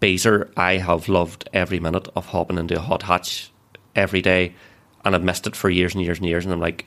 Baser. 0.00 0.50
I 0.56 0.78
have 0.78 1.08
loved 1.08 1.48
every 1.52 1.80
minute 1.80 2.08
of 2.16 2.26
hopping 2.26 2.58
into 2.58 2.76
a 2.76 2.80
hot 2.80 3.02
hatch 3.02 3.50
every 3.96 4.22
day, 4.22 4.54
and 5.04 5.14
I've 5.14 5.24
missed 5.24 5.46
it 5.46 5.56
for 5.56 5.68
years 5.68 5.94
and 5.94 6.02
years 6.04 6.18
and 6.18 6.26
years. 6.26 6.44
And 6.44 6.52
I'm 6.54 6.60
like, 6.60 6.86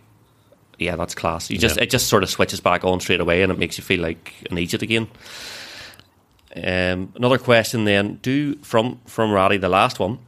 yeah, 0.80 0.96
that's 0.96 1.14
class. 1.14 1.50
You 1.50 1.58
just 1.58 1.78
Yeah. 1.78 1.84
it 1.84 1.90
just 1.90 2.08
sort 2.08 2.24
of 2.24 2.30
switches 2.30 2.60
back 2.60 2.84
on 2.84 3.00
straight 3.00 3.20
away, 3.22 3.44
and 3.44 3.52
it 3.52 3.60
makes 3.60 3.78
you 3.78 3.84
feel 3.84 4.02
like 4.02 4.34
an 4.50 4.58
idiot 4.58 4.82
again. 4.82 5.08
Um, 6.56 7.14
another 7.16 7.38
question 7.38 7.86
then: 7.86 8.16
Do 8.22 8.56
from 8.58 9.00
from 9.06 9.32
Ratty, 9.32 9.58
the 9.58 9.70
last 9.70 10.00
one. 10.00 10.20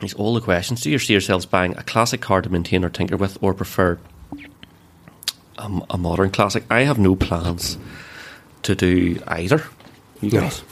These 0.00 0.14
all 0.14 0.34
the 0.34 0.40
questions. 0.40 0.82
Do 0.82 0.90
you 0.90 0.98
see 0.98 1.14
yourselves 1.14 1.46
buying 1.46 1.76
a 1.76 1.82
classic 1.82 2.20
car 2.20 2.42
to 2.42 2.50
maintain 2.50 2.84
or 2.84 2.90
tinker 2.90 3.16
with, 3.16 3.38
or 3.40 3.54
prefer 3.54 3.98
a, 5.58 5.80
a 5.90 5.98
modern 5.98 6.30
classic? 6.30 6.64
I 6.70 6.82
have 6.82 6.98
no 6.98 7.16
plans 7.16 7.78
to 8.62 8.74
do 8.74 9.20
either. 9.26 9.64
You 10.20 10.30
No. 10.30 10.40
guys? 10.42 10.62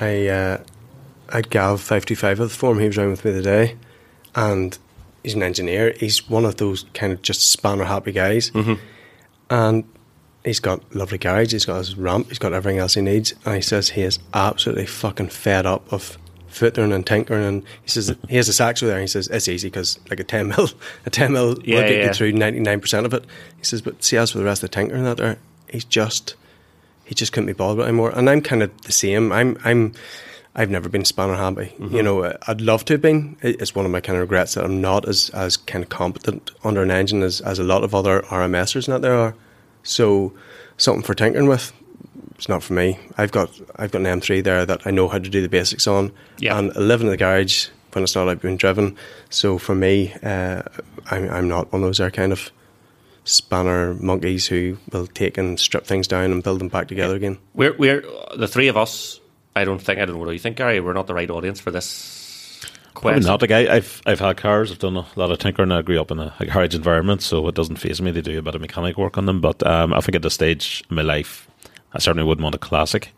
I 0.00 0.26
uh, 0.28 0.58
I 1.28 1.36
had 1.36 1.50
Gav 1.50 1.80
five 1.80 2.04
two 2.06 2.16
five 2.16 2.40
of 2.40 2.48
the 2.50 2.54
form. 2.54 2.78
He 2.78 2.86
was 2.86 2.98
around 2.98 3.10
with 3.10 3.24
me 3.24 3.32
today, 3.32 3.76
and 4.34 4.76
he's 5.22 5.34
an 5.34 5.42
engineer. 5.42 5.94
He's 5.98 6.28
one 6.28 6.44
of 6.44 6.56
those 6.56 6.84
kind 6.94 7.12
of 7.12 7.22
just 7.22 7.50
spanner 7.50 7.84
happy 7.84 8.12
guys, 8.12 8.50
Mm-hmm. 8.50 8.74
and 9.50 9.84
he's 10.44 10.60
got 10.60 10.94
lovely 10.94 11.18
garage. 11.18 11.52
He's 11.52 11.66
got 11.66 11.78
his 11.78 11.96
ramp. 11.96 12.28
He's 12.28 12.38
got 12.38 12.52
everything 12.52 12.78
else 12.80 12.94
he 12.94 13.00
needs, 13.02 13.34
and 13.44 13.54
he 13.54 13.60
says 13.62 13.90
he 13.90 14.02
is 14.02 14.18
absolutely 14.34 14.86
fucking 14.86 15.28
fed 15.28 15.66
up 15.66 15.90
of 15.92 16.18
footering 16.52 16.94
and 16.94 17.06
tinkering. 17.06 17.44
And 17.44 17.62
he 17.82 17.88
says 17.88 18.14
he 18.28 18.36
has 18.36 18.48
a 18.48 18.52
saxo 18.52 18.86
there. 18.86 18.96
And 18.96 19.02
he 19.02 19.08
says 19.08 19.28
it's 19.28 19.48
easy 19.48 19.68
because 19.68 19.98
like 20.10 20.20
a 20.20 20.24
ten 20.24 20.48
mil, 20.48 20.68
a 21.06 21.10
ten 21.10 21.32
mil 21.32 21.58
Yeah, 21.64 21.80
will 21.80 21.88
get 21.88 21.98
yeah. 21.98 22.06
you 22.06 22.12
through 22.12 22.32
ninety 22.32 22.60
nine 22.60 22.80
percent 22.80 23.06
of 23.06 23.14
it. 23.14 23.24
He 23.58 23.64
says, 23.64 23.82
but 23.82 24.02
see, 24.02 24.16
as 24.16 24.30
for 24.30 24.38
the 24.38 24.44
rest 24.44 24.62
of 24.62 24.70
the 24.70 24.74
tinkering 24.74 25.04
that 25.04 25.16
there, 25.16 25.38
he's 25.68 25.84
just 25.84 26.36
he 27.04 27.14
just 27.14 27.32
couldn't 27.32 27.46
be 27.46 27.52
bothered 27.52 27.84
anymore. 27.84 28.10
And 28.10 28.28
I'm 28.30 28.40
kind 28.40 28.62
of 28.62 28.82
the 28.82 28.92
same. 28.92 29.32
I'm 29.32 29.58
I'm 29.64 29.94
I've 30.54 30.70
never 30.70 30.88
been 30.88 31.04
spanner 31.04 31.34
happy. 31.34 31.74
You 31.78 31.86
mm-hmm. 31.86 32.04
know, 32.04 32.36
I'd 32.46 32.60
love 32.60 32.84
to 32.86 32.94
have 32.94 33.00
been. 33.00 33.36
It's 33.40 33.74
one 33.74 33.86
of 33.86 33.90
my 33.90 34.00
kind 34.00 34.16
of 34.16 34.20
regrets 34.20 34.54
that 34.54 34.64
I'm 34.64 34.80
not 34.80 35.08
as 35.08 35.30
as 35.30 35.56
kind 35.56 35.82
of 35.82 35.88
competent 35.88 36.50
under 36.62 36.82
an 36.82 36.90
engine 36.90 37.22
as 37.22 37.40
as 37.40 37.58
a 37.58 37.64
lot 37.64 37.84
of 37.84 37.94
other 37.94 38.22
RMSers 38.22 38.86
that 38.86 39.02
there 39.02 39.14
are. 39.14 39.34
So 39.82 40.32
something 40.76 41.02
for 41.02 41.14
tinkering 41.14 41.48
with. 41.48 41.72
It's 42.34 42.48
not 42.48 42.62
for 42.62 42.72
me. 42.74 42.98
I've 43.16 43.32
got 43.32 43.50
I've 43.76 43.90
got 43.92 44.00
an 44.02 44.20
M3 44.20 44.42
there 44.44 44.66
that 44.66 44.86
I 44.86 44.90
know 44.90 45.08
how 45.08 45.18
to 45.18 45.28
do 45.30 45.40
the 45.42 45.48
basics 45.48 45.86
on, 45.86 46.12
Yeah. 46.38 46.58
and 46.58 46.72
I 46.76 46.80
live 46.80 47.00
in 47.00 47.06
the 47.08 47.16
garage 47.16 47.68
when 47.92 48.04
it's 48.04 48.14
not 48.14 48.28
out 48.28 48.40
being 48.42 48.56
driven. 48.56 48.96
So 49.30 49.58
for 49.58 49.74
me, 49.74 50.12
uh, 50.22 50.62
I'm 51.10 51.30
I'm 51.30 51.48
not 51.48 51.72
one 51.72 51.82
of 51.82 51.88
those 51.88 51.98
there 51.98 52.10
kind 52.10 52.32
of 52.32 52.50
spanner 53.24 53.94
monkeys 53.94 54.46
who 54.46 54.76
will 54.92 55.06
take 55.06 55.38
and 55.38 55.58
strip 55.58 55.86
things 55.86 56.08
down 56.08 56.32
and 56.32 56.42
build 56.42 56.58
them 56.60 56.68
back 56.68 56.88
together 56.88 57.14
again. 57.14 57.38
We're 57.54 57.76
we're 57.76 58.02
the 58.36 58.48
three 58.48 58.68
of 58.68 58.76
us. 58.76 59.20
I 59.54 59.64
don't 59.64 59.80
think 59.80 59.98
I 60.00 60.04
don't 60.04 60.16
know 60.18 60.24
what 60.24 60.32
you 60.32 60.38
think, 60.38 60.56
Gary. 60.56 60.80
We're 60.80 60.92
not 60.94 61.06
the 61.06 61.14
right 61.14 61.30
audience 61.30 61.60
for 61.60 61.70
this 61.70 62.60
Probably 62.94 63.12
question. 63.22 63.26
not. 63.30 63.42
Like 63.42 63.50
I, 63.50 63.76
I've 63.76 64.02
I've 64.06 64.20
had 64.20 64.36
cars. 64.38 64.72
I've 64.72 64.78
done 64.78 64.96
a 64.96 65.06
lot 65.16 65.30
of 65.30 65.38
tinkering. 65.38 65.70
I 65.72 65.82
grew 65.82 66.00
up 66.00 66.10
in 66.10 66.18
a, 66.18 66.34
a 66.40 66.46
garage 66.46 66.74
environment, 66.74 67.22
so 67.22 67.46
it 67.48 67.54
doesn't 67.54 67.76
phase 67.76 68.00
me 68.02 68.12
to 68.12 68.22
do 68.22 68.38
a 68.38 68.42
bit 68.42 68.54
of 68.54 68.60
mechanic 68.60 68.96
work 68.96 69.16
on 69.18 69.26
them. 69.26 69.40
But 69.40 69.64
um, 69.66 69.92
I 69.94 70.00
think 70.00 70.16
at 70.16 70.22
this 70.22 70.34
stage 70.34 70.82
in 70.90 70.96
my 70.96 71.02
life, 71.02 71.46
I 71.94 71.98
certainly 71.98 72.26
wouldn't 72.26 72.42
want 72.42 72.54
a 72.54 72.58
classic. 72.58 73.12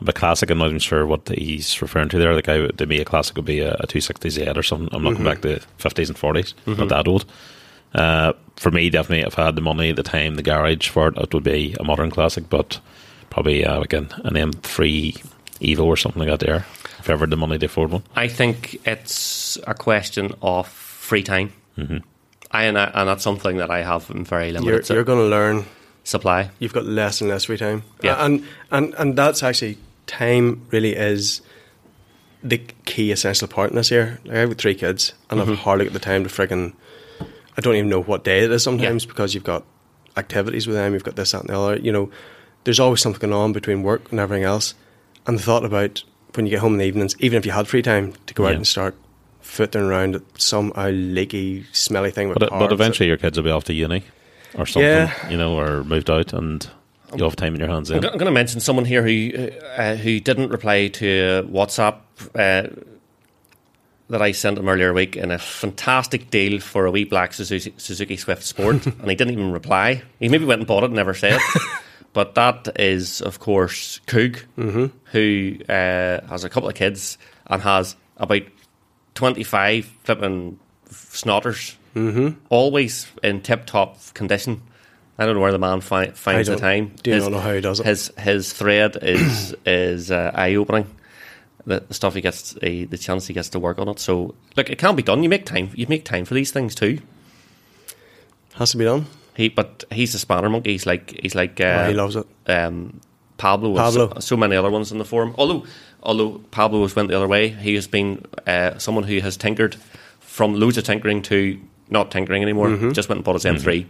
But 0.00 0.14
classic, 0.14 0.48
I'm 0.50 0.58
not 0.58 0.66
even 0.68 0.78
sure 0.78 1.04
what 1.06 1.28
he's 1.28 1.82
referring 1.82 2.08
to 2.10 2.18
there. 2.18 2.32
Like 2.34 2.48
I, 2.48 2.60
would- 2.60 2.78
to 2.78 2.86
me, 2.86 3.00
a 3.00 3.04
classic 3.04 3.36
would 3.36 3.44
be 3.44 3.60
a, 3.60 3.74
a 3.74 3.86
260Z 3.86 4.56
or 4.56 4.62
something. 4.62 4.88
I'm 4.92 5.02
looking 5.02 5.24
back 5.24 5.40
to 5.42 5.60
50s 5.78 6.08
and 6.08 6.16
40s, 6.16 6.54
not 6.78 6.88
that 6.90 7.08
old. 7.08 7.24
Uh, 7.94 8.32
for 8.56 8.70
me, 8.70 8.90
definitely, 8.90 9.26
if 9.26 9.38
I 9.38 9.46
had 9.46 9.56
the 9.56 9.60
money, 9.62 9.92
the 9.92 10.02
time, 10.02 10.36
the 10.36 10.42
garage 10.42 10.88
for 10.88 11.08
it, 11.08 11.18
it 11.18 11.34
would 11.34 11.42
be 11.42 11.74
a 11.80 11.84
modern 11.84 12.10
classic. 12.10 12.48
But 12.48 12.80
probably 13.30 13.64
uh, 13.64 13.80
like 13.80 13.92
an, 13.92 14.08
an 14.24 14.34
M3 14.34 15.24
Evo 15.60 15.84
or 15.84 15.96
something 15.96 16.20
like 16.20 16.28
that. 16.30 16.46
There, 16.46 16.66
if 16.98 17.10
ever 17.10 17.20
had 17.20 17.30
the 17.30 17.36
money 17.36 17.58
to 17.58 17.66
afford 17.66 17.90
one. 17.90 18.02
I 18.14 18.28
think 18.28 18.86
it's 18.86 19.58
a 19.66 19.74
question 19.74 20.32
of 20.42 20.68
free 20.68 21.22
time. 21.22 21.52
Mm-hmm. 21.76 21.98
I, 22.50 22.64
and, 22.64 22.78
I, 22.78 22.84
and 22.94 23.08
that's 23.08 23.22
something 23.22 23.56
that 23.58 23.70
I 23.70 23.82
have 23.82 24.10
in 24.10 24.24
very 24.24 24.52
limited 24.52 24.88
You're, 24.88 24.96
you're 24.98 25.04
going 25.04 25.18
to 25.18 25.24
learn. 25.30 25.64
Supply. 26.08 26.50
You've 26.58 26.72
got 26.72 26.84
less 26.86 27.20
and 27.20 27.28
less 27.30 27.44
free 27.44 27.58
time. 27.58 27.82
Yeah. 28.02 28.24
and 28.24 28.44
and 28.70 28.94
and 28.98 29.16
that's 29.16 29.42
actually 29.42 29.76
time. 30.06 30.66
Really 30.70 30.94
is 30.96 31.42
the 32.42 32.58
key 32.84 33.10
essential 33.12 33.48
part 33.48 33.70
in 33.70 33.76
this 33.76 33.88
here. 33.90 34.18
Like 34.24 34.36
I 34.36 34.38
have 34.40 34.56
three 34.56 34.74
kids, 34.74 35.12
and 35.30 35.40
Mm-hmm. 35.40 35.50
I've 35.52 35.58
hardly 35.58 35.84
got 35.86 35.92
the 35.94 35.98
time 36.00 36.22
to 36.24 36.30
friggin' 36.30 36.72
I 37.56 37.60
don't 37.60 37.74
even 37.74 37.90
know 37.90 38.00
what 38.02 38.24
day 38.24 38.44
it 38.44 38.50
is 38.52 38.62
sometimes 38.62 39.04
because 39.04 39.34
you've 39.34 39.44
got 39.44 39.64
activities 40.16 40.66
with 40.66 40.76
them, 40.76 40.94
you've 40.94 41.04
got 41.04 41.16
this, 41.16 41.32
that, 41.32 41.40
and 41.42 41.50
the 41.50 41.58
other. 41.58 41.76
You 41.76 41.92
know, 41.92 42.10
there's 42.64 42.80
always 42.80 43.00
something 43.02 43.20
going 43.20 43.32
on 43.32 43.52
between 43.52 43.82
work 43.82 44.10
and 44.10 44.20
everything 44.20 44.44
else. 44.44 44.74
And 45.26 45.36
the 45.38 45.42
thought 45.42 45.64
about 45.64 46.04
when 46.34 46.46
you 46.46 46.50
get 46.50 46.60
home 46.60 46.74
in 46.74 46.78
the 46.78 46.84
evenings, 46.86 47.16
even 47.18 47.36
if 47.38 47.44
you 47.44 47.52
had 47.52 47.66
free 47.68 47.82
time 47.82 48.14
to 48.26 48.34
go 48.34 48.46
out 48.46 48.54
and 48.54 48.66
start 48.66 48.94
footing 49.40 49.82
around 49.82 50.14
at 50.14 50.22
some 50.40 50.72
uh, 50.76 50.88
leaky, 50.90 51.64
smelly 51.72 52.10
thing 52.12 52.28
with 52.28 52.38
But, 52.38 52.50
but 52.50 52.58
that- 52.68 52.72
eventually, 52.72 53.08
your 53.08 53.16
kids 53.18 53.36
will 53.36 53.44
be 53.44 53.50
off 53.50 53.64
to 53.64 53.72
uni 53.74 54.04
or 54.54 54.66
something, 54.66 54.82
Yeah. 54.82 55.28
you 55.30 55.36
know, 55.36 55.58
or 55.58 55.84
moved 55.84 56.10
out, 56.10 56.32
and 56.32 56.68
you 57.16 57.24
have 57.24 57.36
time 57.36 57.54
in 57.54 57.60
your 57.60 57.68
hands. 57.68 57.90
I'm 57.90 58.00
going 58.00 58.18
to 58.18 58.30
mention 58.30 58.60
someone 58.60 58.84
here 58.84 59.02
who 59.02 59.50
uh, 59.76 59.94
who 59.96 60.20
didn't 60.20 60.50
reply 60.50 60.88
to 60.88 61.48
WhatsApp 61.50 61.96
uh, 62.34 62.68
that 64.10 64.22
I 64.22 64.32
sent 64.32 64.58
him 64.58 64.68
earlier 64.68 64.92
week 64.94 65.16
in 65.16 65.30
a 65.30 65.38
fantastic 65.38 66.30
deal 66.30 66.60
for 66.60 66.86
a 66.86 66.90
wee 66.90 67.04
black 67.04 67.34
Suzuki, 67.34 67.74
Suzuki 67.76 68.16
Swift 68.16 68.42
Sport, 68.42 68.86
and 68.86 69.08
he 69.08 69.14
didn't 69.14 69.32
even 69.34 69.52
reply. 69.52 70.02
He 70.18 70.28
maybe 70.28 70.44
went 70.46 70.60
and 70.60 70.66
bought 70.66 70.82
it 70.82 70.86
and 70.86 70.94
never 70.96 71.14
said. 71.14 71.38
but 72.14 72.34
that 72.34 72.68
is, 72.80 73.20
of 73.20 73.38
course, 73.38 74.00
Coog, 74.06 74.40
who 75.12 75.56
uh, 75.68 76.26
has 76.28 76.44
a 76.44 76.48
couple 76.48 76.68
of 76.68 76.74
kids 76.74 77.18
and 77.48 77.60
has 77.62 77.96
about 78.16 78.42
twenty 79.14 79.44
five 79.44 79.84
flipping 80.04 80.58
snotters, 80.90 81.76
mm-hmm. 81.98 82.38
always 82.48 83.06
in 83.22 83.40
tip 83.42 83.66
top 83.66 83.98
condition. 84.14 84.62
I 85.18 85.26
don't 85.26 85.34
know 85.34 85.40
where 85.40 85.52
the 85.52 85.58
man 85.58 85.80
fi- 85.80 86.10
finds 86.10 86.48
the 86.48 86.56
time. 86.56 86.92
do 87.02 87.18
not 87.18 87.32
know 87.32 87.40
how 87.40 87.52
he 87.52 87.60
does 87.60 87.80
it. 87.80 87.86
His 87.86 88.12
his 88.18 88.52
thread 88.52 88.96
is 89.02 89.54
is 89.66 90.10
uh, 90.10 90.30
eye 90.34 90.54
opening. 90.54 90.86
The, 91.66 91.80
the 91.80 91.92
stuff 91.92 92.14
he 92.14 92.20
gets, 92.22 92.56
uh, 92.56 92.60
the 92.88 92.96
chance 92.96 93.26
he 93.26 93.34
gets 93.34 93.50
to 93.50 93.58
work 93.58 93.78
on 93.78 93.88
it. 93.88 93.98
So 93.98 94.34
look, 94.56 94.70
it 94.70 94.78
can't 94.78 94.96
be 94.96 95.02
done. 95.02 95.22
You 95.22 95.28
make 95.28 95.44
time. 95.44 95.70
You 95.74 95.86
make 95.88 96.04
time 96.04 96.24
for 96.24 96.34
these 96.34 96.50
things 96.50 96.74
too. 96.74 97.00
has 98.54 98.70
to 98.72 98.78
be 98.78 98.84
done. 98.84 99.06
He, 99.36 99.48
but 99.48 99.84
he's 99.92 100.14
a 100.14 100.18
spanner 100.18 100.48
monkey. 100.48 100.72
He's 100.72 100.86
like 100.86 101.18
he's 101.20 101.34
like 101.34 101.60
uh, 101.60 101.84
Oh, 101.84 101.88
he 101.88 101.94
loves 101.94 102.16
it. 102.16 102.26
um, 102.46 103.00
Pablo. 103.36 103.74
Pablo. 103.76 104.08
So, 104.14 104.20
so 104.20 104.36
many 104.36 104.56
other 104.56 104.70
ones 104.70 104.92
in 104.92 104.98
the 104.98 105.04
forum. 105.04 105.34
Although 105.36 105.66
although 106.02 106.38
Pablo 106.50 106.82
has 106.82 106.96
went 106.96 107.08
the 107.08 107.16
other 107.16 107.28
way, 107.28 107.48
he 107.48 107.74
has 107.74 107.86
been 107.86 108.24
uh, 108.46 108.78
someone 108.78 109.04
who 109.04 109.18
has 109.20 109.36
tinkered 109.36 109.76
from 110.20 110.54
loads 110.54 110.78
of 110.78 110.84
tinkering 110.84 111.22
to 111.22 111.60
not 111.90 112.10
tinkering 112.10 112.42
anymore. 112.42 112.68
Mm-hmm. 112.68 112.92
Just 112.92 113.08
went 113.08 113.18
and 113.18 113.24
bought 113.24 113.34
his 113.34 113.44
M3. 113.44 113.86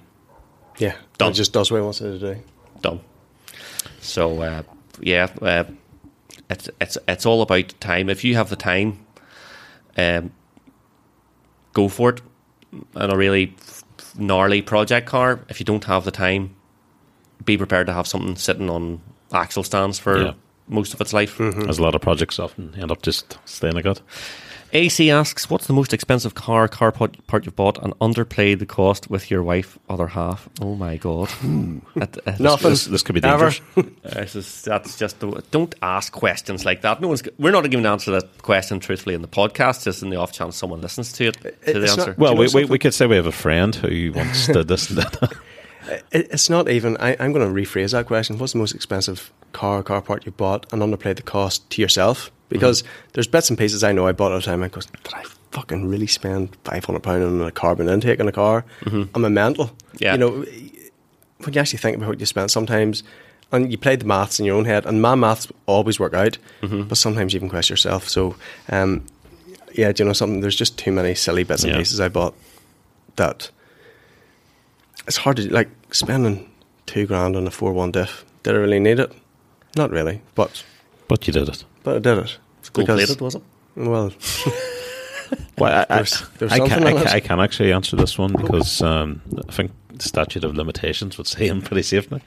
Yeah, 0.79 0.95
Done. 1.19 1.33
It 1.33 1.35
just 1.35 1.53
does 1.53 1.71
what 1.71 1.79
he 1.79 1.83
wants 1.83 2.01
it 2.01 2.19
to 2.19 2.35
do. 2.35 2.41
done. 2.81 3.01
So 4.01 4.41
uh, 4.43 4.63
yeah, 5.01 5.29
uh, 5.43 5.65
it's 6.51 6.69
it's 6.81 6.97
it's 7.09 7.27
all 7.27 7.43
about 7.43 7.75
time. 7.81 8.09
If 8.09 8.25
you 8.25 8.37
have 8.37 8.49
the 8.51 8.57
time, 8.57 9.05
um, 9.97 10.31
go 11.73 11.89
for 11.89 12.11
it. 12.11 12.21
And 12.95 13.11
a 13.13 13.17
really 13.17 13.55
gnarly 14.17 14.61
project 14.63 15.07
car. 15.09 15.41
If 15.49 15.59
you 15.59 15.65
don't 15.65 15.85
have 15.85 16.05
the 16.05 16.11
time, 16.11 16.55
be 17.45 17.57
prepared 17.57 17.87
to 17.87 17.93
have 17.95 18.07
something 18.07 18.37
sitting 18.37 18.69
on 18.71 19.01
axle 19.33 19.63
stands 19.65 19.99
for 19.99 20.23
Yeah. 20.23 20.33
most 20.69 20.93
of 20.95 21.01
its 21.01 21.13
life. 21.15 21.39
There's 21.39 21.79
a 21.79 21.83
lot 21.83 21.95
of 21.95 22.03
projects 22.03 22.39
often 22.39 22.75
end 22.79 22.93
up 22.93 23.01
just 23.03 23.39
staying 23.47 23.75
like 23.75 23.85
that. 23.85 24.01
AC 24.73 25.11
asks, 25.11 25.49
"What's 25.49 25.67
the 25.67 25.73
most 25.73 25.93
expensive 25.95 26.35
car 26.35 26.69
car 26.69 26.93
part, 26.93 27.27
part 27.27 27.45
you've 27.47 27.57
bought 27.57 27.83
and 27.83 27.93
underplayed 28.01 28.59
the 28.59 28.67
cost 28.67 29.09
with 29.11 29.31
your 29.31 29.43
wife, 29.43 29.79
other 29.89 30.09
half?" 30.09 30.49
Oh 30.61 30.75
my 30.75 30.97
god, 30.97 31.29
That- 31.97 32.19
uh, 32.27 32.33
Nothing. 32.39 32.71
This, 32.71 32.85
this 32.87 33.03
could 33.03 33.15
be 33.15 33.23
Ever. 33.25 33.51
dangerous. 33.51 33.61
This 34.03 34.37
is, 34.37 34.63
that's 34.63 34.99
just 34.99 35.21
the, 35.21 35.43
don't 35.51 35.75
ask 35.83 36.13
questions 36.13 36.65
like 36.65 36.83
that. 36.83 37.01
No 37.01 37.09
one's 37.09 37.23
we're 37.39 37.51
not 37.53 37.63
giving 37.65 37.87
an 37.87 37.93
answer 37.93 38.07
to 38.07 38.11
that 38.21 38.43
question 38.43 38.81
truthfully 38.81 39.15
in 39.15 39.23
the 39.23 39.29
podcast. 39.29 39.85
Just 39.85 40.03
in 40.03 40.11
the 40.11 40.17
off 40.17 40.33
chance 40.33 40.57
someone 40.57 40.81
listens 40.81 41.13
to 41.15 41.29
it 41.29 41.35
to 41.35 41.43
the 41.43 41.83
it's 41.83 41.97
not- 41.97 42.09
answer. 42.09 42.15
Well, 42.19 42.33
you 42.33 42.37
know 42.47 42.51
we, 42.55 42.65
we, 42.65 42.71
we 42.71 42.79
could 42.79 42.95
say 42.95 43.07
we 43.07 43.17
have 43.17 43.27
a 43.27 43.33
friend 43.33 43.75
who 43.75 44.13
once 44.15 44.47
did 44.47 44.69
this 44.69 44.91
and 44.91 44.99
that. 44.99 45.33
It's 46.13 46.51
not 46.51 46.69
even. 46.69 46.99
I, 46.99 47.17
I'm 47.19 47.33
going 47.33 47.49
to 47.49 47.61
rephrase 47.63 47.93
that 47.93 48.05
question. 48.05 48.37
What's 48.37 48.53
the 48.53 48.59
most 48.59 48.75
expensive 48.75 49.33
car 49.55 49.83
car 49.83 50.03
part 50.03 50.27
you 50.27 50.33
bought 50.33 50.71
and 50.71 50.83
underplayed 50.83 51.17
the 51.17 51.23
cost 51.23 51.71
to 51.71 51.81
yourself? 51.81 52.31
Because 52.49 52.83
there's 53.13 53.27
bits 53.27 53.51
and 53.51 53.59
pieces 53.59 53.85
I 53.85 53.93
know 53.93 54.07
I 54.07 54.13
bought 54.13 54.33
at 54.33 54.39
a 54.43 54.45
time. 54.45 54.63
I 54.63 54.69
goes, 54.69 54.87
did 54.87 55.15
I 55.15 55.25
fucking 55.51 55.87
really 55.89 56.07
spend 56.07 56.57
five 56.65 56.85
hundred 56.85 57.03
pound 57.03 57.23
on 57.25 57.41
a 57.43 57.51
carbon 57.51 57.89
intake 57.89 58.21
in 58.21 58.29
a 58.29 58.33
car? 58.33 58.65
I'm 58.87 59.25
a 59.25 59.31
mental? 59.31 59.71
Yeah. 59.99 60.13
You 60.13 60.19
know, 60.19 60.31
when 61.45 61.53
you 61.53 61.61
actually 61.61 61.79
think 61.79 61.97
about 61.97 62.09
what 62.09 62.21
you 62.21 62.27
spent, 62.27 62.51
sometimes. 62.51 63.03
And 63.51 63.71
you 63.73 63.79
played 63.79 64.01
the 64.01 64.05
maths 64.07 64.39
in 64.39 64.45
your 64.45 64.57
own 64.57 64.67
head, 64.67 64.85
and 64.85 65.01
my 65.01 65.15
maths 65.15 65.49
always 65.65 65.99
work 65.99 66.13
out, 66.13 66.37
but 66.61 66.97
sometimes 66.99 67.33
you 67.33 67.39
even 67.39 67.49
question 67.49 67.73
yourself. 67.73 68.07
So, 68.07 68.37
um, 68.69 69.07
yeah, 69.73 69.91
do 69.91 70.03
you 70.03 70.07
know 70.07 70.13
something? 70.13 70.43
There's 70.43 70.55
just 70.55 70.77
too 70.77 70.93
many 70.93 71.15
silly 71.15 71.45
bits 71.45 71.63
and 71.65 71.73
Yeah. 71.73 71.79
pieces 71.79 71.99
I 71.99 72.09
bought 72.09 72.35
that 73.17 73.51
it's 75.07 75.17
hard 75.17 75.39
to 75.39 75.51
like 75.53 75.69
spending 75.93 76.51
two 76.87 77.07
grand 77.07 77.37
on 77.37 77.47
a 77.47 77.51
four 77.51 77.73
one 77.73 77.91
diff. 77.91 78.25
Did 78.43 78.55
I 78.55 78.59
really 78.59 78.81
need 78.81 78.99
it? 78.99 79.13
Not 79.77 79.91
really, 79.91 80.21
but 80.35 80.63
but 81.09 81.27
you 81.27 81.33
did 81.33 81.49
it. 81.49 81.65
Did 81.95 82.07
it. 82.19 82.39
gold 82.73 82.87
plated, 82.89 83.21
was 83.21 83.35
it? 83.37 83.43
Well, 83.77 84.13
Well, 85.59 85.85
I, 85.91 85.95
There's- 85.97 86.27
there's 86.39 86.53
I, 86.53 86.59
can, 86.61 86.85
I, 86.87 86.93
can. 86.93 87.07
I 87.09 87.21
can 87.21 87.41
actually 87.41 87.73
answer 87.73 87.97
this 87.97 88.17
one 88.17 88.33
because 88.33 88.81
um, 88.81 89.21
I 89.49 89.53
think 89.53 89.73
the 89.93 90.03
statute 90.05 90.45
of 90.45 90.55
limitations 90.57 91.19
would 91.19 91.27
say 91.27 91.49
I'm 91.49 91.61
pretty 91.61 91.83
safe 91.83 92.09
now. 92.11 92.21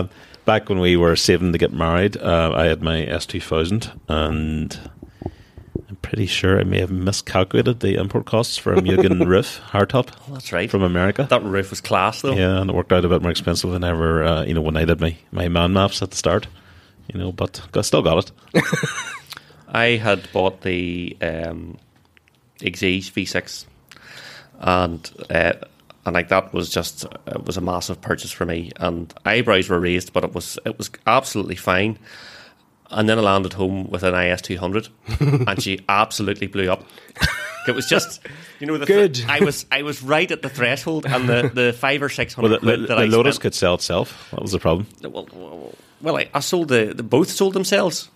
um, 0.00 0.08
back 0.44 0.68
when 0.68 0.78
we 0.78 0.96
were 0.96 1.16
saving 1.16 1.52
to 1.52 1.58
get 1.58 1.72
married, 1.72 2.16
uh, 2.16 2.52
I 2.54 2.66
had 2.66 2.82
my 2.82 3.04
S2000 3.04 3.92
and 4.08 4.90
I'm 5.88 5.96
pretty 6.02 6.26
sure 6.26 6.58
I 6.58 6.64
may 6.64 6.78
have 6.80 6.90
miscalculated 6.92 7.80
the 7.80 7.96
import 8.00 8.24
costs 8.26 8.56
for 8.56 8.72
a 8.72 8.80
Mugen 8.80 9.26
roof 9.26 9.60
hardtop 9.70 10.08
Oh, 10.28 10.34
that's 10.34 10.52
right. 10.52 10.70
from 10.70 10.82
America. 10.82 11.26
that 11.28 11.42
roof 11.42 11.70
was 11.70 11.80
class 11.80 12.22
though. 12.22 12.32
Yeah, 12.32 12.60
and 12.60 12.70
it 12.70 12.76
worked 12.76 12.92
out 12.92 13.04
a 13.04 13.08
bit 13.08 13.20
more 13.22 13.30
expensive 13.32 13.70
than 13.72 13.84
ever, 13.84 14.22
uh, 14.24 14.44
you 14.44 14.54
know, 14.54 14.62
when 14.62 14.76
I 14.76 14.84
did 14.84 15.00
my, 15.00 15.16
my 15.32 15.48
man 15.48 15.72
maps 15.74 16.00
at 16.00 16.12
the 16.12 16.16
start. 16.16 16.46
You 17.12 17.20
know, 17.20 17.32
but 17.32 17.60
I 17.74 17.82
still 17.82 18.02
got 18.02 18.30
it. 18.54 18.64
I 19.68 19.96
had 19.96 20.30
bought 20.32 20.62
the 20.62 21.16
um, 21.20 21.76
Exige 22.60 23.12
V6, 23.12 23.66
and 24.60 25.10
uh, 25.30 25.52
and 26.04 26.14
like 26.14 26.28
that 26.28 26.52
was 26.52 26.70
just 26.70 27.04
it 27.26 27.44
was 27.44 27.56
a 27.56 27.60
massive 27.60 28.00
purchase 28.00 28.32
for 28.32 28.46
me. 28.46 28.72
And 28.76 29.12
eyebrows 29.24 29.68
were 29.68 29.80
raised, 29.80 30.12
but 30.12 30.24
it 30.24 30.34
was 30.34 30.58
it 30.64 30.78
was 30.78 30.90
absolutely 31.06 31.56
fine. 31.56 31.98
And 32.88 33.08
then 33.08 33.18
I 33.18 33.22
landed 33.22 33.52
home 33.54 33.90
with 33.90 34.04
an 34.04 34.14
IS 34.14 34.42
two 34.42 34.58
hundred, 34.58 34.88
and 35.20 35.60
she 35.60 35.84
absolutely 35.88 36.46
blew 36.46 36.70
up. 36.70 36.84
It 37.66 37.74
was 37.74 37.88
just, 37.88 38.20
you 38.60 38.66
know, 38.68 38.78
the 38.78 38.86
Good. 38.86 39.24
I 39.28 39.40
was 39.40 39.66
I 39.72 39.82
was 39.82 40.00
right 40.00 40.30
at 40.30 40.42
the 40.42 40.48
threshold, 40.48 41.04
and 41.04 41.28
the, 41.28 41.50
the 41.52 41.72
five 41.72 42.00
or 42.00 42.08
six 42.08 42.32
hundred 42.32 42.62
Well, 42.62 42.76
the, 42.76 42.82
the, 42.82 42.86
that 42.86 42.94
the 42.94 43.02
I 43.02 43.04
Lotus 43.06 43.34
spent, 43.36 43.42
could 43.42 43.54
sell 43.54 43.74
itself. 43.74 44.28
That 44.30 44.40
was 44.40 44.52
the 44.52 44.60
problem. 44.60 44.86
well, 45.02 45.28
well, 45.32 45.74
well, 46.00 46.16
I, 46.16 46.28
I 46.34 46.40
sold 46.40 46.68
the, 46.68 46.92
the 46.94 47.02
both 47.02 47.30
sold 47.30 47.54
themselves. 47.54 48.10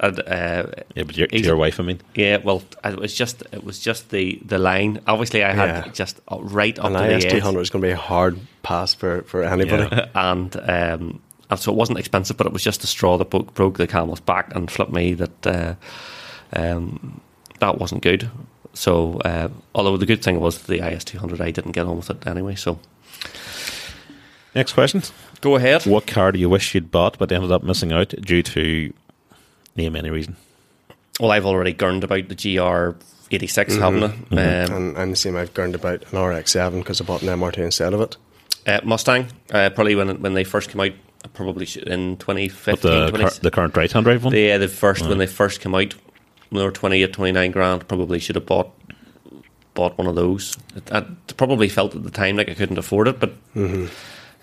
And, 0.00 0.20
uh, 0.20 0.66
Yeah, 0.94 1.02
but 1.04 1.16
your, 1.16 1.26
to 1.26 1.38
your 1.40 1.56
wife, 1.56 1.80
I 1.80 1.82
mean. 1.82 2.00
yeah, 2.14 2.36
well, 2.36 2.62
it 2.84 2.98
was 3.00 3.14
just 3.14 3.42
it 3.52 3.64
was 3.64 3.80
just 3.80 4.10
the 4.10 4.38
the 4.44 4.56
line. 4.58 5.00
Obviously, 5.08 5.42
I 5.42 5.52
had 5.52 5.86
Yeah. 5.86 5.92
just 5.92 6.20
uh, 6.30 6.38
right 6.40 6.78
up 6.78 6.84
an 6.86 6.92
to 6.92 6.98
the 7.00 7.16
IS 7.16 7.24
two 7.24 7.36
edge, 7.38 7.54
is 7.56 7.70
going 7.70 7.82
to 7.82 7.88
be 7.88 7.90
a 7.92 7.96
hard 7.96 8.38
pass 8.62 8.94
for 8.94 9.22
for 9.22 9.42
anybody. 9.42 9.88
Yeah. 9.90 10.06
and 10.14 10.56
um, 10.56 11.20
and 11.50 11.58
so 11.58 11.72
it 11.72 11.76
wasn't 11.76 11.98
expensive, 11.98 12.36
but 12.36 12.46
it 12.46 12.52
was 12.52 12.62
just 12.62 12.80
the 12.82 12.86
straw 12.86 13.16
that 13.18 13.30
broke, 13.30 13.54
broke 13.54 13.76
the 13.78 13.86
camel's 13.88 14.20
back 14.20 14.54
and 14.54 14.70
flipped 14.70 14.92
me 14.92 15.14
that 15.14 15.46
uh, 15.46 15.74
um, 16.52 17.20
that 17.58 17.78
wasn't 17.78 18.02
good. 18.02 18.30
So, 18.74 19.18
uh, 19.24 19.48
although 19.74 19.96
the 19.96 20.06
good 20.06 20.22
thing 20.22 20.38
was 20.38 20.62
the 20.62 20.86
IS 20.86 21.02
two 21.04 21.18
hundred, 21.18 21.40
I 21.40 21.50
didn't 21.50 21.72
get 21.72 21.86
on 21.86 21.96
with 21.96 22.10
it 22.10 22.24
anyway. 22.26 22.54
So, 22.54 22.78
Next 24.54 24.72
question. 24.72 25.02
Go 25.40 25.56
ahead. 25.56 25.84
What 25.86 26.06
car 26.06 26.32
do 26.32 26.38
you 26.38 26.48
wish 26.48 26.74
you'd 26.74 26.90
bought 26.90 27.18
but 27.18 27.30
ended 27.32 27.52
up 27.52 27.62
missing 27.62 27.92
out 27.92 28.08
due 28.20 28.42
to 28.42 28.92
name 29.76 29.94
any 29.96 30.10
reason? 30.10 30.36
Well, 31.20 31.30
I've 31.32 31.46
already 31.46 31.72
gurned 31.72 32.04
about 32.04 32.28
the 32.28 32.34
GR86, 32.34 33.78
haven't 33.78 34.04
I? 34.04 34.06
Um, 34.06 34.38
And 34.38 34.98
I'm 34.98 35.10
the 35.10 35.16
same. 35.16 35.36
I've 35.36 35.54
gurned 35.54 35.74
about 35.74 36.04
an 36.12 36.18
RX-7 36.18 36.78
because 36.78 37.00
I 37.00 37.04
bought 37.04 37.22
an 37.22 37.28
MR2 37.28 37.58
instead 37.58 37.92
of 37.92 38.00
it. 38.00 38.16
uh, 38.66 38.80
Mustang, 38.84 39.26
uh, 39.52 39.70
probably 39.70 39.94
when 39.94 40.20
when 40.20 40.34
they 40.34 40.44
first 40.44 40.70
came 40.70 40.80
out, 40.80 40.92
probably 41.34 41.66
in 41.86 42.16
2015. 42.16 42.90
The, 42.90 43.10
20 43.10 43.22
car, 43.24 43.30
the 43.42 43.50
current 43.50 43.76
right 43.76 43.90
hand 43.92 44.04
drive 44.04 44.24
one? 44.24 44.32
the, 44.32 44.52
uh, 44.52 44.58
the 44.58 44.68
first 44.68 45.06
when 45.06 45.18
they 45.18 45.26
first 45.26 45.60
came 45.60 45.74
out, 45.74 45.94
when 46.50 46.58
they 46.60 46.64
were 46.64 46.70
28, 46.72 47.12
29 47.12 47.50
grand, 47.50 47.88
probably 47.88 48.18
should 48.18 48.36
have 48.36 48.46
bought 48.46 48.70
bought 49.74 49.96
one 49.98 50.06
of 50.08 50.14
those. 50.16 50.56
I, 50.90 50.98
I 50.98 51.06
probably 51.36 51.68
felt 51.68 51.94
at 51.94 52.02
the 52.02 52.10
time 52.10 52.36
like 52.36 52.48
I 52.48 52.54
couldn't 52.54 52.78
afford 52.78 53.08
it, 53.08 53.20
but 53.20 53.34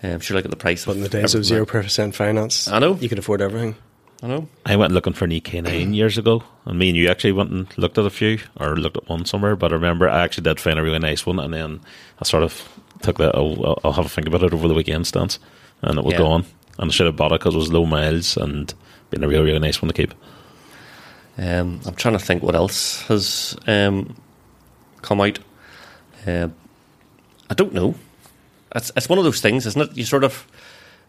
um, 0.06 0.12
I'm 0.14 0.20
sure 0.20 0.36
look 0.36 0.44
at 0.44 0.50
the 0.50 0.56
price. 0.56 0.84
But 0.84 0.96
in 0.96 1.02
the 1.02 1.08
days 1.08 1.34
of 1.34 1.44
zero 1.44 1.66
percent 1.66 2.14
finance, 2.14 2.68
I 2.68 2.78
know. 2.78 2.94
you 2.96 3.08
could 3.08 3.18
afford 3.18 3.40
everything. 3.40 3.76
I 4.22 4.28
know. 4.28 4.48
I 4.64 4.76
went 4.76 4.92
looking 4.92 5.12
for 5.12 5.26
an 5.26 5.30
EK9 5.30 5.94
years 5.94 6.16
ago, 6.16 6.42
and 6.64 6.78
me 6.78 6.88
and 6.88 6.96
you 6.96 7.08
actually 7.10 7.32
went 7.32 7.50
and 7.50 7.66
looked 7.78 7.98
at 7.98 8.06
a 8.06 8.10
few, 8.10 8.38
or 8.58 8.74
looked 8.76 8.96
at 8.96 9.08
one 9.08 9.24
somewhere. 9.26 9.56
But 9.56 9.72
I 9.72 9.74
remember 9.74 10.08
I 10.08 10.22
actually 10.24 10.44
did 10.44 10.58
find 10.60 10.78
a 10.78 10.82
really 10.82 10.98
nice 10.98 11.26
one, 11.26 11.38
and 11.38 11.52
then 11.52 11.80
I 12.20 12.24
sort 12.24 12.42
of 12.42 12.66
took 13.02 13.18
that. 13.18 13.34
I'll, 13.34 13.78
I'll 13.84 13.92
have 13.92 14.06
a 14.06 14.08
think 14.08 14.26
about 14.26 14.42
it 14.42 14.54
over 14.54 14.68
the 14.68 14.74
weekend 14.74 15.06
stance, 15.06 15.38
and 15.82 15.98
it 15.98 16.04
was 16.04 16.12
Yeah. 16.12 16.18
gone. 16.20 16.44
And 16.78 16.90
I 16.90 16.92
should 16.92 17.06
have 17.06 17.16
bought 17.16 17.32
it 17.32 17.40
because 17.40 17.54
it 17.54 17.58
was 17.58 17.72
low 17.72 17.84
miles 17.86 18.36
and 18.36 18.72
been 19.10 19.24
a 19.24 19.28
really 19.28 19.44
really 19.44 19.58
nice 19.58 19.80
one 19.82 19.88
to 19.88 19.94
keep. 19.94 20.12
Um, 21.38 21.80
I'm 21.86 21.94
trying 21.94 22.16
to 22.18 22.24
think 22.24 22.42
what 22.42 22.54
else 22.54 23.02
has 23.08 23.56
um, 23.66 24.16
come 25.02 25.20
out. 25.20 25.38
Um 26.26 26.54
I 27.48 27.54
don't 27.54 27.72
know. 27.74 27.94
It's 28.76 28.92
it's 28.96 29.08
one 29.08 29.18
of 29.18 29.24
those 29.24 29.40
things, 29.40 29.66
isn't 29.66 29.80
it? 29.90 29.96
You 29.96 30.04
sort 30.04 30.22
of 30.22 30.46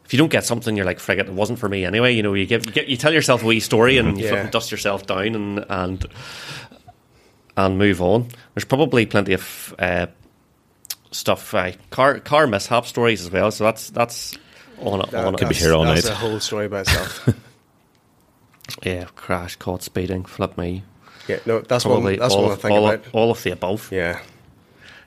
if 0.06 0.14
you 0.14 0.18
don't 0.18 0.32
get 0.32 0.46
something, 0.46 0.76
you're 0.76 0.86
like, 0.86 1.00
"Frig 1.00 1.20
it, 1.20 1.28
it 1.28 1.34
wasn't 1.34 1.60
for 1.60 1.68
me 1.70 1.86
anyway." 1.86 2.14
You 2.16 2.24
know, 2.24 2.34
you 2.34 2.46
give 2.46 2.66
you, 2.66 2.72
get, 2.72 2.88
you 2.88 2.98
tell 2.98 3.14
yourself 3.14 3.44
a 3.44 3.46
wee 3.46 3.60
story 3.60 3.98
and 3.98 4.18
you 4.18 4.26
Yeah. 4.26 4.32
fucking 4.36 4.52
dust 4.52 4.72
yourself 4.72 5.06
down 5.06 5.36
and 5.36 5.66
and 5.70 6.06
and 7.58 7.78
move 7.78 8.02
on. 8.02 8.28
There's 8.56 8.66
probably 8.66 9.06
plenty 9.06 9.34
of 9.34 9.76
uh, 9.78 10.08
stuff, 11.12 11.54
uh, 11.54 11.74
car 11.90 12.20
car 12.20 12.48
mishap 12.48 12.86
stories 12.86 13.22
as 13.22 13.32
well. 13.32 13.52
So 13.52 13.64
that's 13.66 13.90
that's 13.90 14.38
on 14.80 15.02
on 15.14 15.36
Could 15.36 15.50
be 15.50 15.56
here 15.56 15.74
all 15.74 15.84
that's 15.86 16.06
night. 16.06 16.12
a 16.14 16.16
whole 16.16 16.40
story 16.40 16.68
by 16.68 16.82
itself. 16.82 17.28
yeah, 18.84 19.06
crash, 19.16 19.56
caught 19.58 19.84
speeding, 19.84 20.24
flip 20.26 20.58
me. 20.58 20.84
yeah, 21.28 21.40
no, 21.46 21.60
that's 21.62 21.86
one. 21.86 22.04
That's 22.16 22.34
all 22.34 22.44
one 22.44 22.52
I 22.52 22.56
think 22.56 22.72
all, 22.72 22.88
about. 22.90 23.06
all 23.14 23.32
of 23.32 23.44
the 23.44 23.52
above. 23.52 23.90
Yeah, 23.92 24.20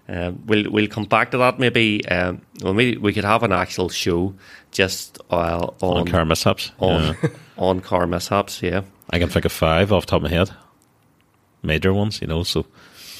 Um, 0.09 0.43
we'll 0.47 0.71
we'll 0.71 0.89
come 0.89 1.05
back 1.05 1.31
to 1.31 1.39
that 1.39 1.59
maybe. 1.59 2.05
Um, 2.09 2.41
well, 2.63 2.75
maybe 2.75 2.97
we 2.99 3.13
could 3.13 3.25
have 3.25 3.43
an 3.45 3.53
actual 3.53 3.89
show 3.89 4.35
just 4.73 5.19
uh, 5.31 5.69
on 5.81 5.99
On 5.99 6.07
car 6.07 6.25
mishaps. 6.25 6.73
on, 6.81 7.03
Yeah. 7.23 7.29
on 7.57 7.81
car 7.81 8.07
mishaps. 8.07 8.63
Yeah, 8.63 8.83
I 9.11 9.19
can 9.19 9.29
think 9.29 9.45
of 9.45 9.53
five 9.53 9.93
off 9.93 10.07
the 10.07 10.11
top 10.11 10.25
of 10.25 10.31
my 10.31 10.37
head. 10.37 10.51
Major 11.63 11.93
ones, 11.93 12.21
you 12.21 12.27
know, 12.27 12.43
so 12.43 12.65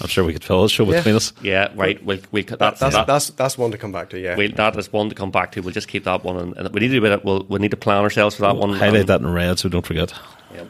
I'm 0.01 0.09
sure 0.09 0.25
we 0.25 0.33
could 0.33 0.43
fill 0.43 0.65
a 0.65 0.69
show 0.69 0.85
Yeah. 0.87 0.97
between 0.99 1.15
us. 1.15 1.33
yeah. 1.43 1.69
Right. 1.77 2.03
We'll, 2.03 2.19
we 2.33 2.43
that, 2.43 2.59
that's 2.59 2.81
that's 2.81 2.95
that, 2.97 3.07
that's 3.07 3.31
that's 3.31 3.59
one 3.59 3.71
to 3.71 3.79
come 3.79 3.93
back 3.93 4.11
to. 4.11 4.19
Yeah, 4.19 4.35
we'll, 4.35 4.51
that 4.53 4.77
is 4.77 4.93
one 4.93 5.11
to 5.11 5.15
come 5.15 5.31
back 5.31 5.53
to. 5.53 5.61
We'll 5.61 5.75
just 5.75 5.89
keep 5.89 6.05
that 6.05 6.25
one, 6.25 6.39
and, 6.39 6.57
and 6.57 6.75
we 6.75 6.81
need 6.81 6.89
to 6.89 6.99
do 7.01 7.07
it. 7.07 7.25
We'll 7.25 7.45
we 7.49 7.59
need 7.61 7.71
to 7.71 7.77
plan 7.77 7.99
ourselves 8.03 8.35
for 8.35 8.43
that 8.43 8.57
one. 8.57 8.71
Highlight 8.75 9.01
and- 9.01 9.09
that 9.11 9.21
in 9.21 9.29
red 9.33 9.59
so 9.59 9.69
don't 9.69 9.87
forget. 9.87 10.13
Yeah. 10.55 10.65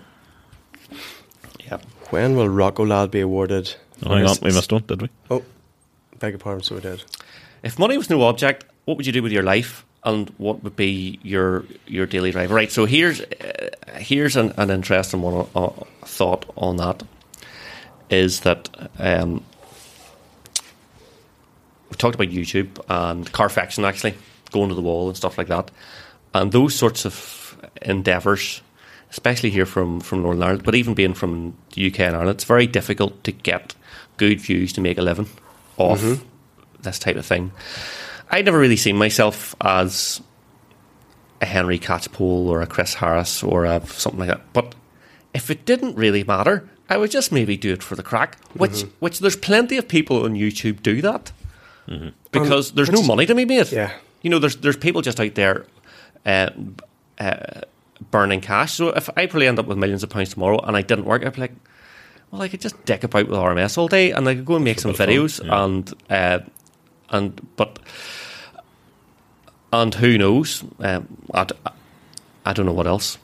yeah. 1.60 1.78
when 2.10 2.36
will 2.36 2.48
Rocco 2.48 2.84
Lad 2.84 3.10
be 3.10 3.20
awarded? 3.20 3.74
Oh, 4.04 4.14
hang 4.14 4.26
on, 4.26 4.36
we 4.42 4.48
missed 4.52 4.72
one, 4.72 4.82
did 4.86 5.02
we? 5.02 5.08
Oh, 5.30 5.42
beg 6.20 6.32
your 6.32 6.38
pardon. 6.38 6.62
So 6.62 6.76
we 6.76 6.80
did. 6.82 7.02
If 7.62 7.78
money 7.78 7.96
was 7.96 8.08
no 8.08 8.22
object, 8.22 8.64
what 8.84 8.96
would 8.96 9.06
you 9.06 9.12
do 9.12 9.22
with 9.22 9.32
your 9.32 9.42
life, 9.42 9.84
and 10.04 10.30
what 10.38 10.62
would 10.62 10.76
be 10.76 11.18
your 11.22 11.64
your 11.86 12.06
daily 12.06 12.30
drive? 12.30 12.50
Right. 12.50 12.70
So 12.70 12.84
here's 12.84 13.20
uh, 13.20 13.70
here's 13.96 14.36
an, 14.36 14.52
an 14.56 14.70
interesting 14.70 15.22
one 15.22 15.46
uh, 15.54 15.70
thought 16.02 16.50
on 16.56 16.76
that 16.76 17.02
is 18.08 18.40
that 18.40 18.68
um, 18.98 19.44
we 21.90 21.96
talked 21.96 22.14
about 22.14 22.28
YouTube 22.28 22.80
and 22.88 23.30
Carfection 23.32 23.84
actually 23.84 24.14
going 24.50 24.68
to 24.68 24.74
the 24.74 24.80
wall 24.80 25.08
and 25.08 25.16
stuff 25.16 25.38
like 25.38 25.48
that, 25.48 25.70
and 26.34 26.52
those 26.52 26.74
sorts 26.74 27.04
of 27.04 27.56
endeavours, 27.82 28.62
especially 29.10 29.50
here 29.50 29.66
from 29.66 30.00
from 30.00 30.22
Northern 30.22 30.42
Ireland, 30.42 30.64
but 30.64 30.74
even 30.74 30.94
being 30.94 31.14
from 31.14 31.56
the 31.74 31.88
UK 31.88 32.00
and 32.00 32.16
Ireland, 32.16 32.36
it's 32.36 32.44
very 32.44 32.66
difficult 32.66 33.22
to 33.24 33.32
get 33.32 33.74
good 34.16 34.40
views 34.40 34.72
to 34.74 34.80
make 34.80 34.98
a 34.98 35.02
living 35.02 35.28
off 35.80 36.24
this 36.82 36.98
type 36.98 37.16
of 37.16 37.26
thing. 37.26 37.52
I'd 38.30 38.44
never 38.44 38.58
really 38.58 38.76
seen 38.76 38.96
myself 38.96 39.54
as 39.60 40.20
a 41.40 41.46
Henry 41.46 41.78
Catchpole 41.78 42.46
or 42.46 42.62
a 42.62 42.66
Chris 42.66 42.94
Harris 42.94 43.42
or 43.42 43.64
a 43.64 43.84
something 43.86 44.20
like 44.20 44.28
that. 44.28 44.52
But 44.52 44.74
if 45.34 45.50
it 45.50 45.64
didn't 45.64 45.96
really 45.96 46.22
matter, 46.24 46.68
I 46.88 46.96
would 46.96 47.10
just 47.10 47.32
maybe 47.32 47.56
do 47.56 47.72
it 47.72 47.82
for 47.82 47.96
the 47.96 48.02
crack. 48.02 48.38
Which, 48.54 48.82
which 49.00 49.18
there's 49.20 49.36
plenty 49.36 49.76
of 49.78 49.88
people 49.88 50.24
on 50.24 50.34
YouTube 50.34 50.82
do 50.82 51.00
that 51.02 51.32
because 52.32 52.72
there's 52.72 52.90
no 52.90 53.02
money 53.02 53.26
to 53.26 53.34
be 53.34 53.44
made. 53.44 53.72
Yeah. 53.72 53.92
you 54.22 54.30
know, 54.30 54.38
there's 54.38 54.56
there's 54.56 54.76
people 54.76 55.02
just 55.02 55.18
out 55.20 55.34
there 55.34 55.66
uh, 56.26 56.50
uh, 57.18 57.60
burning 58.10 58.40
cash. 58.40 58.74
So 58.74 58.88
if 58.90 59.08
I 59.16 59.26
probably 59.26 59.48
end 59.48 59.58
up 59.58 59.66
with 59.66 59.78
millions 59.78 60.02
of 60.02 60.10
pounds 60.10 60.32
tomorrow 60.34 60.60
and 60.60 60.76
I 60.76 60.82
didn't 60.82 61.04
work, 61.06 61.24
I'd 61.24 61.34
be 61.34 61.40
like, 61.40 61.54
well, 62.30 62.42
I 62.42 62.48
could 62.48 62.60
just 62.60 62.84
deck 62.84 63.04
about 63.04 63.28
with 63.28 63.38
RMS 63.38 63.76
all 63.78 63.88
day 63.88 64.12
and 64.12 64.28
I 64.28 64.34
could 64.34 64.44
go 64.44 64.56
and 64.56 64.64
make 64.64 64.80
some 64.80 64.92
videos 64.92 65.44
yeah. 65.44 65.64
and 65.64 65.94
uh, 66.08 66.38
and 67.10 67.40
but 67.56 67.78
and 69.72 69.94
who 69.94 70.18
knows? 70.18 70.64
Um, 70.80 71.08
I, 71.32 71.46
I 72.44 72.52
don't 72.52 72.66
know 72.66 72.72
what 72.72 72.86
else. 72.86 73.18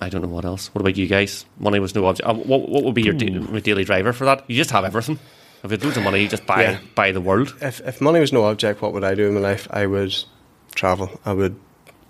I 0.00 0.08
don't 0.08 0.22
know 0.22 0.28
what 0.28 0.44
else. 0.44 0.72
What 0.74 0.80
about 0.80 0.96
you 0.96 1.06
guys? 1.06 1.44
Money 1.58 1.80
was 1.80 1.94
no 1.94 2.06
object. 2.06 2.28
Uh, 2.28 2.34
what, 2.34 2.68
what 2.68 2.84
would 2.84 2.94
be 2.94 3.02
your 3.02 3.14
da- 3.14 3.60
daily 3.60 3.84
driver 3.84 4.12
for 4.12 4.24
that? 4.26 4.48
You 4.48 4.56
just 4.56 4.70
have 4.70 4.84
everything. 4.84 5.18
If 5.64 5.70
you 5.72 5.76
had 5.76 5.84
loads 5.84 5.96
of 5.96 6.04
money, 6.04 6.22
you 6.22 6.28
just 6.28 6.46
buy 6.46 6.62
Yeah. 6.62 6.78
buy 6.94 7.10
the 7.10 7.20
world. 7.20 7.56
If 7.60 7.80
if 7.80 8.00
money 8.00 8.20
was 8.20 8.32
no 8.32 8.44
object, 8.44 8.80
what 8.80 8.92
would 8.92 9.02
I 9.02 9.14
do 9.16 9.26
in 9.26 9.34
my 9.34 9.40
life? 9.40 9.66
I 9.70 9.86
would 9.86 10.14
travel. 10.74 11.20
I 11.24 11.32
would 11.32 11.58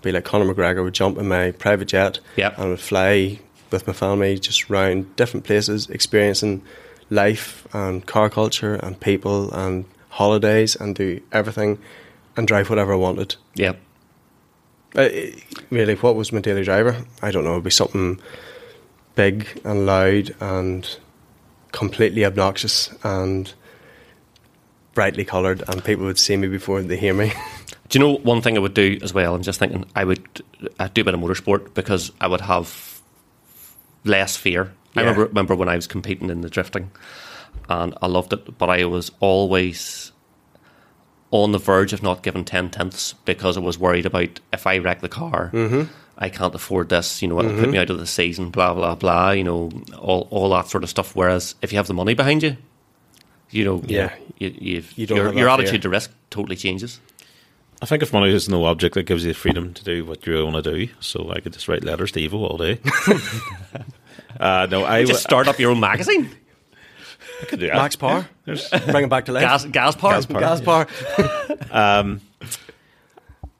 be 0.03 0.11
like 0.11 0.23
Conor 0.23 0.53
McGregor. 0.53 0.83
Would 0.83 0.93
jump 0.93 1.17
in 1.17 1.27
my 1.27 1.51
private 1.51 1.87
jet. 1.87 2.19
Yep. 2.35 2.59
And 2.59 2.69
would 2.69 2.79
fly 2.79 3.39
with 3.71 3.87
my 3.87 3.93
family 3.93 4.39
just 4.39 4.69
around 4.69 5.15
different 5.15 5.45
places, 5.45 5.89
experiencing 5.89 6.61
life 7.09 7.67
and 7.73 8.05
car 8.05 8.29
culture 8.29 8.75
and 8.75 8.99
people 8.99 9.51
and 9.53 9.85
holidays 10.09 10.75
and 10.75 10.95
do 10.95 11.21
everything 11.31 11.79
and 12.37 12.47
drive 12.47 12.69
whatever 12.69 12.93
I 12.93 12.97
wanted. 12.97 13.35
Yeah, 13.55 13.73
Uh, 14.95 15.09
really, 15.69 15.93
what 15.95 16.15
was 16.15 16.31
my 16.31 16.39
daily 16.41 16.63
driver? 16.63 17.05
I 17.21 17.29
don't 17.31 17.43
know. 17.43 17.51
It'd 17.51 17.63
be 17.63 17.69
something 17.69 18.19
big 19.15 19.47
and 19.63 19.85
loud 19.85 20.35
and 20.39 20.97
completely 21.71 22.25
obnoxious 22.25 22.89
and 23.03 23.53
brightly 24.95 25.23
coloured, 25.25 25.63
and 25.69 25.83
people 25.83 26.05
would 26.05 26.17
see 26.17 26.35
me 26.37 26.47
before 26.47 26.81
they 26.81 26.97
hear 26.97 27.13
me. 27.13 27.31
Do 27.89 27.99
you 27.99 28.05
know 28.05 28.17
one 28.17 28.41
thing 28.41 28.55
I 28.55 28.59
would 28.59 28.73
do 28.75 28.99
as 29.01 29.13
well? 29.13 29.33
I'm 29.35 29.41
just 29.41 29.59
thinking 29.59 29.85
I 29.95 30.03
would 30.03 30.23
I'd 30.79 30.93
do 30.93 31.01
a 31.01 31.03
bit 31.05 31.13
of 31.15 31.19
motorsport 31.19 31.73
because 31.73 32.11
I 32.21 32.27
would 32.27 32.41
have 32.41 32.98
less 34.03 34.35
fear. 34.35 34.73
I 34.95 35.01
remember 35.01 35.25
remember 35.27 35.55
when 35.55 35.69
I 35.69 35.75
was 35.75 35.87
competing 35.87 36.29
in 36.29 36.41
the 36.41 36.49
drifting, 36.49 36.91
and 37.69 37.95
I 38.01 38.07
loved 38.07 38.33
it, 38.33 38.57
but 38.57 38.69
I 38.69 38.85
was 38.85 39.11
always 39.19 40.11
on 41.31 41.51
the 41.51 41.59
verge 41.59 41.93
of 41.93 42.01
not 42.01 42.23
giving 42.23 42.43
ten 42.43 42.69
tenths 42.69 43.13
because 43.25 43.55
I 43.55 43.59
was 43.59 43.77
worried 43.77 44.05
about 44.05 44.39
if 44.51 44.65
I 44.65 44.77
wreck 44.79 45.01
the 45.01 45.09
car, 45.09 45.51
Mm-hmm. 45.53 45.91
I 46.21 46.27
can't 46.27 46.53
afford 46.53 46.89
this. 46.89 47.21
You 47.21 47.29
know, 47.29 47.39
it'll 47.39 47.57
put 47.59 47.69
me 47.69 47.77
out 47.77 47.89
of 47.89 47.97
the 47.97 48.05
season. 48.07 48.49
Blah 48.49 48.73
blah 48.73 48.95
blah. 48.95 49.31
You 49.31 49.43
know, 49.45 49.69
all 49.97 50.27
all 50.31 50.49
that 50.49 50.67
sort 50.67 50.83
of 50.83 50.89
stuff. 50.89 51.15
Whereas 51.15 51.55
if 51.61 51.71
you 51.71 51.77
have 51.77 51.87
the 51.87 51.93
money 51.93 52.13
behind 52.13 52.43
you, 52.43 52.57
you 53.51 53.63
know, 53.63 53.81
Yeah. 53.87 54.13
you, 54.37 54.53
you've, 54.59 54.97
You 54.97 55.05
don't 55.07 55.17
your 55.17 55.33
your 55.33 55.49
attitude 55.49 55.69
fear. 55.71 55.79
to 55.81 55.89
risk 55.89 56.11
totally 56.29 56.57
changes. 56.57 56.99
I 57.81 57.85
think 57.85 58.03
if 58.03 58.11
money 58.11 58.33
is 58.33 58.49
no 58.49 58.65
object, 58.65 58.95
that 58.95 59.03
gives 59.03 59.23
you 59.23 59.31
the 59.31 59.39
freedom 59.39 59.73
to 59.73 59.83
do 59.83 60.05
what 60.05 60.25
you 60.27 60.43
want 60.45 60.63
to 60.63 60.77
do. 60.77 60.91
So 60.99 61.31
I 61.31 61.39
could 61.39 61.53
just 61.53 61.67
write 61.67 61.83
letters 61.83 62.11
to 62.13 62.19
Evo 62.19 62.33
all 62.33 62.57
day. 62.57 62.79
uh, 64.39 64.67
no, 64.69 64.83
I 64.83 65.05
Just 65.05 65.23
start 65.23 65.47
up 65.47 65.59
your 65.59 65.71
own 65.71 65.79
magazine. 65.79 66.29
I 67.41 67.45
could 67.45 67.59
do 67.59 67.67
that. 67.67 67.77
Max 67.77 67.95
Power, 67.95 68.27
bring 68.45 69.05
it 69.05 69.09
back 69.09 69.25
to 69.25 69.31
life. 69.31 69.41
gas 69.41 69.65
gas 69.65 69.95
power. 69.95 70.11
Gas 70.11 70.25
power. 70.25 70.39
Gas 70.39 70.61
power. 70.61 70.87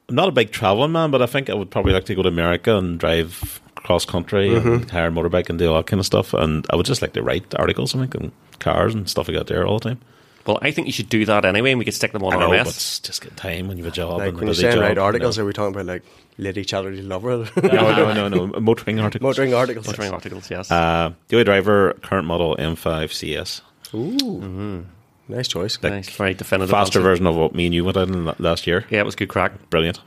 I'm 0.10 0.16
not 0.16 0.28
a 0.28 0.32
big 0.32 0.52
traveling 0.52 0.92
man, 0.92 1.12
but 1.12 1.22
I 1.22 1.26
think 1.26 1.50
I 1.50 1.54
would 1.54 1.72
probably 1.72 1.94
like 1.94 2.06
to 2.06 2.16
go 2.16 2.24
to 2.24 2.30
America 2.30 2.76
and 2.76 3.00
drive 3.00 3.62
cross 3.76 4.06
country 4.06 4.54
and 4.54 4.90
hire 4.90 5.08
a 5.08 5.12
motorbike 5.12 5.50
and 5.50 5.58
do 5.58 5.70
all 5.70 5.78
that 5.78 5.86
kind 5.88 6.00
of 6.00 6.06
stuff. 6.06 6.34
And 6.34 6.66
I 6.70 6.76
would 6.76 6.86
just 6.86 7.02
like 7.02 7.14
to 7.14 7.24
write 7.24 7.56
articles, 7.56 7.96
I 7.96 8.00
think, 8.00 8.16
and 8.16 8.32
cars 8.60 8.94
and 8.94 9.10
stuff 9.10 9.28
like 9.28 9.38
that 9.38 9.48
there 9.48 9.66
all 9.66 9.80
the 9.80 9.90
time. 9.90 10.02
Well, 10.46 10.58
I 10.62 10.72
think 10.72 10.88
you 10.88 10.94
should 10.94 11.10
do 11.10 11.26
that 11.26 11.46
anyway, 11.46 11.72
and 11.72 11.80
we 11.80 11.86
could 11.86 11.94
stick 11.94 12.12
them 12.12 12.24
on 12.24 12.34
I 12.34 12.36
our 12.38 12.42
know, 12.42 12.50
but 12.50 12.66
mess. 12.66 13.00
just 13.00 13.22
get 13.22 13.36
time 13.38 13.68
when 13.68 13.78
you 13.78 13.84
have 13.84 13.94
a 13.94 13.96
job. 13.96 14.20
Like 14.20 14.30
and 14.30 14.38
when 14.38 14.44
a 14.44 14.48
you're 14.48 14.56
saying 14.56 14.74
job, 14.76 14.82
write 14.82 14.98
articles, 14.98 15.38
no. 15.38 15.44
are 15.44 15.48
we 15.48 15.54
talking 15.54 15.74
about 15.76 15.86
like 15.86 16.04
Lady 16.38 16.64
Charity 16.66 17.02
Lover? 17.02 17.38
no, 17.64 17.70
no, 18.14 18.14
no, 18.14 18.28
no. 18.30 18.60
Motoring 18.60 19.00
articles. 19.00 19.22
Motoring 19.30 19.54
articles. 19.54 19.86
Motoring 19.88 20.12
articles, 20.12 20.50
yes. 20.50 20.72
Uh, 20.72 21.12
Daily 21.28 21.44
Driver, 21.44 21.94
current 22.02 22.26
model 22.28 22.56
M5 22.58 23.12
CS. 23.12 23.62
Ooh, 23.94 24.86
nice 25.28 25.48
choice. 25.48 25.78
like 25.84 25.94
nice, 25.94 26.10
very 26.10 26.34
definitive. 26.34 26.70
Faster 26.72 27.00
answer. 27.00 27.10
version 27.10 27.28
of 27.28 27.36
what 27.36 27.54
me 27.56 27.66
and 27.66 27.76
you 27.76 27.84
went 27.84 27.98
out 27.98 28.08
in 28.08 28.26
last 28.40 28.66
year. 28.68 28.86
Yeah, 28.90 29.00
it 29.00 29.06
was 29.06 29.16
good 29.16 29.30
crack. 29.30 29.70
Brilliant. 29.70 30.00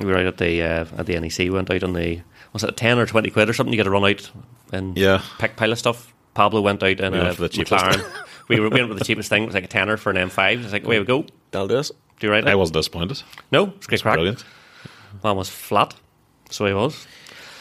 We 0.00 0.06
were 0.06 0.16
out 0.18 0.26
at 0.26 0.38
the 0.38 0.62
uh, 0.62 0.84
at 0.98 1.06
the 1.06 1.18
NEC. 1.20 1.52
Went 1.52 1.70
out 1.70 1.84
on 1.84 1.92
the 1.92 2.20
was 2.52 2.64
it 2.64 2.76
ten 2.76 2.98
or 2.98 3.06
twenty 3.06 3.30
quid 3.30 3.48
or 3.48 3.52
something? 3.52 3.72
You 3.72 3.76
get 3.76 3.84
to 3.84 3.90
run 3.90 4.04
out 4.04 4.30
and 4.72 4.96
Yeah. 4.98 5.22
pick 5.38 5.56
pile 5.56 5.70
of 5.72 5.78
stuff. 5.78 6.12
Pablo 6.34 6.60
went 6.62 6.82
out 6.82 6.98
in 6.98 7.12
We 7.12 7.18
a 7.20 7.22
went 7.24 7.36
for 7.36 7.42
the 7.42 7.48
cheapest. 7.48 7.72
McLaren. 7.72 8.23
we 8.48 8.60
were 8.60 8.68
we 8.68 8.80
went 8.80 8.88
with 8.88 8.98
the 8.98 9.04
cheapest 9.04 9.28
thing. 9.28 9.42
It 9.44 9.46
was 9.46 9.54
like 9.54 9.64
a 9.64 9.68
tenner 9.68 9.96
for 9.96 10.10
an 10.10 10.16
M5. 10.16 10.64
It's 10.64 10.72
like 10.72 10.84
away 10.84 10.98
we 10.98 11.04
go. 11.04 11.26
That'll 11.50 11.68
do 11.68 11.78
us. 11.78 11.90
Do 12.20 12.26
you 12.26 12.32
right? 12.32 12.46
I 12.46 12.54
wasn't 12.54 12.74
disappointed. 12.74 13.22
no, 13.50 13.72
it's 13.76 13.86
great 13.86 14.02
crack. 14.02 14.14
Brilliant. 14.14 14.44
Man 15.22 15.36
was 15.36 15.48
flat. 15.48 15.94
So 16.50 16.66
he 16.66 16.72
was. 16.72 17.06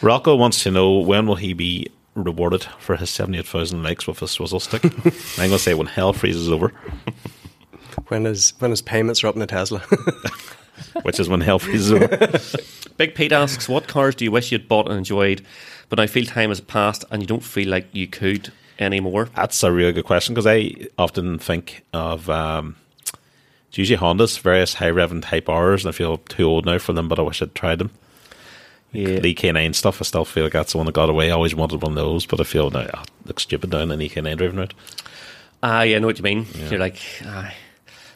Rocco 0.01 0.35
wants 0.35 0.63
to 0.63 0.71
know 0.71 0.99
when 0.99 1.27
will 1.27 1.35
he 1.35 1.53
be 1.53 1.87
rewarded 2.15 2.63
for 2.79 2.95
his 2.95 3.09
78,000 3.09 3.81
likes 3.81 4.05
with 4.05 4.21
a 4.21 4.27
swizzle 4.27 4.59
stick. 4.59 4.83
I'm 4.85 5.01
going 5.37 5.51
to 5.51 5.59
say 5.59 5.73
when 5.73 5.87
hell 5.87 6.13
freezes 6.13 6.49
over, 6.49 6.73
When 8.09 8.25
his 8.25 8.53
when 8.59 8.71
his 8.71 8.81
payments 8.81 9.23
are 9.23 9.27
up 9.27 9.35
in 9.35 9.39
the 9.39 9.47
Tesla. 9.47 9.79
which 11.03 11.19
is 11.19 11.29
when 11.29 11.41
hell 11.41 11.59
freezes 11.59 11.91
over. 11.91 12.07
Big 12.97 13.15
Pete 13.15 13.31
asks, 13.31 13.69
"What 13.69 13.87
cars 13.87 14.15
do 14.15 14.25
you 14.25 14.31
wish 14.31 14.51
you'd 14.51 14.67
bought 14.67 14.87
and 14.87 14.97
enjoyed, 14.97 15.45
but 15.89 15.99
I 15.99 16.07
feel 16.07 16.25
time 16.25 16.49
has 16.49 16.61
passed 16.61 17.05
and 17.11 17.21
you 17.21 17.27
don't 17.27 17.43
feel 17.43 17.69
like 17.69 17.87
you 17.91 18.07
could 18.07 18.51
anymore?" 18.79 19.29
That's 19.35 19.61
a 19.63 19.71
really 19.71 19.91
good 19.93 20.05
question 20.05 20.33
because 20.33 20.47
I 20.47 20.87
often 20.97 21.39
think 21.39 21.83
of 21.93 22.29
um, 22.29 22.75
it's 23.69 23.77
usually 23.77 23.97
Hondas, 23.99 24.39
various 24.39 24.75
high 24.75 24.89
rev 24.89 25.11
and 25.11 25.23
Type 25.23 25.49
R's, 25.49 25.83
and 25.85 25.93
I 25.93 25.97
feel 25.97 26.17
too 26.17 26.45
old 26.45 26.65
now 26.65 26.77
for 26.77 26.93
them, 26.93 27.07
but 27.07 27.19
I 27.19 27.23
wish 27.23 27.41
I'd 27.41 27.55
tried 27.55 27.79
them. 27.79 27.91
Yeah, 28.91 29.19
The 29.19 29.33
K9 29.33 29.73
stuff, 29.73 29.99
I 30.01 30.03
still 30.03 30.23
feel 30.25 30.43
like 30.43 30.53
that's 30.53 30.73
the 30.73 30.77
one 30.77 30.85
that 30.85 30.91
got 30.93 31.09
away. 31.09 31.29
I 31.31 31.33
always 31.33 31.55
wanted 31.55 31.81
one 31.81 31.93
of 31.93 31.95
those, 31.95 32.27
but 32.27 32.39
I 32.39 32.43
feel 32.43 32.69
now 32.69 32.81
it 32.81 32.95
looks 33.25 33.41
stupid 33.41 33.71
down 33.71 33.89
an 33.89 33.99
EK9 33.99 34.37
driving 34.37 34.59
around. 34.59 34.75
ah, 35.63 35.81
yeah, 35.81 35.95
I 35.95 35.99
know 35.99 36.05
what 36.05 36.19
you 36.19 36.23
mean. 36.23 36.45
You're 36.69 36.79
like, 36.79 36.99
ah. 37.25 37.51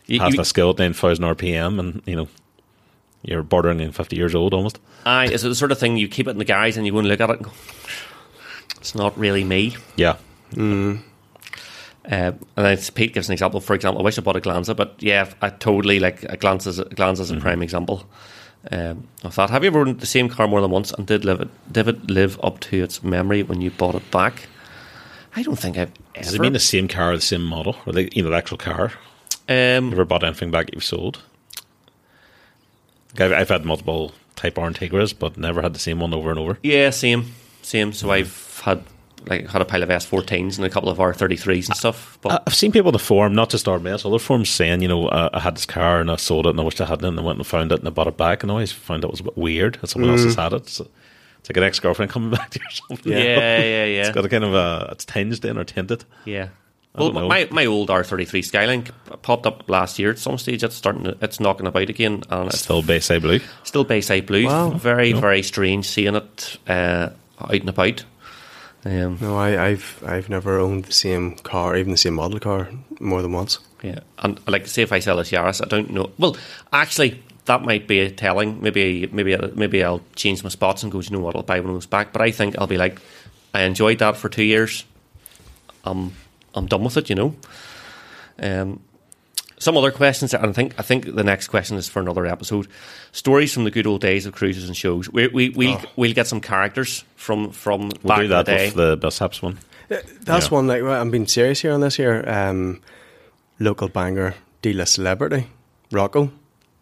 You, 0.05 0.19
Past 0.19 0.35
you, 0.35 0.41
a 0.41 0.45
skill 0.45 0.69
at 0.69 0.77
9,000 0.77 1.25
RPM, 1.25 1.79
and 1.79 2.01
you 2.05 2.15
know, 2.15 2.27
you're 3.23 3.41
bordering 3.41 3.81
on 3.81 3.91
50 3.91 4.15
years 4.15 4.35
old 4.35 4.53
almost. 4.53 4.79
aye, 5.05 5.25
is 5.25 5.43
it 5.43 5.49
the 5.49 5.55
sort 5.55 5.71
of 5.71 5.79
thing 5.79 5.97
you 5.97 6.07
keep 6.07 6.27
it 6.27 6.31
in 6.31 6.37
the 6.37 6.45
garage 6.45 6.77
and 6.77 6.85
you 6.85 6.91
go 6.91 6.99
and 6.99 7.07
look 7.07 7.19
at 7.19 7.29
it 7.31 7.37
and 7.37 7.45
go, 7.45 7.51
"It's 8.79 8.93
not 8.93 9.17
really 9.17 9.43
me." 9.43 9.75
Yeah. 9.95 10.17
Uh, 10.55 10.97
and 12.05 12.35
then 12.55 12.77
Pete 12.95 13.13
gives 13.13 13.27
an 13.27 13.33
example. 13.33 13.59
For 13.59 13.73
example, 13.73 14.01
I 14.01 14.03
wish 14.05 14.17
I 14.17 14.21
bought 14.21 14.37
a 14.37 14.41
Glanza, 14.41 14.73
but 14.75 14.95
yeah, 14.99 15.29
I 15.41 15.49
totally 15.49 15.99
like 15.99 16.23
a 16.23 16.37
Glanza. 16.37 16.85
Glanza 16.95 17.23
is 17.23 17.31
a 17.31 17.37
prime 17.37 17.61
example 17.61 18.05
um, 18.71 19.07
of 19.23 19.35
that. 19.35 19.49
Have 19.49 19.63
you 19.63 19.67
ever 19.67 19.79
owned 19.79 19.99
the 19.99 20.05
same 20.05 20.29
car 20.29 20.47
more 20.47 20.61
than 20.61 20.71
once 20.71 20.91
and 20.91 21.05
did 21.05 21.25
live 21.25 21.41
it? 21.41 21.49
Did 21.71 21.87
it 21.89 22.09
live 22.09 22.39
up 22.41 22.59
to 22.61 22.81
its 22.81 23.03
memory 23.03 23.43
when 23.43 23.61
you 23.61 23.71
bought 23.71 23.95
it 23.95 24.09
back? 24.09 24.47
I 25.35 25.43
don't 25.43 25.59
think 25.59 25.77
I've 25.77 25.91
ever. 26.15 26.23
Does 26.23 26.33
it 26.33 26.41
mean 26.41 26.53
the 26.53 26.59
same 26.59 26.87
car, 26.87 27.11
or 27.11 27.15
the 27.17 27.21
same 27.21 27.43
model, 27.43 27.75
or 27.85 27.93
the 27.93 28.09
you 28.15 28.23
know 28.23 28.29
the 28.29 28.37
actual 28.37 28.57
car? 28.57 28.93
um, 29.49 29.89
Never 29.89 30.05
bought 30.05 30.23
anything 30.23 30.49
back 30.49 30.67
that 30.67 30.75
you've 30.75 30.83
sold. 30.83 31.21
I've, 33.19 33.33
I've 33.33 33.49
had 33.49 33.65
multiple 33.65 34.13
Type 34.35 34.57
R 34.57 34.69
Integras, 34.69 35.13
but 35.17 35.37
never 35.37 35.61
had 35.61 35.73
the 35.73 35.79
same 35.79 35.99
one 35.99 36.13
over 36.13 36.29
and 36.29 36.39
over. 36.39 36.57
Yeah, 36.63 36.89
same, 36.91 37.33
same. 37.61 37.91
So 37.91 38.11
I've 38.11 38.61
had 38.63 38.83
like 39.27 39.47
had 39.49 39.61
a 39.61 39.65
pile 39.65 39.83
of 39.83 39.89
S14s 39.89 40.57
and 40.57 40.65
a 40.65 40.69
couple 40.69 40.89
of 40.89 40.97
R33s 40.97 41.67
and 41.67 41.75
stuff. 41.77 42.17
But 42.21 42.31
I- 42.31 42.39
I've 42.47 42.55
seen 42.55 42.71
people 42.71 42.89
in 42.89 42.93
the 42.93 42.99
forum, 42.99 43.33
not 43.35 43.49
just 43.49 43.65
RMS, 43.67 44.05
other 44.05 44.19
forums 44.19 44.49
saying, 44.49 44.81
you 44.81 44.87
know, 44.87 45.07
uh, 45.07 45.29
I 45.33 45.39
had 45.39 45.55
this 45.55 45.65
car 45.65 45.99
and 45.99 46.09
I 46.11 46.15
sold 46.15 46.45
it 46.47 46.51
and 46.51 46.59
I 46.59 46.63
wished 46.63 46.81
I 46.81 46.85
hadn't, 46.85 47.05
and 47.05 47.19
I 47.19 47.23
went 47.23 47.37
and 47.39 47.45
found 47.47 47.71
it 47.71 47.79
and 47.79 47.87
I 47.87 47.91
bought 47.91 48.07
it 48.07 48.17
back, 48.17 48.43
and 48.43 48.51
I 48.51 48.53
always 48.53 48.71
found 48.71 49.03
it 49.03 49.11
was 49.11 49.19
a 49.19 49.23
bit 49.23 49.37
weird 49.37 49.77
that 49.81 49.87
someone 49.87 50.11
else 50.11 50.23
has 50.23 50.35
had 50.35 50.53
it. 50.53 50.67
So 50.69 50.87
it's 51.39 51.49
like 51.49 51.57
an 51.57 51.63
ex 51.63 51.79
girlfriend 51.79 52.11
coming 52.11 52.29
back 52.37 52.49
to 52.51 52.59
you 52.59 52.65
or 52.65 52.71
something. 52.71 53.11
yeah, 53.11 53.19
yeah, 53.59 53.85
yeah, 53.85 54.01
It's 54.01 54.11
got 54.15 54.25
a 54.25 54.29
kind 54.29 54.43
of 54.43 54.53
a, 54.53 54.89
it's 54.91 55.05
tinged 55.05 55.43
in 55.45 55.57
or 55.57 55.63
tinted. 55.63 56.03
yeah. 56.25 56.49
I 56.95 57.01
Well, 57.01 57.27
my, 57.27 57.47
my 57.51 57.65
old 57.67 57.89
R33 57.89 58.43
Skyline 58.43 58.81
p- 58.81 58.91
popped 59.21 59.45
up 59.45 59.69
last 59.69 59.99
year 59.99 60.09
at 60.09 60.17
some 60.17 60.39
stage. 60.39 60.63
It's 60.63 60.73
starting, 60.73 61.03
to, 61.03 61.15
it's 61.21 61.39
knocking 61.39 61.67
about 61.67 61.89
again, 61.89 62.23
and 62.31 62.47
it's 62.47 62.61
Still 62.61 62.81
Bayside 62.81 63.21
Blue. 63.21 63.39
still 63.63 63.83
Bayside 63.83 64.25
Blue. 64.25 64.45
Wow. 64.47 64.71
Very, 64.71 65.11
very 65.13 65.43
strange 65.43 65.85
seeing 65.87 66.15
it 66.15 66.57
uh, 66.67 67.09
out 67.39 67.51
and 67.53 67.69
about. 67.69 68.03
Um, 68.87 69.17
no, 69.19 69.37
I, 69.37 69.67
I've 69.67 70.01
I've 70.05 70.29
never 70.29 70.59
owned 70.59 70.85
the 70.85 70.93
same 70.93 71.35
car, 71.35 71.75
even 71.75 71.91
the 71.91 71.97
same 71.97 72.13
model 72.13 72.39
car, 72.39 72.69
more 73.01 73.21
than 73.21 73.33
once. 73.33 73.59
Yeah, 73.83 73.99
and 74.19 74.39
like 74.47 74.65
say 74.65 74.81
if 74.81 74.93
I 74.93 74.99
sell 74.99 75.17
this 75.17 75.31
Yaris, 75.31 75.61
I 75.61 75.67
don't 75.67 75.89
know. 75.89 76.11
Well, 76.17 76.37
actually, 76.71 77.21
that 77.45 77.63
might 77.63 77.85
be 77.85 77.99
a 77.99 78.09
telling. 78.09 78.61
Maybe, 78.61 79.05
maybe, 79.07 79.35
maybe 79.55 79.83
I'll 79.83 80.01
change 80.15 80.41
my 80.41 80.49
spots 80.49 80.83
and 80.83 80.91
go. 80.91 81.01
You 81.01 81.09
know 81.11 81.19
what? 81.19 81.35
I'll 81.35 81.43
buy 81.43 81.59
one 81.59 81.69
of 81.69 81.75
those 81.75 81.85
back. 81.85 82.13
But 82.13 82.21
I 82.21 82.31
think 82.31 82.57
I'll 82.57 82.67
be 82.67 82.77
like, 82.77 83.01
I 83.53 83.63
enjoyed 83.63 83.99
that 83.99 84.15
for 84.15 84.29
two 84.29 84.43
years. 84.43 84.85
I'm, 85.83 86.13
I'm 86.55 86.67
done 86.67 86.85
with 86.85 86.95
it. 86.95 87.09
You 87.09 87.15
know. 87.15 87.35
Um, 88.39 88.79
some 89.59 89.75
other 89.77 89.91
questions, 89.91 90.33
and 90.33 90.45
I 90.45 90.51
think 90.51 90.73
I 90.77 90.83
think 90.83 91.15
the 91.15 91.23
next 91.23 91.47
question 91.47 91.77
is 91.77 91.87
for 91.89 91.99
another 91.99 92.25
episode. 92.25 92.67
Stories 93.11 93.53
from 93.53 93.63
the 93.63 93.71
good 93.71 93.87
old 93.87 94.01
days 94.01 94.25
of 94.25 94.33
cruises 94.33 94.67
and 94.67 94.75
shows. 94.77 95.09
We 95.11 95.27
we 95.27 95.49
we'll, 95.49 95.81
we'll 95.95 96.13
get 96.13 96.27
some 96.27 96.41
characters 96.41 97.03
from 97.15 97.51
from 97.51 97.89
We'll 97.89 97.89
back 98.09 98.17
do 98.19 98.23
in 98.25 98.29
the 98.29 98.35
that 98.35 98.45
day. 98.45 98.65
with 98.67 98.75
the 98.75 98.97
Bishops 98.97 99.41
one. 99.41 99.57
That's 99.89 100.45
Yeah. 100.45 100.53
one 100.53 100.67
like 100.67 100.83
well, 100.83 101.01
I'm 101.01 101.11
being 101.11 101.27
serious 101.27 101.61
here 101.61 101.71
on 101.73 101.81
this 101.81 101.95
here. 101.97 102.23
Um, 102.27 102.81
local 103.59 103.87
banger, 103.89 104.35
D-list 104.61 104.93
celebrity, 104.93 105.47
Rocco, 105.91 106.31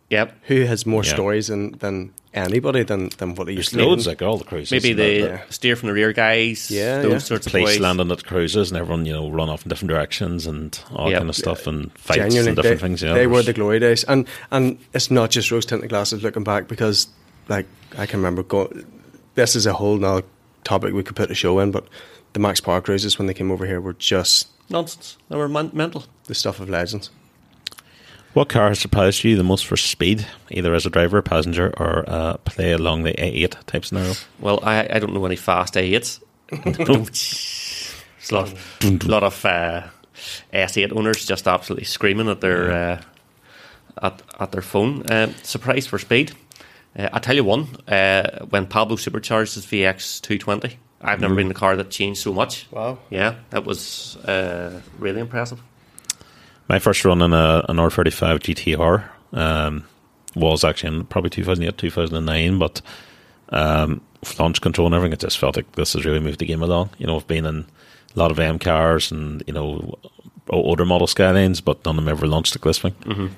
yep. 0.09 0.33
who 0.47 0.63
has 0.65 0.85
more 0.85 1.03
Yeah. 1.03 1.13
stories 1.13 1.47
than, 1.47 1.71
than 1.79 2.11
anybody 2.35 2.83
than, 2.83 3.09
than 3.17 3.35
what 3.35 3.47
he 3.47 3.55
used 3.55 3.73
There's 3.73 3.83
to. 3.83 3.89
loads, 3.89 4.07
like 4.07 4.21
all 4.21 4.37
the 4.37 4.43
cruises. 4.43 4.71
Maybe 4.71 4.91
and 4.91 4.99
the 4.99 5.27
Yeah. 5.27 5.41
steer 5.49 5.75
from 5.75 5.87
the 5.87 5.93
rear 5.93 6.13
guys. 6.13 6.69
Yeah, 6.69 7.01
those 7.01 7.11
yeah. 7.11 7.17
sorts 7.19 7.45
of 7.47 7.51
police 7.51 7.69
boys. 7.69 7.79
landing 7.79 8.11
at 8.11 8.25
cruises 8.25 8.69
and 8.71 8.79
everyone, 8.79 9.05
you 9.05 9.13
know, 9.13 9.29
run 9.29 9.49
off 9.49 9.63
in 9.63 9.69
different 9.69 9.89
directions 9.89 10.45
and 10.45 10.77
all 10.93 11.09
Yep. 11.09 11.17
kind 11.19 11.29
of 11.29 11.35
stuff 11.35 11.65
and 11.67 11.91
fights 11.97 12.17
Genuinely, 12.19 12.49
and 12.49 12.55
different 12.57 12.79
they, 12.81 12.87
things. 12.87 13.01
Yeah, 13.01 13.13
they 13.13 13.27
were 13.27 13.41
the 13.41 13.53
glory 13.53 13.79
days, 13.79 14.03
and 14.03 14.27
and 14.51 14.77
it's 14.93 15.09
not 15.09 15.31
just 15.31 15.49
rose 15.51 15.65
tinted 15.65 15.89
glasses 15.89 16.21
looking 16.23 16.43
back 16.43 16.67
because, 16.67 17.07
like, 17.47 17.65
I 17.97 18.05
can 18.05 18.19
remember 18.19 18.43
going. 18.43 18.85
This 19.35 19.55
is 19.55 19.65
a 19.65 19.73
whole 19.73 19.97
now 19.97 20.21
topic 20.63 20.93
we 20.93 21.03
could 21.03 21.15
put 21.15 21.29
a 21.31 21.35
show 21.35 21.59
in, 21.59 21.71
but 21.71 21.87
the 22.33 22.39
Max 22.39 22.59
Power 22.61 22.81
cruises 22.81 23.17
when 23.17 23.27
they 23.27 23.33
came 23.33 23.51
over 23.51 23.65
here 23.65 23.79
were 23.81 23.93
just 23.93 24.47
nonsense. 24.69 25.17
They 25.29 25.35
were 25.37 25.47
man- 25.49 25.71
mental. 25.73 26.05
the 26.27 26.35
stuff 26.35 26.59
of 26.59 26.69
legends. 26.69 27.09
What 28.35 28.49
car 28.49 28.67
has 28.67 28.79
surprised 28.79 29.23
you 29.23 29.37
the 29.37 29.45
most 29.45 29.65
for 29.65 29.77
speed, 29.77 30.27
either 30.51 30.75
as 30.75 30.85
a 30.85 30.89
driver, 30.89 31.21
passenger, 31.21 31.73
or 31.77 32.03
uh, 32.05 32.35
play 32.43 32.73
along 32.73 33.03
the 33.03 33.13
A8 33.13 33.63
type 33.65 33.85
scenario? 33.85 34.13
Well, 34.41 34.59
I, 34.61 34.85
I 34.91 34.99
don't 34.99 35.13
know 35.13 35.25
any 35.25 35.37
fast 35.37 35.75
A8s. 35.75 36.21
There's 36.49 37.93
a 38.31 38.35
lot, 38.35 38.53
lot 39.05 39.23
of 39.23 39.45
uh, 39.45 39.83
S8 40.53 40.91
owners 40.91 41.25
just 41.25 41.47
absolutely 41.47 41.85
screaming 41.85 42.27
at 42.27 42.41
their 42.41 42.71
uh, 42.71 43.01
at, 44.03 44.21
at 44.37 44.51
their 44.51 44.61
phone. 44.61 45.09
Um, 45.09 45.33
surprised 45.43 45.87
for 45.87 45.97
speed. 45.97 46.33
Uh, 46.99 47.07
I 47.13 47.19
tell 47.19 47.37
you 47.37 47.45
one. 47.45 47.69
Uh, 47.87 48.47
when 48.49 48.67
Pablo 48.67 48.97
supercharged 48.97 49.55
his 49.55 49.65
VX 49.65 50.19
220, 50.19 50.77
I've 51.01 51.21
never 51.21 51.35
been 51.35 51.45
in 51.45 51.51
a 51.51 51.53
car 51.53 51.77
that 51.77 51.89
changed 51.89 52.19
so 52.19 52.33
much. 52.33 52.67
Wow. 52.69 52.97
Yeah, 53.09 53.35
that 53.51 53.63
was 53.63 54.17
uh, 54.25 54.81
really 54.99 55.21
impressive. 55.21 55.61
My 56.67 56.79
first 56.79 57.05
run 57.05 57.21
in 57.21 57.33
a, 57.33 57.63
an 57.69 57.77
R35 57.77 58.39
GTR 58.39 59.09
um, 59.37 59.85
was 60.35 60.63
actually 60.63 60.97
in 60.97 61.05
probably 61.05 61.29
2008, 61.29 61.77
2009, 61.77 62.59
but 62.59 62.81
um, 63.49 64.01
with 64.19 64.39
launch 64.39 64.61
control 64.61 64.87
and 64.87 64.95
everything, 64.95 65.13
it 65.13 65.19
just 65.19 65.37
felt 65.37 65.55
like 65.55 65.71
this 65.73 65.93
has 65.93 66.05
really 66.05 66.19
moved 66.19 66.39
the 66.39 66.45
game 66.45 66.63
along. 66.63 66.89
You 66.97 67.07
know, 67.07 67.17
I've 67.17 67.27
been 67.27 67.45
in 67.45 67.65
a 68.15 68.19
lot 68.19 68.31
of 68.31 68.39
M 68.39 68.57
cars 68.59 69.11
and, 69.11 69.43
you 69.45 69.53
know, 69.53 69.97
older 70.49 70.85
model 70.85 71.07
Skylines, 71.07 71.61
but 71.61 71.83
none 71.85 71.97
of 71.97 72.05
them 72.05 72.11
ever 72.11 72.27
launched 72.27 72.55
like 72.55 72.63
this 72.63 72.79
thing. 72.79 72.95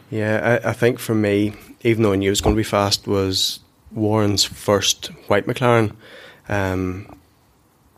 Yeah, 0.09 0.59
I, 0.63 0.69
I 0.69 0.73
think 0.73 0.99
for 0.99 1.15
me, 1.15 1.53
even 1.81 2.03
though 2.03 2.13
I 2.13 2.15
knew 2.15 2.27
it 2.27 2.31
was 2.31 2.41
going 2.41 2.55
to 2.55 2.59
be 2.59 2.63
fast, 2.63 3.07
was 3.07 3.59
Warren's 3.91 4.43
first 4.43 5.07
white 5.27 5.45
McLaren. 5.47 5.95
Um, 6.49 7.17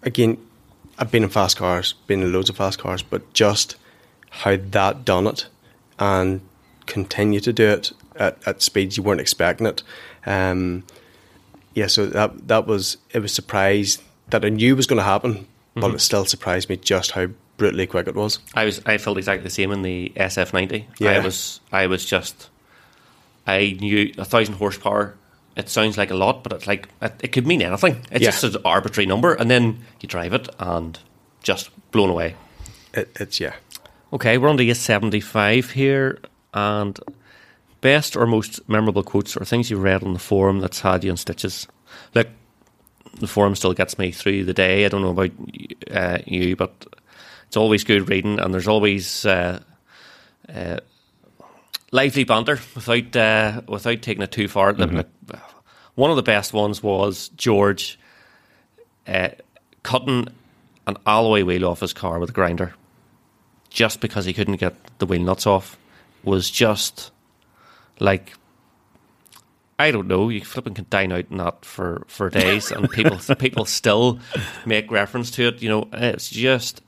again, 0.04 0.38
I've 0.98 1.12
been 1.12 1.24
in 1.24 1.30
fast 1.30 1.58
cars, 1.58 1.94
been 2.08 2.22
in 2.22 2.32
loads 2.34 2.50
of 2.50 2.58
fast 2.58 2.80
cars, 2.80 3.02
but 3.02 3.34
just 3.34 3.76
how 4.30 4.56
that 4.58 5.06
done 5.06 5.28
it 5.28 5.48
and 5.98 6.42
continue 6.86 7.40
to 7.42 7.54
do 7.54 7.68
it 7.70 7.92
at, 8.16 8.38
at 8.48 8.62
speeds 8.62 8.98
you 8.98 9.04
weren't 9.04 9.22
expecting 9.22 9.68
it. 9.68 9.84
Um, 10.26 10.84
yeah, 11.74 11.88
so 11.88 12.06
that 12.08 12.48
that 12.48 12.68
was 12.68 12.98
it 13.12 13.20
was 13.20 13.34
surprised 13.34 14.02
that 14.30 14.44
I 14.46 14.50
knew 14.50 14.76
was 14.76 14.88
going 14.88 14.98
to 14.98 15.04
happen, 15.04 15.48
but 15.76 15.94
it 15.94 16.00
still 16.00 16.26
surprised 16.26 16.70
me 16.70 16.78
just 16.78 17.12
how 17.12 17.28
brutally 17.58 17.88
quick 17.88 18.08
it 18.08 18.16
was. 18.16 18.40
I 18.54 18.66
was 18.66 18.82
I 18.86 18.98
felt 18.98 19.18
exactly 19.18 19.44
the 19.44 19.50
same 19.50 19.72
in 19.72 19.82
the 19.82 20.12
SF90. 20.16 20.86
Yeah, 21.00 21.12
I 21.12 21.20
was 21.20 21.60
I 21.72 21.88
was 21.88 22.06
just 22.06 22.50
I 23.48 23.78
knew 23.80 24.14
a 24.18 24.26
thousand 24.26 24.56
horsepower. 24.56 25.16
It 25.56 25.68
sounds 25.70 25.98
like 25.98 26.12
a 26.12 26.16
lot, 26.16 26.44
but 26.44 26.54
it's 26.54 26.68
like 26.68 26.88
it, 27.02 27.14
it 27.22 27.28
could 27.32 27.46
mean 27.48 27.62
anything. 27.62 28.06
It's 28.12 28.24
Yeah. 28.24 28.32
just 28.32 28.44
an 28.56 28.62
arbitrary 28.64 29.06
number, 29.08 29.34
and 29.34 29.50
then 29.50 29.80
you 30.00 30.08
drive 30.08 30.34
it 30.34 30.48
and 30.60 30.98
just 31.44 31.70
blown 31.92 32.10
away. 32.10 32.36
It, 32.94 33.10
it's 33.20 33.40
yeah. 33.40 33.54
Okay, 34.12 34.40
we're 34.40 34.50
on 34.50 34.58
to 34.58 34.66
A75 34.66 35.72
here, 35.72 36.18
and 36.52 37.00
best 37.82 38.16
or 38.16 38.26
most 38.26 38.68
memorable 38.68 39.04
quotes 39.04 39.38
or 39.38 39.46
things 39.46 39.70
you 39.70 39.78
read 39.78 40.04
on 40.04 40.14
the 40.14 40.20
forum 40.20 40.62
that's 40.62 40.80
had 40.80 41.04
you 41.04 41.12
in 41.12 41.18
stitches. 41.18 41.68
Look, 42.16 42.28
the 43.20 43.28
forum 43.28 43.56
still 43.56 43.74
gets 43.74 44.00
me 44.00 44.12
through 44.12 44.46
the 44.46 44.54
day. 44.54 44.84
I 44.84 44.88
don't 44.88 45.04
know 45.04 45.10
about 45.10 45.32
uh, 45.92 46.18
you, 46.26 46.56
but 46.56 46.88
it's 47.46 47.58
always 47.58 47.84
good 47.84 48.10
reading, 48.10 48.40
and 48.40 48.52
there's 48.52 48.68
always 48.68 49.28
uh, 49.28 49.60
uh, 50.52 50.80
lively 51.92 52.24
banter 52.24 52.60
without 52.74 53.16
uh, 53.16 53.62
without 53.68 54.02
taking 54.02 54.24
it 54.24 54.32
too 54.32 54.48
far. 54.48 54.74
Like, 54.74 55.08
One 55.94 56.10
of 56.10 56.16
the 56.16 56.24
best 56.24 56.52
ones 56.52 56.82
was 56.82 57.30
George 57.30 58.00
uh, 59.08 59.30
cutting 59.84 60.30
an 60.88 60.98
alloy 61.06 61.44
wheel 61.44 61.66
off 61.66 61.82
his 61.82 61.94
car 61.94 62.18
with 62.18 62.32
a 62.32 62.34
grinder 62.34 62.74
just 63.70 64.00
because 64.02 64.26
he 64.26 64.34
couldn't 64.34 64.58
get 64.58 64.76
the 65.00 65.06
wheel 65.06 65.22
nuts 65.22 65.48
off 65.48 65.78
was 66.24 66.50
just 66.50 67.12
like 68.00 68.34
I 69.80 69.92
don't 69.92 70.08
know. 70.08 70.28
You 70.28 70.44
flipping 70.44 70.74
can 70.74 70.86
dine 70.90 71.14
out 71.14 71.26
in 71.32 71.38
that 71.38 71.64
for, 71.64 72.04
for 72.08 72.30
days, 72.30 72.70
and 72.70 72.90
people 72.92 73.18
people 73.38 73.64
still 73.64 74.20
make 74.66 74.92
reference 74.92 75.32
to 75.32 75.48
it. 75.48 75.62
You 75.62 75.70
know, 75.70 75.88
it's 75.94 76.30
just 76.30 76.82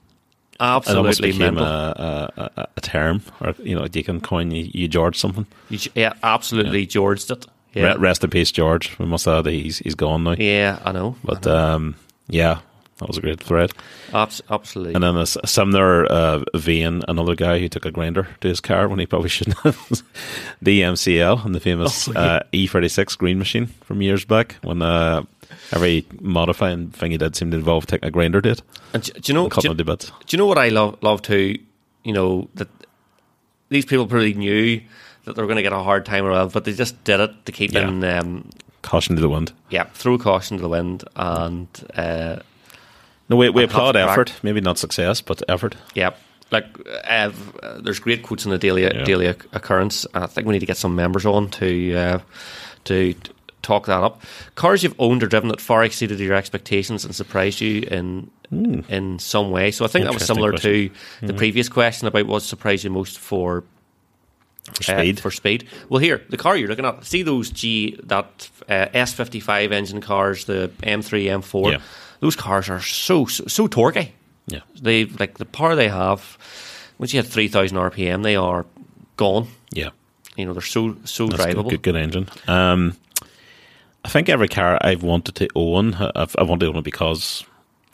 absolutely 0.60 1.32
became 1.32 1.56
mental. 1.56 1.64
a, 1.64 2.52
a, 2.56 2.68
a, 2.76 2.82
term, 2.82 3.22
or 3.40 3.56
you 3.64 3.76
know, 3.76 3.88
you 3.92 4.04
can 4.04 4.20
coin 4.20 4.52
you, 4.52 4.70
you 4.74 4.90
George 4.90 5.18
something. 5.18 5.48
You 5.70 5.80
yeah, 5.96 6.14
absolutely 6.22 6.86
Georged 6.86 7.32
it. 7.32 7.46
Yeah, 7.74 7.96
Rest 7.98 8.26
in 8.26 8.30
peace, 8.30 8.52
George. 8.52 9.00
We 9.00 9.06
must 9.06 9.26
add 9.26 9.46
that 9.46 9.52
he's 9.52 9.78
he's 9.80 9.96
gone 9.96 10.26
now. 10.26 10.36
yeah, 10.38 10.80
I 10.84 10.92
know. 10.92 11.16
But 11.24 11.48
um, 11.48 11.96
yeah, 12.28 12.60
that 13.02 13.08
was 13.10 13.18
a 13.18 13.22
great 13.22 13.42
thread. 13.44 13.72
Abs- 14.14 14.42
absolutely. 14.50 14.94
And 14.94 15.04
then 15.04 15.18
a, 15.18 15.22
a 15.44 15.48
similar 15.48 16.06
uh, 16.06 16.44
vein, 16.56 17.02
another 17.10 17.36
guy 17.36 17.60
who 17.60 17.68
took 17.68 17.86
a 17.86 17.92
grinder 17.92 18.30
to 18.40 18.48
his 18.48 18.62
car 18.62 18.88
when 18.88 19.00
he 19.00 19.06
probably 19.06 19.28
shouldn't 19.30 19.58
have. 19.60 19.76
the 20.62 20.82
MCL 20.82 21.44
and 21.46 21.54
the 21.54 21.60
famous 21.60 22.08
Oh, 22.08 22.14
yeah. 22.14 22.20
uh, 22.22 22.40
E36 22.54 23.18
green 23.18 23.38
machine 23.38 23.68
from 23.84 24.02
years 24.02 24.24
back 24.24 24.56
when 24.64 24.82
uh, 24.82 25.24
every 25.74 26.06
modifying 26.22 26.90
thing 26.92 27.12
he 27.12 27.18
did 27.18 27.36
seemed 27.36 27.52
to 27.52 27.58
involve 27.58 27.86
taking 27.88 28.08
a 28.08 28.12
grinder 28.12 28.42
to 28.42 28.52
it 28.52 28.62
and 28.94 29.04
do, 29.04 29.12
you 29.26 29.34
know? 29.34 29.50
Do, 29.50 29.60
you- 29.64 29.72
it 29.72 29.78
to 29.78 29.84
bits. 29.84 30.06
do 30.26 30.36
you 30.36 30.38
know 30.38 30.46
what 30.46 30.58
I 30.58 30.70
love 30.70 30.98
love 31.02 31.22
too? 31.22 31.58
You 32.04 32.14
know 32.14 32.48
that 32.56 32.70
these 33.70 33.86
people 33.86 34.08
probably 34.08 34.34
knew 34.34 34.82
that 35.26 35.36
they 35.36 35.42
were 35.42 35.48
going 35.48 35.58
to 35.58 35.62
get 35.64 35.72
a 35.74 35.84
hard 35.84 36.06
time 36.06 36.26
around, 36.26 36.52
but 36.52 36.66
they 36.66 36.74
just 36.74 37.02
did 37.04 37.20
it 37.20 37.46
to 37.46 37.52
keep 37.52 37.72
Yeah. 37.74 37.88
in. 37.88 38.04
Um, 38.04 38.50
Caution 38.82 39.16
to 39.16 39.22
the 39.22 39.30
wind. 39.30 39.52
yeah, 39.70 39.84
throw 39.94 40.18
caution 40.18 40.58
to 40.58 40.62
the 40.64 40.68
wind, 40.70 41.04
and 41.16 41.68
uh, 41.96 42.38
No, 43.32 43.38
we, 43.38 43.50
we 43.50 43.64
applaud 43.64 43.96
effort. 43.96 44.34
Maybe 44.44 44.62
not 44.62 44.78
success, 44.78 45.22
but 45.22 45.42
effort. 45.48 45.76
yeah, 45.96 46.12
like 46.52 46.66
uh, 47.10 47.32
uh, 47.64 47.82
there's 47.82 48.00
great 48.00 48.24
quotes 48.24 48.46
in 48.46 48.52
the 48.52 48.58
daily 48.58 48.84
Yeah. 48.84 49.04
daily 49.04 49.26
occurrence. 49.28 50.06
I 50.14 50.28
think 50.28 50.46
we 50.48 50.54
need 50.54 50.60
to 50.60 50.66
get 50.66 50.78
some 50.78 50.96
members 50.96 51.26
on 51.26 51.50
to 51.52 51.96
uh, 51.96 52.20
to 52.86 53.16
talk 53.62 53.86
that 53.86 54.04
up. 54.04 54.22
Cars 54.56 54.84
you've 54.84 54.96
owned 55.00 55.24
or 55.24 55.28
driven 55.28 55.50
that 55.50 55.62
far 55.62 55.84
exceeded 55.84 56.20
your 56.20 56.34
expectations 56.36 57.06
and 57.06 57.16
surprised 57.16 57.62
you 57.62 57.82
in 57.90 58.30
in 58.90 59.18
some 59.20 59.50
way. 59.52 59.72
So 59.72 59.86
I 59.86 59.88
think 59.88 60.04
that 60.06 60.14
was 60.14 60.26
similar 60.26 60.50
question. 60.52 60.92
to 61.22 61.28
the 61.28 61.34
previous 61.34 61.70
question 61.70 62.08
about 62.08 62.26
what 62.28 62.42
surprised 62.42 62.84
you 62.84 62.90
most 62.90 63.18
for 63.18 63.64
For 64.82 64.92
uh, 64.94 65.00
speed. 65.00 65.20
for 65.22 65.32
speed. 65.32 65.68
Well, 65.90 66.00
here 66.02 66.22
the 66.30 66.38
car 66.38 66.58
you're 66.58 66.68
looking 66.68 66.86
at. 66.86 67.06
See 67.06 67.24
those 67.24 67.50
G 67.50 67.98
that 68.04 68.50
uh, 68.68 68.88
S 68.94 69.14
fifty 69.14 69.40
five 69.40 69.72
engine 69.72 70.02
cars, 70.02 70.46
the 70.46 70.70
M 70.84 71.02
three 71.02 71.30
M 71.30 71.42
four. 71.42 71.72
Yeah. 71.72 71.82
Those 72.22 72.36
cars 72.38 72.70
are 72.70 72.80
so 72.82 73.26
so, 73.26 73.44
so 73.48 73.68
torquey. 73.68 74.12
yeah. 74.48 74.62
They 74.82 75.06
like 75.06 75.38
the 75.38 75.46
power 75.46 75.76
they 75.76 75.90
have. 75.90 76.38
Once 76.98 77.14
you 77.14 77.22
hit 77.22 77.30
three 77.32 77.48
thousand 77.50 77.78
RPM, 77.78 78.24
they 78.24 78.36
are 78.38 78.66
gone. 79.18 79.48
Yeah. 79.72 79.90
You 80.38 80.46
know 80.46 80.54
they're 80.54 80.62
so 80.62 80.96
so 81.04 81.28
That's 81.28 81.46
good, 81.46 81.56
drivable. 81.58 81.70
good, 81.70 81.82
good 81.82 81.96
engine. 81.98 82.30
Um, 82.48 82.96
I 84.06 84.10
think 84.10 84.30
every 84.30 84.48
car 84.48 84.80
I've 84.82 85.04
wanted 85.04 85.36
to 85.36 85.48
own, 85.56 85.94
I've, 85.94 86.36
I 86.38 86.44
wanted 86.44 86.66
to 86.66 86.72
own 86.72 86.78
it 86.78 86.84
because 86.84 87.44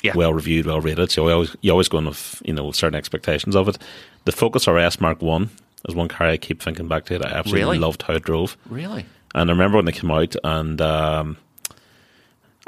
Yeah. 0.03 0.13
well 0.15 0.33
reviewed, 0.33 0.65
well 0.65 0.79
rated. 0.79 1.11
So 1.11 1.27
you 1.27 1.33
always 1.33 1.55
you 1.61 1.71
always 1.71 1.89
go 1.89 1.97
in 1.97 2.05
with 2.05 2.41
you 2.45 2.53
know 2.53 2.71
certain 2.71 2.95
expectations 2.95 3.55
of 3.55 3.67
it. 3.67 3.77
The 4.25 4.31
Focus 4.31 4.67
RS 4.67 5.01
Mark 5.01 5.21
One 5.21 5.49
is 5.87 5.95
one 5.95 6.07
car 6.09 6.27
I 6.27 6.37
keep 6.37 6.61
thinking 6.61 6.87
back 6.87 7.05
to. 7.05 7.15
It. 7.15 7.25
I 7.25 7.29
absolutely 7.29 7.61
Really? 7.63 7.79
loved 7.79 8.03
how 8.03 8.13
it 8.15 8.23
drove. 8.23 8.57
Really? 8.69 9.05
And 9.35 9.49
I 9.49 9.53
remember 9.53 9.77
when 9.77 9.85
they 9.85 9.91
came 9.91 10.11
out, 10.11 10.35
and 10.43 10.81
um, 10.81 11.37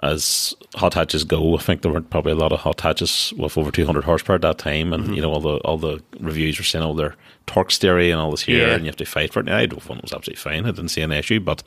as 0.01 0.55
hot 0.75 0.93
hatches 0.93 1.23
go, 1.23 1.55
I 1.55 1.59
think 1.59 1.81
there 1.81 1.91
weren't 1.91 2.09
probably 2.09 2.31
a 2.31 2.35
lot 2.35 2.51
of 2.53 2.59
hot 2.61 2.79
hatches 2.81 3.33
with 3.37 3.57
over 3.57 3.69
200 3.71 4.03
horsepower 4.03 4.35
at 4.35 4.41
that 4.43 4.57
time, 4.57 4.91
Mm-hmm. 4.91 5.03
and 5.05 5.15
you 5.15 5.21
know 5.21 5.31
all 5.31 5.41
the 5.41 5.57
all 5.59 5.77
the 5.77 6.01
reviews 6.19 6.57
were 6.57 6.63
saying 6.63 6.83
all 6.85 6.93
their 6.93 7.15
torque 7.47 7.71
stereo 7.71 8.13
and 8.13 8.21
all 8.21 8.31
this 8.31 8.43
here, 8.43 8.67
Yeah. 8.67 8.73
and 8.75 8.83
you 8.85 8.89
have 8.89 8.95
to 8.97 9.05
fight 9.05 9.33
for 9.33 9.39
it. 9.41 9.45
Now, 9.47 9.57
I 9.57 9.65
drove 9.65 9.89
one; 9.89 9.97
it 9.97 10.03
was 10.03 10.13
absolutely 10.13 10.41
fine. 10.41 10.65
I 10.65 10.71
didn't 10.71 10.89
see 10.89 11.01
an 11.01 11.11
issue, 11.11 11.39
but 11.39 11.63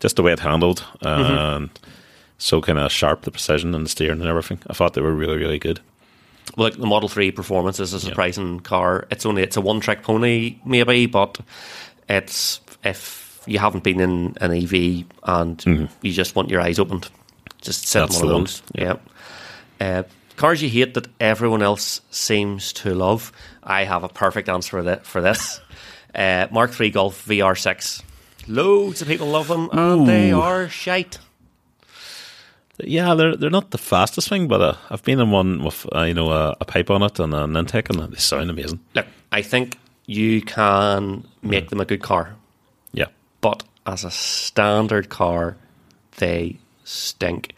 just 0.00 0.16
the 0.16 0.22
way 0.22 0.32
it 0.32 0.40
handled 0.40 0.84
Mm-hmm. 1.02 1.32
and 1.38 1.70
so 2.38 2.60
kind 2.60 2.78
of 2.78 2.92
sharp, 2.92 3.22
the 3.22 3.30
precision 3.30 3.74
and 3.74 3.84
the 3.86 3.88
steering 3.88 4.20
and 4.20 4.28
everything. 4.28 4.58
I 4.68 4.74
thought 4.74 4.94
they 4.94 5.00
were 5.00 5.14
really 5.14 5.36
really 5.38 5.58
good. 5.58 5.80
Well, 6.56 6.68
like 6.68 6.78
the 6.78 6.86
Model 6.86 7.08
Three 7.08 7.30
Performance 7.30 7.80
is 7.80 7.92
a 7.92 8.00
surprising 8.00 8.60
car. 8.60 9.06
It's 9.10 9.24
only 9.26 9.42
it's 9.42 9.56
a 9.56 9.60
one 9.60 9.80
trick 9.80 10.02
pony 10.02 10.58
maybe, 10.64 11.06
but 11.06 11.38
it's 12.08 12.60
if 12.84 13.40
you 13.46 13.58
haven't 13.58 13.84
been 13.84 14.00
in 14.00 14.36
an 14.40 14.52
EV 14.52 15.04
and 15.22 15.88
you 16.02 16.12
just 16.12 16.34
want 16.36 16.50
your 16.50 16.60
eyes 16.60 16.78
opened, 16.78 17.08
just 17.66 17.84
Mm-hmm. 17.84 18.14
One 18.14 18.24
of 18.24 18.32
one, 18.32 18.44
those. 18.44 18.62
Yeah. 18.74 18.96
Uh, 19.80 20.02
cars 20.36 20.62
you 20.62 20.68
hate 20.68 20.94
that 20.94 21.08
everyone 21.20 21.62
else 21.62 22.00
seems 22.10 22.72
to 22.74 22.94
love. 22.94 23.32
I 23.62 23.84
have 23.84 24.04
a 24.04 24.08
perfect 24.08 24.48
answer 24.48 24.70
for 24.70 24.82
that 24.84 25.06
for 25.06 25.20
this. 25.20 25.60
uh, 26.14 26.46
Mark 26.50 26.78
III 26.80 26.90
Golf 26.90 27.26
VR6. 27.26 28.02
Loads 28.48 29.02
of 29.02 29.08
people 29.08 29.26
love 29.26 29.48
them, 29.48 29.68
and 29.72 30.06
they 30.06 30.30
are 30.30 30.68
shite. 30.68 31.18
Yeah, 32.78 33.14
they're 33.14 33.36
they're 33.36 33.50
not 33.50 33.70
the 33.70 33.78
fastest 33.78 34.28
thing, 34.28 34.46
but 34.48 34.60
uh, 34.60 34.74
I've 34.90 35.02
been 35.02 35.18
in 35.18 35.30
one 35.30 35.64
with 35.64 35.86
uh, 35.94 36.02
you 36.02 36.14
know 36.14 36.30
a, 36.30 36.56
a 36.60 36.64
pipe 36.64 36.90
on 36.90 37.02
it 37.02 37.18
and 37.18 37.34
an 37.34 37.56
intake, 37.56 37.90
and 37.90 37.98
they 37.98 38.18
sound 38.18 38.50
amazing. 38.50 38.80
Look, 38.94 39.06
I 39.32 39.42
think 39.42 39.78
you 40.06 40.42
can 40.42 41.26
make 41.42 41.70
them 41.70 41.80
a 41.80 41.84
good 41.84 42.02
car. 42.02 42.36
Yeah, 42.92 43.06
but 43.40 43.64
as 43.84 44.04
a 44.04 44.10
standard 44.10 45.08
car, 45.08 45.56
they 46.18 46.58
stink. 46.84 47.52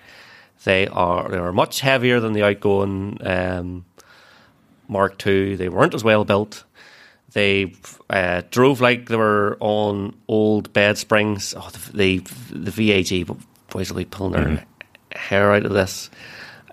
They 0.64 0.86
are 0.88 1.28
they 1.28 1.38
are 1.38 1.52
much 1.52 1.80
heavier 1.80 2.20
than 2.20 2.32
the 2.32 2.44
outgoing 2.44 3.18
um, 3.22 3.84
Mark 4.88 5.24
II. 5.26 5.56
They 5.56 5.68
weren't 5.68 5.94
as 5.94 6.04
well 6.04 6.24
built. 6.24 6.64
They 7.32 7.74
uh, 8.10 8.42
drove 8.50 8.80
like 8.80 9.08
they 9.08 9.16
were 9.16 9.56
on 9.60 10.16
old 10.28 10.72
bed 10.72 10.98
springs. 10.98 11.54
Oh, 11.56 11.70
the 11.92 12.18
the, 12.18 12.70
the 12.70 12.70
VAG 12.70 13.26
boys 13.70 13.90
will 13.90 13.98
be 13.98 14.04
pulling 14.06 14.32
their 14.32 14.64
hair 15.12 15.52
out 15.52 15.66
of 15.66 15.72
this. 15.72 16.10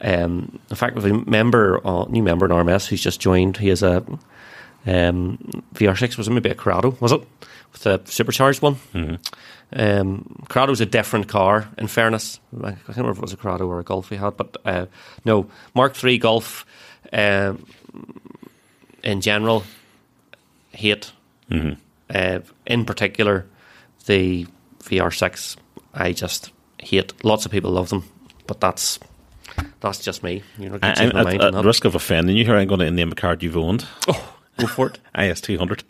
Um, 0.01 0.59
in 0.69 0.75
fact, 0.75 0.95
we 0.95 1.03
have 1.03 1.11
a 1.11 1.29
member, 1.29 1.85
uh, 1.85 2.05
new 2.05 2.23
member 2.23 2.45
in 2.45 2.51
RMS 2.51 2.87
who's 2.87 3.01
just 3.01 3.19
joined. 3.19 3.57
He 3.57 3.69
has 3.69 3.81
a 3.83 3.97
um, 4.85 5.37
VR6. 5.73 6.17
Was 6.17 6.27
it 6.27 6.31
maybe 6.31 6.49
a 6.49 6.55
Corrado? 6.55 6.97
Was 6.99 7.11
it 7.11 7.21
with 7.71 7.83
the 7.83 8.01
supercharged 8.05 8.61
one? 8.61 8.77
Um, 9.73 10.45
Corrado's 10.47 10.81
a 10.81 10.85
different 10.85 11.27
car. 11.27 11.67
In 11.77 11.87
fairness, 11.87 12.39
I 12.63 12.71
can't 12.71 12.87
remember 12.87 13.11
if 13.11 13.17
it 13.17 13.21
was 13.21 13.33
a 13.33 13.37
Corrado 13.37 13.67
or 13.67 13.79
a 13.79 13.83
Golf 13.83 14.09
he 14.09 14.15
had, 14.15 14.37
but 14.37 14.57
uh, 14.65 14.85
no, 15.25 15.49
Mark 15.73 16.01
III 16.01 16.17
Golf. 16.17 16.65
Um, 17.11 17.65
in 19.03 19.21
general, 19.21 19.63
hate. 20.71 21.11
Uh, 22.09 22.39
in 22.65 22.85
particular, 22.85 23.45
the 24.07 24.47
VR6. 24.83 25.57
I 25.93 26.11
just 26.11 26.51
hate. 26.79 27.13
Lots 27.23 27.45
of 27.45 27.51
people 27.51 27.71
love 27.71 27.89
them, 27.89 28.03
but 28.47 28.59
that's 28.59 28.99
that's 29.79 29.99
just 29.99 30.23
me. 30.23 30.43
You 30.57 30.69
know, 30.69 30.79
I, 30.81 30.93
change 30.93 31.13
my 31.13 31.21
I'm 31.21 31.27
at, 31.27 31.41
at 31.41 31.53
that. 31.53 31.65
risk 31.65 31.85
of 31.85 31.95
offending 31.95 32.35
you 32.35 32.45
here. 32.45 32.55
I'm 32.55 32.67
going 32.67 32.79
to 32.81 32.91
name 32.91 33.11
a 33.11 33.15
card 33.15 33.43
you've 33.43 33.57
owned. 33.57 33.85
Oh, 34.07 34.35
go 34.57 34.67
for 34.67 34.87
it. 34.87 34.99
IS 35.17 35.41
two 35.41 35.57
hundred. 35.57 35.83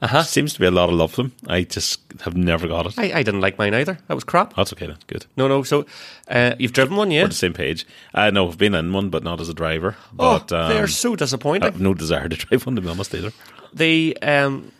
Uh-huh. 0.00 0.22
Seems 0.22 0.52
to 0.54 0.60
be 0.60 0.66
a 0.66 0.70
lot 0.70 0.88
of 0.88 0.94
love 0.94 1.10
for 1.12 1.22
them. 1.24 1.32
I 1.48 1.62
just 1.62 2.00
have 2.20 2.36
never 2.36 2.68
got 2.68 2.86
it. 2.86 2.98
I, 2.98 3.18
I 3.18 3.22
didn't 3.24 3.40
like 3.40 3.58
mine 3.58 3.74
either. 3.74 3.98
That 4.06 4.14
was 4.14 4.22
crap. 4.24 4.54
That's 4.54 4.72
okay 4.72 4.86
then. 4.86 4.96
Good. 5.08 5.26
No, 5.36 5.48
no. 5.48 5.64
So 5.64 5.86
uh, 6.28 6.54
you've 6.58 6.72
driven 6.72 6.96
one, 6.96 7.10
yeah? 7.10 7.20
We're 7.20 7.24
on 7.24 7.30
the 7.30 7.34
same 7.36 7.52
page. 7.52 7.84
I 8.14 8.30
know 8.30 8.48
I've 8.48 8.58
been 8.58 8.74
in 8.76 8.92
one, 8.92 9.10
but 9.10 9.24
not 9.24 9.40
as 9.40 9.48
a 9.48 9.54
driver. 9.54 9.96
Oh, 10.18 10.38
But 10.38 10.52
um, 10.52 10.68
they're 10.68 10.86
so 10.86 11.16
disappointing. 11.16 11.64
I 11.64 11.66
have 11.66 11.80
no 11.80 11.94
desire 11.94 12.28
to 12.28 12.36
drive 12.46 12.64
one 12.64 12.76
to 12.76 12.82
be 12.82 12.88
honest 12.88 13.12
either. 13.14 13.32
The 13.74 14.16
um, 14.22 14.70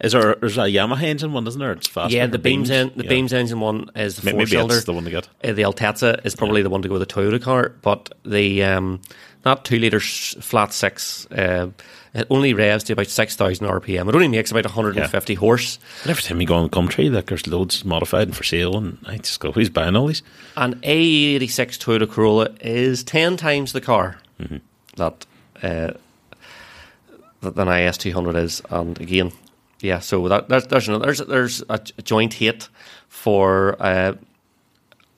Is 0.00 0.12
there? 0.12 0.36
There's 0.36 0.56
a 0.56 0.62
Yamaha 0.62 1.02
engine 1.02 1.32
one, 1.34 1.46
isn't 1.46 1.60
there? 1.60 1.72
It's 1.72 1.86
faster. 1.86 2.16
yeah, 2.16 2.26
the 2.26 2.38
beams 2.38 2.70
en- 2.70 2.92
the 2.96 3.04
Yeah. 3.04 3.10
beams 3.10 3.32
engine 3.34 3.60
one 3.60 3.90
is 3.94 4.16
the 4.16 4.22
four 4.30 4.38
Maybe 4.38 4.50
cylinder. 4.52 4.74
that's 4.74 4.86
the 4.86 4.94
one 4.94 5.04
to 5.04 5.10
get. 5.10 5.28
Uh, 5.44 5.52
the 5.52 5.62
Altezza 5.62 6.24
is 6.24 6.34
probably 6.34 6.62
the 6.62 6.70
one 6.70 6.80
to 6.80 6.88
go 6.88 6.94
with 6.98 7.06
the 7.06 7.14
Toyota 7.14 7.40
car, 7.42 7.72
but 7.82 8.10
the 8.24 8.62
um, 8.64 9.00
that 9.42 9.64
two 9.64 9.78
liter 9.78 10.00
flat 10.00 10.72
six 10.72 11.26
uh, 11.30 11.68
it 12.14 12.26
only 12.30 12.52
revs 12.54 12.84
to 12.84 12.92
about 12.92 13.06
six 13.08 13.36
thousand 13.36 13.66
RPM. 13.66 14.08
It 14.08 14.14
only 14.14 14.28
makes 14.28 14.50
about 14.50 14.64
one 14.64 14.74
hundred 14.74 14.96
and 14.98 15.10
fifty 15.10 15.34
horse. 15.34 15.78
But 16.02 16.10
every 16.10 16.22
time 16.22 16.40
you 16.40 16.46
go 16.46 16.56
on 16.56 16.64
the 16.64 16.68
country, 16.68 17.08
like 17.08 17.26
there's 17.26 17.46
loads 17.46 17.84
modified 17.84 18.28
and 18.28 18.36
for 18.36 18.44
sale, 18.44 18.76
and 18.76 18.98
I 19.06 19.16
just 19.18 19.40
go, 19.40 19.50
who's 19.52 19.70
buying 19.70 19.96
all 19.96 20.06
these? 20.08 20.22
An 20.56 20.74
AE86 20.80 21.78
Toyota 21.78 22.10
Corolla 22.10 22.48
is 22.60 23.02
ten 23.04 23.36
times 23.36 23.72
the 23.72 23.80
car 23.80 24.18
Mm-hmm. 24.40 24.56
that 24.96 25.26
uh, 25.62 25.92
that 27.40 27.58
an 27.58 27.68
IS 27.68 27.98
two 27.98 28.12
hundred 28.12 28.36
is. 28.36 28.62
And 28.70 29.00
again, 29.00 29.32
yeah. 29.80 30.00
So 30.00 30.28
that, 30.28 30.48
there's 30.48 30.66
there's 30.66 30.88
another, 30.88 31.04
there's 31.06 31.18
there's 31.20 31.62
a, 31.68 31.80
a 31.98 32.02
joint 32.02 32.34
hate 32.34 32.68
for 33.08 33.76
uh, 33.80 34.14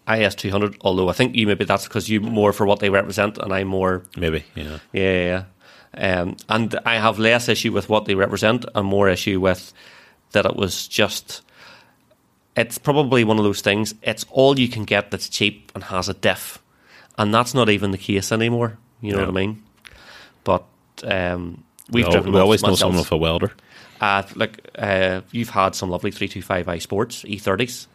IS 0.09 0.35
two 0.35 0.51
hundred. 0.51 0.77
Although 0.83 1.09
I 1.09 1.13
think 1.13 1.35
you 1.37 1.47
maybe 1.47 1.65
that's 1.65 1.85
because 1.85 2.09
you 2.09 2.21
more 2.21 2.53
for 2.53 2.67
what 2.67 2.81
they 2.81 2.91
represent, 2.91 3.39
and 3.39 3.53
I'm 3.53 3.69
more 3.69 4.03
Maybe, 4.17 4.45
yeah. 4.55 4.63
yeah. 4.65 4.79
yeah, 4.93 5.25
yeah. 5.25 5.45
Um, 5.97 6.37
and 6.49 6.79
I 6.85 6.97
have 6.97 7.19
less 7.19 7.49
issue 7.49 7.73
with 7.73 7.89
what 7.89 8.05
they 8.07 8.15
represent 8.15 8.65
and 8.75 8.87
more 8.87 9.09
issue 9.09 9.41
with 9.41 9.73
that 10.33 10.45
it 10.47 10.57
was 10.57 10.89
just 10.89 11.43
it's 12.57 12.79
probably 12.79 13.25
one 13.25 13.39
of 13.39 13.45
those 13.45 13.61
things. 13.61 13.95
It's 14.03 14.25
all 14.31 14.59
you 14.59 14.69
can 14.69 14.85
get 14.85 15.11
that's 15.11 15.29
cheap 15.29 15.73
and 15.75 15.85
has 15.85 16.09
a 16.09 16.15
diff, 16.15 16.63
and 17.19 17.35
that's 17.35 17.55
not 17.55 17.69
even 17.69 17.91
the 17.91 17.99
case 17.99 18.31
anymore. 18.33 18.79
You 19.01 19.13
know 19.13 19.19
Yeah. 19.21 19.27
what 19.27 19.37
I 19.37 19.47
mean? 19.47 19.63
But 20.45 20.65
um, 21.05 21.65
we've 21.91 22.07
we, 22.07 22.11
driven 22.13 22.33
we 22.33 22.41
always 22.41 22.63
know 22.63 22.75
someone 22.77 22.99
with 22.99 23.13
a 23.13 23.17
welder. 23.17 23.53
Uh, 24.01 24.23
like 24.35 24.69
uh, 24.79 25.21
you've 25.31 25.51
had 25.51 25.75
some 25.75 25.91
lovely 25.91 26.11
three 26.11 26.29
two 26.29 26.43
five 26.43 26.69
i 26.69 26.79
sports 26.79 27.23
E30s, 27.25 27.87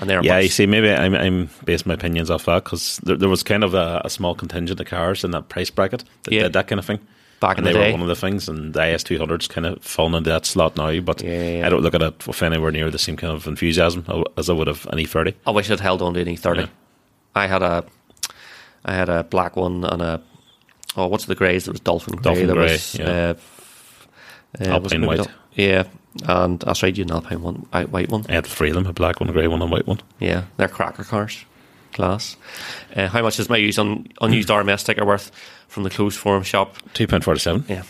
and 0.00 0.10
they're 0.10 0.22
Yeah, 0.22 0.38
you 0.40 0.48
see, 0.48 0.66
maybe 0.66 0.90
I'm, 0.90 1.14
I'm 1.14 1.48
basing 1.64 1.88
my 1.88 1.94
opinions 1.94 2.30
off 2.30 2.44
that 2.46 2.64
because 2.64 2.98
there, 3.04 3.16
there 3.16 3.28
was 3.28 3.42
kind 3.42 3.64
of 3.64 3.72
a, 3.74 4.02
a 4.04 4.10
small 4.10 4.34
contingent 4.34 4.80
of 4.80 4.86
cars 4.86 5.24
in 5.24 5.30
that 5.32 5.48
price 5.48 5.70
bracket 5.70 6.04
that 6.24 6.32
Yeah. 6.34 6.42
did 6.44 6.52
that 6.54 6.68
kind 6.68 6.78
of 6.78 6.84
thing. 6.84 6.98
Back 7.40 7.58
in 7.58 7.64
the 7.64 7.72
they 7.72 7.78
day. 7.78 7.86
were 7.86 7.92
one 7.92 8.02
of 8.02 8.08
the 8.08 8.16
things, 8.16 8.48
and 8.48 8.74
the 8.74 8.80
IS200's 8.80 9.48
kind 9.48 9.66
of 9.66 9.82
fallen 9.82 10.14
into 10.14 10.30
that 10.30 10.46
slot 10.46 10.76
now. 10.76 10.98
But 11.00 11.22
Yeah, 11.22 11.58
yeah. 11.58 11.66
I 11.66 11.68
don't 11.68 11.82
look 11.82 11.94
at 11.94 12.02
it 12.02 12.26
with 12.26 12.42
anywhere 12.42 12.70
near 12.70 12.90
the 12.90 12.98
same 12.98 13.16
kind 13.16 13.32
of 13.32 13.46
enthusiasm 13.46 14.04
as 14.36 14.50
I 14.50 14.52
would 14.52 14.66
have 14.66 14.86
an 14.86 14.98
E30. 14.98 15.34
I 15.46 15.50
wish 15.50 15.70
I'd 15.70 15.80
held 15.80 16.02
on 16.02 16.14
to 16.14 16.20
an 16.20 16.26
E30. 16.26 16.56
Yeah. 16.56 16.66
I 17.34 17.46
had 17.46 17.62
a, 17.62 17.84
I 18.84 18.94
had 18.94 19.08
a 19.08 19.24
black 19.24 19.56
one 19.56 19.84
and 19.84 20.02
a, 20.02 20.22
oh, 20.96 21.06
what's 21.08 21.26
the 21.26 21.34
greys? 21.34 21.66
There 21.66 21.72
was 21.72 21.80
Dolphin 21.80 22.14
grey. 22.16 22.22
Dolphin 22.22 22.46
there 22.46 22.56
grey, 22.56 22.72
was, 22.72 22.94
yeah. 22.94 23.04
uh, 23.06 23.34
uh, 24.60 24.64
Alpine 24.64 25.06
was 25.06 25.18
white. 25.20 25.28
Yeah, 25.54 25.84
and 26.26 26.60
that's 26.60 26.82
right, 26.82 26.96
you 26.96 27.04
an 27.04 27.10
Alpine 27.10 27.42
one, 27.42 27.54
white 27.90 28.08
one. 28.10 28.24
I 28.28 28.32
had 28.32 28.46
three 28.46 28.70
of 28.70 28.74
them: 28.74 28.86
a 28.86 28.92
black 28.92 29.20
one, 29.20 29.28
a 29.28 29.32
grey 29.32 29.46
one, 29.48 29.60
and 29.62 29.70
a 29.70 29.72
white 29.72 29.86
one. 29.86 30.00
Yeah, 30.18 30.44
they're 30.56 30.68
cracker 30.68 31.04
cars. 31.04 31.44
Class. 31.96 32.36
Uh, 32.94 33.08
how 33.08 33.22
much 33.22 33.40
is 33.40 33.48
my 33.50 33.56
used 33.56 33.78
un, 33.80 34.06
unused 34.20 34.48
RMS 34.48 34.80
sticker 34.80 35.04
worth 35.04 35.32
from 35.68 35.82
the 35.82 35.90
closed 35.90 36.18
forum 36.18 36.44
shop? 36.44 36.76
Two 36.94 37.06
pound 37.08 37.24
forty-seven. 37.24 37.64
Yeah, 37.68 37.82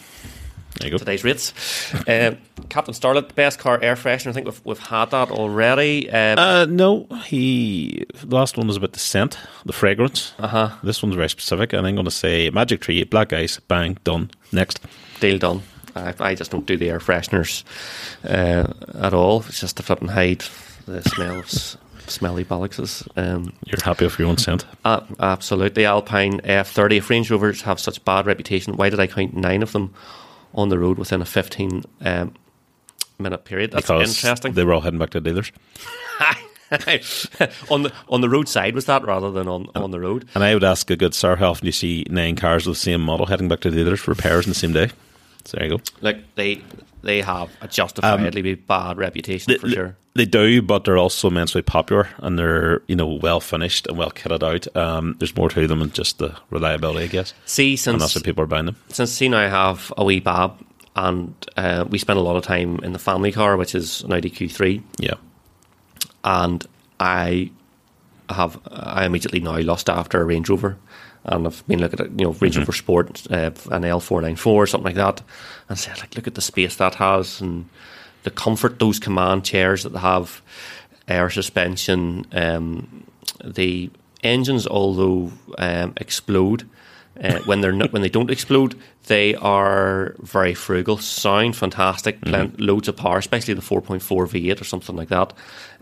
There 0.78 0.88
you 0.88 0.90
go. 0.92 0.98
today's 0.98 1.24
rates. 1.24 1.52
Um, 2.08 2.38
Captain 2.70 2.94
Starlet, 2.94 3.28
the 3.28 3.34
best 3.34 3.58
car 3.58 3.78
air 3.82 3.94
freshener. 3.96 4.28
I 4.28 4.32
think 4.32 4.46
we've, 4.46 4.60
we've 4.64 4.78
had 4.78 5.10
that 5.10 5.30
already. 5.30 6.08
Um, 6.10 6.38
Uh, 6.38 6.64
no, 6.66 7.04
he. 7.26 8.04
The 8.14 8.34
last 8.34 8.56
one 8.56 8.66
was 8.68 8.76
about 8.76 8.92
the 8.94 8.98
scent, 8.98 9.38
the 9.66 9.72
fragrance. 9.72 10.32
uh 10.38 10.46
huh. 10.48 10.70
This 10.82 11.02
one's 11.02 11.14
very 11.16 11.28
specific, 11.28 11.72
and 11.74 11.86
I'm 11.86 11.94
going 11.94 12.04
to 12.06 12.10
say 12.10 12.48
Magic 12.50 12.80
Tree, 12.80 13.04
Black 13.04 13.32
Ice, 13.32 13.58
bang, 13.60 13.98
done. 14.04 14.30
Next. 14.52 14.80
deal 15.20 15.38
done. 15.38 15.62
I, 15.94 16.12
I 16.20 16.34
just 16.34 16.50
don't 16.50 16.66
do 16.66 16.76
the 16.76 16.90
air 16.90 16.98
fresheners 16.98 17.64
uh, 18.24 18.70
at 19.02 19.14
all. 19.14 19.44
It's 19.48 19.60
just 19.60 19.78
to 19.78 19.82
flip 19.82 20.00
and 20.02 20.10
hide 20.10 20.44
the 20.86 21.02
smells, 21.02 21.78
smelly 22.10 22.44
bollocks. 22.44 23.06
Um, 23.16 23.52
You're 23.64 23.82
happy 23.82 24.04
with 24.04 24.18
your 24.18 24.28
own 24.28 24.38
scent. 24.38 24.64
uh, 24.84 25.00
absolutely. 25.20 25.84
Alpine 25.84 26.40
F30. 26.40 26.98
If 26.98 27.10
Range 27.10 27.30
Rovers 27.30 27.62
have 27.62 27.80
such 27.80 28.04
bad 28.04 28.26
reputation, 28.26 28.76
why 28.76 28.90
did 28.90 29.00
I 29.00 29.06
count 29.06 29.34
nine 29.34 29.62
of 29.62 29.72
them 29.72 29.94
on 30.54 30.68
the 30.68 30.78
road 30.78 30.98
within 30.98 31.22
a 31.22 31.26
15 31.26 31.82
um, 32.02 32.34
minute 33.18 33.44
period? 33.44 33.72
That's 33.72 33.86
because 33.86 34.16
interesting. 34.16 34.52
they 34.52 34.64
were 34.64 34.74
all 34.74 34.80
heading 34.80 34.98
back 34.98 35.10
to 35.10 35.20
dealers. 35.20 35.52
on 37.70 37.82
the 37.84 37.92
on 38.08 38.20
the 38.22 38.28
roadside 38.28 38.74
was 38.74 38.86
that 38.86 39.04
rather 39.04 39.30
than 39.30 39.48
on, 39.48 39.68
on 39.74 39.90
the 39.90 40.00
road? 40.00 40.28
And 40.34 40.42
I 40.42 40.54
would 40.54 40.64
ask 40.64 40.90
a 40.90 40.96
good 40.96 41.14
sir 41.14 41.36
how 41.36 41.50
often 41.50 41.62
do 41.62 41.68
you 41.68 41.72
see 41.72 42.04
nine 42.10 42.34
cars 42.34 42.66
of 42.66 42.72
the 42.72 42.80
same 42.80 43.00
model 43.00 43.26
heading 43.26 43.48
back 43.48 43.60
to 43.60 43.70
the 43.70 43.76
dealers 43.76 44.00
for 44.00 44.10
repairs 44.10 44.46
in 44.46 44.50
the 44.50 44.54
same 44.54 44.72
day? 44.72 44.90
So 45.44 45.56
there 45.56 45.66
you 45.66 45.76
go. 45.76 45.82
Like 46.00 46.34
they 46.34 46.62
they 47.06 47.22
have 47.22 47.48
a 47.62 47.68
justifiably 47.68 48.54
bad 48.54 48.98
reputation 48.98 49.52
They, 49.52 49.58
for 49.58 49.68
sure. 49.68 49.96
they 50.14 50.26
do, 50.26 50.60
but 50.60 50.84
they're 50.84 50.98
also 50.98 51.28
immensely 51.28 51.62
popular 51.62 52.08
and 52.18 52.38
they're 52.38 52.82
you 52.88 52.96
know 52.96 53.06
well 53.06 53.40
finished 53.40 53.86
and 53.86 53.96
well 53.96 54.10
kitted 54.10 54.42
out. 54.42 54.76
Um, 54.76 55.14
there's 55.18 55.34
more 55.36 55.48
to 55.48 55.66
them 55.66 55.78
than 55.80 55.90
just 55.92 56.18
the 56.18 56.36
reliability, 56.50 57.04
I 57.04 57.08
guess. 57.08 57.32
See, 57.46 57.70
And 57.72 57.78
since 57.80 58.02
that's 58.02 58.16
why 58.16 58.22
people 58.22 58.44
are 58.44 58.46
buying 58.46 58.66
them. 58.66 58.76
since 58.88 59.10
see 59.12 59.28
now 59.28 59.38
I 59.38 59.48
have 59.48 59.92
a 59.96 60.04
wee 60.04 60.20
bab 60.20 60.52
and 60.94 61.34
uh, 61.56 61.84
we 61.88 61.98
spend 61.98 62.18
a 62.18 62.22
lot 62.22 62.36
of 62.36 62.42
time 62.44 62.78
in 62.82 62.92
the 62.92 62.98
family 62.98 63.30
car, 63.32 63.56
which 63.56 63.74
is 63.74 64.02
an 64.02 64.12
Audi 64.12 64.30
Q3, 64.30 64.82
Yeah, 64.98 65.14
and 66.24 66.64
I 66.98 67.50
have 68.28 68.58
I 68.66 69.04
immediately 69.06 69.40
now 69.40 69.58
lost 69.58 69.88
after 69.88 70.20
a 70.20 70.24
Range 70.24 70.48
Rover, 70.48 70.76
and 71.26 71.46
I've 71.46 71.66
been 71.66 71.80
looking 71.80 72.00
at 72.00 72.10
you 72.18 72.26
know 72.26 72.32
Range 72.32 72.64
for 72.64 72.72
Sport, 72.72 73.26
uh, 73.30 73.50
an 73.70 73.84
L 73.84 74.00
four 74.00 74.20
nine 74.22 74.36
four 74.36 74.66
something 74.66 74.86
like 74.86 74.94
that, 74.94 75.22
and 75.68 75.78
said 75.78 75.98
like 75.98 76.14
look 76.14 76.26
at 76.26 76.34
the 76.34 76.40
space 76.40 76.76
that 76.76 76.94
has 76.96 77.40
and 77.40 77.68
the 78.22 78.30
comfort 78.30 78.78
those 78.78 78.98
command 78.98 79.44
chairs 79.44 79.82
that 79.82 79.92
they 79.92 79.98
have, 79.98 80.42
air 81.08 81.30
suspension, 81.30 82.26
um, 82.32 83.04
the 83.44 83.90
engines 84.22 84.66
although 84.66 85.32
um, 85.58 85.92
explode. 85.96 86.68
Uh, 87.22 87.38
when 87.46 87.60
they're 87.62 87.72
not, 87.72 87.92
when 87.92 88.02
they 88.02 88.10
don't 88.10 88.30
explode, 88.30 88.78
they 89.06 89.34
are 89.36 90.14
very 90.18 90.54
frugal, 90.54 90.98
sound 90.98 91.56
fantastic, 91.56 92.20
plen- 92.20 92.54
loads 92.58 92.88
of 92.88 92.96
power, 92.96 93.18
especially 93.18 93.54
the 93.54 93.62
4.4 93.62 94.00
V8 94.00 94.60
or 94.60 94.64
something 94.64 94.96
like 94.96 95.08
that. 95.08 95.32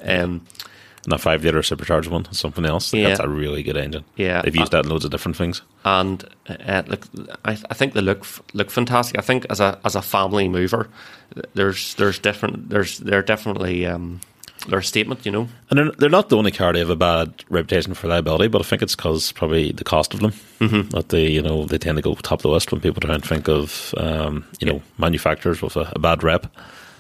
Um, 0.03 0.47
and 1.05 1.13
a 1.13 1.19
five 1.19 1.45
liter 1.45 1.63
supercharged 1.63 2.09
one 2.09 2.27
is 2.31 2.39
something 2.39 2.65
else. 2.65 2.93
Yeah. 2.93 3.09
That's 3.09 3.21
a 3.21 3.29
really 3.29 3.63
good 3.63 3.77
engine. 3.77 4.05
Yeah. 4.17 4.43
they've 4.43 4.57
used 4.57 4.73
that 4.73 4.85
in 4.85 4.91
loads 4.91 5.05
of 5.05 5.11
different 5.11 5.37
things. 5.37 5.63
and 5.85 6.25
uh, 6.49 6.83
look, 6.87 7.07
I, 7.45 7.53
I 7.53 7.75
think 7.75 7.95
they 7.95 8.01
look 8.01 8.27
look 8.53 8.71
fantastic. 8.71 9.19
I 9.19 9.23
think 9.23 9.47
as 9.51 9.61
a 9.61 9.79
as 9.85 9.95
a 9.95 10.03
family 10.03 10.49
mover, 10.49 10.89
there's 11.55 11.95
there's 11.95 12.19
different 12.19 12.71
there's 12.71 12.99
they're 12.99 13.23
definitely 13.23 13.87
um, 13.87 14.21
they're 14.69 14.79
a 14.79 14.85
statement, 14.85 15.27
you 15.27 15.33
know. 15.33 15.49
And 15.71 15.79
they're, 15.79 15.93
they're 15.93 16.11
not 16.11 16.29
the 16.29 16.37
only 16.37 16.51
car 16.51 16.73
to 16.73 16.79
have 16.79 16.91
a 16.91 16.97
bad 16.97 17.45
reputation 17.49 17.95
for 17.95 18.07
reliability, 18.07 18.49
but 18.49 18.63
I 18.63 18.65
think 18.65 18.83
it's 18.83 18.97
because 18.97 19.33
probably 19.33 19.73
the 19.73 19.85
cost 19.85 20.15
of 20.15 20.21
them. 20.21 20.33
Mm-hmm. 20.61 20.91
That 20.91 21.11
they, 21.11 21.27
you 21.29 21.43
know, 21.43 21.67
they 21.67 21.79
tend 21.79 21.97
to 21.97 22.03
go 22.03 22.15
top 22.15 22.39
of 22.39 22.43
the 22.43 22.49
list 22.49 22.73
when 22.73 22.81
people 22.81 23.01
try 23.01 23.15
and 23.15 23.25
think 23.25 23.49
of, 23.49 23.95
um, 23.99 24.47
you 24.61 24.67
know, 24.67 24.83
manufacturers 24.99 25.61
with 25.61 25.77
a, 25.77 25.93
a 25.95 25.99
bad 25.99 26.23
rep. 26.23 26.47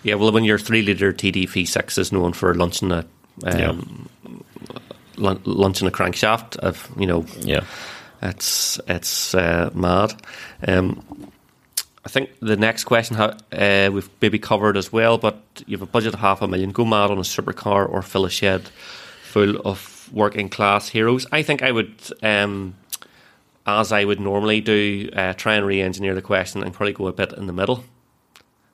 Yeah, 0.02 0.16
well, 0.16 0.32
when 0.32 0.44
your 0.44 0.58
three 0.58 0.82
liter 0.82 1.12
TD 1.12 1.44
V6 1.44 1.98
is 1.98 2.12
known 2.12 2.34
for 2.34 2.54
launching 2.54 2.92
a 2.92 3.06
um, 3.42 4.08
lun- 5.16 5.40
launching 5.44 5.88
a 5.88 5.90
crankshaft, 5.90 6.56
of 6.56 6.88
you 6.98 7.06
know, 7.06 7.24
Yeah. 7.40 7.64
It's 8.22 8.80
it's 8.88 9.34
uh, 9.34 9.70
mad. 9.74 10.14
Um, 10.66 11.02
I 12.06 12.08
think 12.08 12.30
the 12.40 12.56
next 12.56 12.84
question 12.84 13.16
ha- 13.16 13.36
uh, 13.52 13.90
we've 13.92 14.08
maybe 14.20 14.38
covered 14.38 14.76
as 14.78 14.90
well, 14.92 15.18
but 15.18 15.42
you 15.66 15.76
have 15.76 15.82
a 15.86 15.90
budget 15.90 16.14
of 16.14 16.20
half 16.20 16.40
a 16.40 16.48
million. 16.48 16.70
Go 16.72 16.84
mad 16.86 17.10
on 17.10 17.18
a 17.18 17.22
supercar 17.22 17.86
or 17.88 18.00
fill 18.02 18.24
a 18.24 18.30
shed 18.30 18.62
full 19.24 19.56
of 19.66 20.08
working 20.12 20.48
class 20.48 20.88
heroes. 20.88 21.26
I 21.32 21.42
think 21.42 21.62
I 21.62 21.70
would, 21.72 21.94
um, 22.22 22.74
as 23.66 23.92
I 23.92 24.04
would 24.04 24.20
normally 24.20 24.60
do, 24.60 25.10
uh, 25.14 25.32
try 25.34 25.56
and 25.56 25.66
re-engineer 25.66 26.14
the 26.14 26.22
question 26.22 26.62
and 26.62 26.72
probably 26.72 26.92
go 26.92 27.08
a 27.08 27.12
bit 27.12 27.32
in 27.32 27.46
the 27.46 27.52
middle. 27.52 27.84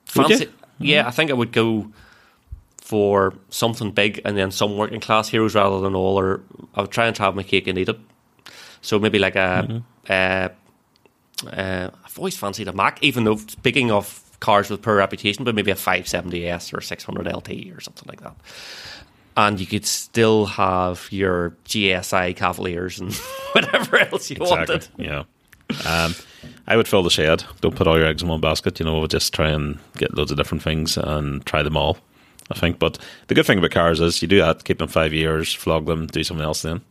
Fancy, 0.05 0.49
yeah, 0.79 1.07
I 1.07 1.11
think 1.11 1.29
I 1.29 1.33
would 1.33 1.51
go 1.51 1.91
for 2.91 3.33
something 3.49 3.89
big 3.89 4.19
and 4.25 4.37
then 4.37 4.51
some 4.51 4.75
working 4.77 4.99
class 4.99 5.29
heroes 5.29 5.55
rather 5.55 5.79
than 5.79 5.95
all. 5.95 6.19
Or 6.19 6.41
I 6.75 6.81
would 6.81 6.91
try 6.91 7.07
and 7.07 7.17
have 7.17 7.35
my 7.35 7.43
cake 7.43 7.67
and 7.67 7.77
eat 7.77 7.87
it. 7.87 7.97
So 8.81 8.99
maybe 8.99 9.17
like 9.17 9.37
a. 9.37 9.81
uh, 10.09 10.49
uh, 11.47 11.89
I've 12.05 12.19
always 12.19 12.35
fancied 12.37 12.67
a 12.67 12.73
Mac, 12.73 13.01
even 13.01 13.23
though 13.23 13.37
speaking 13.37 13.91
of 13.91 14.21
cars 14.41 14.69
with 14.69 14.81
poor 14.81 14.97
reputation, 14.97 15.45
but 15.45 15.55
maybe 15.55 15.71
a 15.71 15.75
570S 15.75 16.77
or 16.77 16.81
600 16.81 17.33
LT 17.33 17.49
or 17.73 17.79
something 17.79 18.09
like 18.09 18.21
that. 18.21 18.35
And 19.37 19.57
you 19.57 19.65
could 19.65 19.85
still 19.85 20.47
have 20.47 21.07
your 21.11 21.55
GSI 21.65 22.35
Cavaliers 22.35 22.99
and 22.99 23.13
whatever 23.53 23.99
else 23.99 24.29
you 24.29 24.35
wanted. 24.41 24.89
Yeah. 24.97 25.23
Um, 25.87 26.13
I 26.67 26.75
would 26.75 26.89
fill 26.89 27.03
the 27.03 27.09
shed. 27.09 27.45
Don't 27.61 27.73
put 27.73 27.87
all 27.87 27.97
your 27.97 28.07
eggs 28.07 28.21
in 28.21 28.27
one 28.27 28.41
basket. 28.41 28.81
You 28.81 28.85
know, 28.85 29.07
just 29.07 29.33
try 29.33 29.49
and 29.49 29.79
get 29.95 30.13
loads 30.13 30.31
of 30.31 30.37
different 30.37 30.61
things 30.61 30.97
and 30.97 31.45
try 31.45 31.63
them 31.63 31.77
all. 31.77 31.97
I 32.51 32.59
think. 32.59 32.79
But 32.79 32.97
the 33.27 33.35
good 33.35 33.45
thing 33.45 33.57
about 33.57 33.71
cars 33.71 33.99
is 33.99 34.21
you 34.21 34.27
do 34.27 34.39
that, 34.39 34.63
keep 34.63 34.77
them 34.79 34.87
five 34.87 35.13
years, 35.13 35.53
flog 35.53 35.85
them, 35.85 36.07
do 36.07 36.23
something 36.23 36.43
else 36.45 36.61
then. 36.61 36.81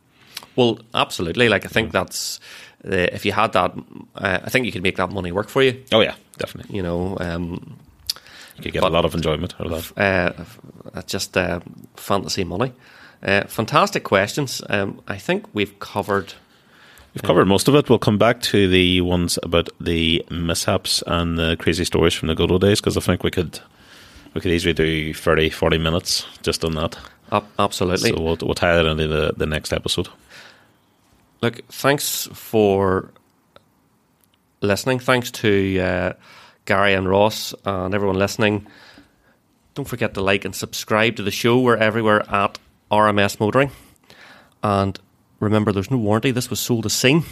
Well, 0.55 0.79
absolutely. 0.93 1.47
Like 1.49 1.65
I 1.65 1.69
think 1.69 1.91
that's 1.91 2.39
uh, 2.85 2.95
if 3.13 3.25
you 3.25 3.31
had 3.31 3.53
that, 3.53 3.71
uh, 4.15 4.39
I 4.43 4.49
think 4.49 4.65
you 4.65 4.71
could 4.71 4.83
make 4.83 4.97
that 4.97 5.11
money 5.11 5.31
work 5.31 5.49
for 5.49 5.61
you. 5.63 5.81
Oh 5.91 6.01
yeah, 6.01 6.15
definitely. 6.37 6.75
You 6.75 6.83
know, 6.83 7.17
um, 7.19 7.77
You 8.57 8.63
could 8.63 8.73
get 8.73 8.81
But- 8.81 8.91
a 8.91 8.95
lot 8.95 9.05
of 9.05 9.15
enjoyment 9.15 9.53
out 9.59 9.71
of 9.71 9.93
that. 9.95 10.01
uh, 10.93 10.97
uh, 10.97 11.01
just 11.03 11.37
uh, 11.37 11.59
fantasy 11.95 12.43
money. 12.43 12.73
Uh, 13.23 13.43
fantastic 13.47 14.03
questions. 14.03 14.61
Um, 14.69 14.99
I 15.07 15.17
think 15.17 15.45
we've 15.53 15.77
covered. 15.79 16.33
We've 17.13 17.23
covered 17.23 17.45
most 17.47 17.67
of 17.67 17.75
it. 17.75 17.89
We'll 17.89 17.99
come 17.99 18.17
back 18.17 18.41
to 18.41 18.67
the 18.67 19.01
ones 19.01 19.37
about 19.43 19.69
the 19.79 20.25
mishaps 20.29 21.03
and 21.07 21.37
the 21.37 21.55
crazy 21.59 21.85
stories 21.85 22.13
from 22.13 22.27
the 22.29 22.35
good 22.35 22.51
old 22.51 22.61
days 22.61 22.79
because 22.81 22.97
I 22.97 23.01
think 23.01 23.23
we 23.23 23.31
could 23.31 23.59
we 24.33 24.41
could 24.41 24.51
easily 24.51 24.73
do 24.73 25.13
30, 25.13 25.49
40 25.49 25.77
minutes 25.77 26.25
just 26.41 26.63
on 26.63 26.75
that. 26.75 26.97
Ab- 27.31 27.45
absolutely. 27.59 28.11
So 28.11 28.21
we'll, 28.21 28.37
we'll 28.41 28.53
tie 28.53 28.75
that 28.75 28.85
into 28.85 29.07
the, 29.07 29.33
the 29.35 29.45
next 29.45 29.73
episode. 29.73 30.09
Look, 31.41 31.65
thanks 31.67 32.27
for 32.33 33.11
listening. 34.61 34.99
Thanks 34.99 35.31
to 35.31 35.79
uh, 35.79 36.13
Gary 36.65 36.93
and 36.93 37.09
Ross 37.09 37.53
and 37.65 37.95
everyone 37.95 38.17
listening. 38.17 38.67
Don't 39.73 39.87
forget 39.87 40.13
to 40.15 40.21
like 40.21 40.45
and 40.45 40.55
subscribe 40.55 41.15
to 41.15 41.23
the 41.23 41.31
show. 41.31 41.59
We're 41.59 41.77
everywhere 41.77 42.29
at 42.29 42.59
RMS 42.91 43.39
Motoring. 43.39 43.71
And 44.61 44.99
remember, 45.39 45.71
there's 45.71 45.89
no 45.89 45.97
warranty. 45.97 46.31
This 46.31 46.49
was 46.49 46.59
sold 46.59 46.85
as 46.85 46.93
seen. 46.93 47.23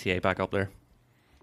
BCA 0.00 0.22
back 0.22 0.40
up 0.40 0.50
there. 0.50 0.70